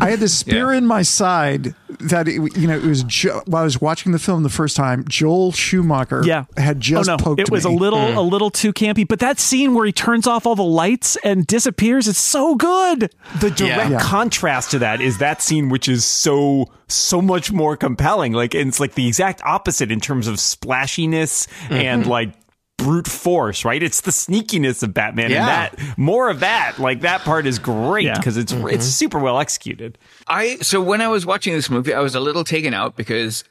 I 0.00 0.10
had 0.10 0.20
the 0.20 0.28
spear 0.28 0.72
Yeah. 0.72 0.78
in 0.78 0.86
my 0.86 1.02
side 1.02 1.74
that 2.00 2.28
it, 2.28 2.34
you 2.56 2.66
know 2.68 2.76
it 2.76 2.82
was 2.84 3.04
jo- 3.04 3.42
while 3.46 3.62
I 3.62 3.64
was 3.64 3.80
watching 3.80 4.12
the 4.12 4.18
film 4.18 4.42
the 4.42 4.48
first 4.50 4.76
time. 4.76 5.04
Joel 5.08 5.52
Schumacher 5.52 6.22
yeah, 6.24 6.44
had 6.56 6.80
just 6.80 7.08
oh, 7.08 7.12
no. 7.16 7.22
poked 7.22 7.40
It 7.40 7.50
was 7.50 7.64
me. 7.64 7.72
a 7.74 7.76
little 7.76 8.18
a 8.18 8.20
little 8.20 8.50
too 8.50 8.72
campy, 8.74 9.06
but 9.08 9.20
that 9.20 9.38
scene 9.40 9.65
where 9.74 9.86
he 9.86 9.92
turns 9.92 10.26
off 10.26 10.46
all 10.46 10.54
the 10.56 10.62
lights 10.62 11.16
and 11.24 11.46
disappears, 11.46 12.08
it's 12.08 12.18
so 12.18 12.54
good. 12.54 13.12
the 13.40 13.50
direct 13.50 13.90
Yeah. 13.90 13.98
contrast 14.00 14.70
to 14.72 14.78
that 14.80 15.00
is 15.00 15.18
that 15.18 15.42
scene 15.42 15.68
which 15.68 15.88
is 15.88 16.04
so 16.04 16.66
so 16.88 17.20
much 17.20 17.50
more 17.52 17.76
compelling 17.76 18.32
like 18.32 18.54
and 18.54 18.68
it's 18.68 18.78
like 18.80 18.94
the 18.94 19.06
exact 19.08 19.42
opposite 19.44 19.90
in 19.90 20.00
terms 20.00 20.26
of 20.28 20.38
splashiness 20.38 21.46
mm-hmm. 21.46 21.74
and 21.74 22.06
like 22.06 22.32
brute 22.78 23.08
force 23.08 23.64
right 23.64 23.82
it's 23.82 24.02
the 24.02 24.10
sneakiness 24.10 24.82
of 24.82 24.92
batman 24.94 25.30
Yeah. 25.30 25.38
and 25.38 25.48
that 25.78 25.98
more 25.98 26.28
of 26.30 26.40
that 26.40 26.78
like 26.78 27.00
that 27.00 27.22
part 27.22 27.46
is 27.46 27.58
great 27.58 28.04
Yeah. 28.04 28.14
because 28.18 28.36
it's 28.36 28.52
mm-hmm. 28.52 28.68
it's 28.68 28.84
super 28.84 29.18
well 29.18 29.40
executed 29.40 29.98
I 30.28 30.56
so 30.56 30.80
when 30.80 31.00
I 31.00 31.08
was 31.08 31.24
watching 31.26 31.54
this 31.54 31.70
movie, 31.70 31.94
I 31.94 32.00
was 32.00 32.14
a 32.14 32.20
little 32.20 32.44
taken 32.44 32.74
out 32.74 32.96
because 32.96 33.44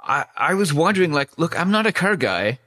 I 0.00 0.24
I 0.36 0.54
was 0.54 0.72
wondering 0.72 1.12
like, 1.12 1.36
look, 1.38 1.58
I'm 1.58 1.70
not 1.70 1.86
a 1.86 1.92
car 1.92 2.16
guy, 2.16 2.58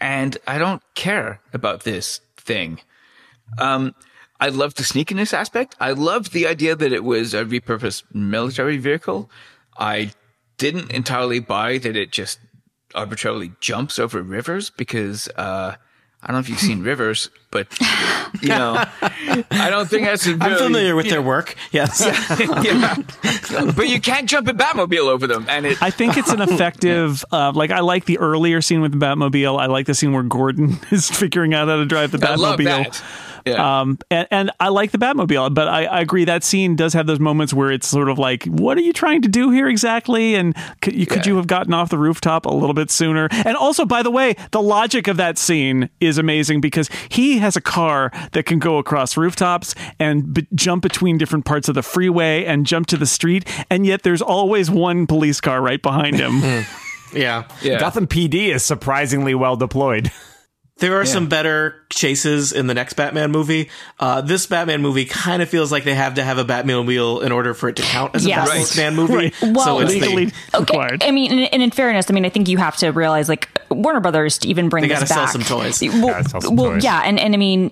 and 0.00 0.36
I 0.46 0.58
don't 0.58 0.82
care 0.94 1.40
about 1.52 1.84
this 1.84 2.20
thing. 2.36 2.80
Um, 3.58 3.94
I 4.40 4.48
love 4.50 4.74
the 4.74 4.82
sneakiness 4.84 5.32
aspect. 5.32 5.74
I 5.80 5.92
loved 5.92 6.32
the 6.32 6.46
idea 6.46 6.76
that 6.76 6.92
it 6.92 7.02
was 7.02 7.34
a 7.34 7.44
repurposed 7.44 8.04
military 8.14 8.78
vehicle. 8.78 9.30
I 9.78 10.12
didn't 10.58 10.92
entirely 10.92 11.40
buy 11.40 11.78
that 11.78 11.96
it 11.96 12.12
just 12.12 12.38
arbitrarily 12.94 13.52
jumps 13.60 13.98
over 13.98 14.22
rivers 14.22 14.70
because 14.70 15.28
uh, 15.36 15.76
I 16.20 16.26
don't 16.26 16.34
know 16.34 16.40
if 16.40 16.48
you've 16.48 16.58
seen 16.58 16.82
rivers, 16.82 17.30
but 17.50 17.68
you 18.42 18.48
know, 18.48 18.84
I 19.50 19.70
don't 19.70 19.88
think 19.88 20.04
that's. 20.04 20.26
I'm 20.26 20.56
familiar 20.56 20.96
with 20.96 21.08
their 21.08 21.22
work 21.22 21.54
yes 21.70 22.00
yeah. 22.64 22.96
but 23.76 23.88
you 23.88 24.00
can't 24.00 24.28
jump 24.28 24.48
a 24.48 24.52
Batmobile 24.52 25.08
over 25.08 25.28
them, 25.28 25.46
and 25.48 25.64
it. 25.64 25.80
I 25.80 25.90
think 25.90 26.16
it's 26.16 26.30
an 26.30 26.40
effective. 26.40 27.24
Uh, 27.38 27.52
like 27.54 27.70
I 27.70 27.80
like 27.80 28.06
the 28.06 28.18
earlier 28.18 28.60
scene 28.62 28.80
with 28.80 28.92
the 28.92 28.98
Batmobile. 28.98 29.60
I 29.60 29.66
like 29.66 29.86
the 29.86 29.94
scene 29.94 30.12
where 30.12 30.22
Gordon 30.22 30.78
is 30.90 31.10
figuring 31.10 31.52
out 31.52 31.68
how 31.68 31.76
to 31.76 31.84
drive 31.84 32.10
the 32.10 32.26
I 32.26 32.36
love 32.36 32.58
Batmobile. 32.58 33.37
That. 33.44 33.50
Yeah. 33.52 33.80
Um, 33.80 33.98
and, 34.10 34.26
and 34.30 34.50
I 34.60 34.68
like 34.68 34.90
the 34.90 34.98
Batmobile, 34.98 35.54
but 35.54 35.68
I, 35.68 35.84
I 35.84 36.00
agree 36.00 36.24
that 36.24 36.44
scene 36.44 36.76
does 36.76 36.92
have 36.94 37.06
those 37.06 37.20
moments 37.20 37.52
where 37.54 37.70
it's 37.70 37.86
sort 37.88 38.08
of 38.08 38.18
like, 38.18 38.44
what 38.44 38.76
are 38.78 38.82
you 38.82 38.92
trying 38.92 39.22
to 39.22 39.28
do 39.28 39.50
here 39.50 39.68
exactly? 39.68 40.34
And 40.34 40.54
could 40.80 40.94
you, 40.94 41.06
could 41.06 41.24
Yeah. 41.26 41.32
you 41.32 41.36
have 41.36 41.46
gotten 41.46 41.74
off 41.74 41.88
the 41.90 41.98
rooftop 41.98 42.46
a 42.46 42.50
little 42.52 42.74
bit 42.74 42.90
sooner? 42.90 43.28
And 43.30 43.56
also, 43.56 43.84
by 43.84 44.02
the 44.02 44.10
way, 44.10 44.34
the 44.52 44.62
logic 44.62 45.08
of 45.08 45.16
that 45.18 45.38
scene 45.38 45.88
is 46.00 46.18
amazing 46.18 46.60
because 46.60 46.88
he 47.08 47.38
has 47.38 47.56
a 47.56 47.60
car 47.60 48.10
that 48.32 48.44
can 48.46 48.58
go 48.58 48.78
across 48.78 49.16
rooftops 49.16 49.74
and 49.98 50.32
b- 50.34 50.46
jump 50.54 50.82
between 50.82 51.18
different 51.18 51.44
parts 51.44 51.68
of 51.68 51.74
the 51.74 51.82
freeway 51.82 52.44
and 52.44 52.66
jump 52.66 52.86
to 52.88 52.96
the 52.96 53.06
street, 53.06 53.48
and 53.70 53.86
yet 53.86 54.02
there's 54.02 54.22
always 54.22 54.70
one 54.70 55.06
police 55.06 55.40
car 55.40 55.60
right 55.60 55.82
behind 55.82 56.16
him. 56.16 56.40
yeah 57.12 57.44
yeah. 57.62 57.78
gotham 57.80 58.06
pd 58.06 58.54
is 58.54 58.62
surprisingly 58.64 59.34
well 59.34 59.56
deployed 59.56 60.10
There 60.78 61.00
are 61.00 61.04
some 61.04 61.28
better 61.28 61.82
chases 61.90 62.52
in 62.52 62.68
the 62.68 62.74
next 62.74 62.94
Batman 62.94 63.30
movie. 63.32 63.68
Uh, 63.98 64.20
this 64.20 64.46
Batman 64.46 64.80
movie 64.80 65.04
kind 65.04 65.42
of 65.42 65.48
feels 65.48 65.72
like 65.72 65.84
they 65.84 65.94
have 65.94 66.14
to 66.14 66.22
have 66.22 66.38
a 66.38 66.44
Batmobile 66.44 67.22
in 67.24 67.32
order 67.32 67.52
for 67.54 67.68
it 67.68 67.76
to 67.76 67.82
count 67.82 68.14
as 68.14 68.24
a 68.24 68.28
Yes. 68.28 68.76
Batman 68.76 68.94
movie. 68.96 69.32
Well, 69.42 69.64
so 69.64 69.80
it's 69.80 69.92
Legally 69.92 70.26
the, 70.52 70.58
required. 70.60 71.02
I 71.02 71.10
mean, 71.10 71.32
and, 71.32 71.52
and 71.52 71.62
in 71.62 71.70
fairness, 71.72 72.06
I 72.10 72.12
mean, 72.14 72.24
I 72.24 72.28
think 72.28 72.48
you 72.48 72.58
have 72.58 72.76
to 72.76 72.90
realize, 72.90 73.28
like, 73.28 73.48
Warner 73.70 74.00
Brothers 74.00 74.38
to 74.38 74.48
even 74.48 74.68
bring 74.68 74.82
They 74.82 74.88
this 74.88 74.98
gotta 75.00 75.06
sell 75.08 75.24
back. 75.24 75.32
some 75.32 75.42
toys. 75.42 75.82
Well, 75.82 76.08
Gotta 76.08 76.28
sell 76.28 76.40
some 76.42 76.56
well, 76.56 76.70
toys. 76.72 76.84
yeah, 76.84 77.02
and 77.04 77.18
and 77.18 77.34
I 77.34 77.38
mean, 77.38 77.70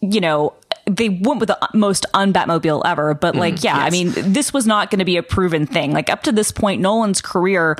you 0.00 0.20
know. 0.20 0.54
They 0.88 1.08
went 1.08 1.40
with 1.40 1.48
the 1.48 1.58
most 1.74 2.06
un-Batmobile 2.14 2.82
ever, 2.86 3.12
but 3.14 3.34
like, 3.34 3.64
yeah, 3.64 3.76
I 3.76 3.90
mean, 3.90 4.12
this 4.14 4.52
was 4.52 4.68
not 4.68 4.88
going 4.88 5.00
to 5.00 5.04
be 5.04 5.16
a 5.16 5.22
proven 5.24 5.66
thing. 5.66 5.90
Like 5.90 6.08
up 6.08 6.22
to 6.22 6.30
this 6.30 6.52
point, 6.52 6.80
Nolan's 6.80 7.20
career, 7.20 7.76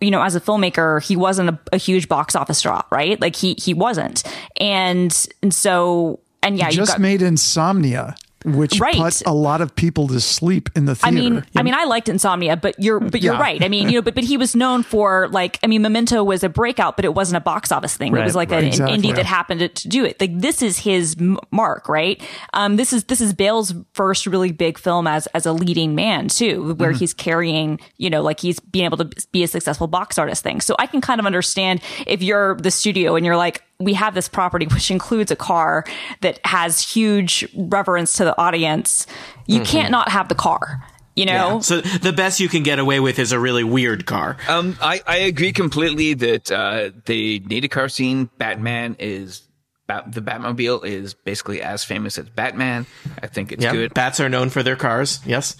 you 0.00 0.10
know, 0.10 0.22
as 0.22 0.34
a 0.34 0.40
filmmaker, 0.40 1.02
he 1.02 1.16
wasn't 1.16 1.50
a, 1.50 1.58
a 1.72 1.76
huge 1.76 2.08
box 2.08 2.34
office 2.36 2.60
draw, 2.62 2.82
right? 2.90 3.20
Like 3.20 3.36
he 3.36 3.54
he 3.54 3.74
wasn't, 3.74 4.22
and 4.58 5.26
and 5.42 5.54
so 5.54 6.20
and 6.42 6.58
yeah, 6.58 6.68
you 6.68 6.76
just 6.76 6.92
got 6.92 7.00
made 7.00 7.22
Insomnia, 7.22 8.16
which 8.44 8.78
Right. 8.80 8.94
put 8.94 9.22
a 9.26 9.32
lot 9.32 9.60
of 9.60 9.74
people 9.74 10.08
to 10.08 10.20
sleep 10.20 10.68
in 10.76 10.84
the 10.84 10.94
theater. 10.94 11.06
I 11.16 11.20
theater. 11.20 11.34
mean, 11.34 11.44
I 11.56 11.62
mean, 11.62 11.74
I 11.74 11.84
liked 11.84 12.08
Insomnia, 12.08 12.56
but 12.56 12.74
you're, 12.78 13.00
but 13.00 13.22
you're 13.22 13.34
Yeah. 13.34 13.40
right. 13.40 13.62
I 13.64 13.68
mean, 13.68 13.88
you 13.88 13.96
know, 13.96 14.02
but 14.02 14.14
but 14.14 14.24
he 14.24 14.36
was 14.36 14.54
known 14.54 14.82
for 14.82 15.28
like, 15.28 15.58
I 15.62 15.66
mean, 15.66 15.82
Memento 15.82 16.22
was 16.22 16.44
a 16.44 16.48
breakout, 16.48 16.96
but 16.96 17.04
it 17.04 17.14
wasn't 17.14 17.36
a 17.38 17.40
box 17.40 17.72
office 17.72 17.96
thing. 17.96 18.14
it 18.16 18.22
was 18.22 18.34
like 18.36 18.50
right. 18.50 18.62
an, 18.62 18.68
Exactly. 18.68 18.98
indie 18.98 19.14
that 19.16 19.26
happened 19.26 19.60
to, 19.60 19.68
to 19.68 19.88
do 19.88 20.04
it. 20.04 20.20
Like 20.20 20.38
this 20.38 20.62
is 20.62 20.78
his 20.78 21.16
mark, 21.50 21.88
right? 21.88 22.22
Um, 22.52 22.76
this 22.76 22.92
is 22.92 23.04
this 23.04 23.20
is 23.20 23.32
Bale's 23.32 23.74
first 23.92 24.26
really 24.26 24.52
big 24.52 24.78
film 24.78 25.06
as 25.06 25.26
as 25.28 25.46
a 25.46 25.52
leading 25.52 25.94
man 25.94 26.28
too, 26.28 26.74
where 26.74 26.92
he's 26.92 27.14
carrying, 27.14 27.80
you 27.96 28.10
know, 28.10 28.22
like 28.22 28.40
he's 28.40 28.60
being 28.60 28.84
able 28.84 28.98
to 28.98 29.08
be 29.32 29.42
a 29.42 29.48
successful 29.48 29.86
box 29.86 30.18
artist 30.18 30.42
thing. 30.42 30.60
So 30.60 30.74
I 30.78 30.86
can 30.86 31.00
kind 31.00 31.18
of 31.20 31.26
understand 31.26 31.80
if 32.06 32.22
you're 32.22 32.56
the 32.56 32.70
studio 32.70 33.16
and 33.16 33.24
you're 33.26 33.36
like. 33.36 33.62
We 33.80 33.94
have 33.94 34.14
this 34.14 34.28
property, 34.28 34.66
which 34.66 34.90
includes 34.90 35.30
a 35.30 35.36
car 35.36 35.84
that 36.20 36.38
has 36.46 36.80
huge 36.80 37.46
reverence 37.56 38.12
to 38.14 38.24
the 38.24 38.38
audience. 38.40 39.06
You 39.46 39.60
can't 39.62 39.90
not 39.90 40.08
have 40.10 40.28
the 40.28 40.34
car, 40.36 40.82
you 41.16 41.26
know? 41.26 41.60
so 41.60 41.80
the 41.80 42.12
best 42.12 42.38
you 42.40 42.48
can 42.48 42.62
get 42.62 42.78
away 42.78 43.00
with 43.00 43.18
is 43.18 43.32
a 43.32 43.38
really 43.38 43.64
weird 43.64 44.06
car. 44.06 44.36
Um, 44.48 44.76
I, 44.80 45.00
I 45.06 45.16
agree 45.18 45.52
completely 45.52 46.14
that 46.14 46.50
uh, 46.52 46.90
they 47.04 47.40
need 47.40 47.64
a 47.64 47.68
car 47.68 47.88
scene. 47.88 48.30
Batman 48.38 48.96
is 49.00 49.42
Bat, 49.86 50.12
the 50.12 50.22
Batmobile 50.22 50.86
is 50.86 51.12
basically 51.12 51.60
as 51.60 51.84
famous 51.84 52.16
as 52.16 52.30
Batman. 52.30 52.86
I 53.22 53.26
think 53.26 53.52
it's 53.52 53.62
Yeah, 53.62 53.72
good. 53.72 53.92
bats 53.92 54.18
are 54.18 54.30
known 54.30 54.48
for 54.48 54.62
their 54.62 54.76
cars. 54.76 55.20
Yes, 55.26 55.56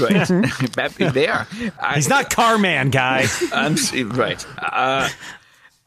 Right, 0.00 0.26
Bat, 0.74 0.94
they 1.12 1.28
are. 1.28 1.46
I, 1.78 1.96
he's 1.96 2.08
not 2.08 2.30
car 2.30 2.56
man 2.56 2.88
guy 2.90 3.26
I'm 3.52 3.76
right. 4.10 4.44
Uh, 4.58 5.08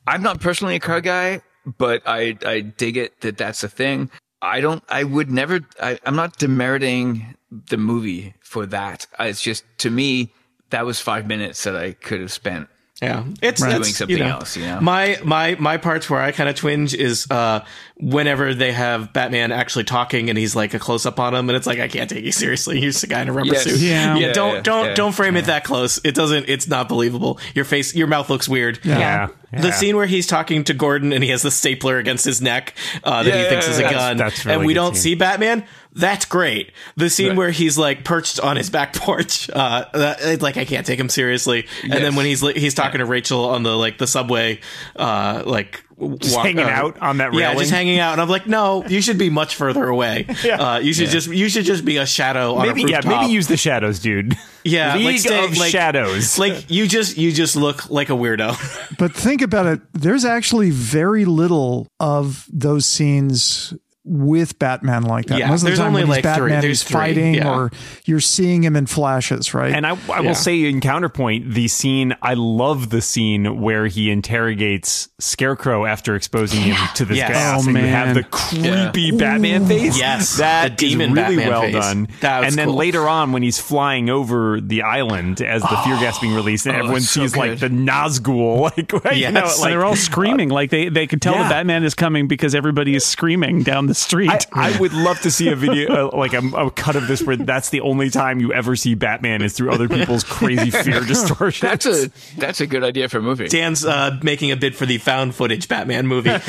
I'm 0.08 0.22
not 0.22 0.40
personally 0.40 0.76
a 0.76 0.80
car 0.80 1.02
guy, 1.02 1.42
but 1.66 2.04
I 2.06 2.38
I 2.46 2.62
dig 2.62 2.98
it 2.98 3.22
that 3.22 3.38
that's 3.38 3.64
a 3.64 3.70
thing. 3.70 4.10
I 4.42 4.62
don't. 4.62 4.84
I 4.90 5.04
would 5.04 5.32
never. 5.32 5.62
I, 5.82 6.00
I'm 6.06 6.16
not 6.16 6.38
demeriting 6.38 7.36
the 7.52 7.78
movie 7.78 8.36
for 8.42 8.66
that. 8.68 9.08
It's 9.20 9.42
just 9.42 9.64
to 9.80 9.90
me 9.90 10.34
that 10.70 10.86
was 10.86 11.00
five 11.00 11.28
minutes 11.28 11.64
that 11.64 11.76
I 11.76 11.94
could 11.94 12.22
have 12.22 12.32
spent 12.32 12.68
Yeah, 13.02 13.26
it's 13.42 13.62
doing 13.62 13.84
something 13.84 14.18
you 14.18 14.24
know, 14.24 14.30
else, 14.30 14.56
you 14.56 14.64
know? 14.66 14.80
My 14.80 15.18
my 15.24 15.56
my 15.60 15.76
parts 15.76 16.10
where 16.10 16.22
I 16.22 16.32
kind 16.32 16.48
of 16.48 16.56
twinge 16.56 16.94
is 16.94 17.28
uh 17.30 17.66
whenever 17.98 18.54
they 18.54 18.72
have 18.72 19.12
Batman 19.12 19.52
actually 19.52 19.84
talking 19.84 20.30
and 20.30 20.38
he's 20.38 20.56
like 20.56 20.74
a 20.74 20.80
close 20.80 21.06
up 21.06 21.20
on 21.20 21.36
him 21.36 21.50
and 21.50 21.58
it's 21.58 21.68
like 21.68 21.80
I 21.80 21.90
can't 21.90 22.10
take 22.10 22.24
you 22.24 22.32
seriously. 22.32 22.80
You're 22.80 22.92
just 22.92 23.04
a 23.04 23.08
guy 23.08 23.22
in 23.22 23.28
a 23.28 23.34
rubber 23.34 23.52
Yes. 23.54 23.64
suit. 23.64 23.80
Yeah. 23.80 24.16
Yeah, 24.16 24.32
don't 24.32 24.56
yeah, 24.56 24.62
don't 24.62 24.86
yeah. 24.86 24.94
don't 24.94 25.12
frame 25.14 25.36
it 25.36 25.46
that 25.46 25.66
close. 25.66 26.00
It 26.06 26.16
doesn't. 26.16 26.48
It's 26.48 26.70
not 26.70 26.88
believable. 26.88 27.38
Your 27.54 27.66
face, 27.66 27.94
your 27.94 28.08
mouth 28.08 28.30
looks 28.30 28.48
weird. 28.48 28.80
Yeah. 28.86 29.28
The 29.52 29.72
scene 29.72 29.96
where 29.96 30.06
he's 30.06 30.28
talking 30.28 30.64
to 30.66 30.74
Gordon 30.74 31.14
and 31.14 31.24
he 31.24 31.30
has 31.30 31.42
the 31.42 31.52
stapler 31.52 31.98
against 31.98 32.26
his 32.26 32.42
neck 32.42 32.74
uh, 33.06 33.24
that 33.24 33.34
he 33.34 33.44
thinks 33.50 33.68
is 33.70 33.78
a 33.80 33.84
that's- 33.84 33.96
gun, 33.98 34.18
that's 34.18 34.44
a 34.46 34.48
really 34.50 34.58
and 34.58 34.66
we 34.68 34.74
don't 34.74 34.96
scene. 34.96 35.02
see 35.02 35.16
Batman. 35.16 35.66
That's 35.96 36.26
great. 36.26 36.72
The 36.98 37.10
scene 37.10 37.36
where 37.36 37.52
he's 37.52 37.78
like 37.78 38.04
perched 38.04 38.40
on 38.40 38.58
his 38.58 38.70
back 38.70 38.94
porch, 38.96 39.50
uh, 39.50 39.86
that, 39.94 40.42
like 40.42 40.58
I 40.58 40.66
can't 40.66 40.86
take 40.86 41.00
him 41.00 41.10
seriously. 41.10 41.68
And 41.84 41.94
then 41.94 42.16
when 42.16 42.26
he's 42.26 42.44
li- 42.44 42.60
he's 42.60 42.74
talking 42.74 43.00
to 43.00 43.06
Rachel 43.06 43.46
on 43.46 43.64
the 43.64 43.76
like 43.78 43.98
the 43.98 44.06
subway, 44.08 44.60
uh, 44.98 45.44
like 45.46 45.84
Just 46.20 46.36
hanging 46.36 46.60
out 46.66 47.00
on 47.02 47.18
that 47.20 47.34
Yeah, 47.34 47.48
railing? 47.48 47.60
just 47.60 47.72
hanging 47.72 48.00
out. 48.00 48.12
And 48.14 48.22
I'm 48.22 48.28
like, 48.28 48.46
no, 48.46 48.86
you 48.86 49.02
should 49.02 49.18
be 49.18 49.30
much 49.30 49.56
further 49.56 49.86
away. 49.88 50.28
Uh, 50.46 50.80
you 50.80 50.94
should 50.94 51.10
just 51.10 51.28
you 51.30 51.48
should 51.50 51.66
just 51.66 51.84
be 51.86 51.98
a 51.98 52.06
shadow 52.06 52.56
on 52.56 52.68
Maybe 52.68 52.84
a 52.84 52.88
yeah, 52.88 53.02
maybe 53.06 53.32
use 53.32 53.48
the 53.48 53.58
shadows, 53.58 54.00
dude. 54.00 54.38
Yeah, 54.68 54.96
League 54.96 55.06
like 55.06 55.20
stay- 55.20 55.46
of 55.46 55.56
like- 55.58 55.72
Shadows. 55.72 56.40
like 56.40 56.72
you 56.72 56.88
just 56.88 57.18
you 57.18 57.32
just 57.32 57.56
look 57.56 57.88
like 57.92 58.10
a 58.10 58.14
weirdo. 58.14 58.98
But 58.98 59.14
think 59.14 59.42
about 59.44 59.68
it. 59.68 59.80
There's 59.94 60.26
actually 60.26 60.72
very 60.72 61.24
little 61.26 61.88
of 62.00 62.48
those 62.52 62.88
scenes 62.88 63.74
with 64.08 64.60
Batman 64.60 65.02
like 65.04 65.26
that. 65.26 65.40
Yeah, 65.40 65.48
Most 65.50 65.62
of 65.62 65.64
the 65.64 65.66
there's 65.70 65.80
time 65.80 65.88
only 65.88 66.02
when 66.02 66.08
he's 66.08 66.16
like 66.18 66.24
Batman, 66.24 66.38
three. 66.38 66.54
he's 66.54 66.62
There's 66.62 66.84
three, 66.84 66.94
fighting, 66.94 67.34
yeah. 67.36 67.50
or 67.54 67.72
you're 68.06 68.20
seeing 68.20 68.64
him 68.64 68.76
in 68.76 68.86
flashes, 68.86 69.54
right? 69.54 69.74
And 69.74 69.86
I, 69.86 69.98
I 70.14 70.22
will 70.22 70.36
say 70.36 70.64
in 70.66 70.80
counterpoint, 70.80 71.54
the 71.54 71.68
scene 71.68 72.16
I 72.22 72.36
love 72.36 72.92
the 72.92 73.02
scene 73.02 73.60
where 73.62 73.88
he 73.88 74.12
interrogates 74.12 75.10
Scarecrow 75.20 75.86
after 75.86 76.16
exposing 76.16 76.62
him 76.62 76.76
to 76.96 77.06
this 77.06 77.18
Yes. 77.18 77.30
gas. 77.30 77.56
Oh, 77.56 77.58
and 77.60 77.68
you 77.68 77.74
man. 77.74 78.06
have 78.08 78.16
the 78.16 78.24
creepy 78.24 79.12
Batman 79.18 79.66
face. 79.66 79.98
Yes, 79.98 80.38
that 80.38 80.78
the 80.78 80.86
is 80.86 80.92
demon 80.92 81.14
really 81.14 81.38
Batman 81.38 81.50
well 81.50 81.62
face. 81.64 81.74
done. 81.74 82.08
That 82.22 82.40
was 82.42 82.48
and 82.50 82.58
then 82.60 82.68
cool. 82.68 82.76
later 82.78 83.08
on, 83.10 83.32
when 83.32 83.42
he's 83.44 83.60
flying 83.60 84.10
over 84.10 84.62
the 84.62 84.84
island 84.84 85.42
as 85.42 85.62
the 85.62 85.68
fear 85.84 85.96
gas 86.00 86.20
being 86.20 86.34
released, 86.36 86.66
and 86.68 86.76
Oh, 86.76 86.80
everyone 86.80 86.98
it's 86.98 87.10
so 87.10 87.22
sees 87.22 87.36
like 87.36 87.60
the 87.60 87.70
Nazgul, 87.70 88.62
like 88.78 88.92
you 89.16 89.32
know, 89.32 89.42
Yes. 89.42 89.60
like 89.60 89.72
they're 89.72 89.84
all 89.86 89.96
screaming 89.96 90.50
like 90.50 90.70
they 90.70 90.90
they 90.90 91.08
can 91.08 91.20
tell 91.20 91.34
Yeah. 91.34 91.44
the 91.44 91.50
Batman 91.50 91.84
is 91.84 91.96
coming 91.96 92.28
because 92.28 92.54
everybody 92.54 92.96
is 92.96 93.06
screaming 93.06 93.64
down 93.64 93.88
the 93.88 93.95
street. 93.96 94.30
I, 94.30 94.40
I 94.74 94.80
would 94.80 94.94
love 94.94 95.20
to 95.22 95.32
see 95.32 95.50
a 95.50 95.56
video, 95.56 96.10
uh, 96.14 96.18
like 96.18 96.34
a, 96.34 96.40
a 96.56 96.72
cut 96.72 96.96
of 96.96 97.08
this, 97.08 97.22
where 97.24 97.36
that's 97.38 97.70
the 97.70 97.82
only 97.82 98.10
time 98.10 98.40
you 98.40 98.54
ever 98.54 98.76
see 98.76 98.96
Batman 98.96 99.42
is 99.42 99.54
through 99.54 99.72
other 99.72 99.88
people's 99.90 100.24
crazy 100.24 100.70
fear 100.72 101.02
distortions. 101.02 101.62
That's 101.76 101.86
a 101.86 102.12
that's 102.38 102.62
a 102.62 102.68
good 102.68 102.84
idea 102.84 103.10
for 103.10 103.18
a 103.18 103.22
movie. 103.22 103.48
Dan's 103.48 103.84
uh, 103.86 104.20
making 104.24 104.52
a 104.52 104.56
bid 104.56 104.76
for 104.76 104.86
the 104.86 104.98
found 104.98 105.36
footage 105.36 105.68
Batman 105.68 106.08
movie. 106.08 106.30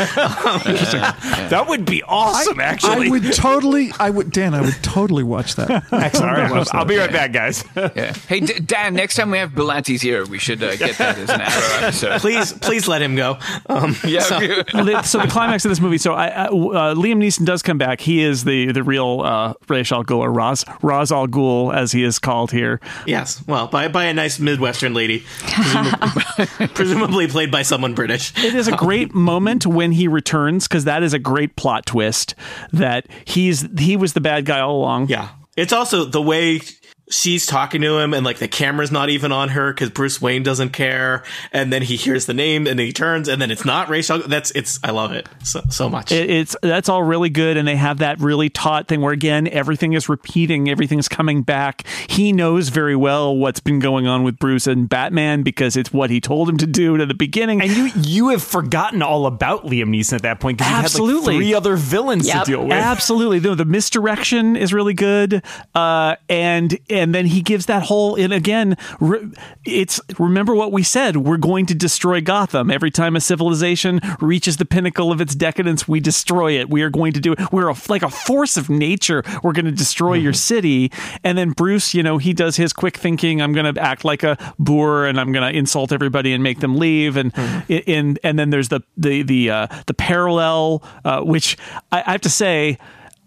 that 0.70 1.66
would 1.68 1.84
be 1.84 2.02
awesome. 2.02 2.60
actually, 2.60 3.06
I 3.06 3.10
would 3.10 3.32
totally, 3.32 3.90
I 3.98 4.10
would, 4.10 4.30
Dan, 4.32 4.54
I 4.54 4.60
would 4.62 4.76
totally 4.82 5.22
watch 5.24 5.56
that. 5.56 5.70
Excellent. 5.92 6.14
All 6.30 6.36
right, 6.42 6.50
well, 6.50 6.64
I'll 6.72 6.84
be 6.84 6.96
right 6.96 7.10
back, 7.12 7.32
guys. 7.32 7.64
Yeah. 7.76 8.12
Hey, 8.28 8.40
D- 8.40 8.58
Dan. 8.60 8.94
Next 8.94 9.14
time 9.16 9.30
we 9.30 9.38
have 9.38 9.50
Belanti's 9.52 10.02
here, 10.02 10.24
we 10.26 10.38
should 10.38 10.62
uh, 10.62 10.76
get 10.76 10.96
that 10.98 11.18
as 11.18 11.28
an 11.30 11.40
Arrow 11.40 11.86
episode. 11.86 12.20
please, 12.20 12.52
please 12.52 12.88
let 12.88 13.02
him 13.02 13.16
go. 13.16 13.38
Um, 13.68 13.94
Yeah. 14.04 14.20
so- 14.20 14.38
The- 14.40 15.02
so 15.02 15.20
the 15.20 15.28
climax 15.28 15.64
of 15.64 15.70
this 15.70 15.80
movie. 15.80 15.98
So 15.98 16.14
I, 16.14 16.26
I, 16.28 16.44
uh, 16.46 16.48
Liam 16.94 17.16
Neeson 17.18 17.35
does 17.44 17.62
come 17.62 17.78
back. 17.78 18.00
He 18.00 18.22
is 18.22 18.44
the 18.44 18.72
the 18.72 18.82
real 18.82 19.22
uh, 19.24 19.54
Ra's 19.68 19.92
al 19.92 20.04
Ghul 20.04 20.18
or 20.18 20.32
Raz 20.32 20.64
Raz 20.82 21.12
al 21.12 21.26
Ghul 21.26 21.74
as 21.74 21.92
he 21.92 22.02
is 22.02 22.18
called 22.18 22.52
here. 22.52 22.80
yes, 23.06 23.42
well, 23.46 23.66
by 23.66 23.88
by 23.88 24.04
a 24.04 24.14
nice 24.14 24.38
Midwestern 24.38 24.94
lady, 24.94 25.24
presumably, 25.38 26.46
presumably 26.74 27.28
played 27.28 27.50
by 27.50 27.62
someone 27.62 27.94
British. 27.94 28.32
It 28.42 28.54
is 28.54 28.68
a 28.68 28.76
great 28.76 29.14
moment 29.14 29.66
when 29.66 29.92
he 29.92 30.08
returns 30.08 30.68
because 30.68 30.84
that 30.84 31.02
is 31.02 31.12
a 31.12 31.18
great 31.18 31.56
plot 31.56 31.86
twist 31.86 32.34
that 32.72 33.06
he's 33.24 33.66
he 33.78 33.96
was 33.96 34.12
the 34.12 34.20
bad 34.20 34.44
guy 34.44 34.60
all 34.60 34.76
along. 34.78 35.08
Yeah, 35.08 35.28
it's 35.56 35.72
also 35.72 36.04
the 36.04 36.22
way 36.22 36.60
she's 37.08 37.46
talking 37.46 37.80
to 37.82 37.98
him, 37.98 38.12
and 38.14 38.24
like 38.24 38.38
the 38.38 38.48
camera's 38.48 38.90
not 38.90 39.08
even 39.10 39.32
on 39.32 39.50
her 39.50 39.72
because 39.72 39.90
Bruce 39.90 40.20
Wayne 40.20 40.42
doesn't 40.42 40.70
care, 40.70 41.22
and 41.52 41.72
then 41.72 41.82
he 41.82 41.96
hears 41.96 42.26
the 42.26 42.34
name 42.34 42.66
and 42.66 42.78
he 42.80 42.92
turns, 42.92 43.28
and 43.28 43.40
then 43.40 43.50
it's 43.50 43.64
not 43.64 43.88
Rachel. 43.88 44.20
That's 44.26 44.50
it's. 44.52 44.78
I 44.82 44.90
love 44.90 45.12
it 45.12 45.28
so 45.42 45.62
so 45.70 45.88
much. 45.88 46.12
It, 46.12 46.28
it's 46.30 46.56
that's 46.62 46.88
all 46.88 47.02
really 47.02 47.30
good, 47.30 47.56
and 47.56 47.66
they 47.66 47.76
have 47.76 47.98
that 47.98 48.18
really 48.20 48.48
taut 48.48 48.88
thing 48.88 49.00
where 49.00 49.12
again 49.12 49.46
everything 49.48 49.92
is 49.92 50.08
repeating, 50.08 50.68
everything's 50.68 51.08
coming 51.08 51.42
back. 51.42 51.86
He 52.08 52.32
knows 52.32 52.68
very 52.70 52.96
well 52.96 53.36
what's 53.36 53.60
been 53.60 53.78
going 53.78 54.06
on 54.06 54.22
with 54.22 54.38
Bruce 54.38 54.66
and 54.66 54.88
Batman 54.88 55.42
because 55.42 55.76
it's 55.76 55.92
what 55.92 56.10
he 56.10 56.20
told 56.20 56.48
him 56.48 56.56
to 56.58 56.66
do 56.66 56.96
to 56.96 57.06
the 57.06 57.14
beginning. 57.14 57.60
And 57.62 57.70
you 57.70 57.90
you 57.96 58.28
have 58.30 58.42
forgotten 58.42 59.02
all 59.02 59.26
about 59.26 59.64
Liam 59.64 59.88
Neeson 59.90 60.14
at 60.14 60.22
that 60.22 60.40
point 60.40 60.58
because 60.58 60.70
you 60.70 60.76
had 60.76 60.84
Absolutely. 60.84 61.34
like 61.34 61.42
three 61.42 61.54
other 61.54 61.76
villains 61.76 62.26
Yep. 62.26 62.44
to 62.44 62.50
deal 62.50 62.62
with. 62.64 62.72
Absolutely, 62.72 63.40
no, 63.40 63.54
the 63.54 63.64
misdirection 63.64 64.56
is 64.56 64.72
really 64.72 64.94
good, 64.94 65.42
uh, 65.74 66.16
and 66.28 66.76
and 66.96 67.14
then 67.14 67.26
he 67.26 67.42
gives 67.42 67.66
that 67.66 67.84
whole 67.84 68.16
and 68.16 68.32
again, 68.32 68.76
re, 69.00 69.28
it's 69.64 70.00
remember 70.18 70.54
what 70.54 70.72
we 70.72 70.82
said: 70.82 71.18
we're 71.18 71.36
going 71.36 71.66
to 71.66 71.74
destroy 71.74 72.20
Gotham 72.20 72.70
every 72.70 72.90
time 72.90 73.16
a 73.16 73.20
civilization 73.20 74.00
reaches 74.20 74.56
the 74.56 74.64
pinnacle 74.64 75.12
of 75.12 75.20
its 75.20 75.34
decadence. 75.34 75.86
We 75.86 76.00
destroy 76.00 76.58
it. 76.58 76.70
We 76.70 76.82
are 76.82 76.90
going 76.90 77.12
to 77.12 77.20
do 77.20 77.32
it. 77.32 77.52
We're 77.52 77.68
a, 77.68 77.76
like 77.88 78.02
a 78.02 78.10
force 78.10 78.56
of 78.56 78.68
nature. 78.70 79.22
We're 79.42 79.52
going 79.52 79.66
to 79.66 79.72
destroy 79.72 80.14
your 80.14 80.32
city. 80.32 80.90
And 81.24 81.36
then 81.36 81.50
Bruce, 81.50 81.94
you 81.94 82.02
know, 82.02 82.18
he 82.18 82.32
does 82.32 82.56
his 82.56 82.72
quick 82.72 82.96
thinking. 82.96 83.40
I'm 83.40 83.52
going 83.52 83.74
to 83.74 83.80
act 83.80 84.04
like 84.04 84.22
a 84.22 84.36
boor, 84.58 85.06
and 85.06 85.20
I'm 85.20 85.32
going 85.32 85.50
to 85.50 85.56
insult 85.56 85.92
everybody 85.92 86.32
and 86.32 86.42
make 86.42 86.60
them 86.60 86.76
leave. 86.76 87.16
And 87.16 87.32
in 87.68 88.18
and 88.22 88.38
then 88.38 88.50
there's 88.50 88.68
the 88.68 88.80
the 88.96 89.22
the 89.22 89.50
uh, 89.50 89.66
the 89.86 89.94
parallel, 89.94 90.82
uh, 91.04 91.22
which 91.22 91.56
I, 91.92 92.02
I 92.06 92.12
have 92.12 92.22
to 92.22 92.30
say. 92.30 92.78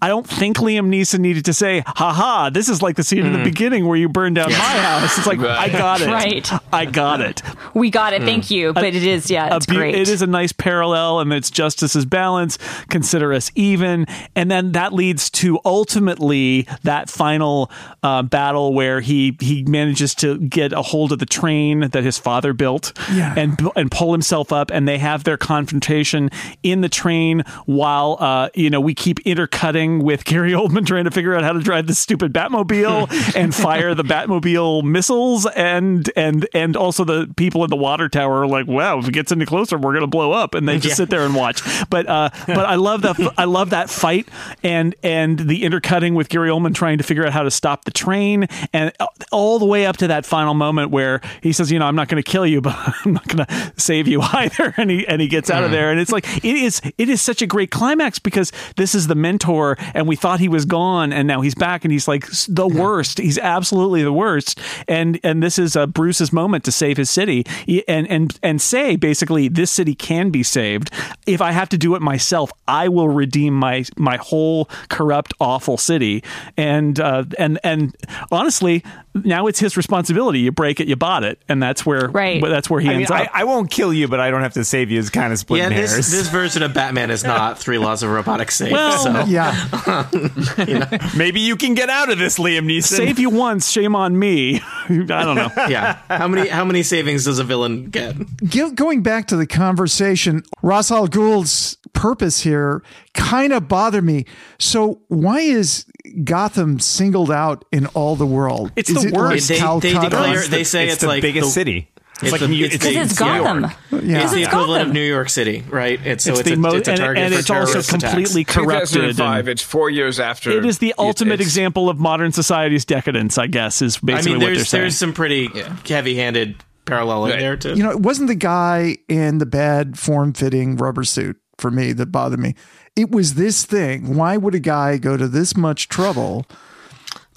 I 0.01 0.07
don't 0.07 0.25
think 0.27 0.57
Liam 0.57 0.87
Neeson 0.89 1.19
needed 1.19 1.45
to 1.45 1.53
say, 1.53 1.83
haha, 1.85 2.49
this 2.49 2.69
is 2.69 2.81
like 2.81 2.95
the 2.95 3.03
scene 3.03 3.25
in 3.25 3.33
the 3.33 3.43
beginning 3.43 3.85
where 3.87 3.97
you 3.97 4.07
burned 4.07 4.35
down 4.35 4.49
my 4.49 4.55
house. 4.57 5.17
It's 5.17 5.27
like, 5.27 5.39
I 5.39 5.67
got 5.69 6.01
it. 6.01 6.07
Right. 6.07 6.49
I 6.71 6.85
got 6.85 7.21
it. 7.21 7.41
We 7.73 7.89
got 7.89 8.13
it. 8.13 8.21
Thank 8.23 8.49
you. 8.49 8.71
But 8.73 8.83
it 8.85 8.95
is, 8.95 9.29
yeah, 9.29 9.55
it's 9.55 9.67
A 9.67 9.71
great. 9.71 9.95
It 9.95 10.07
is 10.07 10.21
a 10.21 10.27
nice 10.27 10.51
parallel, 10.53 11.19
and 11.19 11.33
it's 11.33 11.49
justice 11.51 11.95
is 11.95 12.05
balance. 12.05 12.57
Consider 12.89 13.33
us 13.33 13.51
even, 13.55 14.05
and 14.35 14.49
then 14.49 14.71
that 14.73 14.93
leads 14.93 15.29
to 15.31 15.59
ultimately 15.65 16.67
that 16.83 17.09
final 17.09 17.69
uh, 18.03 18.23
battle 18.23 18.73
where 18.73 19.01
he 19.01 19.35
he 19.41 19.63
manages 19.63 20.15
to 20.15 20.37
get 20.39 20.71
a 20.71 20.81
hold 20.81 21.11
of 21.11 21.19
the 21.19 21.25
train 21.25 21.81
that 21.89 22.03
his 22.03 22.17
father 22.17 22.53
built, 22.53 22.93
Yeah. 23.11 23.33
and 23.35 23.59
and 23.75 23.91
pull 23.91 24.11
himself 24.11 24.53
up, 24.53 24.71
and 24.71 24.87
they 24.87 24.97
have 24.97 25.23
their 25.25 25.37
confrontation 25.37 26.29
in 26.63 26.81
the 26.81 26.89
train 26.89 27.43
while 27.65 28.17
uh, 28.19 28.49
you 28.55 28.69
know 28.69 28.79
we 28.79 28.93
keep 28.93 29.19
intercutting 29.21 29.88
with 29.97 30.23
Gary 30.25 30.51
Oldman 30.51 30.85
trying 30.85 31.05
to 31.05 31.11
figure 31.11 31.33
out 31.35 31.43
how 31.43 31.53
to 31.53 31.59
drive 31.59 31.87
the 31.87 31.95
stupid 31.95 32.31
Batmobile 32.31 33.35
and 33.35 33.55
fire 33.55 33.95
the 33.95 34.03
Batmobile 34.03 34.83
missiles, 34.83 35.47
and 35.47 36.09
and 36.15 36.47
and 36.53 36.77
also 36.77 37.03
the 37.03 37.33
people 37.35 37.63
in 37.63 37.71
the 37.71 37.75
water 37.75 38.07
tower 38.07 38.41
are 38.41 38.47
like, 38.47 38.67
wow, 38.67 38.99
if 38.99 39.07
it 39.07 39.11
gets 39.13 39.31
any 39.31 39.45
closer, 39.45 39.77
we're 39.77 39.93
gonna 39.93 40.05
blow 40.07 40.31
up, 40.31 40.53
and 40.53 40.67
they 40.69 40.75
just 40.75 40.89
Yeah. 40.89 40.93
sit 40.95 41.09
there 41.09 41.21
and 41.25 41.33
watch. 41.33 41.61
But 41.89 42.07
uh, 42.07 42.29
but 42.45 42.65
I 42.65 42.75
love 42.75 43.01
that 43.01 43.17
I 43.37 43.45
love 43.45 43.71
that 43.71 43.89
fight 43.89 44.27
and 44.63 44.93
and 45.01 45.39
the 45.39 45.63
intercutting 45.63 46.13
with 46.13 46.29
Gary 46.29 46.49
Oldman 46.49 46.75
trying 46.75 46.97
to 46.99 47.03
figure 47.03 47.25
out 47.25 47.33
how 47.33 47.43
to 47.43 47.51
stop 47.51 47.85
the 47.85 47.91
train, 47.91 48.47
and 48.73 48.91
all 49.31 49.57
the 49.59 49.65
way 49.65 49.85
up 49.85 49.97
to 49.97 50.07
that 50.07 50.25
final 50.25 50.53
moment 50.53 50.91
where 50.91 51.21
he 51.41 51.51
says, 51.53 51.71
you 51.71 51.79
know, 51.79 51.85
I'm 51.85 51.95
not 51.95 52.07
going 52.09 52.21
to 52.21 52.29
kill 52.31 52.45
you, 52.45 52.61
but 52.69 52.75
I'm 53.05 53.13
not 53.13 53.27
going 53.27 53.45
to 53.45 53.73
save 53.77 54.07
you 54.07 54.21
either, 54.33 54.73
and 54.77 54.89
he 54.91 55.07
and 55.07 55.21
he 55.21 55.27
gets 55.27 55.49
out 55.49 55.63
of 55.63 55.71
there, 55.71 55.89
and 55.91 55.99
it's 55.99 56.11
like 56.11 56.25
it 56.37 56.43
is 56.45 56.81
it 56.97 57.09
is 57.09 57.21
such 57.21 57.41
a 57.41 57.47
great 57.47 57.71
climax 57.71 58.19
because 58.19 58.51
this 58.75 58.93
is 58.93 59.07
the 59.07 59.15
mentor, 59.15 59.77
and 59.93 60.07
we 60.07 60.15
thought 60.15 60.39
he 60.39 60.49
was 60.49 60.65
gone, 60.65 61.11
and 61.13 61.27
now 61.27 61.41
he's 61.41 61.55
back, 61.55 61.83
and 61.85 61.91
he's 61.91 62.07
like 62.07 62.25
s- 62.25 62.45
the 62.47 62.67
worst. 62.67 63.17
He's 63.19 63.37
absolutely 63.37 64.03
the 64.03 64.13
worst, 64.13 64.59
and 64.87 65.19
and 65.23 65.41
this 65.43 65.57
is 65.59 65.75
uh, 65.75 65.87
Bruce's 65.87 66.31
moment 66.33 66.63
to 66.65 66.71
save 66.71 66.97
his 66.97 67.09
city, 67.09 67.45
and 67.87 68.07
and 68.09 68.37
and 68.43 68.61
say 68.61 68.95
basically 68.95 69.47
this 69.47 69.71
city 69.71 69.95
can 69.95 70.29
be 70.29 70.43
saved 70.43 70.91
if 71.25 71.41
I 71.41 71.51
have 71.51 71.69
to 71.69 71.77
do 71.77 71.95
it 71.95 72.01
myself. 72.01 72.51
I 72.67 72.87
will 72.89 73.09
redeem 73.09 73.53
my 73.53 73.85
my 73.97 74.17
whole 74.17 74.69
corrupt, 74.89 75.33
awful 75.39 75.77
city, 75.77 76.23
and 76.57 76.99
uh, 76.99 77.23
and 77.37 77.59
and 77.63 77.95
honestly, 78.31 78.83
now 79.13 79.47
it's 79.47 79.59
his 79.59 79.77
responsibility. 79.77 80.39
You 80.39 80.51
break 80.51 80.79
it, 80.79 80.87
you 80.87 80.95
bought 80.95 81.23
it, 81.23 81.39
and 81.47 81.61
that's 81.61 81.85
where 81.85 82.09
Right. 82.09 82.43
That's 82.43 82.69
where 82.69 82.79
he 82.81 82.87
I 82.87 82.91
mean, 82.91 82.99
ends 83.01 83.11
I, 83.11 83.23
up. 83.23 83.29
I 83.33 83.43
won't 83.43 83.69
kill 83.69 83.93
you, 83.93 84.07
but 84.07 84.19
I 84.19 84.31
don't 84.31 84.41
have 84.41 84.53
to 84.53 84.63
save 84.65 84.89
you. 84.91 84.99
Is 84.99 85.09
kind 85.09 85.31
of 85.31 85.39
splitting 85.39 85.71
yeah, 85.71 85.81
this 85.81 85.91
hairs. 85.91 86.11
this 86.11 86.27
version 86.29 86.63
of 86.63 86.73
Batman 86.73 87.11
is 87.11 87.23
not 87.23 87.57
three 87.63 87.77
laws 87.77 88.03
of 88.03 88.09
robotics 88.09 88.55
safe. 88.55 88.71
Well, 88.71 88.97
so. 88.97 89.25
Yeah. 89.25 89.53
Maybe 91.17 91.39
you 91.41 91.55
can 91.55 91.73
get 91.73 91.89
out 91.89 92.09
of 92.11 92.17
this, 92.17 92.37
Liam 92.39 92.65
Neeson. 92.65 92.83
Save 92.97 93.19
you 93.19 93.29
once, 93.29 93.69
shame 93.71 93.95
on 93.95 94.17
me. 94.17 94.59
I 94.89 94.95
don't 95.05 95.35
know. 95.35 95.49
yeah. 95.69 95.99
How 96.09 96.27
many 96.27 96.47
how 96.49 96.65
many 96.65 96.83
savings 96.83 97.25
does 97.25 97.39
a 97.39 97.43
villain 97.43 97.89
get? 97.89 98.15
Go- 98.49 98.71
going 98.71 99.01
back 99.03 99.27
to 99.27 99.35
the 99.35 99.47
conversation, 99.47 100.43
Ra's 100.61 100.91
al 100.91 101.07
Ghul's 101.07 101.77
purpose 101.93 102.41
here 102.41 102.83
kind 103.13 103.53
of 103.53 103.67
bothered 103.67 104.03
me. 104.03 104.25
So 104.59 105.01
why 105.07 105.39
is 105.41 105.85
Gotham 106.23 106.79
singled 106.79 107.31
out 107.31 107.65
in 107.71 107.85
all 107.87 108.15
the 108.15 108.25
world? 108.25 108.71
It's 108.75 108.89
Is 108.89 109.01
the 109.03 109.09
it 109.09 109.13
worst. 109.13 109.47
They- 109.47 109.59
they 109.59 109.93
declare- 109.93 110.47
they 110.47 110.63
say 110.63 110.85
it's, 110.85 110.93
it's 110.93 111.01
the 111.01 111.07
like 111.07 111.21
biggest 111.21 111.47
the- 111.47 111.51
city. 111.51 111.91
It's, 112.21 112.31
like 112.31 112.41
the, 112.41 112.47
New- 112.47 112.65
it's, 112.65 112.75
it's- 112.75 112.93
the- 112.93 112.99
it's 112.99 113.17
Gotham. 113.17 113.61
York. 113.61 114.03
Yeah. 114.03 114.23
It's 114.23 114.33
the 114.33 114.43
equivalent 114.43 114.79
Gotham. 114.81 114.87
of 114.89 114.93
New 114.93 115.01
York 115.07 115.29
City, 115.29 115.63
right? 115.69 115.99
It's 116.05 116.23
so 116.25 116.31
It's 116.31 116.39
it's, 116.41 116.49
the 116.49 116.55
a, 116.55 116.57
mo- 116.57 116.69
it's 116.73 116.87
a 116.87 116.91
and- 116.91 116.99
target 116.99 117.23
and 117.23 117.33
for 117.33 117.39
it's 117.39 117.49
also 117.49 117.65
terrorist 117.71 117.89
attacks. 117.89 118.03
completely 118.13 118.43
corrupted. 118.43 118.93
2005. 118.93 119.47
It's 119.47 119.61
four 119.61 119.89
years 119.89 120.19
after. 120.19 120.51
It 120.51 120.65
is 120.65 120.79
the 120.79 120.93
ultimate 120.97 121.39
example 121.41 121.89
of 121.89 121.97
modern 121.97 122.31
society's 122.31 122.83
decadence, 122.85 123.37
I 123.37 123.47
guess, 123.47 123.81
is 123.81 123.97
basically 123.97 124.13
I 124.13 124.15
basically 124.17 124.31
mean, 124.33 124.39
what 124.39 124.45
they're 124.47 124.55
there's 124.55 124.69
saying. 124.69 124.81
there's 124.83 124.97
some 124.97 125.13
pretty 125.13 125.49
Yeah. 125.55 125.75
heavy-handed 125.87 126.55
paralleling 126.85 127.31
Right. 127.31 127.39
there 127.39 127.55
too. 127.55 127.75
You 127.75 127.83
know, 127.83 127.91
it 127.91 127.99
wasn't 128.01 128.27
the 128.27 128.35
guy 128.35 128.97
in 129.07 129.37
the 129.37 129.45
bad 129.45 129.97
form 129.97 130.33
fitting 130.33 130.75
rubber 130.75 131.03
suit 131.03 131.37
for 131.57 131.71
me 131.71 131.93
that 131.93 132.07
bothered 132.07 132.39
me. 132.39 132.55
It 132.95 133.11
was 133.11 133.35
this 133.35 133.63
thing. 133.63 134.15
Why 134.15 134.35
would 134.37 134.55
a 134.55 134.59
guy 134.59 134.97
go 134.97 135.15
to 135.15 135.27
this 135.27 135.55
much 135.55 135.87
trouble? 135.87 136.45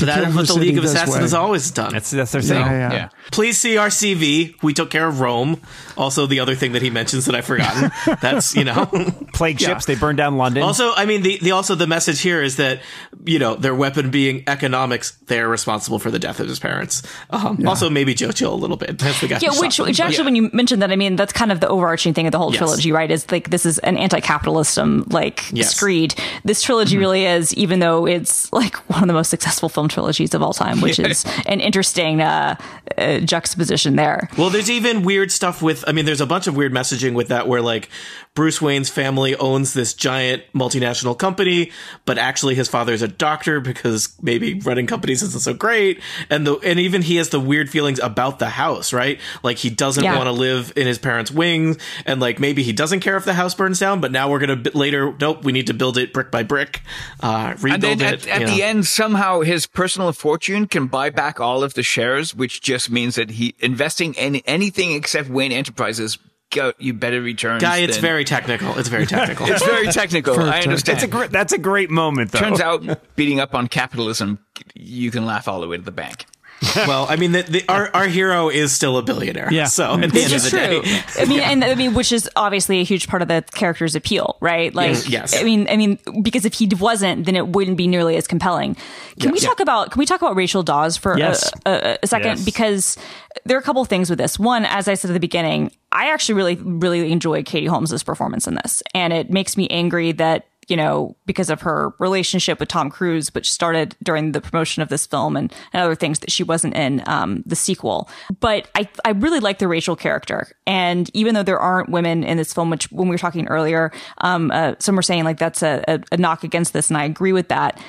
To 0.03 0.07
that 0.07 0.21
kill 0.21 0.29
is 0.29 0.35
what 0.37 0.47
the 0.47 0.53
city 0.55 0.67
League 0.67 0.79
of 0.79 0.85
Assassins 0.85 1.15
way? 1.17 1.21
has 1.23 1.35
always 1.35 1.71
done. 1.71 1.93
That's 1.93 2.11
that's 2.11 2.33
their 2.33 2.43
thing. 2.43 2.61
Yeah, 2.61 2.71
yeah. 2.73 2.93
Yeah. 2.93 3.09
Please 3.31 3.59
see 3.59 3.77
our 3.77 3.89
CV. 3.89 4.55
We 4.63 4.75
took 4.75 4.91
care 4.91 5.07
of 5.09 5.21
Rome. 5.21 5.61
Also, 5.97 6.27
the 6.27 6.41
other 6.41 6.55
thing 6.55 6.73
that 6.73 6.83
he 6.83 6.91
mentions 6.91 7.25
that 7.27 7.35
I've 7.35 7.45
forgotten. 7.45 7.91
That's 8.21 8.55
you 8.55 8.65
know. 8.65 8.87
Plague 9.33 9.61
ships. 9.61 9.87
They 9.87 9.95
burned 9.95 10.19
down 10.19 10.37
London. 10.37 10.63
Also, 10.63 10.93
I 10.95 11.05
mean, 11.07 11.23
the, 11.23 11.39
the 11.41 11.51
also 11.53 11.75
the 11.75 11.87
message 11.87 12.21
here 12.21 12.43
is 12.43 12.57
that 12.57 12.81
you 13.25 13.39
know 13.39 13.55
their 13.55 13.75
weapon 13.75 14.11
being 14.11 14.45
economics, 14.47 15.13
they're 15.27 15.49
responsible 15.49 15.99
for 15.99 16.11
the 16.11 16.19
death 16.19 16.41
of 16.41 16.49
his 16.49 16.59
parents. 16.59 17.03
Um, 17.31 17.67
Also, 17.67 17.89
maybe 17.91 18.15
Joe 18.15 18.33
Chill 18.33 18.53
a 18.53 18.57
little 18.57 18.77
bit. 18.77 18.99
That's 18.99 19.21
the 19.21 19.29
guy. 19.29 19.39
Yeah, 19.41 19.51
which, 19.59 19.79
which 19.79 20.01
actually, 20.01 20.25
when 20.25 20.35
you 20.37 20.51
mentioned 20.53 20.83
that, 20.83 20.91
I 20.91 20.97
mean, 20.97 21.17
that's 21.17 21.33
kind 21.33 21.53
of 21.53 21.61
the 21.61 21.69
overarching 21.69 22.13
thing 22.15 22.27
of 22.27 22.33
the 22.33 22.39
whole 22.39 22.51
Yes. 22.53 22.59
trilogy, 22.59 22.93
right? 22.93 23.11
Is 23.11 23.31
like 23.31 23.51
this 23.51 23.65
is 23.67 23.79
an 23.81 23.97
anti-capitalism 23.97 25.07
like 25.11 25.45
Yes. 25.53 25.75
screed. 25.75 26.15
This 26.45 26.63
trilogy 26.63 26.99
really 26.99 27.25
is, 27.27 27.55
even 27.55 27.79
though 27.79 28.07
it's 28.07 28.53
like 28.53 28.77
one 28.91 29.03
of 29.03 29.07
the 29.09 29.13
most 29.15 29.29
successful 29.31 29.69
film 29.69 29.89
trilogies 29.93 30.35
of 30.35 30.43
all 30.43 30.53
time, 30.53 30.81
which 30.81 30.99
is 30.99 31.25
an 31.47 31.61
interesting 31.61 32.21
uh, 32.21 32.57
uh, 32.99 33.19
juxtaposition 33.21 33.97
there. 33.97 34.29
Well, 34.37 34.51
there's 34.51 34.71
even 34.71 35.03
weird 35.03 35.31
stuff 35.31 35.63
with. 35.63 35.85
I 35.87 35.93
mean, 35.93 36.05
there's 36.05 36.21
a 36.21 36.27
bunch 36.27 36.47
of 36.47 36.57
weird 36.57 36.73
messaging 36.73 37.15
with 37.15 37.29
that, 37.29 37.47
where 37.47 37.63
like 37.63 37.89
Bruce 38.35 38.63
Wayne's 38.63 38.89
family 38.89 39.37
owns 39.37 39.75
this 39.75 39.93
giant 39.93 40.43
multinational 40.55 41.19
company, 41.19 41.71
but 42.07 42.17
actually 42.17 42.55
his 42.55 42.67
father 42.67 42.95
is 42.95 43.03
a 43.03 43.09
doctor 43.09 43.61
because 43.61 44.15
maybe 44.23 44.55
running 44.61 44.87
companies 44.87 45.23
isn't 45.23 45.41
so 45.43 45.53
great, 45.53 46.01
and 46.31 46.47
the 46.47 46.57
and 46.61 46.81
even 46.81 47.03
he 47.03 47.17
has 47.17 47.29
the 47.29 47.39
weird 47.41 47.69
feelings 47.69 47.99
about 47.99 48.39
the 48.39 48.49
house, 48.49 48.93
right? 48.95 49.21
Like 49.43 49.59
he 49.59 49.69
doesn't 49.69 50.03
Yeah. 50.03 50.17
want 50.17 50.29
to 50.29 50.33
live 50.33 50.73
in 50.77 50.87
his 50.87 50.99
parents' 50.99 51.31
wings, 51.31 51.77
and 52.07 52.21
like 52.21 52.41
maybe 52.41 52.63
he 52.63 52.73
doesn't 52.73 53.01
care 53.01 53.19
if 53.19 53.27
the 53.27 53.35
house 53.35 53.55
burns 53.55 53.79
down, 53.79 54.01
but 54.01 54.11
now 54.13 54.31
we're 54.31 54.39
gonna 54.39 54.57
b- 54.57 54.71
later. 54.73 55.15
Nope, 55.21 55.45
we 55.45 55.53
need 55.53 55.67
to 55.67 55.75
build 55.75 55.99
it 55.99 56.15
brick 56.15 56.31
by 56.31 56.43
brick, 56.43 56.81
uh, 57.23 57.49
And 57.51 57.63
rebuild 57.63 57.99
then 57.99 58.15
it. 58.15 58.27
at, 58.27 58.41
at 58.43 58.49
the 58.49 58.57
know. 58.59 58.65
end, 58.65 58.87
somehow 58.87 59.41
his 59.43 59.67
personal 59.67 60.11
fortune 60.13 60.67
can 60.69 60.87
buy 60.87 61.11
back 61.11 61.39
all 61.39 61.63
of 61.63 61.75
the 61.75 61.83
shares, 61.83 62.35
which 62.35 62.63
just 62.63 62.91
means 62.91 63.17
that 63.17 63.33
he 63.33 63.55
investing 63.61 64.15
in 64.15 64.37
anything 64.47 64.93
except 64.93 65.29
Wayne 65.29 65.53
Enterprises. 65.53 66.17
Go, 66.53 66.73
you 66.79 66.93
better 66.93 67.21
return. 67.21 67.61
Guy, 67.61 67.79
it's 67.79 67.97
very 67.97 68.25
technical. 68.25 68.79
It's 68.79 68.89
very 68.89 69.07
technical. 69.07 69.47
it's 69.51 69.65
very 69.65 69.87
technical. 69.93 70.39
I 70.39 70.61
understand. 70.61 70.97
That's 70.97 71.05
a 71.05 71.09
great. 71.09 71.31
That's 71.31 71.53
a 71.53 71.59
great 71.59 71.91
moment, 71.91 72.33
though. 72.33 72.41
Turns 72.41 72.61
out, 72.61 73.17
beating 73.17 73.41
up 73.41 73.55
on 73.55 73.69
capitalism, 73.69 74.39
you 74.75 75.11
can 75.11 75.25
laugh 75.25 75.49
all 75.49 75.61
the 75.61 75.69
way 75.69 75.79
to 75.79 75.83
the 75.83 75.91
bank. 75.91 76.27
well, 76.77 77.07
I 77.09 77.17
mean, 77.17 77.33
the, 77.33 77.43
the, 77.43 77.65
our 77.69 77.91
our 77.95 78.07
hero 78.07 78.49
is 78.49 78.71
still 78.73 78.97
a 78.97 79.03
billionaire. 79.03 79.53
Yeah. 79.53 79.65
So 79.65 79.89
mm-hmm. 79.89 80.05
at 80.05 80.13
the 80.13 80.15
Which 80.15 80.25
end 80.25 80.33
of 80.33 80.37
is 80.37 80.45
the 80.45 80.51
true. 80.51 80.83
day, 80.83 81.03
I 81.19 81.25
mean, 81.25 81.41
and 81.41 81.65
I 81.65 81.75
mean, 81.75 81.95
which 81.95 82.13
is 82.13 82.31
obviously 82.37 82.81
a 82.81 82.85
huge 82.85 83.09
part 83.09 83.21
of 83.21 83.29
the 83.29 83.45
character's 83.53 83.97
appeal, 83.97 84.37
right? 84.41 84.73
Like, 84.73 84.91
Yes, 84.91 85.09
yes. 85.09 85.37
I 85.41 85.43
mean, 85.43 85.67
I 85.69 85.77
mean, 85.77 85.99
because 86.23 86.45
if 86.45 86.55
he 86.55 86.69
wasn't, 86.79 87.27
then 87.27 87.35
it 87.35 87.49
wouldn't 87.49 87.77
be 87.77 87.89
nearly 87.89 88.17
as 88.17 88.29
compelling. 88.29 88.77
Can 89.19 89.33
we 89.33 89.41
talk 89.41 89.59
about? 89.59 89.91
Can 89.91 89.99
we 89.99 90.07
talk 90.07 90.23
about 90.23 90.37
Rachel 90.37 90.63
Dawes 90.63 90.97
for 90.97 91.19
Yes. 91.19 91.51
a, 91.67 91.71
a, 91.71 91.99
a 92.03 92.07
second? 92.07 92.39
Yes. 92.39 92.45
Because 92.45 92.97
there 93.45 93.57
are 93.57 93.61
a 93.61 93.65
couple 93.65 93.83
of 93.83 93.89
things 93.89 94.09
with 94.09 94.19
this. 94.19 94.39
One, 94.39 94.65
as 94.65 94.87
I 94.87 94.95
said 94.95 95.11
at 95.11 95.15
the 95.15 95.21
beginning, 95.21 95.73
I 95.93 96.11
actually 96.13 96.35
really, 96.35 96.57
really 96.57 97.13
enjoyed 97.13 97.45
Katie 97.45 97.67
Holmes's 97.67 98.03
performance 98.03 98.47
in 98.47 98.55
this, 98.55 98.83
and 98.95 99.13
it 99.13 99.31
makes 99.31 99.57
me 99.57 99.69
angry 99.69 100.13
that 100.13 100.47
you 100.69 100.77
know, 100.77 101.17
because 101.27 101.51
of 101.51 101.63
her 101.63 101.93
relationship 101.99 102.61
with 102.61 102.69
Tom 102.69 102.89
Cruise, 102.89 103.35
which 103.35 103.51
started 103.51 103.97
during 104.03 104.33
the 104.33 104.41
promotion 104.41 104.83
of 104.83 104.89
this 104.89 105.07
film 105.07 105.37
and, 105.37 105.53
and 105.73 105.83
other 105.83 105.95
things 105.95 106.21
that 106.21 106.31
she 106.31 106.43
wasn't 106.45 106.75
in 106.75 107.03
um, 107.07 107.43
the 107.45 107.57
sequel. 107.57 108.09
But 108.41 108.71
I, 108.75 108.89
I 109.05 109.11
really 109.11 109.41
like 109.41 109.59
the 109.59 109.69
Rachel 109.69 109.97
character. 109.97 110.53
And 110.67 111.11
even 111.15 111.35
though 111.35 111.43
there 111.43 111.59
aren't 111.59 111.89
women 111.89 112.23
in 112.23 112.37
this 112.37 112.55
film, 112.55 112.71
which 112.71 112.91
when 112.93 113.09
we 113.09 113.15
were 113.15 113.19
talking 113.19 113.49
earlier, 113.49 113.91
um, 114.19 114.51
uh, 114.53 114.75
some 114.79 114.95
were 114.95 115.03
saying 115.03 115.25
like 115.25 115.39
that's 115.39 115.63
a, 115.63 115.85
a, 115.89 116.01
a 116.13 116.17
knock 116.17 116.45
against 116.45 116.73
this. 116.73 116.91
And 116.91 116.97
I 116.97 117.05
agree 117.05 117.33
with 117.33 117.49
that. 117.49 117.81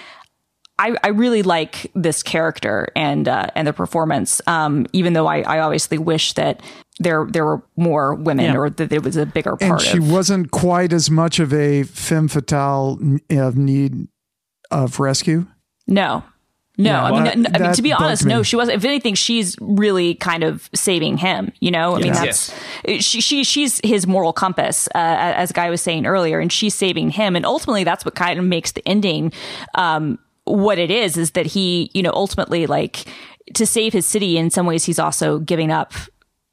I, 0.79 0.95
I 1.03 1.09
really 1.09 1.43
like 1.43 1.91
this 1.93 2.23
character 2.23 2.87
and 2.95 3.27
uh, 3.27 3.47
and 3.53 3.67
the 3.67 3.73
performance, 3.73 4.41
um, 4.47 4.87
even 4.91 5.13
though 5.13 5.27
I, 5.27 5.41
I 5.41 5.59
obviously 5.59 5.99
wish 5.99 6.33
that 6.33 6.61
there 6.99 7.25
there 7.29 7.45
were 7.45 7.63
more 7.75 8.13
women 8.15 8.45
Yeah. 8.45 8.57
or 8.57 8.69
that 8.69 8.89
there 8.89 9.01
was 9.01 9.15
a 9.17 9.25
bigger 9.25 9.57
and 9.59 9.81
she 9.81 9.97
of 9.97 10.11
wasn't 10.11 10.51
quite 10.51 10.93
as 10.93 11.09
much 11.09 11.39
of 11.39 11.51
a 11.53 11.83
femme 11.83 12.27
fatale 12.27 12.99
of 13.31 13.57
need 13.57 14.07
of 14.71 14.99
rescue. 14.99 15.47
No. 15.87 16.23
No, 16.75 16.89
Yeah, 16.89 17.03
I 17.03 17.11
mean, 17.11 17.23
that- 17.25 17.37
no, 17.37 17.49
I 17.53 17.59
mean, 17.67 17.73
to 17.73 17.81
be 17.83 17.93
honest, 17.93 18.25
me. 18.25 18.33
no, 18.33 18.41
she 18.41 18.55
wasn't. 18.55 18.77
If 18.77 18.85
anything, 18.85 19.13
she's 19.13 19.55
really 19.61 20.15
kind 20.15 20.43
of 20.43 20.71
saving 20.73 21.17
him. 21.17 21.51
You 21.59 21.69
know, 21.69 21.93
I 21.95 21.97
mean, 21.99 22.07
Yeah. 22.07 22.25
that's 22.25 22.51
she, 22.99 23.21
she, 23.21 23.43
she's 23.43 23.79
his 23.83 24.07
moral 24.07 24.33
compass, 24.33 24.87
uh, 24.95 24.97
as 24.97 25.51
Guy 25.51 25.69
was 25.69 25.81
saying 25.83 26.07
earlier, 26.07 26.39
and 26.39 26.51
she's 26.51 26.73
saving 26.73 27.11
him. 27.11 27.35
And 27.35 27.45
ultimately, 27.45 27.83
that's 27.83 28.03
what 28.05 28.15
kind 28.15 28.39
of 28.39 28.45
makes 28.45 28.71
the 28.71 28.81
ending, 28.87 29.31
um, 29.75 30.17
what 30.45 30.79
it 30.79 30.89
is, 30.89 31.15
is 31.15 31.31
that 31.31 31.45
he, 31.45 31.91
you 31.93 32.01
know, 32.01 32.11
ultimately, 32.11 32.65
like 32.65 33.05
to 33.53 33.67
save 33.67 33.93
his 33.93 34.07
city. 34.07 34.39
In 34.39 34.49
some 34.49 34.65
ways, 34.65 34.83
he's 34.83 34.97
also 34.97 35.37
giving 35.37 35.69
up 35.71 35.93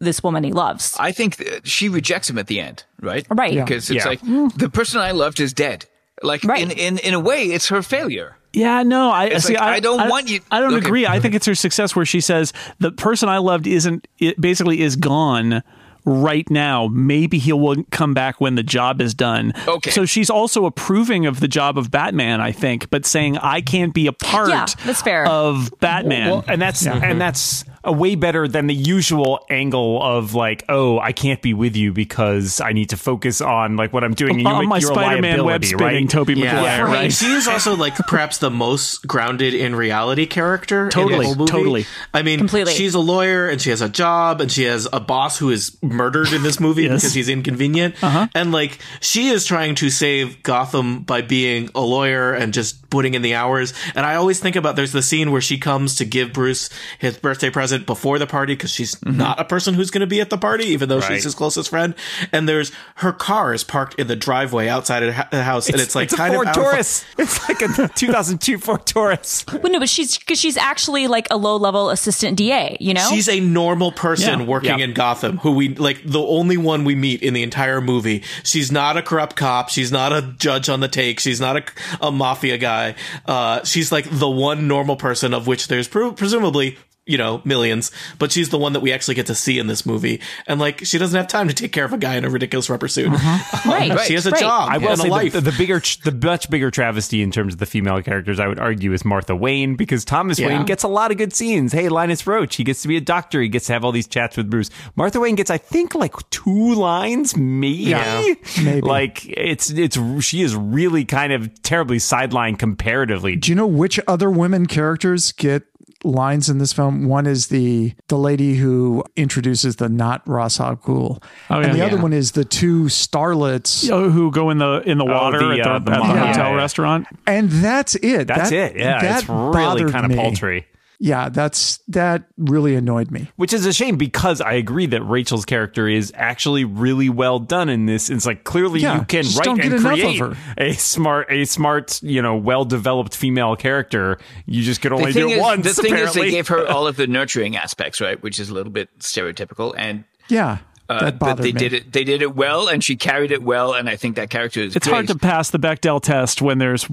this 0.00 0.22
woman 0.22 0.44
he 0.44 0.52
loves. 0.52 0.96
I 0.98 1.12
think 1.12 1.42
she 1.64 1.88
rejects 1.88 2.28
him 2.30 2.38
at 2.38 2.46
the 2.46 2.60
end, 2.60 2.84
right? 3.00 3.26
Right. 3.30 3.52
Yeah. 3.52 3.64
Because 3.64 3.90
it's 3.90 4.04
Yeah. 4.04 4.08
like 4.08 4.20
the 4.56 4.70
person 4.72 5.00
I 5.00 5.10
loved 5.12 5.40
is 5.40 5.52
dead. 5.52 5.86
Like 6.22 6.44
Right. 6.44 6.62
in, 6.62 6.70
in 6.70 6.98
in 6.98 7.14
a 7.14 7.20
way, 7.20 7.44
it's 7.44 7.68
her 7.68 7.82
failure. 7.82 8.36
Yeah, 8.52 8.82
no, 8.82 9.10
I 9.10 9.26
It's 9.26 9.44
see. 9.46 9.54
like, 9.54 9.62
I 9.62 9.80
don't 9.80 10.08
want 10.08 10.28
you- 10.28 10.40
I 10.50 10.60
don't 10.60 10.74
Okay. 10.74 10.84
agree. 10.86 11.06
I 11.06 11.20
think 11.20 11.34
it's 11.34 11.46
her 11.46 11.54
success 11.54 11.94
where 11.94 12.04
she 12.04 12.20
says 12.20 12.52
the 12.80 12.90
person 12.90 13.28
I 13.28 13.38
loved 13.38 13.66
isn't 13.66 14.06
it 14.18 14.40
basically 14.40 14.80
is 14.80 14.96
gone 14.96 15.62
right 16.04 16.50
now. 16.50 16.88
Maybe 16.88 17.38
he 17.38 17.52
will 17.52 17.84
come 17.90 18.12
back 18.12 18.40
when 18.40 18.54
the 18.56 18.62
job 18.62 19.00
is 19.00 19.14
done. 19.14 19.52
Okay. 19.68 19.90
So 19.90 20.04
she's 20.04 20.28
also 20.30 20.64
approving 20.66 21.26
of 21.26 21.40
the 21.40 21.48
job 21.48 21.78
of 21.78 21.90
Batman, 21.90 22.40
I 22.40 22.52
think, 22.52 22.90
but 22.90 23.06
saying 23.06 23.38
I 23.38 23.60
can't 23.60 23.94
be 23.94 24.06
a 24.06 24.12
part 24.12 24.48
Yeah, 24.48 24.66
that's 24.84 25.02
fair. 25.02 25.26
of 25.26 25.70
Batman. 25.80 26.30
Well, 26.30 26.44
and 26.48 26.60
that's 26.60 26.86
and 26.86 27.20
that's 27.20 27.64
a 27.82 27.92
way 27.92 28.14
better 28.14 28.46
than 28.46 28.66
the 28.66 28.74
usual 28.74 29.44
angle 29.48 30.02
of 30.02 30.34
like, 30.34 30.64
oh, 30.68 30.98
I 30.98 31.12
can't 31.12 31.40
be 31.40 31.54
with 31.54 31.76
you 31.76 31.92
because 31.92 32.60
I 32.60 32.72
need 32.72 32.90
to 32.90 32.96
focus 32.98 33.40
on 33.40 33.76
like 33.76 33.92
what 33.92 34.04
I'm 34.04 34.12
doing. 34.14 34.32
And 34.32 34.40
you 34.42 34.46
on 34.48 34.58
make 34.60 34.68
my 34.68 34.78
your 34.78 34.92
Spider-Man 34.92 35.44
web 35.44 35.64
spinning 35.64 36.04
right? 36.04 36.10
Tobey 36.10 36.34
Yeah, 36.34 36.52
Maguire, 36.56 36.84
Right. 36.84 36.92
right? 36.94 37.12
She 37.12 37.32
is 37.32 37.48
also 37.48 37.76
like 37.76 37.94
perhaps 38.06 38.36
the 38.38 38.50
most 38.50 39.06
grounded 39.06 39.54
in 39.54 39.74
reality 39.74 40.26
character. 40.26 40.80
in 40.82 40.86
the 40.86 40.92
Totally, 40.92 41.24
whole 41.24 41.34
movie. 41.36 41.50
totally. 41.50 41.86
I 42.12 42.20
mean, 42.22 42.38
Completely. 42.38 42.74
She's 42.74 42.94
a 42.94 42.98
lawyer 43.00 43.48
and 43.48 43.60
she 43.62 43.70
has 43.70 43.80
a 43.80 43.88
job 43.88 44.42
and 44.42 44.52
she 44.52 44.64
has 44.64 44.86
a 44.92 45.00
boss 45.00 45.38
who 45.38 45.48
is 45.48 45.76
murdered 45.82 46.32
in 46.34 46.42
this 46.42 46.60
movie 46.60 46.82
Yes. 46.84 47.00
because 47.00 47.14
he's 47.14 47.28
inconvenient. 47.30 47.94
Uh-huh. 48.02 48.28
And 48.34 48.52
like 48.52 48.78
she 49.00 49.28
is 49.28 49.46
trying 49.46 49.74
to 49.76 49.88
save 49.88 50.42
Gotham 50.42 51.02
by 51.04 51.22
being 51.22 51.70
a 51.74 51.80
lawyer 51.80 52.34
and 52.34 52.52
just 52.52 52.90
putting 52.90 53.14
in 53.14 53.22
the 53.22 53.34
hours. 53.36 53.72
And 53.94 54.04
I 54.04 54.16
always 54.16 54.38
think 54.40 54.56
about 54.56 54.76
there's 54.76 54.92
the 54.92 55.00
scene 55.02 55.30
where 55.30 55.40
she 55.40 55.56
comes 55.56 55.94
to 55.96 56.04
give 56.04 56.32
Bruce 56.34 56.68
his 56.98 57.16
birthday 57.16 57.48
present 57.48 57.69
before 57.78 58.18
the 58.18 58.26
party 58.26 58.54
because 58.54 58.70
she's 58.70 58.96
not 59.04 59.40
a 59.40 59.44
person 59.44 59.74
who's 59.74 59.90
going 59.90 60.00
to 60.00 60.06
be 60.06 60.20
at 60.20 60.30
the 60.30 60.38
party, 60.38 60.64
even 60.66 60.88
though 60.88 60.98
Right. 60.98 61.14
she's 61.14 61.24
his 61.24 61.34
closest 61.34 61.70
friend. 61.70 61.94
And 62.32 62.48
there's 62.48 62.72
her 62.96 63.12
car 63.12 63.54
is 63.54 63.64
parked 63.64 63.94
in 63.94 64.06
the 64.06 64.16
driveway 64.16 64.68
outside 64.68 65.02
of 65.02 65.14
the 65.30 65.42
house, 65.42 65.68
and 65.68 65.80
it's 65.80 65.94
like 65.94 66.04
it's 66.04 66.14
a 66.14 66.16
kind 66.16 66.34
Ford 66.34 66.48
of 66.48 66.56
out 66.56 66.74
of- 66.74 67.04
It's 67.18 67.48
like 67.48 67.62
a 67.62 67.88
2002 67.94 68.58
Ford 68.58 68.86
Taurus. 68.86 69.44
Well, 69.52 69.72
no, 69.72 69.78
but 69.78 69.88
she's 69.88 70.18
because 70.18 70.38
she's 70.38 70.56
actually 70.56 71.06
like 71.08 71.26
a 71.30 71.36
low 71.36 71.56
level 71.56 71.90
assistant 71.90 72.36
DA. 72.36 72.76
You 72.80 72.94
know, 72.94 73.06
She's 73.10 73.28
a 73.28 73.40
normal 73.40 73.92
person 73.92 74.40
Yeah. 74.40 74.46
working 74.46 74.78
Yeah. 74.78 74.84
in 74.86 74.92
Gotham 74.94 75.38
who 75.38 75.52
we 75.52 75.74
like 75.74 76.02
the 76.04 76.20
only 76.20 76.56
one 76.56 76.84
we 76.84 76.94
meet 76.94 77.22
in 77.22 77.34
the 77.34 77.42
entire 77.42 77.80
movie. 77.80 78.22
She's 78.44 78.70
not 78.72 78.96
a 78.96 79.02
corrupt 79.02 79.36
cop. 79.36 79.68
She's 79.68 79.92
not 79.92 80.12
a 80.12 80.22
judge 80.38 80.68
on 80.68 80.80
the 80.80 80.88
take. 80.88 81.20
She's 81.20 81.40
not 81.40 81.56
a, 81.56 81.62
a 82.00 82.10
mafia 82.12 82.58
guy. 82.58 82.94
Uh, 83.26 83.62
she's 83.64 83.92
like 83.92 84.06
the 84.10 84.28
one 84.28 84.66
normal 84.68 84.96
person 84.96 85.34
of 85.34 85.46
which 85.46 85.68
there's 85.68 85.88
pre- 85.88 86.12
presumably 86.12 86.76
you 87.10 87.18
know 87.18 87.42
millions, 87.44 87.90
but 88.18 88.30
she's 88.32 88.50
the 88.50 88.58
one 88.58 88.72
that 88.72 88.80
we 88.80 88.92
actually 88.92 89.14
get 89.16 89.26
to 89.26 89.34
see 89.34 89.58
in 89.58 89.66
this 89.66 89.84
movie. 89.84 90.20
And 90.46 90.60
like 90.60 90.84
she 90.84 90.96
doesn't 90.96 91.16
have 91.16 91.26
time 91.26 91.48
to 91.48 91.54
take 91.54 91.72
care 91.72 91.84
of 91.84 91.92
a 91.92 91.98
guy 91.98 92.16
in 92.16 92.24
a 92.24 92.30
ridiculous 92.30 92.70
rubber 92.70 92.88
suit. 92.88 93.10
Mm-hmm. 93.10 93.68
right? 93.68 94.00
She 94.06 94.14
has 94.14 94.26
a 94.26 94.30
right. 94.30 94.40
job 94.40 94.68
I 94.70 94.78
will 94.78 94.90
and 94.90 95.00
a 95.00 95.02
say 95.02 95.08
life. 95.10 95.32
the, 95.32 95.40
the 95.40 95.52
bigger, 95.52 95.80
the 96.04 96.12
much 96.12 96.48
bigger 96.48 96.70
travesty 96.70 97.22
in 97.22 97.30
terms 97.32 97.54
of 97.54 97.58
the 97.58 97.66
female 97.66 98.00
characters, 98.02 98.38
I 98.38 98.46
would 98.46 98.58
argue, 98.58 98.92
is 98.92 99.04
Martha 99.04 99.34
Wayne 99.34 99.74
because 99.74 100.04
Thomas 100.04 100.38
Yeah. 100.38 100.48
Wayne 100.48 100.64
gets 100.64 100.84
a 100.84 100.88
lot 100.88 101.10
of 101.10 101.16
good 101.16 101.34
scenes. 101.34 101.72
Hey, 101.72 101.88
Linus 101.88 102.26
Roach, 102.26 102.56
he 102.56 102.64
gets 102.64 102.82
to 102.82 102.88
be 102.88 102.96
a 102.96 103.00
doctor. 103.00 103.40
He 103.40 103.48
gets 103.48 103.66
to 103.66 103.72
have 103.72 103.84
all 103.84 103.92
these 103.92 104.06
chats 104.06 104.36
with 104.36 104.48
Bruce. 104.48 104.70
Martha 104.94 105.18
Wayne 105.18 105.34
gets, 105.34 105.50
I 105.50 105.58
think, 105.58 105.94
like 105.94 106.14
two 106.30 106.74
lines, 106.74 107.36
maybe. 107.36 107.90
Yeah, 107.90 108.22
maybe. 108.62 108.80
Like 108.82 109.26
it's 109.26 109.70
it's 109.70 109.98
she 110.24 110.42
is 110.42 110.54
really 110.54 111.04
kind 111.04 111.32
of 111.32 111.62
terribly 111.62 111.98
sidelined 111.98 112.58
comparatively. 112.58 113.36
Do 113.36 113.50
you 113.50 113.56
know 113.56 113.66
which 113.66 113.98
other 114.06 114.30
women 114.30 114.66
characters 114.66 115.32
get 115.32 115.64
lines 116.04 116.48
in 116.48 116.58
this 116.58 116.72
film. 116.72 117.04
One 117.06 117.26
is 117.26 117.48
the 117.48 117.92
the 118.08 118.16
lady 118.18 118.54
who 118.56 119.04
introduces 119.16 119.76
the 119.76 119.88
not 119.88 120.22
Ra's 120.26 120.58
al 120.60 120.76
Ghul, 120.76 121.22
Oh, 121.50 121.58
yeah. 121.60 121.64
and 121.66 121.74
the 121.74 121.78
Yeah. 121.78 121.86
other 121.86 121.98
one 121.98 122.12
is 122.12 122.32
the 122.32 122.44
two 122.44 122.84
starlets, 122.84 123.90
Oh, 123.90 124.10
who 124.10 124.30
go 124.30 124.50
in 124.50 124.58
the 124.58 124.82
in 124.86 124.98
the 124.98 125.04
water 125.04 125.38
the, 125.38 125.50
at 125.60 125.64
the, 125.64 125.70
uh, 125.70 125.76
at 125.76 125.84
the 125.84 125.90
the 125.92 125.98
mom. 125.98 126.08
hotel 126.16 126.26
Yeah, 126.26 126.50
yeah. 126.50 126.54
restaurant. 126.56 127.06
and 127.26 127.50
that's 127.50 127.94
it. 127.96 128.26
That's 128.28 128.50
That- 128.50 128.72
it. 128.74 128.76
Yeah, 128.76 129.00
that 129.00 129.20
it's 129.20 129.28
really 129.28 129.90
kind 129.90 130.04
of 130.04 130.10
me. 130.10 130.16
paltry. 130.16 130.66
Yeah, 131.02 131.30
that's 131.30 131.78
that 131.88 132.24
really 132.36 132.74
annoyed 132.74 133.10
me. 133.10 133.30
Which 133.36 133.54
is 133.54 133.64
a 133.64 133.72
shame 133.72 133.96
because 133.96 134.42
I 134.42 134.52
agree 134.52 134.84
that 134.84 135.00
Rachel's 135.02 135.46
character 135.46 135.88
is 135.88 136.12
actually 136.14 136.64
really 136.66 137.08
well 137.08 137.38
done 137.38 137.70
in 137.70 137.86
this. 137.86 138.10
It's 138.10 138.26
like 138.26 138.44
clearly 138.44 138.80
Yeah, 138.80 138.98
you 138.98 139.04
can 139.06 139.24
write 139.34 139.64
and 139.64 139.80
create 139.80 140.22
a 140.58 140.74
smart, 140.74 141.28
a 141.32 141.46
smart, 141.46 142.02
you 142.02 142.20
know, 142.20 142.36
well 142.36 142.66
developed 142.66 143.16
female 143.16 143.56
character. 143.56 144.18
You 144.44 144.62
just 144.62 144.82
could 144.82 144.92
only 144.92 145.12
do 145.12 145.26
it 145.30 145.32
is, 145.32 145.40
once. 145.40 145.74
the 145.74 145.82
thing 145.82 145.94
is, 145.94 146.12
they 146.12 146.30
gave 146.30 146.48
her 146.48 146.68
all 146.68 146.86
of 146.86 146.96
the 146.96 147.06
nurturing 147.06 147.56
aspects, 147.56 147.98
right, 148.02 148.22
which 148.22 148.38
is 148.38 148.50
a 148.50 148.54
little 148.54 148.72
bit 148.72 148.90
stereotypical, 148.98 149.74
and 149.78 150.04
Yeah, 150.28 150.58
uh, 150.90 151.04
that 151.06 151.18
but 151.18 151.26
bothered 151.28 151.46
they 151.46 151.52
me. 151.52 151.58
did 151.60 151.72
it. 151.72 151.92
They 151.94 152.04
did 152.04 152.20
it 152.20 152.36
well, 152.36 152.68
and 152.68 152.84
she 152.84 152.96
carried 152.96 153.32
it 153.32 153.42
well, 153.42 153.72
and 153.72 153.88
I 153.88 153.96
think 153.96 154.16
that 154.16 154.28
character 154.28 154.60
is. 154.60 154.76
It's 154.76 154.86
great. 154.86 154.94
hard 154.94 155.06
to 155.08 155.16
pass 155.16 155.48
the 155.48 155.58
Bechdel 155.58 156.02
test 156.02 156.42
when 156.42 156.58
there's 156.58 156.84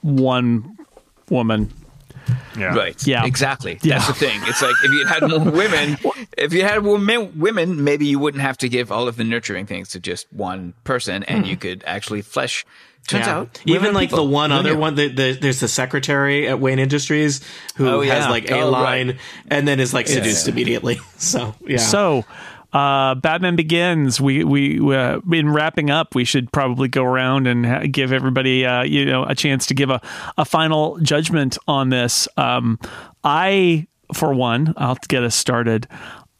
one 0.00 0.76
woman. 1.30 1.72
Yeah. 2.56 2.74
Right. 2.74 3.06
Yeah. 3.06 3.24
Exactly. 3.24 3.78
Yeah. 3.82 3.98
That's 3.98 4.08
the 4.08 4.14
thing. 4.14 4.40
It's 4.44 4.62
like 4.62 4.74
if 4.84 4.92
you 4.92 5.06
had 5.06 5.22
more 5.28 5.50
women, 5.50 5.98
if 6.38 6.52
you 6.52 6.62
had 6.62 6.82
more 6.82 6.98
women, 6.98 7.84
maybe 7.84 8.06
you 8.06 8.18
wouldn't 8.18 8.42
have 8.42 8.58
to 8.58 8.68
give 8.68 8.92
all 8.92 9.08
of 9.08 9.16
the 9.16 9.24
nurturing 9.24 9.66
things 9.66 9.90
to 9.90 10.00
just 10.00 10.32
one 10.32 10.74
person, 10.84 11.22
and 11.24 11.44
hmm. 11.44 11.50
you 11.50 11.56
could 11.56 11.82
actually 11.86 12.22
flesh. 12.22 12.64
Turns 13.08 13.26
Yeah. 13.26 13.36
out, 13.38 13.60
even 13.66 13.94
like 13.94 14.10
people. 14.10 14.24
the 14.26 14.30
one 14.30 14.52
other 14.52 14.74
are- 14.74 14.76
one, 14.76 14.94
the, 14.94 15.08
the, 15.08 15.32
there's 15.32 15.58
the 15.58 15.66
secretary 15.66 16.46
at 16.46 16.60
Wayne 16.60 16.78
Industries 16.78 17.40
who 17.74 17.88
Oh, 17.88 18.00
yeah. 18.00 18.14
has 18.14 18.30
like 18.30 18.48
a 18.48 18.60
Oh, 18.60 18.70
line 18.70 19.08
right. 19.08 19.18
and 19.50 19.66
then 19.66 19.80
is 19.80 19.92
like 19.92 20.06
seduced 20.06 20.46
yeah. 20.46 20.52
immediately. 20.52 21.00
So 21.18 21.56
yeah, 21.66 21.78
So, 21.78 22.24
uh, 22.72 23.14
Batman 23.16 23.56
Begins. 23.56 24.20
We 24.20 24.44
we 24.44 24.94
uh, 24.94 25.20
in 25.30 25.50
wrapping 25.50 25.90
up, 25.90 26.14
we 26.14 26.24
should 26.24 26.50
probably 26.52 26.88
go 26.88 27.04
around 27.04 27.46
and 27.46 27.66
ha- 27.66 27.84
give 27.90 28.12
everybody 28.12 28.64
uh, 28.64 28.82
you 28.82 29.04
know 29.04 29.24
a 29.24 29.34
chance 29.34 29.66
to 29.66 29.74
give 29.74 29.90
a, 29.90 30.00
a 30.38 30.44
final 30.44 30.98
judgment 30.98 31.58
on 31.68 31.90
this. 31.90 32.28
Um, 32.36 32.78
I, 33.24 33.86
for 34.14 34.32
one, 34.32 34.74
I'll 34.76 34.98
get 35.08 35.22
us 35.22 35.34
started. 35.34 35.86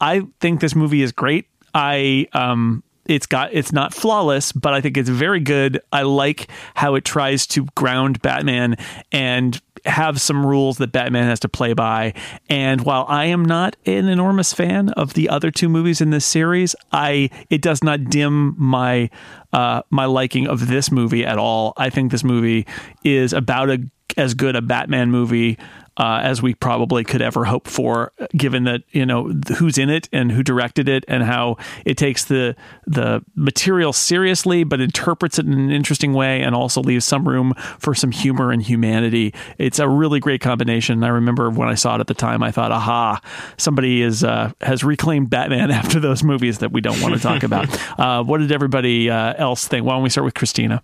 I 0.01 0.23
think 0.39 0.59
this 0.59 0.75
movie 0.75 1.01
is 1.01 1.11
great. 1.11 1.47
I 1.73 2.27
um, 2.33 2.83
it's 3.05 3.25
got 3.25 3.53
it's 3.53 3.71
not 3.71 3.93
flawless, 3.93 4.51
but 4.51 4.73
I 4.73 4.81
think 4.81 4.97
it's 4.97 5.09
very 5.09 5.39
good. 5.39 5.81
I 5.91 6.03
like 6.03 6.49
how 6.73 6.95
it 6.95 7.05
tries 7.05 7.45
to 7.47 7.65
ground 7.75 8.21
Batman 8.21 8.77
and 9.11 9.61
have 9.85 10.21
some 10.21 10.45
rules 10.45 10.77
that 10.77 10.91
Batman 10.91 11.25
has 11.25 11.39
to 11.41 11.49
play 11.49 11.73
by. 11.73 12.13
And 12.49 12.81
while 12.81 13.05
I 13.07 13.25
am 13.25 13.43
not 13.43 13.75
an 13.85 14.07
enormous 14.07 14.53
fan 14.53 14.89
of 14.89 15.13
the 15.13 15.29
other 15.29 15.51
two 15.51 15.69
movies 15.69 16.01
in 16.01 16.09
this 16.09 16.25
series, 16.25 16.75
I 16.91 17.29
it 17.49 17.61
does 17.61 17.83
not 17.83 18.05
dim 18.05 18.55
my 18.57 19.09
uh, 19.51 19.81
my 19.89 20.05
liking 20.05 20.47
of 20.47 20.67
this 20.67 20.91
movie 20.91 21.25
at 21.25 21.37
all. 21.37 21.73
I 21.77 21.89
think 21.89 22.11
this 22.11 22.23
movie 22.23 22.65
is 23.03 23.33
about 23.33 23.69
a, 23.69 23.79
as 24.17 24.33
good 24.33 24.55
a 24.55 24.61
Batman 24.61 25.11
movie 25.11 25.57
uh, 25.97 26.21
as 26.23 26.41
we 26.41 26.53
probably 26.55 27.03
could 27.03 27.21
ever 27.21 27.45
hope 27.45 27.67
for, 27.67 28.11
given 28.35 28.63
that 28.63 28.81
you 28.91 29.05
know 29.05 29.31
who's 29.57 29.77
in 29.77 29.89
it 29.89 30.09
and 30.11 30.31
who 30.31 30.41
directed 30.41 30.89
it, 30.89 31.05
and 31.07 31.23
how 31.23 31.57
it 31.85 31.97
takes 31.97 32.25
the 32.25 32.55
the 32.87 33.23
material 33.35 33.93
seriously, 33.93 34.63
but 34.63 34.81
interprets 34.81 35.37
it 35.37 35.45
in 35.45 35.53
an 35.53 35.71
interesting 35.71 36.13
way, 36.13 36.41
and 36.41 36.55
also 36.55 36.81
leaves 36.81 37.05
some 37.05 37.27
room 37.27 37.53
for 37.79 37.93
some 37.93 38.11
humor 38.11 38.51
and 38.51 38.63
humanity. 38.63 39.33
It's 39.57 39.79
a 39.79 39.87
really 39.87 40.19
great 40.19 40.41
combination. 40.41 41.03
I 41.03 41.09
remember 41.09 41.49
when 41.49 41.69
I 41.69 41.75
saw 41.75 41.95
it 41.95 41.99
at 41.99 42.07
the 42.07 42.13
time, 42.13 42.41
I 42.41 42.51
thought, 42.51 42.71
"Aha! 42.71 43.21
Somebody 43.57 44.01
is 44.01 44.23
uh, 44.23 44.51
has 44.61 44.83
reclaimed 44.83 45.29
Batman 45.29 45.69
after 45.83 45.99
those 45.99 46.23
movies 46.23 46.59
that 46.59 46.71
we 46.71 46.81
don't 46.81 46.99
want 47.01 47.13
to 47.13 47.19
talk 47.19 47.43
about." 47.43 47.69
uh, 47.99 48.23
what 48.23 48.39
did 48.39 48.51
everybody 48.51 49.09
uh, 49.09 49.33
else 49.37 49.67
think? 49.67 49.85
Why 49.85 49.93
don't 49.93 50.03
we 50.03 50.09
start 50.09 50.25
with 50.25 50.33
Christina? 50.33 50.81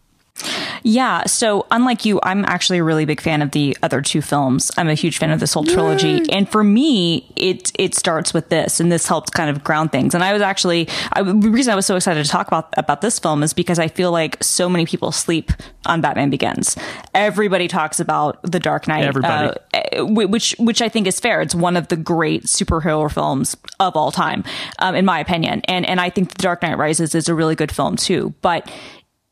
Yeah. 0.83 1.25
So, 1.25 1.65
unlike 1.71 2.05
you, 2.05 2.19
I'm 2.23 2.45
actually 2.45 2.79
a 2.79 2.83
really 2.83 3.05
big 3.05 3.21
fan 3.21 3.41
of 3.41 3.51
the 3.51 3.77
other 3.83 4.01
two 4.01 4.21
films. 4.21 4.71
I'm 4.77 4.87
a 4.87 4.93
huge 4.93 5.17
fan 5.17 5.31
of 5.31 5.39
this 5.39 5.53
whole 5.53 5.65
trilogy, 5.65 6.23
and 6.31 6.49
for 6.49 6.63
me, 6.63 7.31
it 7.35 7.71
it 7.77 7.95
starts 7.95 8.33
with 8.33 8.49
this, 8.49 8.79
and 8.79 8.91
this 8.91 9.07
helps 9.07 9.29
kind 9.29 9.49
of 9.49 9.63
ground 9.63 9.91
things. 9.91 10.15
And 10.15 10.23
I 10.23 10.33
was 10.33 10.41
actually 10.41 10.87
I, 11.13 11.23
the 11.23 11.33
reason 11.49 11.71
I 11.73 11.75
was 11.75 11.85
so 11.85 11.95
excited 11.95 12.23
to 12.23 12.29
talk 12.29 12.47
about 12.47 12.73
about 12.77 13.01
this 13.01 13.19
film 13.19 13.43
is 13.43 13.53
because 13.53 13.79
I 13.79 13.87
feel 13.87 14.11
like 14.11 14.41
so 14.43 14.69
many 14.69 14.85
people 14.85 15.11
sleep 15.11 15.51
on 15.85 16.01
Batman 16.01 16.29
Begins. 16.29 16.77
Everybody 17.13 17.67
talks 17.67 17.99
about 17.99 18.39
The 18.43 18.59
Dark 18.59 18.87
Knight, 18.87 19.05
Everybody. 19.05 19.57
uh, 19.73 20.05
which 20.05 20.55
which 20.59 20.81
I 20.81 20.89
think 20.89 21.07
is 21.07 21.19
fair. 21.19 21.41
It's 21.41 21.55
one 21.55 21.75
of 21.75 21.89
the 21.89 21.97
great 21.97 22.43
superhero 22.43 23.11
films 23.11 23.57
of 23.79 23.95
all 23.95 24.11
time, 24.11 24.43
um, 24.79 24.95
in 24.95 25.05
my 25.05 25.19
opinion. 25.19 25.61
And 25.65 25.85
and 25.85 25.99
I 25.99 26.09
think 26.09 26.29
The 26.29 26.41
Dark 26.43 26.61
Knight 26.61 26.77
Rises 26.77 27.15
is 27.15 27.27
a 27.27 27.35
really 27.35 27.55
good 27.55 27.71
film 27.71 27.95
too. 27.95 28.33
But 28.41 28.71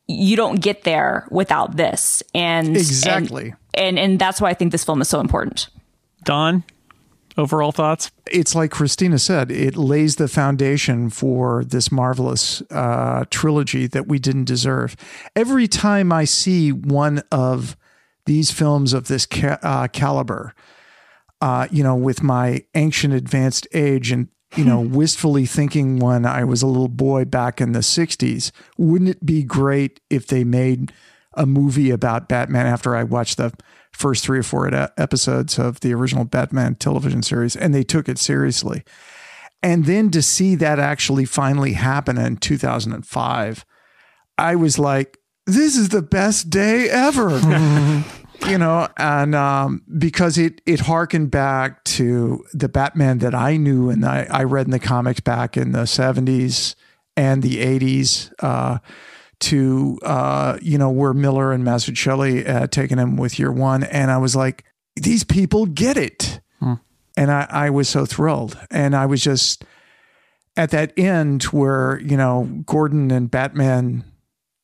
you 0.08 0.36
don't 0.36 0.62
get 0.62 0.84
there 0.84 1.28
without 1.32 1.76
this, 1.78 2.24
and 2.34 2.76
Exactly. 2.78 3.54
and 3.74 3.98
and, 3.98 4.00
and 4.00 4.20
that's 4.20 4.40
why 4.42 4.50
I 4.50 4.54
think 4.54 4.72
this 4.72 4.84
film 4.84 5.02
is 5.02 5.10
so 5.10 5.20
important. 5.20 5.70
Don, 6.24 6.64
overall 7.38 7.72
thoughts? 7.72 8.12
it's 8.32 8.56
like 8.56 8.72
Christina 8.72 9.20
said, 9.20 9.52
it 9.52 9.78
lays 9.78 10.16
the 10.18 10.28
foundation 10.28 11.10
for 11.10 11.64
this 11.64 11.92
marvelous 11.92 12.62
uh, 12.72 13.24
trilogy 13.30 13.88
that 13.88 14.08
we 14.08 14.20
didn't 14.20 14.46
deserve. 14.46 14.96
Every 15.36 15.68
time 15.68 16.12
I 16.12 16.26
see 16.26 16.72
one 16.72 17.22
of 17.32 17.78
these 18.26 18.52
films 18.52 18.94
of 18.94 19.08
this 19.08 19.26
ca- 19.26 19.60
uh, 19.64 19.88
caliber, 19.88 20.54
uh, 21.40 21.68
you 21.72 21.84
know, 21.84 21.96
with 21.96 22.22
my 22.24 22.66
ancient 22.76 23.14
advanced 23.14 23.68
age 23.74 24.12
and, 24.12 24.28
you 24.56 24.64
know, 24.64 24.80
wistfully 24.80 25.46
thinking 25.46 26.00
when 26.00 26.26
I 26.26 26.44
was 26.44 26.62
a 26.62 26.68
little 26.68 26.88
boy 26.88 27.26
back 27.26 27.60
in 27.60 27.74
the 27.74 27.80
60s, 27.80 28.52
wouldn't 28.78 29.10
it 29.10 29.26
be 29.26 29.44
great 29.44 30.00
if 30.10 30.28
they 30.28 30.44
made 30.44 30.94
a 31.34 31.46
movie 31.46 31.92
about 31.92 32.30
Batman 32.30 32.66
after 32.66 32.96
I 32.96 33.04
watched 33.04 33.38
the 33.38 33.52
first 33.92 34.24
three 34.24 34.40
or 34.40 34.44
four 34.44 34.70
episodes 34.98 35.60
of 35.60 35.80
the 35.82 35.94
original 35.94 36.24
Batman 36.24 36.76
television 36.76 37.22
series 37.24 37.56
and 37.56 37.74
they 37.74 37.84
took 37.84 38.08
it 38.08 38.18
seriously. 38.18 38.84
And 39.64 39.86
then 39.86 40.12
to 40.12 40.22
see 40.22 40.56
that 40.56 40.80
actually 40.80 41.26
finally 41.26 41.74
happen 41.74 42.18
in 42.18 42.38
2005, 42.38 43.66
I 44.38 44.56
was 44.56 44.78
like, 44.78 45.18
this 45.46 45.76
is 45.76 45.90
the 45.90 46.02
best 46.02 46.50
day 46.50 46.90
ever. 46.90 47.40
you 48.46 48.58
know, 48.58 48.88
and 48.98 49.34
um, 49.36 49.84
because 49.98 50.38
it 50.38 50.62
it 50.66 50.82
harkened 50.82 51.32
back 51.32 51.84
to 51.86 52.46
the 52.54 52.70
Batman 52.70 53.20
that 53.20 53.34
I 53.34 53.58
knew 53.58 53.90
and 53.90 54.06
I, 54.06 54.28
I 54.30 54.44
read 54.44 54.68
in 54.68 54.72
the 54.72 54.80
comics 54.80 55.20
back 55.20 55.58
in 55.58 55.72
the 55.72 55.84
70s 55.84 56.76
and 57.16 57.42
the 57.42 57.58
80s. 57.58 58.32
Uh, 58.40 58.80
to 59.40 60.00
uh, 60.02 60.58
you 60.62 60.78
know 60.78 60.90
where 60.90 61.14
Miller 61.14 61.52
and 61.52 61.64
Mazzucchelli 61.64 62.48
uh, 62.48 62.68
taking 62.68 62.98
him 62.98 63.18
with 63.18 63.38
year 63.38 63.52
one, 63.52 63.84
and 63.84 64.10
I 64.10 64.18
was 64.18 64.36
like, 64.36 64.64
these 64.96 65.24
people 65.24 65.68
get 65.68 65.96
it, 65.96 66.40
and 67.16 67.32
I, 67.32 67.46
I 67.50 67.70
was 67.70 67.88
so 67.88 68.06
thrilled, 68.06 68.58
and 68.72 68.96
I 68.96 69.06
was 69.06 69.22
just 69.22 69.64
at 70.56 70.72
that 70.72 70.92
end 70.98 71.44
where 71.44 72.00
you 72.00 72.18
know 72.18 72.64
Gordon 72.66 73.12
and 73.12 73.30
Batman, 73.30 74.04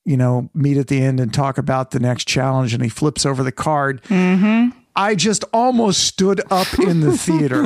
you 0.05 0.17
know, 0.17 0.49
meet 0.53 0.77
at 0.77 0.87
the 0.87 1.01
end 1.01 1.19
and 1.19 1.33
talk 1.33 1.57
about 1.57 1.91
the 1.91 1.99
next 1.99 2.27
challenge, 2.27 2.73
and 2.73 2.83
he 2.83 2.89
flips 2.89 3.25
over 3.25 3.43
the 3.43 3.51
card. 3.51 4.01
Mm-hmm. 4.03 4.77
I 4.95 5.15
just 5.15 5.43
almost 5.53 6.03
stood 6.03 6.41
up 6.51 6.67
in 6.77 6.99
the 6.99 7.17
theater. 7.17 7.63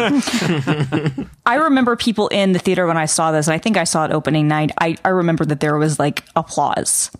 I 1.46 1.56
remember 1.56 1.96
people 1.98 2.30
in 2.30 2.54
the 2.54 2.60
theater 2.60 2.88
when 2.88 2.98
I 2.98 3.06
saw 3.06 3.32
this, 3.32 3.48
and 3.48 3.54
I 3.54 3.58
think 3.58 3.76
I 3.76 3.84
saw 3.84 4.06
it 4.06 4.12
opening 4.12 4.48
night. 4.48 4.72
I, 4.80 4.96
I 5.04 5.10
remember 5.10 5.44
that 5.46 5.60
there 5.60 5.78
was 5.78 6.00
like 6.00 6.24
applause 6.36 7.12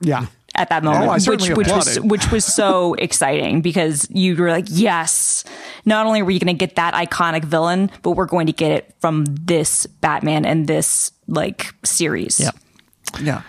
yeah. 0.00 0.26
at 0.54 0.68
that 0.68 0.84
moment, 0.84 1.06
Oh, 1.06 1.10
I 1.10 1.18
which 1.18 1.48
which 1.48 1.68
was 1.68 2.00
which 2.00 2.30
was 2.30 2.44
so 2.44 2.94
exciting 2.98 3.62
because 3.62 4.06
you 4.10 4.36
were 4.36 4.50
like, 4.50 4.66
yes, 4.68 5.44
not 5.86 6.04
only 6.04 6.20
are 6.20 6.30
you 6.30 6.40
going 6.40 6.54
to 6.54 6.66
get 6.66 6.76
that 6.76 6.92
iconic 6.92 7.44
villain, 7.44 7.90
but 8.02 8.12
we're 8.12 8.26
going 8.26 8.48
to 8.48 8.52
get 8.52 8.72
it 8.72 8.94
from 9.00 9.24
this 9.24 9.86
Batman 9.86 10.44
and 10.44 10.66
this 10.66 11.10
like 11.26 11.72
series. 11.84 12.38
Yeah. 12.38 12.50
Yeah. 13.20 13.42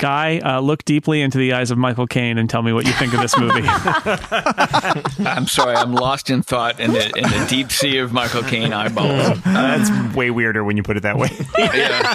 Guy, 0.00 0.38
uh, 0.38 0.60
look 0.60 0.84
deeply 0.86 1.20
into 1.20 1.36
the 1.36 1.52
eyes 1.52 1.70
of 1.70 1.76
Michael 1.76 2.06
Caine 2.06 2.38
and 2.38 2.48
tell 2.48 2.62
me 2.62 2.72
what 2.72 2.86
you 2.86 2.92
think 2.92 3.12
of 3.12 3.20
this 3.20 3.36
movie. 3.38 3.60
I'm 5.28 5.46
sorry, 5.46 5.76
I'm 5.76 5.92
lost 5.92 6.30
in 6.30 6.42
thought 6.42 6.80
in 6.80 6.92
the 6.94 7.06
in 7.16 7.24
the 7.24 7.46
deep 7.48 7.70
sea 7.70 7.98
of 7.98 8.10
Michael 8.10 8.42
Caine 8.42 8.72
eyeballs. 8.72 9.40
That's 9.44 10.16
way 10.16 10.30
weirder 10.30 10.64
when 10.64 10.78
you 10.78 10.82
put 10.82 10.96
it 10.96 11.02
that 11.02 11.18
way. 11.18 11.28
yeah. 11.58 12.14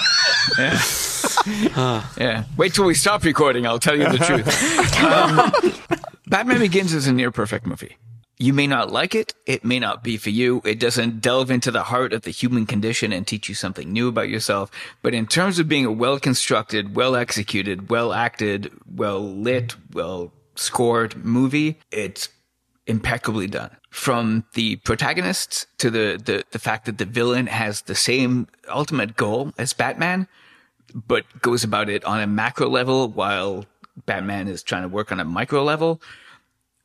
Yeah. 0.58 2.04
yeah. 2.18 2.44
Wait 2.58 2.74
till 2.74 2.86
we 2.86 2.96
stop 2.96 3.24
recording. 3.24 3.68
I'll 3.68 3.78
tell 3.78 3.96
you 3.96 4.10
the 4.10 4.18
truth. 4.18 5.04
Um, 5.04 5.52
Batman 6.28 6.60
Begins 6.60 6.92
is 6.92 7.06
a 7.06 7.14
near 7.14 7.32
perfect 7.32 7.68
movie. 7.68 7.98
You 8.38 8.54
may 8.54 8.68
not 8.68 8.92
like 8.92 9.16
it. 9.16 9.34
It 9.46 9.64
may 9.64 9.80
not 9.80 10.04
be 10.04 10.18
for 10.18 10.30
you. 10.30 10.62
It 10.66 10.80
doesn't 10.80 11.22
delve 11.22 11.50
into 11.50 11.72
the 11.72 11.84
heart 11.84 12.12
of 12.12 12.24
the 12.24 12.32
human 12.32 12.66
condition 12.66 13.14
and 13.14 13.26
teach 13.26 13.48
you 13.48 13.56
something 13.56 13.92
new 13.92 14.10
about 14.10 14.28
yourself. 14.28 14.70
But 15.02 15.14
in 15.14 15.26
terms 15.26 15.58
of 15.58 15.70
being 15.70 15.86
a 15.86 15.92
well 15.92 16.20
constructed, 16.20 16.96
well 16.96 17.16
executed, 17.16 17.90
well 17.90 18.12
acted, 18.12 18.72
well 18.94 19.22
lit, 19.22 19.76
well 19.94 20.34
scored 20.56 21.24
movie, 21.24 21.80
it's 21.92 22.28
impeccably 22.88 23.48
done. 23.48 23.72
From 23.90 24.44
the 24.54 24.76
protagonists 24.78 25.68
to 25.78 25.90
the, 25.90 26.22
the, 26.24 26.44
the 26.52 26.60
fact 26.60 26.86
that 26.86 26.98
the 26.98 27.06
villain 27.06 27.48
has 27.48 27.84
the 27.84 27.96
same 27.96 28.48
ultimate 28.68 29.16
goal 29.16 29.54
as 29.58 29.72
Batman, 29.72 30.28
but 30.94 31.24
goes 31.42 31.64
about 31.64 31.90
it 31.90 32.04
on 32.04 32.20
a 32.20 32.28
macro 32.28 32.68
level 32.68 33.08
while 33.08 33.66
Batman 34.06 34.50
is 34.50 34.62
trying 34.62 34.84
to 34.84 34.90
work 34.90 35.14
on 35.14 35.22
a 35.22 35.26
micro 35.26 35.64
level. 35.64 36.02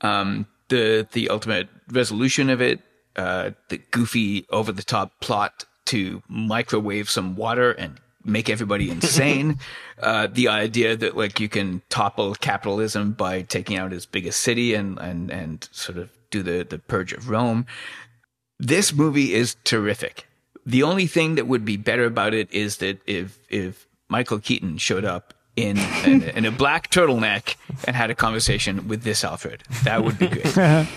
Um, 0.01 0.47
the, 0.71 1.07
the 1.13 1.29
ultimate 1.29 1.69
resolution 1.91 2.49
of 2.49 2.63
it, 2.63 2.81
uh, 3.17 3.51
the 3.69 3.79
goofy 3.91 4.47
over 4.51 4.73
the 4.73 4.83
top 4.83 5.21
plot 5.21 5.65
to 5.87 6.23
microwave 6.29 7.11
some 7.11 7.37
water 7.37 7.73
and 7.73 8.01
make 8.25 8.49
everybody 8.49 8.91
insane. 8.91 9.59
uh, 10.03 10.29
the 10.29 10.49
idea 10.49 10.97
that 10.97 11.17
like 11.17 11.41
you 11.41 11.49
can 11.49 11.83
topple 11.91 12.35
capitalism 12.35 13.13
by 13.13 13.43
taking 13.43 13.77
out 13.77 13.93
its 13.93 14.07
biggest 14.07 14.41
city 14.41 14.75
and, 14.75 14.99
and, 14.99 15.31
and 15.31 15.69
sort 15.73 15.99
of 15.99 16.11
do 16.31 16.43
the, 16.43 16.65
the 16.69 16.79
purge 16.79 17.13
of 17.13 17.29
Rome. 17.29 17.67
This 18.59 18.93
movie 18.93 19.35
is 19.35 19.57
terrific. 19.65 20.27
The 20.67 20.83
only 20.83 21.07
thing 21.07 21.35
that 21.35 21.47
would 21.47 21.65
be 21.65 21.77
better 21.77 22.05
about 22.05 22.35
it 22.35 22.53
is 22.53 22.77
that 22.79 23.01
if, 23.07 23.39
if 23.49 23.87
Michael 24.09 24.39
Keaton 24.39 24.79
showed 24.79 25.05
up 25.05 25.35
in, 25.63 25.79
in, 26.05 26.23
in 26.23 26.45
a 26.45 26.51
black 26.51 26.91
turtleneck 26.91 27.57
and 27.87 27.95
had 27.97 28.11
a 28.11 28.15
conversation 28.15 28.89
with 28.89 29.03
this 29.03 29.25
Alfred, 29.25 29.63
that 29.85 30.03
would 30.05 30.19
be 30.19 30.29
great. 30.29 30.57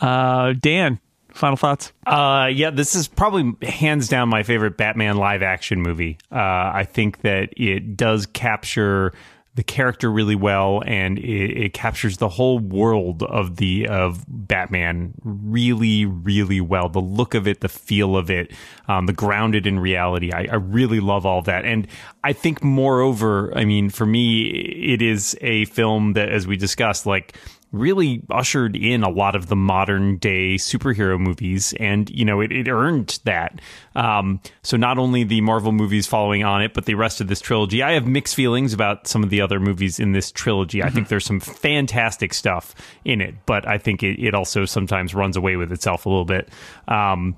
Uh, 0.00 0.52
Dan, 0.60 0.98
final 1.30 1.56
thoughts? 1.56 1.92
Uh, 2.06 2.50
yeah, 2.52 2.70
this 2.70 2.94
is 2.94 3.08
probably 3.08 3.54
hands 3.66 4.08
down 4.08 4.28
my 4.28 4.42
favorite 4.42 4.76
Batman 4.76 5.16
live 5.16 5.42
action 5.42 5.80
movie. 5.80 6.18
Uh, 6.32 6.36
I 6.74 6.84
think 6.84 7.20
that 7.20 7.50
it 7.56 7.96
does 7.96 8.26
capture 8.26 9.12
the 9.56 9.62
character 9.62 10.12
really 10.12 10.34
well, 10.34 10.82
and 10.86 11.18
it, 11.18 11.64
it, 11.64 11.72
captures 11.72 12.18
the 12.18 12.28
whole 12.28 12.58
world 12.58 13.22
of 13.22 13.56
the 13.56 13.88
of 13.88 14.22
Batman 14.28 15.14
really, 15.24 16.04
really 16.04 16.60
well. 16.60 16.90
The 16.90 17.00
look 17.00 17.34
of 17.34 17.48
it, 17.48 17.62
the 17.62 17.68
feel 17.68 18.18
of 18.18 18.30
it, 18.30 18.52
um, 18.86 19.06
the 19.06 19.14
grounded 19.14 19.66
in 19.66 19.78
reality. 19.78 20.30
I, 20.30 20.46
I 20.50 20.56
really 20.56 21.00
love 21.00 21.24
all 21.24 21.40
that, 21.42 21.64
and 21.64 21.88
I 22.22 22.34
think 22.34 22.62
moreover, 22.62 23.50
I 23.56 23.64
mean, 23.64 23.88
for 23.88 24.04
me, 24.04 24.42
it 24.48 25.00
is 25.00 25.36
a 25.40 25.64
film 25.64 26.12
that, 26.12 26.28
as 26.28 26.46
we 26.46 26.58
discussed, 26.58 27.06
like 27.06 27.34
really 27.78 28.22
ushered 28.30 28.76
in 28.76 29.02
a 29.02 29.08
lot 29.08 29.34
of 29.34 29.46
the 29.46 29.56
modern 29.56 30.16
day 30.18 30.54
superhero 30.56 31.18
movies 31.18 31.74
and 31.78 32.10
you 32.10 32.24
know 32.24 32.40
it, 32.40 32.52
it 32.52 32.68
earned 32.68 33.18
that. 33.24 33.60
Um, 33.94 34.40
so 34.62 34.76
not 34.76 34.98
only 34.98 35.24
the 35.24 35.40
marvel 35.40 35.72
movies 35.72 36.06
following 36.06 36.44
on 36.44 36.62
it 36.62 36.74
but 36.74 36.84
the 36.86 36.94
rest 36.94 37.20
of 37.20 37.28
this 37.28 37.40
trilogy. 37.40 37.82
I 37.82 37.92
have 37.92 38.06
mixed 38.06 38.34
feelings 38.34 38.72
about 38.72 39.06
some 39.06 39.22
of 39.22 39.30
the 39.30 39.40
other 39.40 39.60
movies 39.60 39.98
in 39.98 40.12
this 40.12 40.30
trilogy. 40.32 40.78
Mm-hmm. 40.78 40.88
i 40.88 40.90
think 40.90 41.08
there's 41.08 41.24
some 41.24 41.40
fantastic 41.40 42.34
stuff 42.34 42.74
in 43.04 43.20
it 43.20 43.34
but 43.46 43.66
i 43.66 43.78
think 43.78 44.02
it, 44.02 44.20
it 44.22 44.34
also 44.34 44.64
sometimes 44.64 45.14
runs 45.14 45.36
away 45.36 45.56
with 45.56 45.72
itself 45.72 46.06
a 46.06 46.08
little 46.08 46.24
bit. 46.24 46.48
Um, 46.88 47.36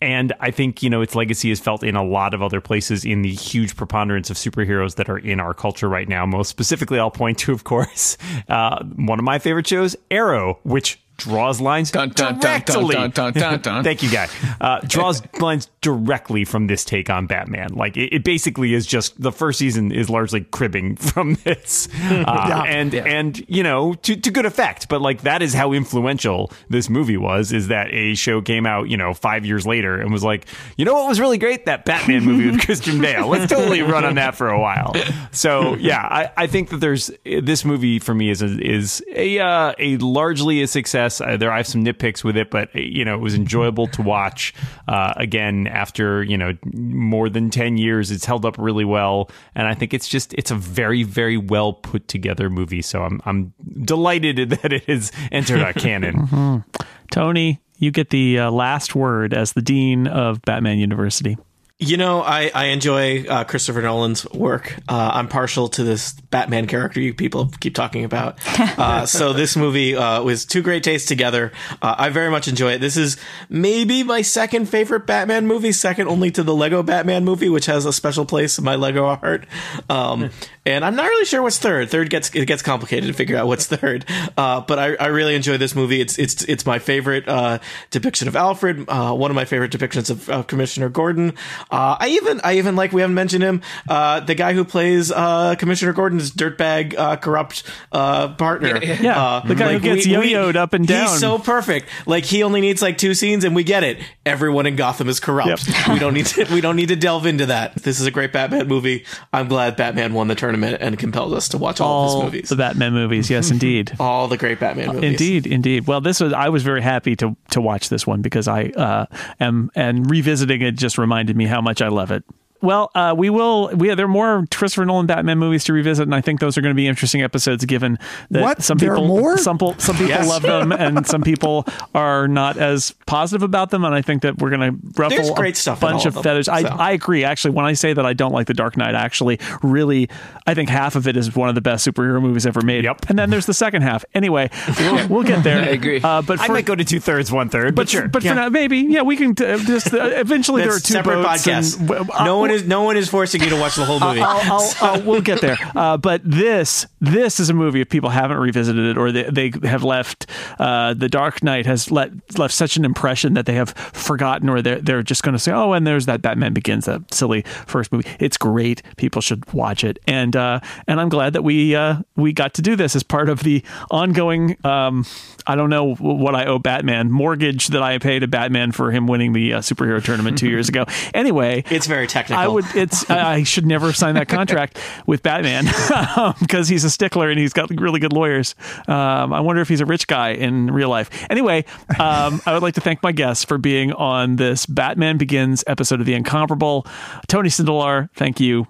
and 0.00 0.32
I 0.40 0.50
think, 0.50 0.82
you 0.82 0.90
know, 0.90 1.00
its 1.00 1.14
legacy 1.14 1.50
is 1.50 1.58
felt 1.58 1.82
in 1.82 1.96
a 1.96 2.04
lot 2.04 2.34
of 2.34 2.42
other 2.42 2.60
places 2.60 3.04
in 3.04 3.22
the 3.22 3.32
huge 3.32 3.76
preponderance 3.76 4.28
of 4.28 4.36
superheroes 4.36 4.96
that 4.96 5.08
are 5.08 5.18
in 5.18 5.40
our 5.40 5.54
culture 5.54 5.88
right 5.88 6.08
now. 6.08 6.26
Most 6.26 6.48
specifically, 6.48 6.98
I'll 6.98 7.10
point 7.10 7.38
to, 7.38 7.52
of 7.52 7.64
course, 7.64 8.18
uh, 8.48 8.84
one 8.96 9.18
of 9.18 9.24
my 9.24 9.38
favorite 9.38 9.66
shows, 9.66 9.96
Arrow, 10.10 10.58
which 10.64 11.00
draws 11.16 11.60
lines 11.60 11.90
dun, 11.90 12.10
dun, 12.10 12.38
directly. 12.38 12.94
Dun, 12.94 13.62
Thank 13.84 14.02
you, 14.02 14.10
guy. 14.10 14.28
Uh, 14.60 14.80
draws 14.86 15.22
lines 15.40 15.68
directly 15.80 16.44
from 16.44 16.66
this 16.66 16.84
take 16.84 17.10
on 17.10 17.26
Batman. 17.26 17.74
Like 17.74 17.96
it, 17.96 18.14
it, 18.14 18.24
basically 18.24 18.74
is 18.74 18.86
just 18.86 19.20
the 19.20 19.32
first 19.32 19.58
season 19.58 19.92
is 19.92 20.10
largely 20.10 20.42
cribbing 20.42 20.96
from 20.96 21.34
this, 21.44 21.88
uh, 21.94 22.24
yeah, 22.26 22.62
and 22.62 22.92
yeah. 22.92 23.04
and 23.04 23.44
you 23.48 23.62
know 23.62 23.94
to 23.94 24.16
to 24.16 24.30
good 24.30 24.46
effect. 24.46 24.88
But 24.88 25.00
like 25.00 25.22
that 25.22 25.42
is 25.42 25.54
how 25.54 25.72
influential 25.72 26.52
this 26.68 26.90
movie 26.90 27.16
was. 27.16 27.52
Is 27.52 27.68
that 27.68 27.92
a 27.92 28.14
show 28.14 28.42
came 28.42 28.66
out 28.66 28.88
you 28.88 28.96
know 28.96 29.14
five 29.14 29.46
years 29.46 29.66
later 29.66 30.00
and 30.00 30.12
was 30.12 30.24
like 30.24 30.46
you 30.76 30.84
know 30.84 30.94
what 30.94 31.08
was 31.08 31.20
really 31.20 31.38
great 31.38 31.66
that 31.66 31.84
Batman 31.84 32.24
movie 32.24 32.50
with 32.50 32.64
Christian 32.64 33.00
Bale. 33.00 33.28
Let's 33.28 33.50
totally 33.50 33.82
run 33.82 34.04
on 34.04 34.16
that 34.16 34.34
for 34.34 34.48
a 34.48 34.60
while. 34.60 34.94
So 35.30 35.74
yeah, 35.76 36.02
I, 36.02 36.32
I 36.36 36.46
think 36.46 36.70
that 36.70 36.78
there's 36.78 37.10
this 37.24 37.64
movie 37.64 37.98
for 37.98 38.14
me 38.14 38.30
is 38.30 38.42
a, 38.42 38.60
is 38.60 39.02
a 39.14 39.38
uh, 39.38 39.74
a 39.78 39.96
largely 39.98 40.62
a 40.62 40.66
success 40.66 41.05
Uh, 41.20 41.36
there, 41.36 41.50
I 41.50 41.58
have 41.58 41.66
some 41.66 41.84
nitpicks 41.84 42.24
with 42.24 42.36
it, 42.36 42.50
but 42.50 42.74
you 42.74 43.04
know, 43.04 43.14
it 43.14 43.20
was 43.20 43.34
enjoyable 43.34 43.86
to 43.88 44.02
watch. 44.02 44.54
Uh, 44.88 45.14
again, 45.16 45.66
after 45.66 46.22
you 46.22 46.36
know 46.36 46.52
more 46.74 47.28
than 47.28 47.50
ten 47.50 47.76
years, 47.76 48.10
it's 48.10 48.24
held 48.24 48.44
up 48.44 48.56
really 48.58 48.84
well, 48.84 49.30
and 49.54 49.66
I 49.66 49.74
think 49.74 49.94
it's 49.94 50.08
just 50.08 50.34
it's 50.34 50.50
a 50.50 50.56
very, 50.56 51.02
very 51.02 51.36
well 51.36 51.72
put 51.72 52.08
together 52.08 52.50
movie. 52.50 52.82
So 52.82 53.02
I'm 53.02 53.20
I'm 53.24 53.54
delighted 53.80 54.50
that 54.50 54.72
it 54.72 54.84
has 54.84 55.12
entered 55.32 55.60
our 55.60 55.72
canon. 55.72 56.16
mm-hmm. 56.26 56.84
Tony, 57.10 57.60
you 57.78 57.90
get 57.90 58.10
the 58.10 58.38
uh, 58.40 58.50
last 58.50 58.94
word 58.94 59.34
as 59.34 59.52
the 59.52 59.62
dean 59.62 60.06
of 60.06 60.42
Batman 60.42 60.78
University. 60.78 61.36
You 61.78 61.98
know, 61.98 62.22
I, 62.22 62.50
I 62.54 62.64
enjoy 62.68 63.26
uh, 63.26 63.44
Christopher 63.44 63.82
Nolan's 63.82 64.24
work. 64.30 64.74
Uh, 64.88 65.10
I'm 65.12 65.28
partial 65.28 65.68
to 65.68 65.84
this 65.84 66.14
Batman 66.14 66.66
character 66.66 67.00
you 67.00 67.12
people 67.12 67.52
keep 67.60 67.74
talking 67.74 68.04
about. 68.04 68.38
Uh, 68.76 69.06
so 69.06 69.32
this 69.32 69.56
movie 69.56 69.96
uh, 69.96 70.22
was 70.22 70.44
two 70.44 70.60
great 70.60 70.84
tastes 70.84 71.08
together. 71.08 71.50
Uh, 71.80 71.94
I 71.96 72.10
very 72.10 72.30
much 72.30 72.46
enjoy 72.46 72.72
it. 72.72 72.78
This 72.80 72.96
is 72.96 73.16
maybe 73.48 74.02
my 74.02 74.20
second 74.20 74.66
favorite 74.66 75.06
Batman 75.06 75.46
movie, 75.46 75.72
second 75.72 76.08
only 76.08 76.30
to 76.32 76.42
the 76.42 76.54
Lego 76.54 76.82
Batman 76.82 77.24
movie, 77.24 77.48
which 77.48 77.66
has 77.66 77.86
a 77.86 77.92
special 77.92 78.26
place 78.26 78.58
in 78.58 78.64
my 78.64 78.74
Lego 78.74 79.14
heart. 79.16 79.46
Um, 79.88 80.30
and 80.66 80.84
I'm 80.84 80.94
not 80.94 81.04
really 81.04 81.24
sure 81.24 81.42
what's 81.42 81.58
third. 81.58 81.90
Third 81.90 82.10
gets 82.10 82.34
it 82.34 82.44
gets 82.46 82.60
complicated 82.60 83.06
to 83.06 83.14
figure 83.14 83.36
out 83.36 83.46
what's 83.46 83.66
third. 83.66 84.04
Uh, 84.36 84.60
but 84.60 84.78
I, 84.78 84.94
I 84.96 85.06
really 85.06 85.34
enjoy 85.34 85.56
this 85.56 85.74
movie. 85.74 86.00
It's 86.00 86.18
it's 86.18 86.42
it's 86.44 86.66
my 86.66 86.78
favorite 86.78 87.26
uh, 87.28 87.60
depiction 87.90 88.28
of 88.28 88.36
Alfred. 88.36 88.84
Uh, 88.88 89.14
one 89.14 89.30
of 89.30 89.34
my 89.36 89.44
favorite 89.44 89.72
depictions 89.72 90.10
of 90.28 90.46
Commissioner 90.48 90.88
Gordon. 90.88 91.34
Uh, 91.70 91.96
I 92.00 92.08
even 92.08 92.40
I 92.42 92.58
even 92.58 92.76
like 92.76 92.92
we 92.92 93.00
haven't 93.02 93.14
mentioned 93.14 93.42
him. 93.42 93.62
Uh, 93.88 94.20
the 94.20 94.34
guy 94.34 94.52
who 94.54 94.64
plays 94.64 95.12
uh, 95.12 95.54
Commissioner 95.56 95.92
Gordon's 95.92 96.30
dirtbag 96.30 97.20
corrupt 97.20 97.62
partner. 97.90 98.78
Yeah, 98.82 99.00
yeah. 99.00 99.42
the 99.44 99.54
guy 99.54 99.66
like, 99.66 99.82
who 99.82 99.94
gets 99.94 100.06
we, 100.06 100.12
yo-yoed 100.12 100.54
we, 100.54 100.58
up 100.58 100.72
and 100.72 100.86
down. 100.86 101.08
He's 101.08 101.20
so 101.20 101.38
perfect. 101.38 101.88
Like 102.06 102.24
he 102.24 102.42
only 102.42 102.60
needs 102.60 102.82
like 102.82 102.98
two 102.98 103.14
scenes, 103.14 103.44
and 103.44 103.54
we 103.54 103.64
get 103.64 103.84
it. 103.84 103.98
Everyone 104.24 104.66
in 104.66 104.76
Gotham 104.76 105.08
is 105.08 105.20
corrupt. 105.20 105.68
Yep. 105.68 105.88
we 105.92 105.98
don't 105.98 106.14
need 106.14 106.26
to 106.26 106.46
we 106.52 106.60
don't 106.60 106.76
need 106.76 106.88
to 106.88 106.96
delve 106.96 107.26
into 107.26 107.46
that. 107.46 107.74
This 107.76 108.00
is 108.00 108.06
a 108.06 108.10
great 108.10 108.32
Batman 108.32 108.68
movie. 108.68 109.04
I'm 109.32 109.48
glad 109.48 109.76
Batman 109.76 110.12
won 110.12 110.28
the 110.28 110.34
tournament 110.34 110.56
tournament 110.56 110.82
and 110.82 110.98
compelled 110.98 111.34
us 111.34 111.48
to 111.48 111.58
watch 111.58 111.80
all, 111.80 111.88
all 111.88 112.04
of 112.06 112.12
his 112.12 112.24
movies. 112.24 112.48
The 112.48 112.56
Batman 112.56 112.92
movies, 112.92 113.30
yes, 113.30 113.50
indeed. 113.50 113.92
all 114.00 114.28
the 114.28 114.36
great 114.36 114.60
Batman 114.60 114.88
movies. 114.88 115.10
Indeed, 115.10 115.46
indeed. 115.46 115.86
Well, 115.86 116.00
this 116.00 116.20
was 116.20 116.32
I 116.32 116.48
was 116.48 116.62
very 116.62 116.82
happy 116.82 117.16
to 117.16 117.36
to 117.50 117.60
watch 117.60 117.88
this 117.88 118.06
one 118.06 118.22
because 118.22 118.48
I 118.48 118.64
uh, 118.64 119.06
am 119.40 119.70
and 119.74 120.08
revisiting 120.10 120.62
it 120.62 120.72
just 120.72 120.98
reminded 120.98 121.36
me 121.36 121.46
how 121.46 121.55
much 121.60 121.82
I 121.82 121.88
love 121.88 122.10
it. 122.10 122.24
Well, 122.62 122.90
uh, 122.94 123.14
we 123.16 123.30
will. 123.30 123.70
We 123.74 123.94
there 123.94 124.06
are 124.06 124.08
more 124.08 124.44
Christopher 124.50 124.84
Nolan 124.84 125.06
Batman 125.06 125.38
movies 125.38 125.64
to 125.64 125.72
revisit, 125.72 126.04
and 126.04 126.14
I 126.14 126.20
think 126.20 126.40
those 126.40 126.56
are 126.56 126.62
going 126.62 126.74
to 126.74 126.76
be 126.76 126.86
interesting 126.86 127.22
episodes. 127.22 127.64
Given 127.64 127.98
that 128.30 128.42
what? 128.42 128.62
some 128.62 128.78
there 128.78 128.94
people, 128.94 129.08
more? 129.08 129.38
some, 129.38 129.58
some 129.78 129.96
people 129.96 130.08
yes. 130.08 130.28
love 130.28 130.42
them, 130.42 130.72
and 130.78 131.06
some 131.06 131.22
people 131.22 131.66
are 131.94 132.28
not 132.28 132.56
as 132.56 132.94
positive 133.06 133.42
about 133.42 133.70
them. 133.70 133.84
And 133.84 133.94
I 133.94 134.02
think 134.02 134.22
that 134.22 134.38
we're 134.38 134.50
going 134.50 134.72
to 134.72 135.00
ruffle 135.00 135.16
There's 135.16 135.30
great 135.30 135.56
a 135.56 135.60
stuff 135.60 135.80
bunch 135.80 136.06
of 136.06 136.14
them, 136.14 136.22
feathers. 136.22 136.46
so. 136.46 136.52
I, 136.52 136.62
I 136.62 136.90
agree. 136.92 137.24
Actually, 137.24 137.52
when 137.52 137.64
I 137.64 137.74
say 137.74 137.92
that 137.92 138.06
I 138.06 138.12
don't 138.12 138.32
like 138.32 138.46
The 138.46 138.54
Dark 138.54 138.76
Knight, 138.76 138.94
actually, 138.94 139.38
really, 139.62 140.08
I 140.46 140.54
think 140.54 140.68
half 140.68 140.96
of 140.96 141.06
it 141.06 141.16
is 141.16 141.34
one 141.34 141.48
of 141.48 141.54
the 141.54 141.60
best 141.60 141.86
superhero 141.86 142.20
movies 142.20 142.46
ever 142.46 142.62
made. 142.62 142.84
Yep. 142.84 143.06
And 143.08 143.18
then 143.18 143.30
there's 143.30 143.46
the 143.46 143.54
second 143.54 143.82
half. 143.82 144.04
Anyway, 144.14 144.50
we'll, 144.78 145.08
we'll 145.08 145.22
get 145.24 145.44
there. 145.44 145.62
I 145.62 145.68
agree. 145.68 146.00
Uh, 146.02 146.22
but 146.22 146.38
for, 146.38 146.44
I 146.44 146.48
might 146.48 146.64
go 146.64 146.74
to 146.74 146.84
two 146.84 147.00
thirds, 147.00 147.30
one 147.30 147.48
third. 147.48 147.74
But, 147.74 147.82
but 147.82 147.88
sure. 147.88 148.08
But 148.08 148.24
yeah. 148.24 148.32
for 148.32 148.34
now, 148.36 148.48
maybe 148.48 148.78
yeah, 148.78 149.02
we 149.02 149.16
can 149.16 149.34
t- 149.34 149.44
just 149.64 149.92
uh, 149.92 150.04
eventually 150.04 150.62
there 150.62 150.72
are 150.72 150.80
two 150.80 150.92
separate 150.92 151.24
podcasts. 151.24 151.78
And, 151.78 152.10
uh, 152.10 152.24
no 152.24 152.38
one 152.38 152.45
is 152.50 152.66
no 152.66 152.82
one 152.82 152.96
is 152.96 153.08
forcing 153.08 153.42
you 153.42 153.50
to 153.50 153.56
watch 153.56 153.76
the 153.76 153.84
whole 153.84 154.00
movie. 154.00 154.20
I'll, 154.20 154.52
I'll, 154.52 154.74
I'll, 154.80 155.02
we'll 155.06 155.20
get 155.20 155.40
there. 155.40 155.56
Uh, 155.74 155.96
but 155.96 156.20
this 156.24 156.86
this 157.00 157.40
is 157.40 157.50
a 157.50 157.54
movie 157.54 157.80
if 157.80 157.88
people 157.88 158.10
haven't 158.10 158.38
revisited 158.38 158.84
it 158.84 158.98
or 158.98 159.12
they, 159.12 159.24
they 159.24 159.52
have 159.68 159.82
left 159.84 160.26
uh, 160.58 160.94
the 160.94 161.08
Dark 161.08 161.42
Knight 161.42 161.66
has 161.66 161.90
let, 161.90 162.10
left 162.38 162.54
such 162.54 162.76
an 162.76 162.84
impression 162.84 163.34
that 163.34 163.46
they 163.46 163.54
have 163.54 163.70
forgotten 163.70 164.48
or 164.48 164.62
they're 164.62 164.80
they're 164.80 165.02
just 165.02 165.22
going 165.22 165.34
to 165.34 165.38
say 165.38 165.52
oh 165.52 165.72
and 165.72 165.86
there's 165.86 166.06
that 166.06 166.22
Batman 166.22 166.52
Begins 166.52 166.86
that 166.86 167.12
silly 167.12 167.42
first 167.66 167.92
movie. 167.92 168.08
It's 168.18 168.36
great. 168.36 168.82
People 168.96 169.20
should 169.20 169.52
watch 169.52 169.84
it 169.84 169.98
and 170.06 170.34
uh, 170.36 170.60
and 170.86 171.00
I'm 171.00 171.08
glad 171.08 171.32
that 171.32 171.42
we 171.42 171.74
uh, 171.74 172.02
we 172.16 172.32
got 172.32 172.54
to 172.54 172.62
do 172.62 172.76
this 172.76 172.96
as 172.96 173.02
part 173.02 173.28
of 173.28 173.40
the 173.40 173.62
ongoing. 173.90 174.56
Um, 174.64 175.04
I 175.46 175.54
don't 175.54 175.70
know 175.70 175.94
what 175.94 176.34
I 176.34 176.46
owe 176.46 176.58
Batman 176.58 177.10
mortgage 177.10 177.68
that 177.68 177.82
I 177.82 177.98
paid 177.98 178.20
to 178.20 178.28
Batman 178.28 178.72
for 178.72 178.90
him 178.90 179.06
winning 179.06 179.32
the 179.32 179.54
uh, 179.54 179.60
superhero 179.60 180.02
tournament 180.02 180.38
two 180.38 180.48
years 180.48 180.68
ago. 180.70 180.86
Anyway, 181.14 181.64
it's 181.70 181.86
very 181.86 182.06
technical. 182.06 182.35
I 182.36 182.48
would. 182.48 182.64
It's. 182.74 183.08
I 183.10 183.42
should 183.42 183.66
never 183.66 183.92
sign 183.92 184.14
that 184.14 184.28
contract 184.28 184.78
with 185.06 185.22
Batman 185.22 185.64
because 186.40 186.68
he's 186.68 186.84
a 186.84 186.90
stickler 186.90 187.30
and 187.30 187.38
he's 187.38 187.52
got 187.52 187.70
really 187.70 188.00
good 188.00 188.12
lawyers. 188.12 188.54
Um, 188.88 189.32
I 189.32 189.40
wonder 189.40 189.62
if 189.62 189.68
he's 189.68 189.80
a 189.80 189.86
rich 189.86 190.06
guy 190.06 190.30
in 190.30 190.70
real 190.72 190.88
life. 190.88 191.10
Anyway, 191.30 191.64
um, 191.98 192.40
I 192.46 192.52
would 192.52 192.62
like 192.62 192.74
to 192.74 192.80
thank 192.80 193.02
my 193.02 193.12
guests 193.12 193.44
for 193.44 193.58
being 193.58 193.92
on 193.92 194.36
this 194.36 194.66
Batman 194.66 195.16
Begins 195.18 195.64
episode 195.66 196.00
of 196.00 196.06
The 196.06 196.14
Incomparable. 196.14 196.86
Tony 197.28 197.48
Sindelar, 197.48 198.10
thank 198.14 198.40
you. 198.40 198.66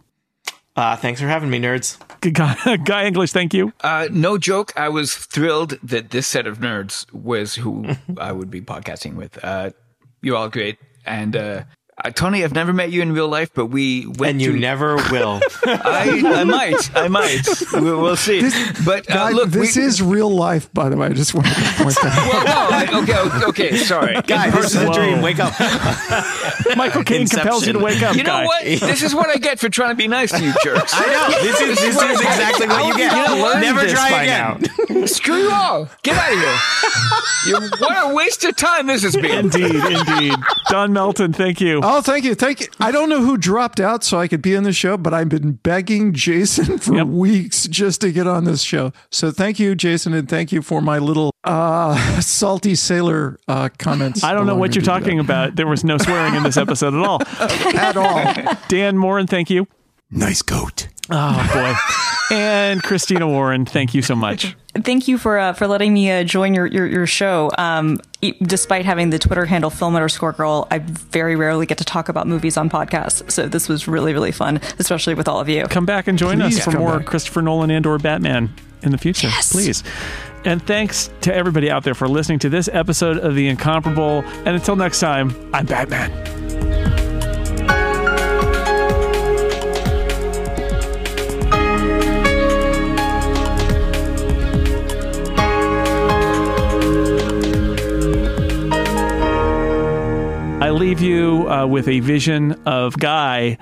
Uh, 0.77 0.95
thanks 0.95 1.21
for 1.21 1.27
having 1.27 1.49
me, 1.49 1.59
nerds. 1.59 1.97
Guy, 2.21 2.77
Guy 2.85 3.07
English, 3.07 3.33
thank 3.33 3.55
you. 3.55 3.73
Uh, 3.81 4.09
no 4.13 4.37
joke. 4.37 4.73
I 4.77 4.91
was 4.91 5.15
thrilled 5.15 5.79
that 5.83 6.11
this 6.11 6.27
set 6.27 6.47
of 6.47 6.59
nerds 6.59 7.11
was 7.15 7.55
who 7.55 7.97
I 8.19 8.33
would 8.33 8.51
be 8.51 8.61
podcasting 8.61 9.15
with. 9.15 9.43
Uh, 9.43 9.71
you're 10.21 10.37
all 10.37 10.51
great. 10.51 10.79
And 11.07 11.65
uh, 12.05 12.11
Tony, 12.11 12.45
I've 12.45 12.53
never 12.55 12.73
met 12.75 12.91
you 12.91 13.01
in 13.03 13.13
real 13.13 13.29
life, 13.29 13.51
but 13.55 13.67
we 13.67 14.07
went 14.07 14.33
And 14.33 14.43
you 14.43 14.53
to- 14.53 14.59
never 14.59 14.97
will. 14.97 15.41
I, 15.65 16.23
I 16.25 16.45
might. 16.45 16.95
I 16.97 17.09
might. 17.09 17.47
We'll, 17.73 18.01
we'll 18.03 18.17
see. 18.17 18.43
but 18.85 19.11
uh, 19.11 19.15
Guy, 19.15 19.31
look, 19.31 19.49
this 19.51 19.77
we, 19.77 19.83
is 19.83 20.03
real 20.03 20.31
life, 20.31 20.73
by 20.75 20.89
the 20.91 20.97
way. 20.97 21.07
I 21.07 21.13
just 21.15 21.35
want 21.35 21.47
to 21.47 21.55
point 21.55 21.95
that 22.03 22.13
out. 22.13 22.33
Well, 22.33 22.45
no. 22.45 22.77
I- 22.77 23.03
Okay. 23.03 23.47
Okay. 23.47 23.77
Sorry. 23.79 24.21
Guy, 24.23 24.51
this 24.51 24.75
is 24.75 24.83
a 24.83 24.93
dream. 24.93 25.23
Wake 25.23 25.39
up. 25.41 25.53
Michael 26.77 27.05
Caine 27.05 27.27
compels 27.27 27.67
you 27.67 27.73
to 27.75 27.79
wake 27.79 28.03
up, 28.03 28.15
You 28.17 28.23
know 28.25 28.31
Guy. 28.31 28.45
what? 28.47 28.65
This 28.65 29.03
is 29.03 29.15
what 29.15 29.29
I 29.29 29.37
get 29.37 29.59
for 29.59 29.69
trying 29.69 29.91
to 29.91 29.95
be 29.97 30.09
nice 30.09 30.33
to 30.33 30.43
you, 30.45 30.53
jerks. 30.63 30.93
I 30.95 31.07
know. 31.07 31.43
This 31.43 31.61
is, 31.61 31.79
this 31.79 31.97
is 31.97 32.21
exactly 32.21 32.67
what 32.69 32.87
you 32.87 32.97
get. 32.97 33.13
You 33.13 33.43
learned 33.43 33.61
Never 33.63 33.81
this 33.83 33.93
try 33.93 34.11
by 34.11 34.23
again. 34.25 35.07
Screw 35.09 35.37
you 35.39 35.51
all. 35.51 35.89
Get 36.03 36.17
out 36.17 36.33
of 36.33 36.39
here. 36.39 37.61
you, 37.61 37.69
what 37.79 38.11
a 38.11 38.15
waste 38.15 38.45
of 38.45 38.57
time 38.57 38.87
this 38.87 39.03
has 39.03 39.15
been. 39.17 39.47
Indeed, 39.47 39.75
indeed. 39.75 40.35
Don 40.69 40.93
Melton, 40.93 41.33
thank 41.33 41.61
you. 41.61 41.81
Oh, 41.89 42.01
thank 42.03 42.25
you. 42.25 42.35
Thank 42.35 42.63
you. 42.63 42.67
I 42.81 42.91
don't 42.91 43.09
know 43.09 43.21
who 43.23 43.37
dropped 43.37 43.79
out 43.79 44.03
so 44.03 44.19
I 44.19 44.27
could 44.27 44.43
be 44.43 44.57
on 44.57 44.65
the 44.65 44.73
show, 44.73 44.97
but 44.97 45.15
I've 45.15 45.29
been 45.29 45.53
begging 45.53 46.13
Jason 46.13 46.79
for 46.81 46.97
Yep. 46.97 47.07
weeks 47.07 47.69
just 47.69 48.01
to 48.01 48.11
get 48.11 48.27
on 48.27 48.45
this 48.45 48.63
show. 48.63 48.93
So 49.13 49.31
thank 49.31 49.61
you, 49.61 49.77
Jason, 49.77 50.13
and 50.13 50.29
thank 50.29 50.51
you 50.51 50.63
for 50.63 50.81
my 50.81 50.99
little 50.99 51.31
uh, 51.45 52.21
salty 52.21 52.75
sailor 52.75 53.39
uh, 53.47 53.69
comments. 53.79 54.25
I 54.25 54.33
don't 54.33 54.47
know 54.47 54.57
what 54.57 54.75
you're 54.75 54.83
belonging 54.83 55.03
to 55.03 55.07
talking 55.07 55.21
about. 55.21 55.55
There 55.55 55.69
was 55.69 55.85
no 55.85 55.97
swearing 55.99 56.35
in 56.35 56.43
this 56.43 56.57
episode 56.57 56.95
at 56.95 57.01
all. 57.07 57.23
at 57.77 57.97
all. 57.97 58.57
Dan 58.69 58.99
Moren, 58.99 59.29
thank 59.29 59.49
you. 59.49 59.69
Nice 60.11 60.43
goat. 60.43 60.89
Oh 61.09 61.51
boy. 61.55 62.13
And 62.31 62.83
Christina 62.83 63.29
Warren, 63.29 63.65
thank 63.65 63.95
you 63.95 64.03
so 64.03 64.17
much. 64.17 64.57
Thank 64.75 65.09
you 65.09 65.17
for 65.17 65.39
uh, 65.39 65.53
for 65.53 65.67
letting 65.67 65.95
me 65.95 66.11
uh, 66.11 66.25
join 66.25 66.55
your 66.55 66.67
your, 66.67 66.87
your 66.87 67.07
show. 67.07 67.51
Um, 67.57 67.99
e- 68.21 68.35
despite 68.43 68.85
having 68.85 69.11
the 69.11 69.19
Twitter 69.19 69.47
handle 69.47 69.71
film 69.71 69.95
underscore 69.95 70.33
girl, 70.33 70.67
I 70.71 70.81
very 70.81 71.37
rarely 71.37 71.67
get 71.67 71.79
to 71.79 71.85
talk 71.85 72.09
about 72.09 72.27
movies 72.27 72.57
on 72.57 72.69
podcasts. 72.69 73.31
So 73.31 73.47
this 73.49 73.69
was 73.69 73.89
really 73.89 74.13
really 74.13 74.33
fun, 74.33 74.61
especially 74.79 75.15
with 75.15 75.29
all 75.29 75.41
of 75.41 75.49
you. 75.49 75.65
Come 75.65 75.87
back 75.87 76.09
and 76.09 76.19
join 76.19 76.41
Please 76.41 76.59
us 76.59 76.65
for 76.65 76.73
more 76.73 76.99
back. 76.99 77.07
Christopher 77.07 77.43
Nolan 77.43 77.71
and 77.71 77.87
or 77.87 77.99
Batman 77.99 78.53
in 78.83 78.91
the 78.91 78.99
future. 78.99 79.29
Yes. 79.29 79.53
Please. 79.53 79.83
And 80.45 80.65
thanks 80.65 81.11
to 81.23 81.35
everybody 81.35 81.71
out 81.71 81.83
there 81.83 81.95
for 81.95 82.07
listening 82.07 82.39
to 82.41 82.49
this 82.49 82.69
episode 82.73 83.19
of 83.19 83.35
The 83.35 83.49
Incomparable. 83.49 84.23
And 84.45 84.49
until 84.49 84.77
next 84.77 85.01
time, 85.01 85.35
I'm 85.53 85.67
Batman. 85.67 87.06
Leave 100.77 101.01
you 101.01 101.49
uh, 101.51 101.67
with 101.67 101.89
a 101.89 102.01
vision 102.01 102.53
of 102.67 102.99
Guy 102.99 103.59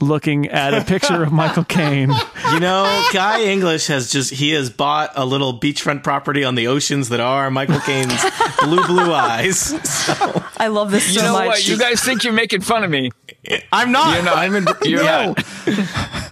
looking 0.00 0.48
at 0.48 0.74
a 0.74 0.84
picture 0.84 1.22
of 1.22 1.32
Michael 1.32 1.64
Caine. 1.68 2.12
You 2.52 2.60
know, 2.60 2.84
Guy 3.12 3.44
English 3.44 3.86
has 3.86 4.10
just 4.10 4.32
he 4.32 4.50
has 4.50 4.68
bought 4.68 5.10
a 5.14 5.24
little 5.24 5.58
beachfront 5.58 6.02
property 6.04 6.44
on 6.44 6.54
the 6.54 6.66
oceans 6.66 7.08
that 7.08 7.20
are 7.20 7.50
Michael 7.50 7.80
Caine's 7.80 8.22
blue 8.62 8.84
blue 8.86 9.12
eyes. 9.14 9.58
So, 9.88 10.44
I 10.58 10.66
love 10.68 10.90
this 10.90 11.08
You 11.14 11.20
so 11.20 11.26
know 11.26 11.32
much. 11.32 11.46
what? 11.46 11.68
You 11.68 11.78
guys 11.78 12.02
think 12.02 12.24
you're 12.24 12.32
making 12.32 12.60
fun 12.60 12.84
of 12.84 12.90
me. 12.90 13.10
I'm 13.72 13.92
not. 13.92 14.14
You're 14.14 14.24
not. 14.24 14.36
I'm 14.36 14.54
in, 14.56 14.66
You're 14.82 15.02
yeah. 15.04 15.26
not. 15.34 16.25